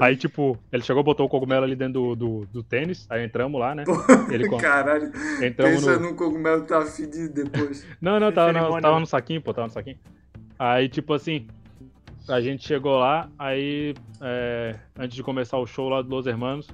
Aí, 0.00 0.16
tipo, 0.16 0.58
ele 0.72 0.82
chegou, 0.82 1.04
botou 1.04 1.26
o 1.26 1.28
cogumelo 1.28 1.64
ali 1.64 1.76
dentro 1.76 1.92
do, 1.92 2.16
do, 2.16 2.46
do 2.46 2.62
tênis, 2.64 3.06
aí 3.08 3.24
entramos 3.24 3.60
lá, 3.60 3.76
né? 3.76 3.84
Ele 4.28 4.48
com- 4.48 4.58
Caralho, 4.58 5.12
Entramos 5.40 5.84
pensa 5.84 5.98
no, 6.00 6.08
num 6.10 6.16
cogumelo 6.16 6.62
que 6.62 6.68
tá 6.68 6.84
fedido 6.84 7.32
depois. 7.32 7.86
Não, 8.02 8.18
não, 8.18 8.32
tava, 8.32 8.52
no, 8.52 8.58
cerimônia, 8.58 8.82
tava 8.82 9.00
no 9.00 9.06
saquinho, 9.06 9.40
pô, 9.40 9.54
tava 9.54 9.68
no 9.68 9.72
saquinho. 9.72 9.96
Aí, 10.58 10.88
tipo 10.88 11.14
assim, 11.14 11.46
a 12.28 12.40
gente 12.40 12.66
chegou 12.66 12.98
lá, 12.98 13.30
aí, 13.38 13.94
é, 14.20 14.74
antes 14.98 15.14
de 15.14 15.22
começar 15.22 15.58
o 15.58 15.66
show 15.66 15.88
lá 15.88 16.02
do 16.02 16.10
Los 16.10 16.26
Hermanos, 16.26 16.68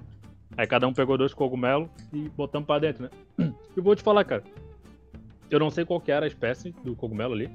aí 0.56 0.66
cada 0.66 0.88
um 0.88 0.94
pegou 0.94 1.18
dois 1.18 1.34
cogumelos 1.34 1.90
e 2.10 2.30
botamos 2.30 2.66
pra 2.66 2.78
dentro, 2.78 3.02
né? 3.04 3.52
E 3.76 3.80
vou 3.82 3.94
te 3.94 4.02
falar, 4.02 4.24
cara, 4.24 4.42
eu 5.50 5.58
não 5.58 5.68
sei 5.68 5.84
qual 5.84 6.00
que 6.00 6.10
era 6.10 6.24
a 6.24 6.28
espécie 6.28 6.70
do 6.84 6.96
cogumelo 6.96 7.34
ali, 7.34 7.50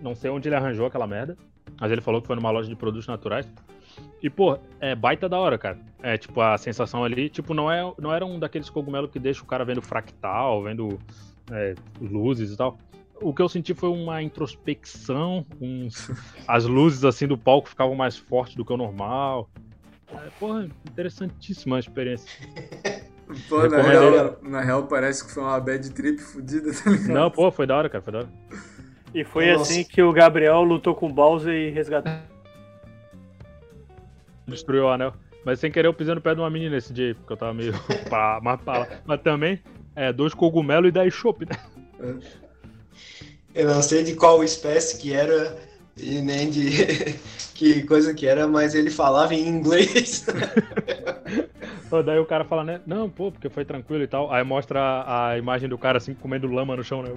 não 0.00 0.14
sei 0.14 0.30
onde 0.30 0.48
ele 0.48 0.54
arranjou 0.56 0.86
aquela 0.86 1.06
merda, 1.06 1.36
mas 1.80 1.90
ele 1.92 2.00
falou 2.00 2.20
que 2.20 2.26
foi 2.26 2.36
numa 2.36 2.50
loja 2.50 2.68
de 2.68 2.76
produtos 2.76 3.06
naturais. 3.06 3.48
E, 4.22 4.28
pô, 4.30 4.58
é 4.80 4.94
baita 4.94 5.28
da 5.28 5.38
hora, 5.38 5.58
cara. 5.58 5.78
É, 6.02 6.16
tipo, 6.16 6.40
a 6.40 6.56
sensação 6.58 7.04
ali, 7.04 7.28
tipo, 7.28 7.54
não, 7.54 7.70
é, 7.70 7.92
não 7.98 8.12
era 8.12 8.24
um 8.24 8.38
daqueles 8.38 8.68
cogumelos 8.70 9.10
que 9.10 9.18
deixa 9.18 9.42
o 9.42 9.46
cara 9.46 9.64
vendo 9.64 9.82
fractal, 9.82 10.62
vendo 10.62 10.98
é, 11.50 11.74
luzes 12.00 12.52
e 12.52 12.56
tal. 12.56 12.78
O 13.20 13.34
que 13.34 13.42
eu 13.42 13.48
senti 13.48 13.74
foi 13.74 13.88
uma 13.88 14.22
introspecção, 14.22 15.44
uns- 15.60 16.10
as 16.46 16.64
luzes 16.64 17.04
assim 17.04 17.26
do 17.26 17.36
palco 17.36 17.68
ficavam 17.68 17.94
mais 17.94 18.16
fortes 18.16 18.54
do 18.54 18.64
que 18.64 18.72
o 18.72 18.76
normal. 18.76 19.50
É, 20.12 20.30
porra, 20.38 20.68
interessantíssima 20.88 21.76
a 21.76 21.80
experiência. 21.80 22.28
Pô, 23.46 23.68
na 23.68 23.82
real, 23.82 24.38
na 24.42 24.60
real 24.62 24.86
parece 24.86 25.22
que 25.22 25.30
foi 25.30 25.42
uma 25.42 25.60
bad 25.60 25.90
trip 25.92 26.18
fodida, 26.18 26.72
tá 26.72 26.90
ligado? 26.90 27.08
Não, 27.12 27.30
pô, 27.30 27.50
foi 27.50 27.66
da 27.66 27.76
hora, 27.76 27.88
cara, 27.90 28.02
foi 28.02 28.12
da 28.14 28.18
hora. 28.20 28.28
E 29.14 29.24
foi 29.24 29.52
Nossa. 29.52 29.62
assim 29.62 29.84
que 29.84 30.02
o 30.02 30.12
Gabriel 30.12 30.62
lutou 30.62 30.94
com 30.94 31.06
o 31.06 31.12
Bowser 31.12 31.52
e 31.52 31.70
resgatou. 31.70 32.12
Destruiu 34.46 34.84
o 34.84 34.88
anel. 34.88 35.14
Mas 35.44 35.60
sem 35.60 35.70
querer 35.70 35.88
eu 35.88 35.94
pisei 35.94 36.14
no 36.14 36.20
pé 36.20 36.34
de 36.34 36.40
uma 36.40 36.50
menina 36.50 36.76
esse 36.76 36.92
dia, 36.92 37.14
porque 37.14 37.32
eu 37.32 37.36
tava 37.36 37.54
meio 37.54 37.72
pá, 38.10 38.38
mas, 38.42 38.60
pá, 38.60 38.86
mas 39.06 39.20
também, 39.22 39.60
é, 39.94 40.12
dois 40.12 40.34
cogumelos 40.34 40.88
e 40.88 40.92
10 40.92 41.12
chopp, 41.12 41.46
né? 41.46 41.56
Eu 43.54 43.68
não 43.68 43.82
sei 43.82 44.04
de 44.04 44.14
qual 44.14 44.44
espécie 44.44 44.98
que 44.98 45.12
era 45.12 45.56
e 45.96 46.20
nem 46.20 46.50
de 46.50 46.70
que 47.54 47.82
coisa 47.84 48.14
que 48.14 48.26
era, 48.26 48.46
mas 48.46 48.74
ele 48.74 48.90
falava 48.90 49.34
em 49.34 49.48
inglês. 49.48 50.26
Pô, 51.88 52.02
Daí 52.02 52.18
o 52.18 52.26
cara 52.26 52.44
fala, 52.44 52.62
né? 52.62 52.80
Não, 52.86 53.08
pô, 53.08 53.32
porque 53.32 53.48
foi 53.48 53.64
tranquilo 53.64 54.02
e 54.02 54.06
tal. 54.06 54.30
Aí 54.30 54.44
mostra 54.44 54.78
a, 54.78 55.30
a 55.30 55.38
imagem 55.38 55.70
do 55.70 55.78
cara 55.78 55.96
assim 55.96 56.12
comendo 56.12 56.46
lama 56.46 56.76
no 56.76 56.84
chão, 56.84 57.02
né? 57.02 57.08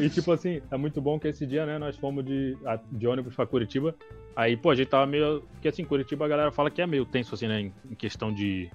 E 0.00 0.10
tipo 0.10 0.32
assim, 0.32 0.60
é 0.70 0.76
muito 0.76 1.00
bom 1.00 1.18
que 1.18 1.28
esse 1.28 1.46
dia, 1.46 1.64
né, 1.64 1.78
nós 1.78 1.96
fomos 1.96 2.24
de, 2.24 2.56
de 2.90 3.06
ônibus 3.06 3.34
pra 3.34 3.46
Curitiba. 3.46 3.94
Aí, 4.34 4.56
pô, 4.56 4.70
a 4.70 4.74
gente 4.74 4.88
tava 4.88 5.06
meio. 5.06 5.42
Porque 5.52 5.68
assim, 5.68 5.84
Curitiba 5.84 6.24
a 6.24 6.28
galera 6.28 6.50
fala 6.50 6.70
que 6.70 6.82
é 6.82 6.86
meio 6.86 7.04
tenso, 7.04 7.34
assim, 7.34 7.48
né? 7.48 7.60
Em, 7.60 7.94
questão 7.94 8.32
de 8.32 8.70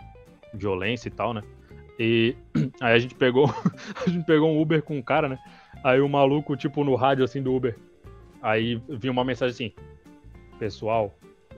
violência 0.53 1.07
e 1.07 1.11
tal, 1.11 1.33
né? 1.33 1.41
E 1.99 2.35
aí 2.81 2.93
a 2.93 2.99
gente 2.99 3.15
pegou. 3.15 3.45
a 4.05 4.09
gente 4.09 4.25
pegou 4.25 4.49
um 4.49 4.61
Uber 4.61 4.81
com 4.81 4.97
um 4.97 5.01
cara, 5.01 5.27
né? 5.27 5.39
Aí 5.83 5.99
o 5.99 6.09
maluco, 6.09 6.55
tipo, 6.55 6.83
no 6.83 6.95
rádio 6.95 7.23
assim 7.23 7.41
do 7.41 7.53
Uber. 7.53 7.77
Aí 8.41 8.81
vinha 8.89 9.11
uma 9.11 9.23
mensagem 9.23 9.53
assim: 9.53 9.83
Pessoal, 10.59 11.13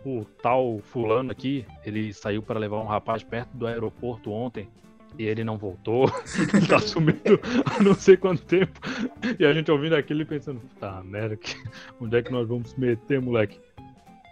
o 0.05 0.25
tal 0.41 0.79
fulano 0.79 1.31
aqui, 1.31 1.65
ele 1.83 2.13
saiu 2.13 2.41
para 2.41 2.59
levar 2.59 2.77
um 2.77 2.85
rapaz 2.85 3.23
perto 3.23 3.55
do 3.55 3.67
aeroporto 3.67 4.31
ontem 4.31 4.67
e 5.17 5.25
ele 5.25 5.43
não 5.43 5.57
voltou. 5.57 6.11
ele 6.53 6.65
tá 6.67 6.79
sumido 6.79 7.39
há 7.65 7.81
não 7.81 7.93
sei 7.95 8.17
quanto 8.17 8.41
tempo. 8.43 8.79
E 9.39 9.45
a 9.45 9.53
gente 9.53 9.71
ouvindo 9.71 9.95
aquilo 9.95 10.21
e 10.21 10.25
pensando, 10.25 10.61
tá 10.79 11.01
merda, 11.03 11.35
que- 11.35 11.55
onde 11.99 12.17
é 12.17 12.21
que 12.21 12.31
nós 12.31 12.47
vamos 12.47 12.73
meter, 12.75 13.21
moleque? 13.21 13.59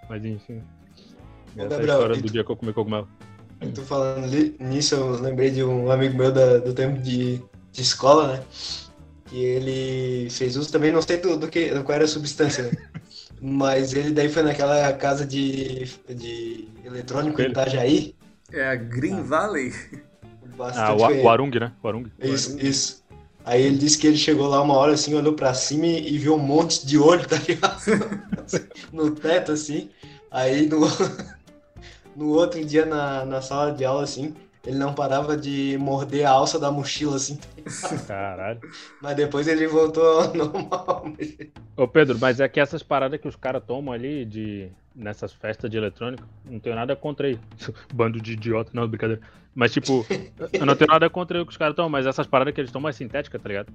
Mas 0.10 0.24
enfim. 0.26 0.62
Ô, 1.56 1.62
Essa 1.62 1.62
é 1.62 1.66
a 1.66 1.70
Gabriel, 1.70 1.86
história 1.96 2.16
do 2.16 2.22
tu- 2.28 2.32
dia 2.34 2.44
que 2.44 2.52
eu 2.52 2.56
comi 2.56 2.74
cogumelo. 2.74 3.08
Eu 3.62 3.72
tô 3.74 3.82
falando 3.84 4.28
li- 4.28 4.56
nisso, 4.60 4.96
eu 4.96 5.12
lembrei 5.22 5.50
de 5.50 5.64
um 5.64 5.90
amigo 5.90 6.18
meu 6.18 6.32
da- 6.32 6.58
do 6.58 6.74
tempo 6.74 7.00
de, 7.02 7.38
de 7.72 7.82
escola, 7.82 8.34
né? 8.38 8.44
Que 9.26 9.38
ele 9.44 10.30
fez 10.30 10.58
uso 10.58 10.72
também, 10.72 10.92
não 10.92 11.02
sei 11.02 11.18
do, 11.18 11.38
do 11.38 11.48
que, 11.48 11.70
do 11.74 11.84
qual 11.84 11.96
era 11.96 12.04
a 12.04 12.08
substância, 12.08 12.64
né? 12.66 12.72
Mas 13.42 13.94
ele 13.94 14.12
daí 14.12 14.30
foi 14.30 14.44
naquela 14.44 14.92
casa 14.94 15.26
de, 15.26 15.86
de 16.10 16.68
eletrônico 16.86 17.42
em. 17.42 17.50
Itajaí. 17.50 18.16
É 18.52 18.68
a 18.70 18.76
Green 18.76 19.22
Valley. 19.24 19.74
Bastante 20.58 21.04
Ah, 21.04 21.08
o, 21.08 21.24
o 21.24 21.30
Arung, 21.30 21.52
né? 21.60 21.72
O 21.82 21.88
Arung. 21.88 22.06
Isso, 22.22 22.58
isso. 22.60 23.04
Aí 23.46 23.62
ele 23.62 23.78
disse 23.78 23.98
que 23.98 24.08
ele 24.08 24.18
chegou 24.18 24.48
lá 24.48 24.62
uma 24.62 24.76
hora 24.76 24.94
assim, 24.94 25.14
olhou 25.14 25.34
pra 25.34 25.54
cima 25.54 25.86
e, 25.86 26.14
e 26.14 26.18
viu 26.18 26.36
um 26.36 26.40
monte 26.40 26.86
de 26.86 26.98
olho, 26.98 27.28
tá 27.28 27.38
ligado? 27.38 27.82
no 28.94 29.12
teto, 29.12 29.52
assim. 29.52 29.90
Aí 30.32 30.68
no, 30.68 30.80
no 32.16 32.30
outro 32.30 32.64
dia 32.64 32.86
na, 32.86 33.26
na 33.26 33.42
sala 33.42 33.72
de 33.72 33.84
aula, 33.84 34.04
assim, 34.04 34.34
ele 34.66 34.78
não 34.78 34.94
parava 34.94 35.36
de 35.36 35.78
morder 35.78 36.26
a 36.26 36.32
alça 36.32 36.58
da 36.58 36.72
mochila, 36.72 37.18
assim. 37.18 37.38
Caralho. 38.08 38.62
Mas 39.02 39.16
depois 39.16 39.46
ele 39.48 39.68
voltou 39.68 40.22
ao 40.22 40.32
normal. 40.34 41.06
Ô 41.76 41.88
Pedro, 41.88 42.18
mas 42.20 42.40
é 42.40 42.48
que 42.48 42.62
essas 42.62 42.82
paradas 42.82 43.20
que 43.20 43.28
os 43.28 43.36
caras 43.36 43.62
tomam 43.66 43.94
ali 43.94 44.24
de 44.24 44.70
nessas 44.96 45.34
festas 45.34 45.70
de 45.70 45.78
eletrônico, 45.78 46.28
não 46.46 46.60
tenho 46.60 46.76
nada 46.76 46.96
contra 46.96 47.28
aí. 47.28 47.40
Bando 47.94 48.22
de 48.22 48.34
idiota, 48.34 48.72
não, 48.74 48.88
brincadeira. 48.88 49.22
Mas 49.56 49.72
tipo, 49.74 50.06
eu 50.54 50.66
não 50.66 50.76
tenho 50.76 50.90
nada 50.92 51.10
contra 51.10 51.42
o 51.42 51.46
que 51.46 51.52
os 51.52 51.58
caras 51.58 51.76
tomam, 51.76 51.90
mas 51.90 52.06
essas 52.06 52.28
paradas 52.28 52.54
que 52.54 52.62
eles 52.62 52.72
tomam 52.72 52.90
é 52.90 52.94
sintética, 52.94 53.38
tá 53.40 53.48
ligado? 53.50 53.72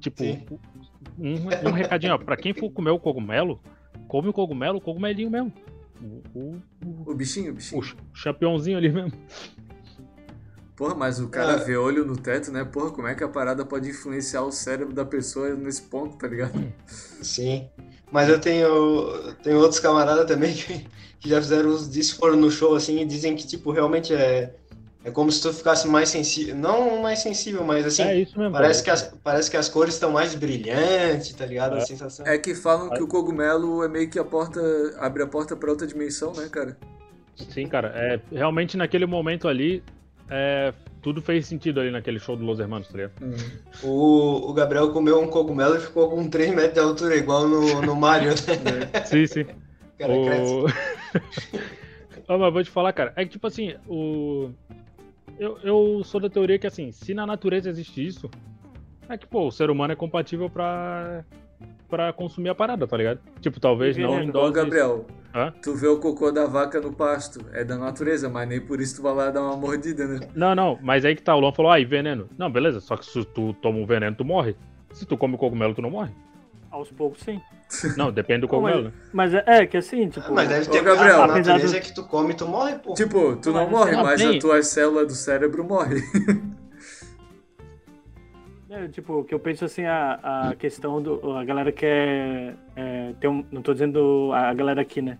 Tipo, 0.00 0.22
um, 1.18 1.34
um 1.68 1.72
recadinho, 1.72 2.14
ó, 2.14 2.18
pra 2.18 2.36
quem 2.36 2.52
for 2.52 2.70
comer 2.70 2.90
o 2.90 2.98
cogumelo, 2.98 3.60
come 4.06 4.28
o 4.28 4.32
cogumelo, 4.32 4.78
o 4.78 4.80
cogumelinho 4.80 5.30
mesmo. 5.30 5.52
O, 6.00 6.22
o, 6.38 6.62
o, 6.84 7.10
O 7.10 7.14
bichinho, 7.14 7.50
o 7.50 7.54
bichinho. 7.54 7.80
o 7.80 7.82
ch- 7.82 7.96
championzinho 8.14 8.78
ali 8.78 8.88
mesmo. 8.92 9.12
Porra, 10.78 10.94
mas 10.94 11.18
o 11.18 11.28
cara 11.28 11.54
Ah. 11.54 11.56
vê 11.56 11.76
olho 11.76 12.04
no 12.04 12.16
teto, 12.16 12.52
né? 12.52 12.64
Porra, 12.64 12.90
como 12.92 13.08
é 13.08 13.14
que 13.14 13.24
a 13.24 13.28
parada 13.28 13.64
pode 13.64 13.90
influenciar 13.90 14.42
o 14.42 14.52
cérebro 14.52 14.94
da 14.94 15.04
pessoa 15.04 15.50
nesse 15.56 15.82
ponto, 15.82 16.16
tá 16.16 16.28
ligado? 16.28 16.52
Sim. 17.20 17.68
Mas 18.12 18.28
eu 18.28 18.40
tenho, 18.40 19.34
tenho 19.42 19.58
outros 19.58 19.80
camaradas 19.80 20.24
também 20.26 20.54
que, 20.54 20.86
que 21.18 21.28
já 21.28 21.42
fizeram 21.42 21.68
uso 21.70 21.90
disso, 21.90 22.16
foram 22.16 22.36
no 22.36 22.48
show, 22.50 22.76
assim, 22.76 23.00
e 23.00 23.04
dizem 23.04 23.34
que, 23.34 23.44
tipo, 23.46 23.72
realmente 23.72 24.14
é, 24.14 24.54
é 25.04 25.10
como 25.10 25.32
se 25.32 25.42
tu 25.42 25.52
ficasse 25.52 25.86
mais 25.88 26.08
sensível. 26.10 26.54
Não 26.54 27.02
mais 27.02 27.18
sensível, 27.18 27.64
mas 27.64 27.84
assim. 27.84 28.02
é 28.04 28.20
isso 28.20 28.38
mesmo. 28.38 28.52
Parece 28.52 28.80
que, 28.82 28.88
cara. 28.88 29.00
as, 29.00 29.14
parece 29.22 29.50
que 29.50 29.56
as 29.56 29.68
cores 29.68 29.94
estão 29.94 30.12
mais 30.12 30.34
brilhantes, 30.36 31.32
tá 31.34 31.44
ligado? 31.44 31.74
A 31.74 31.78
É. 31.78 31.80
sensação. 31.80 32.24
É 32.24 32.38
que 32.38 32.54
falam 32.54 32.88
que 32.90 33.02
o 33.02 33.08
cogumelo 33.08 33.82
é 33.82 33.88
meio 33.88 34.08
que 34.08 34.18
a 34.18 34.24
porta. 34.24 34.60
abre 34.98 35.24
a 35.24 35.26
porta 35.26 35.56
pra 35.56 35.70
outra 35.70 35.88
dimensão, 35.88 36.32
né, 36.34 36.48
cara? 36.48 36.78
Sim, 37.52 37.66
cara. 37.68 37.92
É, 37.96 38.20
realmente 38.32 38.76
naquele 38.76 39.06
momento 39.06 39.46
ali, 39.48 39.82
é, 40.30 40.72
tudo 41.02 41.22
fez 41.22 41.46
sentido 41.46 41.80
ali 41.80 41.90
naquele 41.90 42.18
show 42.18 42.36
do 42.36 42.44
Los 42.44 42.60
Hermanos, 42.60 42.88
tá 42.88 42.96
ligado? 42.96 43.12
O, 43.82 44.50
o 44.50 44.52
Gabriel 44.52 44.90
comeu 44.90 45.20
um 45.20 45.28
cogumelo 45.28 45.76
e 45.76 45.80
ficou 45.80 46.10
com 46.10 46.28
3 46.28 46.54
metros 46.54 46.74
de 46.74 46.80
altura, 46.80 47.16
igual 47.16 47.48
no, 47.48 47.82
no 47.82 47.96
Mario, 47.96 48.30
né? 48.30 49.04
Sim, 49.06 49.26
sim. 49.26 49.42
O 49.42 49.98
cara 49.98 50.12
cresce. 50.24 50.54
O... 52.28 52.38
Mas 52.38 52.52
vou 52.52 52.62
te 52.62 52.70
falar, 52.70 52.92
cara, 52.92 53.12
é 53.16 53.24
que 53.24 53.30
tipo 53.30 53.46
assim, 53.46 53.74
o. 53.88 54.50
Eu, 55.38 55.58
eu 55.62 56.02
sou 56.04 56.20
da 56.20 56.28
teoria 56.28 56.58
que 56.58 56.66
assim, 56.66 56.92
se 56.92 57.14
na 57.14 57.24
natureza 57.24 57.70
existe 57.70 58.04
isso, 58.04 58.28
é 59.08 59.16
que, 59.16 59.26
pô, 59.26 59.46
o 59.46 59.50
ser 59.50 59.70
humano 59.70 59.92
é 59.92 59.96
compatível 59.96 60.50
pra. 60.50 61.24
pra 61.88 62.12
consumir 62.12 62.50
a 62.50 62.54
parada, 62.54 62.86
tá 62.86 62.96
ligado? 62.96 63.20
Tipo, 63.40 63.58
talvez 63.58 63.96
E 63.96 64.02
não 64.02 64.22
em 64.22 64.30
doses. 64.30 64.54
Gabriel, 64.54 65.06
Hã? 65.34 65.52
tu 65.62 65.74
vê 65.74 65.86
o 65.86 65.98
cocô 65.98 66.32
da 66.32 66.46
vaca 66.46 66.80
no 66.80 66.92
pasto. 66.92 67.40
É 67.52 67.62
da 67.62 67.76
natureza, 67.76 68.28
mas 68.28 68.48
nem 68.48 68.60
por 68.60 68.80
isso 68.80 68.96
tu 68.96 69.02
vai 69.02 69.14
lá 69.14 69.30
dar 69.30 69.42
uma 69.42 69.56
mordida, 69.56 70.06
né? 70.06 70.20
Não, 70.34 70.54
não, 70.54 70.78
mas 70.82 71.04
aí 71.04 71.14
que 71.14 71.22
tá, 71.22 71.34
o 71.36 71.40
Luan 71.40 71.52
falou, 71.52 71.70
ah, 71.70 71.78
e 71.78 71.84
veneno. 71.84 72.28
Não, 72.38 72.50
beleza, 72.50 72.80
só 72.80 72.96
que 72.96 73.04
se 73.06 73.24
tu 73.26 73.52
toma 73.54 73.78
um 73.78 73.86
veneno, 73.86 74.16
tu 74.16 74.24
morre. 74.24 74.56
Se 74.92 75.04
tu 75.04 75.16
come 75.18 75.34
o 75.34 75.38
cogumelo, 75.38 75.74
tu 75.74 75.82
não 75.82 75.90
morre. 75.90 76.10
Aos 76.70 76.90
poucos, 76.90 77.20
sim. 77.22 77.40
Não, 77.96 78.10
depende 78.10 78.40
do 78.40 78.46
mas- 78.46 78.50
cogumelo. 78.50 78.82
né? 78.84 78.92
Mas 79.12 79.34
é, 79.34 79.42
é 79.46 79.66
que 79.66 79.76
assim, 79.76 80.08
tipo. 80.08 80.32
Mas 80.32 80.48
deve 80.48 80.68
Ô, 80.68 80.70
ter 80.70 80.82
Gabriel, 80.82 81.22
a 81.22 81.26
natureza 81.26 81.66
do- 81.68 81.76
é 81.76 81.80
que 81.80 81.94
tu 81.94 82.02
come 82.04 82.32
e 82.32 82.34
tu 82.36 82.46
morre, 82.48 82.78
pô. 82.78 82.94
Tipo, 82.94 83.36
tu 83.36 83.52
não 83.52 83.62
Mas- 83.64 83.70
morre, 83.70 83.94
Ah, 83.96 84.02
mas 84.02 84.20
tem. 84.20 84.30
as 84.36 84.38
tuas 84.42 84.66
células 84.68 85.06
do 85.06 85.14
cérebro 85.14 85.62
morrem. 85.64 86.02
É, 88.70 88.86
tipo, 88.88 89.24
que 89.24 89.34
eu 89.34 89.40
penso 89.40 89.64
assim, 89.64 89.84
a, 89.84 90.50
a 90.50 90.54
questão 90.54 91.00
do. 91.00 91.32
A 91.32 91.44
galera 91.44 91.72
quer. 91.72 92.54
É, 92.76 93.12
ter 93.18 93.28
um, 93.28 93.44
não 93.50 93.62
tô 93.62 93.72
dizendo 93.72 94.30
a 94.34 94.52
galera 94.52 94.82
aqui, 94.82 95.00
né? 95.00 95.18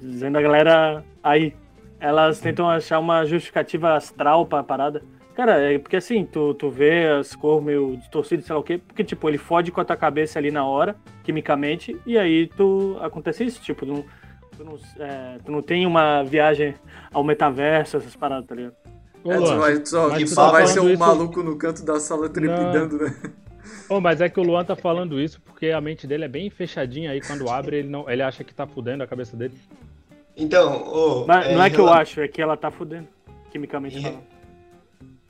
Dizendo 0.00 0.36
a 0.36 0.42
galera 0.42 1.04
aí. 1.22 1.54
Elas 2.00 2.40
tentam 2.40 2.68
achar 2.68 2.98
uma 2.98 3.24
justificativa 3.24 3.94
astral 3.94 4.44
pra 4.44 4.64
parada. 4.64 5.02
Cara, 5.34 5.72
é 5.72 5.78
porque 5.78 5.96
assim, 5.96 6.24
tu, 6.24 6.52
tu 6.54 6.68
vê 6.68 7.06
as 7.06 7.34
cores 7.36 7.64
meio 7.64 7.96
distorcidas, 7.96 8.44
sei 8.44 8.54
lá 8.54 8.60
o 8.60 8.64
quê, 8.64 8.78
porque, 8.78 9.04
tipo, 9.04 9.28
ele 9.28 9.38
fode 9.38 9.70
com 9.70 9.80
a 9.80 9.84
tua 9.84 9.96
cabeça 9.96 10.38
ali 10.38 10.50
na 10.50 10.66
hora, 10.66 10.96
quimicamente, 11.22 11.96
e 12.04 12.18
aí 12.18 12.48
tu. 12.48 12.98
Acontece 13.00 13.44
isso, 13.44 13.62
tipo, 13.62 13.86
não, 13.86 14.04
tu, 14.56 14.64
não, 14.64 14.78
é, 14.98 15.38
tu 15.44 15.52
não 15.52 15.62
tem 15.62 15.86
uma 15.86 16.24
viagem 16.24 16.74
ao 17.14 17.22
metaverso, 17.22 17.96
essas 17.96 18.16
paradas, 18.16 18.46
tá 18.46 18.54
ligado? 18.56 18.74
Ô, 19.24 19.32
É, 19.32 19.36
tu 19.36 19.56
vai, 19.58 19.86
só, 19.86 20.10
tu 20.10 20.26
só 20.28 20.46
tá 20.46 20.52
vai 20.52 20.66
ser 20.66 20.80
um 20.80 20.88
isso- 20.90 20.98
maluco 20.98 21.42
no 21.42 21.56
canto 21.56 21.84
da 21.84 22.00
sala 22.00 22.28
trepidando, 22.28 22.98
né? 22.98 23.14
Ô, 23.88 24.00
mas 24.00 24.20
é 24.20 24.28
que 24.28 24.40
o 24.40 24.42
Luan 24.42 24.64
tá 24.64 24.74
falando 24.74 25.20
isso 25.20 25.40
porque 25.42 25.70
a 25.70 25.80
mente 25.80 26.06
dele 26.06 26.24
é 26.24 26.28
bem 26.28 26.50
fechadinha 26.50 27.10
aí. 27.12 27.20
Quando 27.20 27.48
abre, 27.48 27.76
ele, 27.78 27.88
não, 27.88 28.08
ele 28.10 28.22
acha 28.22 28.42
que 28.42 28.52
tá 28.54 28.66
fudendo 28.66 29.02
a 29.02 29.06
cabeça 29.06 29.36
dele. 29.36 29.54
Então, 30.36 30.82
ô, 30.88 31.26
Mas 31.26 31.46
é, 31.46 31.54
não 31.54 31.62
é 31.62 31.70
que 31.70 31.78
eu 31.78 31.92
acho, 31.92 32.20
é 32.20 32.26
que 32.28 32.40
ela 32.40 32.56
tá 32.56 32.70
fudendo, 32.70 33.06
quimicamente 33.50 34.00
falando. 34.00 34.22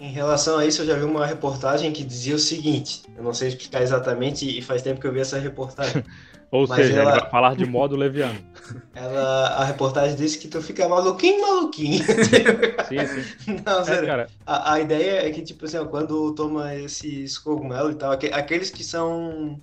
Em 0.02 0.10
relação 0.10 0.58
a 0.58 0.66
isso, 0.66 0.82
eu 0.82 0.86
já 0.86 0.96
vi 0.96 1.04
uma 1.04 1.24
reportagem 1.24 1.92
que 1.92 2.02
dizia 2.02 2.34
o 2.34 2.38
seguinte: 2.38 3.02
eu 3.16 3.22
não 3.22 3.32
sei 3.32 3.48
explicar 3.48 3.82
exatamente 3.82 4.58
e 4.58 4.60
faz 4.60 4.82
tempo 4.82 5.00
que 5.00 5.06
eu 5.06 5.12
vi 5.12 5.20
essa 5.20 5.38
reportagem. 5.38 6.02
Ou 6.50 6.66
Mas 6.68 6.84
seja, 6.86 7.00
ela- 7.00 7.12
ele 7.12 7.20
vai 7.20 7.30
falar 7.30 7.54
de 7.56 7.64
modo 7.64 7.94
leviano. 7.96 8.38
Ela, 8.94 9.46
a 9.48 9.64
reportagem 9.64 10.14
disse 10.16 10.36
que 10.38 10.48
tu 10.48 10.60
fica 10.60 10.86
maluquinho, 10.86 11.40
maluquinho. 11.40 12.04
Sim, 12.90 13.06
sim. 13.38 13.56
Não, 13.64 13.80
É, 13.80 13.84
sério. 13.84 14.06
cara, 14.06 14.26
A, 14.44 14.74
a 14.74 14.80
ideia 14.80 15.26
é 15.26 15.30
que, 15.30 15.40
tipo 15.40 15.64
assim, 15.64 15.78
ó, 15.78 15.86
quando 15.86 16.34
toma 16.34 16.74
esses 16.74 17.38
cogumelos 17.38 17.92
e 17.94 17.96
tal, 17.96 18.12
aque- 18.12 18.30
aqueles 18.34 18.70
que 18.70 18.84
são. 18.84 19.58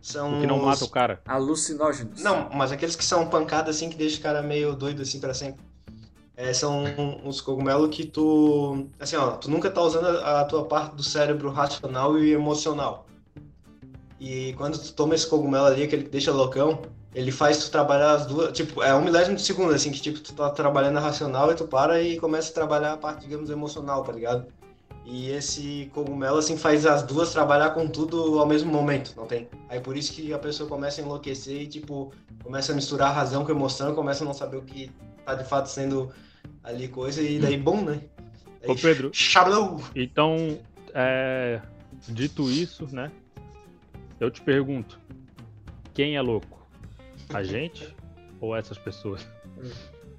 São. 0.00 0.38
o 0.38 0.40
que 0.40 0.46
não 0.46 0.58
os- 0.58 0.64
mata 0.64 0.84
o 0.84 0.88
cara. 0.88 1.20
Alucinógenos. 1.26 2.22
Não, 2.22 2.48
mas 2.54 2.72
aqueles 2.72 2.96
que 2.96 3.04
são 3.04 3.28
pancadas 3.28 3.76
assim 3.76 3.90
que 3.90 3.96
deixam 3.96 4.20
o 4.20 4.22
cara 4.22 4.40
meio 4.40 4.74
doido 4.74 5.02
assim 5.02 5.20
pra 5.20 5.34
sempre. 5.34 5.60
É, 6.36 6.52
são 6.52 6.84
uns 7.24 7.40
cogumelos 7.40 7.88
que 7.96 8.04
tu. 8.04 8.86
Assim, 9.00 9.16
ó, 9.16 9.32
tu 9.32 9.50
nunca 9.50 9.70
tá 9.70 9.80
usando 9.80 10.06
a, 10.06 10.44
tua 10.44 10.66
parte 10.66 10.94
do 10.94 11.02
cérebro 11.02 11.50
racional 11.50 12.18
e 12.18 12.30
emocional. 12.32 13.06
E 14.20 14.52
quando 14.54 14.78
tu 14.78 14.92
toma 14.92 15.14
esse 15.14 15.26
cogumelo 15.26 15.64
ali, 15.64 15.88
que 15.88 15.96
deixa 15.96 16.30
loucão, 16.30 16.82
ele 17.14 17.32
faz 17.32 17.64
tu 17.64 17.70
trabalhar 17.70 18.12
as 18.12 18.26
duas. 18.26 18.52
Tipo, 18.52 18.82
é 18.82 18.94
um 18.94 19.02
milésimo 19.02 19.36
de 19.36 19.42
segundo, 19.42 19.72
assim, 19.72 19.90
que 19.90 20.00
tipo, 20.00 20.20
tu 20.20 20.34
tá 20.34 20.50
trabalhando 20.50 20.98
a 20.98 21.00
racional 21.00 21.50
e 21.50 21.54
tu 21.54 21.66
para 21.66 22.02
e 22.02 22.18
começa 22.18 22.50
a 22.50 22.54
trabalhar 22.54 22.92
a 22.92 22.96
parte, 22.98 23.22
digamos, 23.22 23.48
emocional, 23.48 24.02
tá 24.02 24.12
ligado? 24.12 24.46
E 25.06 25.30
esse 25.30 25.90
cogumelo, 25.94 26.36
assim, 26.36 26.58
faz 26.58 26.84
as 26.84 27.02
duas 27.02 27.32
trabalhar 27.32 27.70
com 27.70 27.88
tudo 27.88 28.38
ao 28.38 28.46
mesmo 28.46 28.70
momento, 28.70 29.14
não 29.16 29.24
tem? 29.24 29.48
Aí 29.70 29.80
por 29.80 29.96
isso 29.96 30.12
que 30.12 30.34
a 30.34 30.38
pessoa 30.38 30.68
começa 30.68 31.00
a 31.00 31.04
enlouquecer 31.04 31.62
e, 31.62 31.66
tipo, 31.66 32.12
começa 32.42 32.72
a 32.72 32.74
misturar 32.74 33.14
razão 33.14 33.42
com 33.42 33.52
emoção, 33.52 33.94
começa 33.94 34.22
a 34.22 34.26
não 34.26 34.34
saber 34.34 34.58
o 34.58 34.62
que 34.62 34.90
tá 35.24 35.34
de 35.34 35.44
fato 35.44 35.68
sendo 35.70 36.10
ali 36.62 36.88
coisa, 36.88 37.22
e 37.22 37.38
daí, 37.38 37.56
bom, 37.56 37.82
né? 37.82 38.00
Daí, 38.60 38.70
Ô, 38.70 38.76
Pedro. 38.76 39.10
Xalou! 39.12 39.80
Então, 39.94 40.58
é, 40.94 41.60
dito 42.08 42.50
isso, 42.50 42.86
né? 42.92 43.10
Eu 44.18 44.30
te 44.30 44.40
pergunto: 44.40 44.98
quem 45.94 46.16
é 46.16 46.20
louco? 46.20 46.66
A 47.32 47.42
gente 47.42 47.94
ou 48.40 48.56
essas 48.56 48.78
pessoas? 48.78 49.26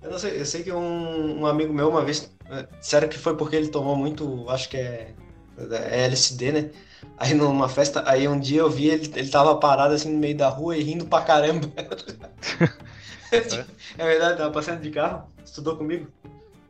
Eu 0.01 0.11
não 0.11 0.19
sei, 0.19 0.39
eu 0.39 0.45
sei 0.45 0.63
que 0.63 0.71
um, 0.71 1.41
um 1.41 1.45
amigo 1.45 1.73
meu 1.73 1.89
uma 1.89 2.03
vez, 2.03 2.31
eh, 2.49 2.67
disseram 2.79 3.07
que 3.07 3.17
foi 3.17 3.35
porque 3.35 3.55
ele 3.55 3.69
tomou 3.69 3.95
muito, 3.95 4.47
acho 4.49 4.69
que 4.69 4.77
é, 4.77 5.13
é 5.57 6.05
LSD, 6.05 6.51
né? 6.51 6.69
Aí 7.17 7.33
numa 7.33 7.67
festa, 7.67 8.03
aí 8.09 8.27
um 8.27 8.39
dia 8.39 8.61
eu 8.61 8.69
vi 8.69 8.87
ele, 8.89 9.11
ele 9.15 9.29
tava 9.29 9.55
parado 9.57 9.93
assim 9.93 10.11
no 10.11 10.19
meio 10.19 10.37
da 10.37 10.49
rua 10.49 10.77
e 10.77 10.83
rindo 10.83 11.05
pra 11.05 11.23
caramba. 11.23 11.67
é 13.97 14.05
verdade, 14.05 14.37
tava 14.37 14.51
passando 14.51 14.81
de 14.81 14.91
carro, 14.91 15.27
estudou 15.57 15.75
comigo. 15.77 16.07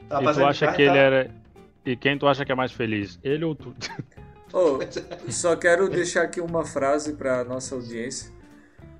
Tava 0.10 0.32
E 0.32 0.34
tu 0.36 0.46
acha 0.46 0.66
carro 0.66 0.76
que 0.78 0.82
ele 0.84 0.90
tava- 0.92 1.00
era. 1.02 1.36
E 1.86 1.96
quem 1.96 2.18
tu 2.18 2.28
acha 2.28 2.46
que 2.46 2.52
é 2.52 2.56
mais 2.56 2.72
feliz? 2.72 3.20
Ele 3.24 3.44
ou 3.46 3.56
tu? 3.56 3.74
Ô, 4.54 4.80
só 5.32 5.56
quero 5.56 5.90
deixar 5.90 6.24
aqui 6.24 6.40
uma 6.42 6.66
frase 6.66 7.14
pra 7.14 7.44
nossa 7.44 7.76
audiência 7.76 8.32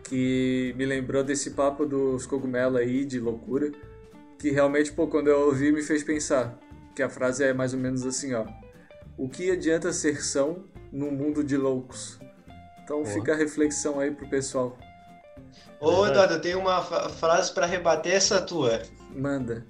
que 0.04 0.74
me 0.78 0.86
lembrou 0.86 1.24
desse 1.24 1.52
papo 1.52 1.86
dos 1.86 2.26
cogumelos 2.26 2.80
aí 2.80 3.04
de 3.06 3.20
loucura, 3.20 3.72
que 4.40 4.52
realmente, 4.52 4.92
pô, 4.92 5.08
quando 5.08 5.28
eu 5.28 5.48
ouvi 5.48 5.72
me 5.72 5.82
fez 5.82 6.04
pensar, 6.04 6.58
que 6.96 7.02
a 7.04 7.10
frase 7.10 7.44
é 7.44 7.54
mais 7.54 7.74
ou 7.74 7.80
menos 7.80 8.06
assim, 8.06 8.34
ó: 8.34 8.46
O 9.18 9.28
que 9.28 9.50
adianta 9.52 9.92
ser 9.92 10.22
são 10.22 10.64
num 10.92 11.12
mundo 11.12 11.44
de 11.44 11.58
loucos? 11.58 12.20
Então 12.84 13.02
Porra. 13.04 13.14
fica 13.14 13.34
a 13.34 13.36
reflexão 13.36 14.00
aí 14.00 14.12
pro 14.12 14.28
pessoal. 14.30 14.78
Ô. 15.80 16.06
Eduardo, 16.08 16.36
eu 16.36 16.42
tenho 16.42 16.60
uma 16.60 16.82
frase 16.82 17.54
pra 17.54 17.66
rebater 17.66 18.14
essa 18.14 18.42
tua. 18.42 18.82
Manda. 19.14 19.66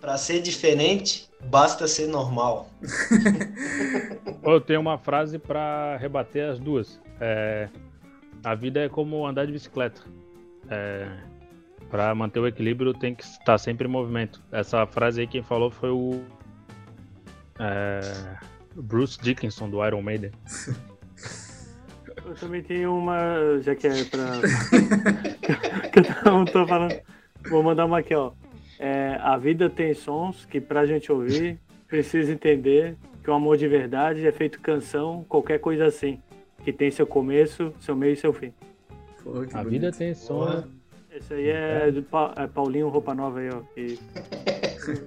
Pra 0.00 0.16
ser 0.16 0.40
diferente, 0.40 1.28
basta 1.44 1.88
ser 1.88 2.06
normal. 2.06 2.68
Eu 4.42 4.60
tenho 4.60 4.80
uma 4.80 4.96
frase 4.96 5.38
pra 5.38 5.96
rebater 5.96 6.50
as 6.50 6.58
duas. 6.58 7.00
É, 7.20 7.68
a 8.44 8.54
vida 8.54 8.80
é 8.80 8.88
como 8.88 9.26
andar 9.26 9.46
de 9.46 9.52
bicicleta. 9.52 10.02
É, 10.70 11.08
para 11.90 12.14
manter 12.14 12.38
o 12.38 12.46
equilíbrio 12.46 12.94
tem 12.94 13.14
que 13.14 13.24
estar 13.24 13.58
sempre 13.58 13.88
em 13.88 13.90
movimento. 13.90 14.42
Essa 14.52 14.86
frase 14.86 15.22
aí 15.22 15.26
quem 15.26 15.42
falou 15.42 15.70
foi 15.70 15.90
o 15.90 16.22
é, 17.58 18.00
Bruce 18.76 19.18
Dickinson 19.20 19.68
do 19.68 19.84
Iron 19.84 20.02
Maiden. 20.02 20.30
Eu 22.24 22.34
também 22.34 22.62
tenho 22.62 22.94
uma, 22.94 23.58
já 23.62 23.74
que 23.74 23.86
é 23.86 24.04
pra. 24.04 24.26
que 25.90 26.00
eu 26.28 26.32
não 26.32 26.44
tô 26.44 26.66
falando. 26.66 27.00
Vou 27.48 27.62
mandar 27.62 27.86
uma 27.86 28.00
aqui, 28.00 28.14
ó. 28.14 28.32
É, 28.78 29.18
a 29.20 29.36
vida 29.36 29.68
tem 29.68 29.92
sons 29.94 30.44
que 30.44 30.60
pra 30.60 30.86
gente 30.86 31.10
ouvir, 31.10 31.58
precisa 31.86 32.32
entender 32.32 32.96
que 33.22 33.30
o 33.30 33.34
amor 33.34 33.56
de 33.56 33.66
verdade 33.66 34.26
é 34.26 34.32
feito 34.32 34.60
canção, 34.60 35.24
qualquer 35.28 35.58
coisa 35.58 35.86
assim. 35.86 36.20
Que 36.64 36.72
tem 36.72 36.90
seu 36.90 37.06
começo, 37.06 37.72
seu 37.80 37.94
meio 37.96 38.12
e 38.12 38.16
seu 38.16 38.32
fim. 38.32 38.52
Que 39.22 39.28
A 39.28 39.32
bonito. 39.62 39.68
vida 39.68 39.92
tem. 39.92 40.14
Porra. 40.14 40.68
Esse 41.10 41.34
aí 41.34 41.48
é 41.48 41.90
do 41.90 42.02
Pa- 42.02 42.34
é 42.36 42.46
Paulinho 42.46 42.88
Roupa 42.88 43.14
Nova 43.14 43.40
aí, 43.40 43.48
ó. 43.50 43.60
Que, 43.74 43.98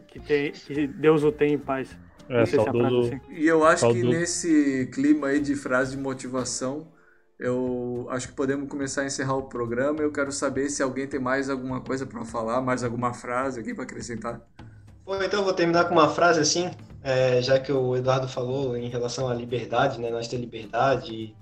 que, 0.08 0.20
tem, 0.20 0.52
que 0.52 0.88
Deus 0.88 1.24
o 1.24 1.32
tem 1.32 1.54
em 1.54 1.58
paz. 1.58 1.96
É, 2.30 2.46
frase 2.46 2.56
saudoso. 2.56 3.00
assim. 3.14 3.22
E 3.30 3.48
eu 3.48 3.64
acho 3.66 3.88
que 3.88 3.94
Saudoso. 3.94 4.10
nesse 4.10 4.90
clima 4.94 5.28
aí 5.28 5.40
de 5.40 5.56
frase 5.56 5.96
de 5.96 6.02
motivação, 6.02 6.88
eu 7.42 8.06
acho 8.12 8.28
que 8.28 8.34
podemos 8.34 8.70
começar 8.70 9.02
a 9.02 9.06
encerrar 9.06 9.36
o 9.36 9.44
programa. 9.44 10.00
Eu 10.00 10.12
quero 10.12 10.32
saber 10.32 10.70
se 10.70 10.84
alguém 10.84 11.08
tem 11.08 11.20
mais 11.20 11.50
alguma 11.50 11.82
coisa 11.82 12.06
pra 12.06 12.24
falar, 12.24 12.62
mais 12.62 12.84
alguma 12.84 13.16
frase 13.16 13.60
aqui 13.60 13.74
pra 13.74 13.84
acrescentar. 13.84 14.40
Bom, 15.04 15.16
então 15.16 15.40
eu 15.40 15.44
vou 15.44 15.54
terminar 15.54 15.86
com 15.86 15.96
uma 15.96 16.08
frase 16.08 16.40
assim, 16.40 16.70
é, 17.02 17.42
já 17.42 17.60
que 17.60 17.72
o 17.72 17.98
Eduardo 17.98 18.28
falou 18.28 18.78
em 18.78 18.90
relação 18.90 19.28
à 19.28 19.34
liberdade, 19.34 20.00
né? 20.00 20.12
Nós 20.12 20.28
temos 20.28 20.46
liberdade 20.46 21.12
e, 21.12 21.36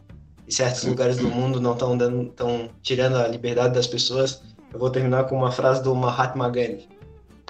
e 0.47 0.53
certos 0.53 0.85
lugares 0.85 1.17
do 1.17 1.27
mundo 1.27 1.59
não 1.59 1.73
estão 1.73 1.97
dando, 1.97 2.29
estão 2.29 2.69
tirando 2.81 3.17
a 3.17 3.27
liberdade 3.27 3.73
das 3.73 3.85
pessoas. 3.85 4.41
Eu 4.71 4.79
vou 4.79 4.89
terminar 4.89 5.25
com 5.25 5.35
uma 5.35 5.51
frase 5.51 5.83
do 5.83 5.93
Mahatma 5.93 6.49
Gandhi, 6.49 6.87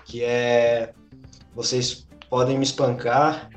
que 0.06 0.24
é: 0.24 0.92
vocês 1.54 2.08
podem 2.32 2.58
me 2.58 2.64
espancar, 2.64 3.48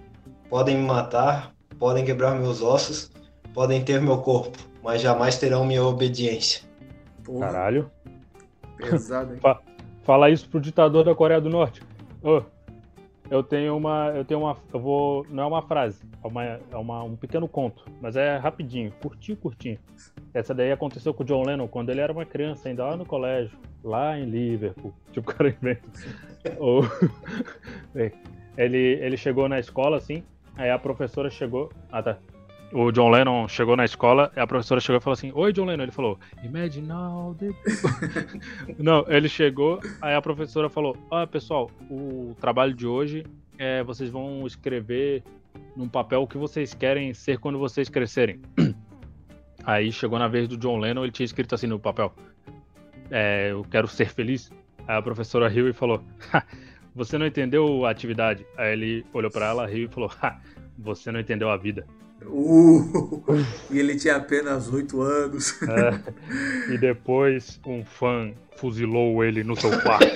podem 0.50 0.76
me 0.76 0.86
matar, 0.86 1.54
podem 1.78 2.04
quebrar 2.04 2.34
meus 2.34 2.60
ossos, 2.60 3.10
podem 3.54 3.82
ter 3.82 3.98
meu 4.02 4.18
corpo, 4.18 4.58
mas 4.82 5.00
jamais 5.00 5.38
terão 5.38 5.64
minha 5.64 5.82
obediência. 5.84 6.62
Porra, 7.24 7.46
Caralho. 7.46 7.90
pesado, 8.78 9.34
hein? 9.34 9.40
Fala 10.02 10.30
isso 10.30 10.48
pro 10.48 10.60
ditador 10.60 11.04
da 11.04 11.14
Coreia 11.14 11.40
do 11.40 11.48
Norte. 11.48 11.80
Ô, 12.22 12.42
eu 13.30 13.42
tenho 13.42 13.76
uma. 13.76 14.08
Eu 14.14 14.24
tenho 14.24 14.40
uma. 14.40 14.56
Eu 14.74 14.80
vou. 14.80 15.24
Não 15.30 15.44
é 15.44 15.46
uma 15.46 15.62
frase, 15.62 16.02
é, 16.22 16.26
uma, 16.26 16.44
é 16.44 16.76
uma- 16.76 17.02
um 17.04 17.14
pequeno 17.16 17.46
conto, 17.46 17.84
mas 18.00 18.16
é 18.16 18.36
rapidinho, 18.36 18.92
curtinho, 19.00 19.36
curtinho. 19.38 19.78
Essa 20.34 20.52
daí 20.52 20.72
aconteceu 20.72 21.14
com 21.14 21.22
o 21.22 21.26
John 21.26 21.42
Lennon 21.44 21.68
quando 21.68 21.90
ele 21.90 22.00
era 22.00 22.12
uma 22.12 22.26
criança, 22.26 22.68
ainda 22.68 22.84
lá 22.84 22.96
no 22.96 23.06
colégio, 23.06 23.56
lá 23.84 24.18
em 24.18 24.24
Liverpool. 24.24 24.92
Tipo, 25.12 25.30
o 25.30 25.34
cara 25.34 25.48
inventa. 25.50 25.82
É, 27.94 28.10
ele, 28.56 28.98
ele 29.00 29.16
chegou 29.16 29.48
na 29.48 29.58
escola 29.60 29.96
assim, 29.96 30.24
aí 30.56 30.70
a 30.70 30.78
professora 30.78 31.30
chegou. 31.30 31.70
Ah, 31.90 32.02
tá. 32.02 32.18
O 32.74 32.90
John 32.90 33.10
Lennon 33.10 33.46
chegou 33.48 33.76
na 33.76 33.84
escola, 33.84 34.32
a 34.34 34.46
professora 34.46 34.80
chegou 34.80 34.98
e 34.98 35.02
falou 35.02 35.12
assim: 35.12 35.30
Oi, 35.34 35.52
John 35.52 35.66
Lennon. 35.66 35.82
Ele 35.82 35.92
falou: 35.92 36.18
Imagine 36.42 36.90
all 36.90 37.34
the 37.34 37.50
não, 38.82 39.04
ele 39.08 39.28
chegou, 39.28 39.78
aí 40.00 40.14
a 40.14 40.22
professora 40.22 40.70
falou: 40.70 40.96
Olha, 41.10 41.26
pessoal, 41.26 41.70
o 41.90 42.34
trabalho 42.40 42.72
de 42.72 42.86
hoje 42.86 43.26
é 43.58 43.82
vocês 43.82 44.08
vão 44.08 44.46
escrever 44.46 45.22
num 45.76 45.86
papel 45.86 46.22
o 46.22 46.26
que 46.26 46.38
vocês 46.38 46.72
querem 46.72 47.12
ser 47.12 47.38
quando 47.38 47.58
vocês 47.58 47.90
crescerem. 47.90 48.40
Aí 49.64 49.92
chegou 49.92 50.18
na 50.18 50.26
vez 50.26 50.48
do 50.48 50.56
John 50.56 50.78
Lennon, 50.78 51.04
ele 51.04 51.12
tinha 51.12 51.26
escrito 51.26 51.54
assim 51.54 51.66
no 51.66 51.78
papel: 51.78 52.12
é, 53.10 53.50
Eu 53.52 53.64
quero 53.64 53.86
ser 53.86 54.08
feliz. 54.08 54.50
Aí 54.88 54.96
a 54.96 55.02
professora 55.02 55.46
riu 55.46 55.68
e 55.68 55.72
falou: 55.74 56.02
"Ha, 56.32 56.42
Você 56.94 57.18
não 57.18 57.26
entendeu 57.26 57.84
a 57.84 57.90
atividade. 57.90 58.46
Aí 58.56 58.72
ele 58.72 59.06
olhou 59.12 59.30
pra 59.30 59.46
ela, 59.46 59.66
riu 59.66 59.84
e 59.84 59.92
falou: 59.92 60.10
"Ha, 60.22 60.40
Você 60.78 61.12
não 61.12 61.20
entendeu 61.20 61.50
a 61.50 61.56
vida. 61.56 61.86
Uh, 62.26 63.22
e 63.70 63.78
ele 63.78 63.96
tinha 63.96 64.16
apenas 64.16 64.72
8 64.72 65.00
anos. 65.00 65.60
É, 65.62 66.72
e 66.72 66.78
depois 66.78 67.60
um 67.66 67.84
fã 67.84 68.32
fuzilou 68.56 69.24
ele 69.24 69.42
no 69.42 69.56
seu 69.56 69.70
quarto. 69.80 70.06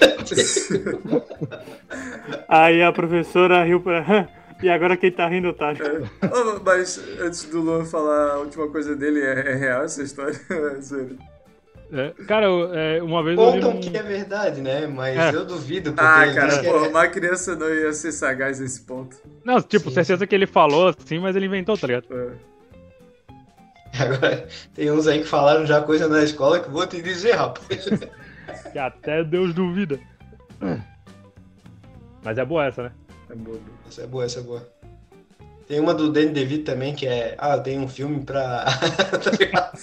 Aí 2.49 2.83
a 2.83 2.93
professora 2.93 3.65
riu 3.65 3.81
pra. 3.81 4.29
E 4.63 4.71
agora 4.71 4.97
quem 4.97 5.13
tá 5.13 5.29
rindo, 5.29 5.53
tá? 5.53 5.75
Oh, 6.23 6.59
mas 6.65 6.99
antes 7.21 7.45
do 7.45 7.61
Luan 7.61 7.85
falar 7.85 8.33
a 8.33 8.39
última 8.39 8.67
coisa 8.69 8.97
dele, 8.97 9.21
é, 9.21 9.53
é 9.53 9.55
real 9.55 9.85
essa 9.85 10.03
história? 10.03 10.41
É 10.51 10.81
sério. 10.81 11.19
É, 11.93 12.11
cara, 12.27 12.47
eu- 12.47 12.75
é, 12.75 13.01
uma 13.03 13.23
vez 13.23 13.37
Contam 13.37 13.75
num... 13.75 13.81
que 13.81 13.97
é 13.97 14.03
verdade, 14.03 14.61
né? 14.61 14.87
Mas 14.89 15.17
É. 15.17 15.31
eu 15.37 15.45
duvido, 15.45 15.93
porque 15.93 16.05
Ah, 16.05 16.27
ele 16.27 16.35
cara, 16.35 16.63
porra, 16.65 16.87
é- 16.87 16.89
uma 16.89 17.07
criança 17.09 17.55
não 17.55 17.73
ia 17.73 17.93
ser 17.93 18.11
sagaz 18.13 18.59
nesse 18.59 18.81
ponto. 18.81 19.17
Não, 19.45 19.63
tipo, 19.63 19.89
Sim, 19.89 19.95
certeza 19.95 20.27
que 20.27 20.35
ele 20.35 20.47
falou 20.47 20.89
assim, 20.89 21.19
mas 21.21 21.37
ele 21.37 21.47
inventou, 21.47 21.77
tá 21.79 21.87
ligado? 21.87 22.07
É. 22.11 22.57
Agora, 24.03 24.49
tem 24.75 24.91
uns 24.91 25.07
aí 25.07 25.21
que 25.21 25.29
falaram 25.29 25.65
já 25.65 25.81
coisa 25.81 26.09
na 26.09 26.23
escola 26.23 26.61
que 26.61 26.69
vou 26.69 26.87
te 26.87 27.01
dizer, 27.01 27.33
rapaz. 27.33 27.87
Que 28.73 28.79
até 28.79 29.25
Deus 29.25 29.53
duvida. 29.55 29.99
Mas 32.23 32.39
é 32.39 32.45
boa 32.45 32.67
essa, 32.67 32.83
né? 32.85 32.93
É 33.31 33.35
bobo. 33.35 33.61
Essa 33.89 34.03
é 34.03 34.07
boa, 34.07 34.25
essa 34.25 34.39
é 34.39 34.43
boa. 34.43 34.69
Tem 35.67 35.81
uma 35.81 35.93
do 35.95 36.13
Danny 36.13 36.29
DeVito 36.31 36.65
também, 36.65 36.95
que 36.95 37.07
é... 37.09 37.35
Ah, 37.39 37.57
eu 37.57 37.63
tenho 37.63 37.83
um 37.83 37.89
filme 37.89 38.23
pra... 38.25 38.65
Tá 39.23 39.31
ligado? 39.39 39.79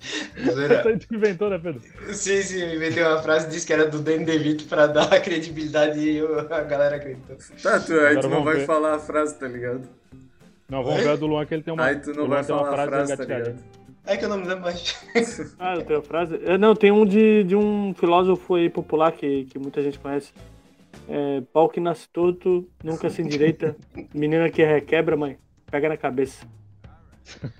Tu 0.00 1.14
inventou, 1.14 1.50
né, 1.50 1.58
Pedro? 1.58 1.82
sim, 2.14 2.42
sim, 2.42 2.60
eu 2.62 2.74
inventei 2.74 3.02
uma 3.02 3.22
frase, 3.22 3.48
disse 3.48 3.66
que 3.66 3.72
era 3.72 3.86
do 3.86 3.98
Danny 4.00 4.24
DeVito 4.24 4.64
pra 4.64 4.86
dar 4.86 5.08
credibilidade 5.20 5.98
e 6.00 6.16
eu- 6.16 6.38
a 6.40 6.60
galera 6.62 6.96
acreditou. 6.96 7.36
Tá, 7.62 7.78
tu, 7.80 7.92
aí 7.92 7.98
Agora 8.16 8.20
tu 8.22 8.28
não 8.28 8.42
vai 8.44 8.56
ver. 8.56 8.66
falar 8.66 8.94
a 8.94 8.98
frase, 8.98 9.38
tá 9.38 9.46
ligado? 9.46 9.88
Não, 10.68 10.82
vamos 10.82 10.98
Oi? 11.00 11.04
ver 11.04 11.10
a 11.10 11.16
do 11.16 11.26
Luan 11.26 11.44
que 11.46 11.54
ele 11.54 11.62
tem 11.62 11.74
uma. 11.74 11.84
Aí 11.84 11.96
tu 11.96 12.14
não 12.14 12.28
vai 12.28 12.44
tem 12.44 12.54
uma 12.54 12.64
falar 12.64 12.82
a 12.84 12.86
frase, 12.86 13.16
tá 13.16 13.24
ligado? 13.24 13.56
É 14.06 14.16
que 14.16 14.24
eu 14.24 14.28
não 14.28 14.38
me 14.38 14.46
lembro 14.46 14.62
mais. 14.62 14.96
Ah, 15.58 15.74
eu 15.74 15.82
tenho 15.84 15.98
a 15.98 16.02
frase. 16.02 16.40
É, 16.44 16.56
não, 16.56 16.74
tem 16.74 16.90
um 16.90 17.04
de, 17.04 17.44
de 17.44 17.54
um 17.54 17.92
filósofo 17.94 18.54
aí 18.54 18.70
popular 18.70 19.12
que, 19.12 19.44
que 19.44 19.58
muita 19.58 19.82
gente 19.82 19.98
conhece. 19.98 20.32
É, 21.06 21.42
pau 21.52 21.68
que 21.68 21.78
nasce 21.80 22.08
torto, 22.08 22.66
nunca 22.82 23.10
se 23.10 23.20
endireita. 23.20 23.76
Menina 24.14 24.48
que 24.48 24.64
requebra, 24.64 25.16
mãe, 25.18 25.36
pega 25.70 25.88
na 25.90 25.98
cabeça. 25.98 26.46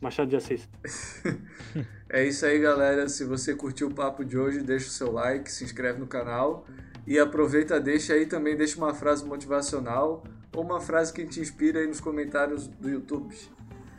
É, 0.00 0.04
Machado 0.04 0.28
de 0.30 0.36
Assis. 0.36 0.68
É 2.12 2.26
isso 2.26 2.44
aí, 2.44 2.58
galera. 2.58 3.08
Se 3.08 3.24
você 3.24 3.54
curtiu 3.54 3.86
o 3.86 3.94
papo 3.94 4.24
de 4.24 4.36
hoje, 4.36 4.60
deixa 4.62 4.88
o 4.88 4.90
seu 4.90 5.12
like, 5.12 5.50
se 5.50 5.62
inscreve 5.62 6.00
no 6.00 6.08
canal 6.08 6.66
e 7.06 7.16
aproveita, 7.20 7.78
deixa 7.78 8.14
aí 8.14 8.26
também, 8.26 8.56
deixa 8.56 8.76
uma 8.78 8.92
frase 8.92 9.24
motivacional 9.24 10.24
ou 10.52 10.64
uma 10.64 10.80
frase 10.80 11.12
que 11.12 11.24
te 11.24 11.38
inspira 11.38 11.78
aí 11.78 11.86
nos 11.86 12.00
comentários 12.00 12.66
do 12.66 12.90
YouTube. 12.90 13.32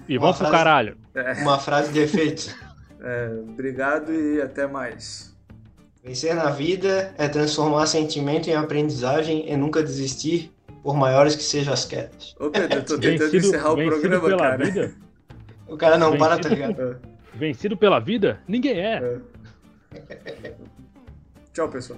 E 0.09 0.17
vamos 0.17 0.35
pro 0.37 0.47
frase- 0.47 0.57
caralho. 0.63 0.97
Uma 1.41 1.57
frase 1.57 1.91
de 1.93 1.99
efeito. 1.99 2.53
É, 3.03 3.31
obrigado 3.49 4.13
e 4.13 4.39
até 4.39 4.67
mais. 4.67 5.35
Vencer 6.03 6.35
na 6.35 6.51
vida 6.51 7.15
é 7.17 7.27
transformar 7.27 7.87
sentimento 7.87 8.47
em 8.47 8.53
aprendizagem 8.53 9.51
e 9.51 9.57
nunca 9.57 9.81
desistir, 9.81 10.51
por 10.83 10.95
maiores 10.95 11.35
que 11.35 11.41
sejam 11.41 11.73
as 11.73 11.83
quedas. 11.83 12.35
Ô 12.39 12.51
Pedro, 12.51 12.77
eu 12.77 12.85
tô 12.85 12.99
tentando 12.99 13.31
Vencido, 13.31 13.47
encerrar 13.47 13.71
o 13.71 13.75
programa, 13.75 14.21
pela 14.27 14.37
cara. 14.37 14.65
vida. 14.65 14.93
O 15.71 15.77
cara 15.77 15.97
não 15.97 16.17
para, 16.17 16.37
tá 16.37 16.49
Vencido. 16.49 16.55
ligado? 16.67 17.01
Vencido 17.33 17.77
pela 17.77 17.97
vida? 17.97 18.41
Ninguém 18.45 18.77
é. 18.77 19.21
é. 19.95 20.53
Tchau, 21.53 21.69
pessoal. 21.69 21.97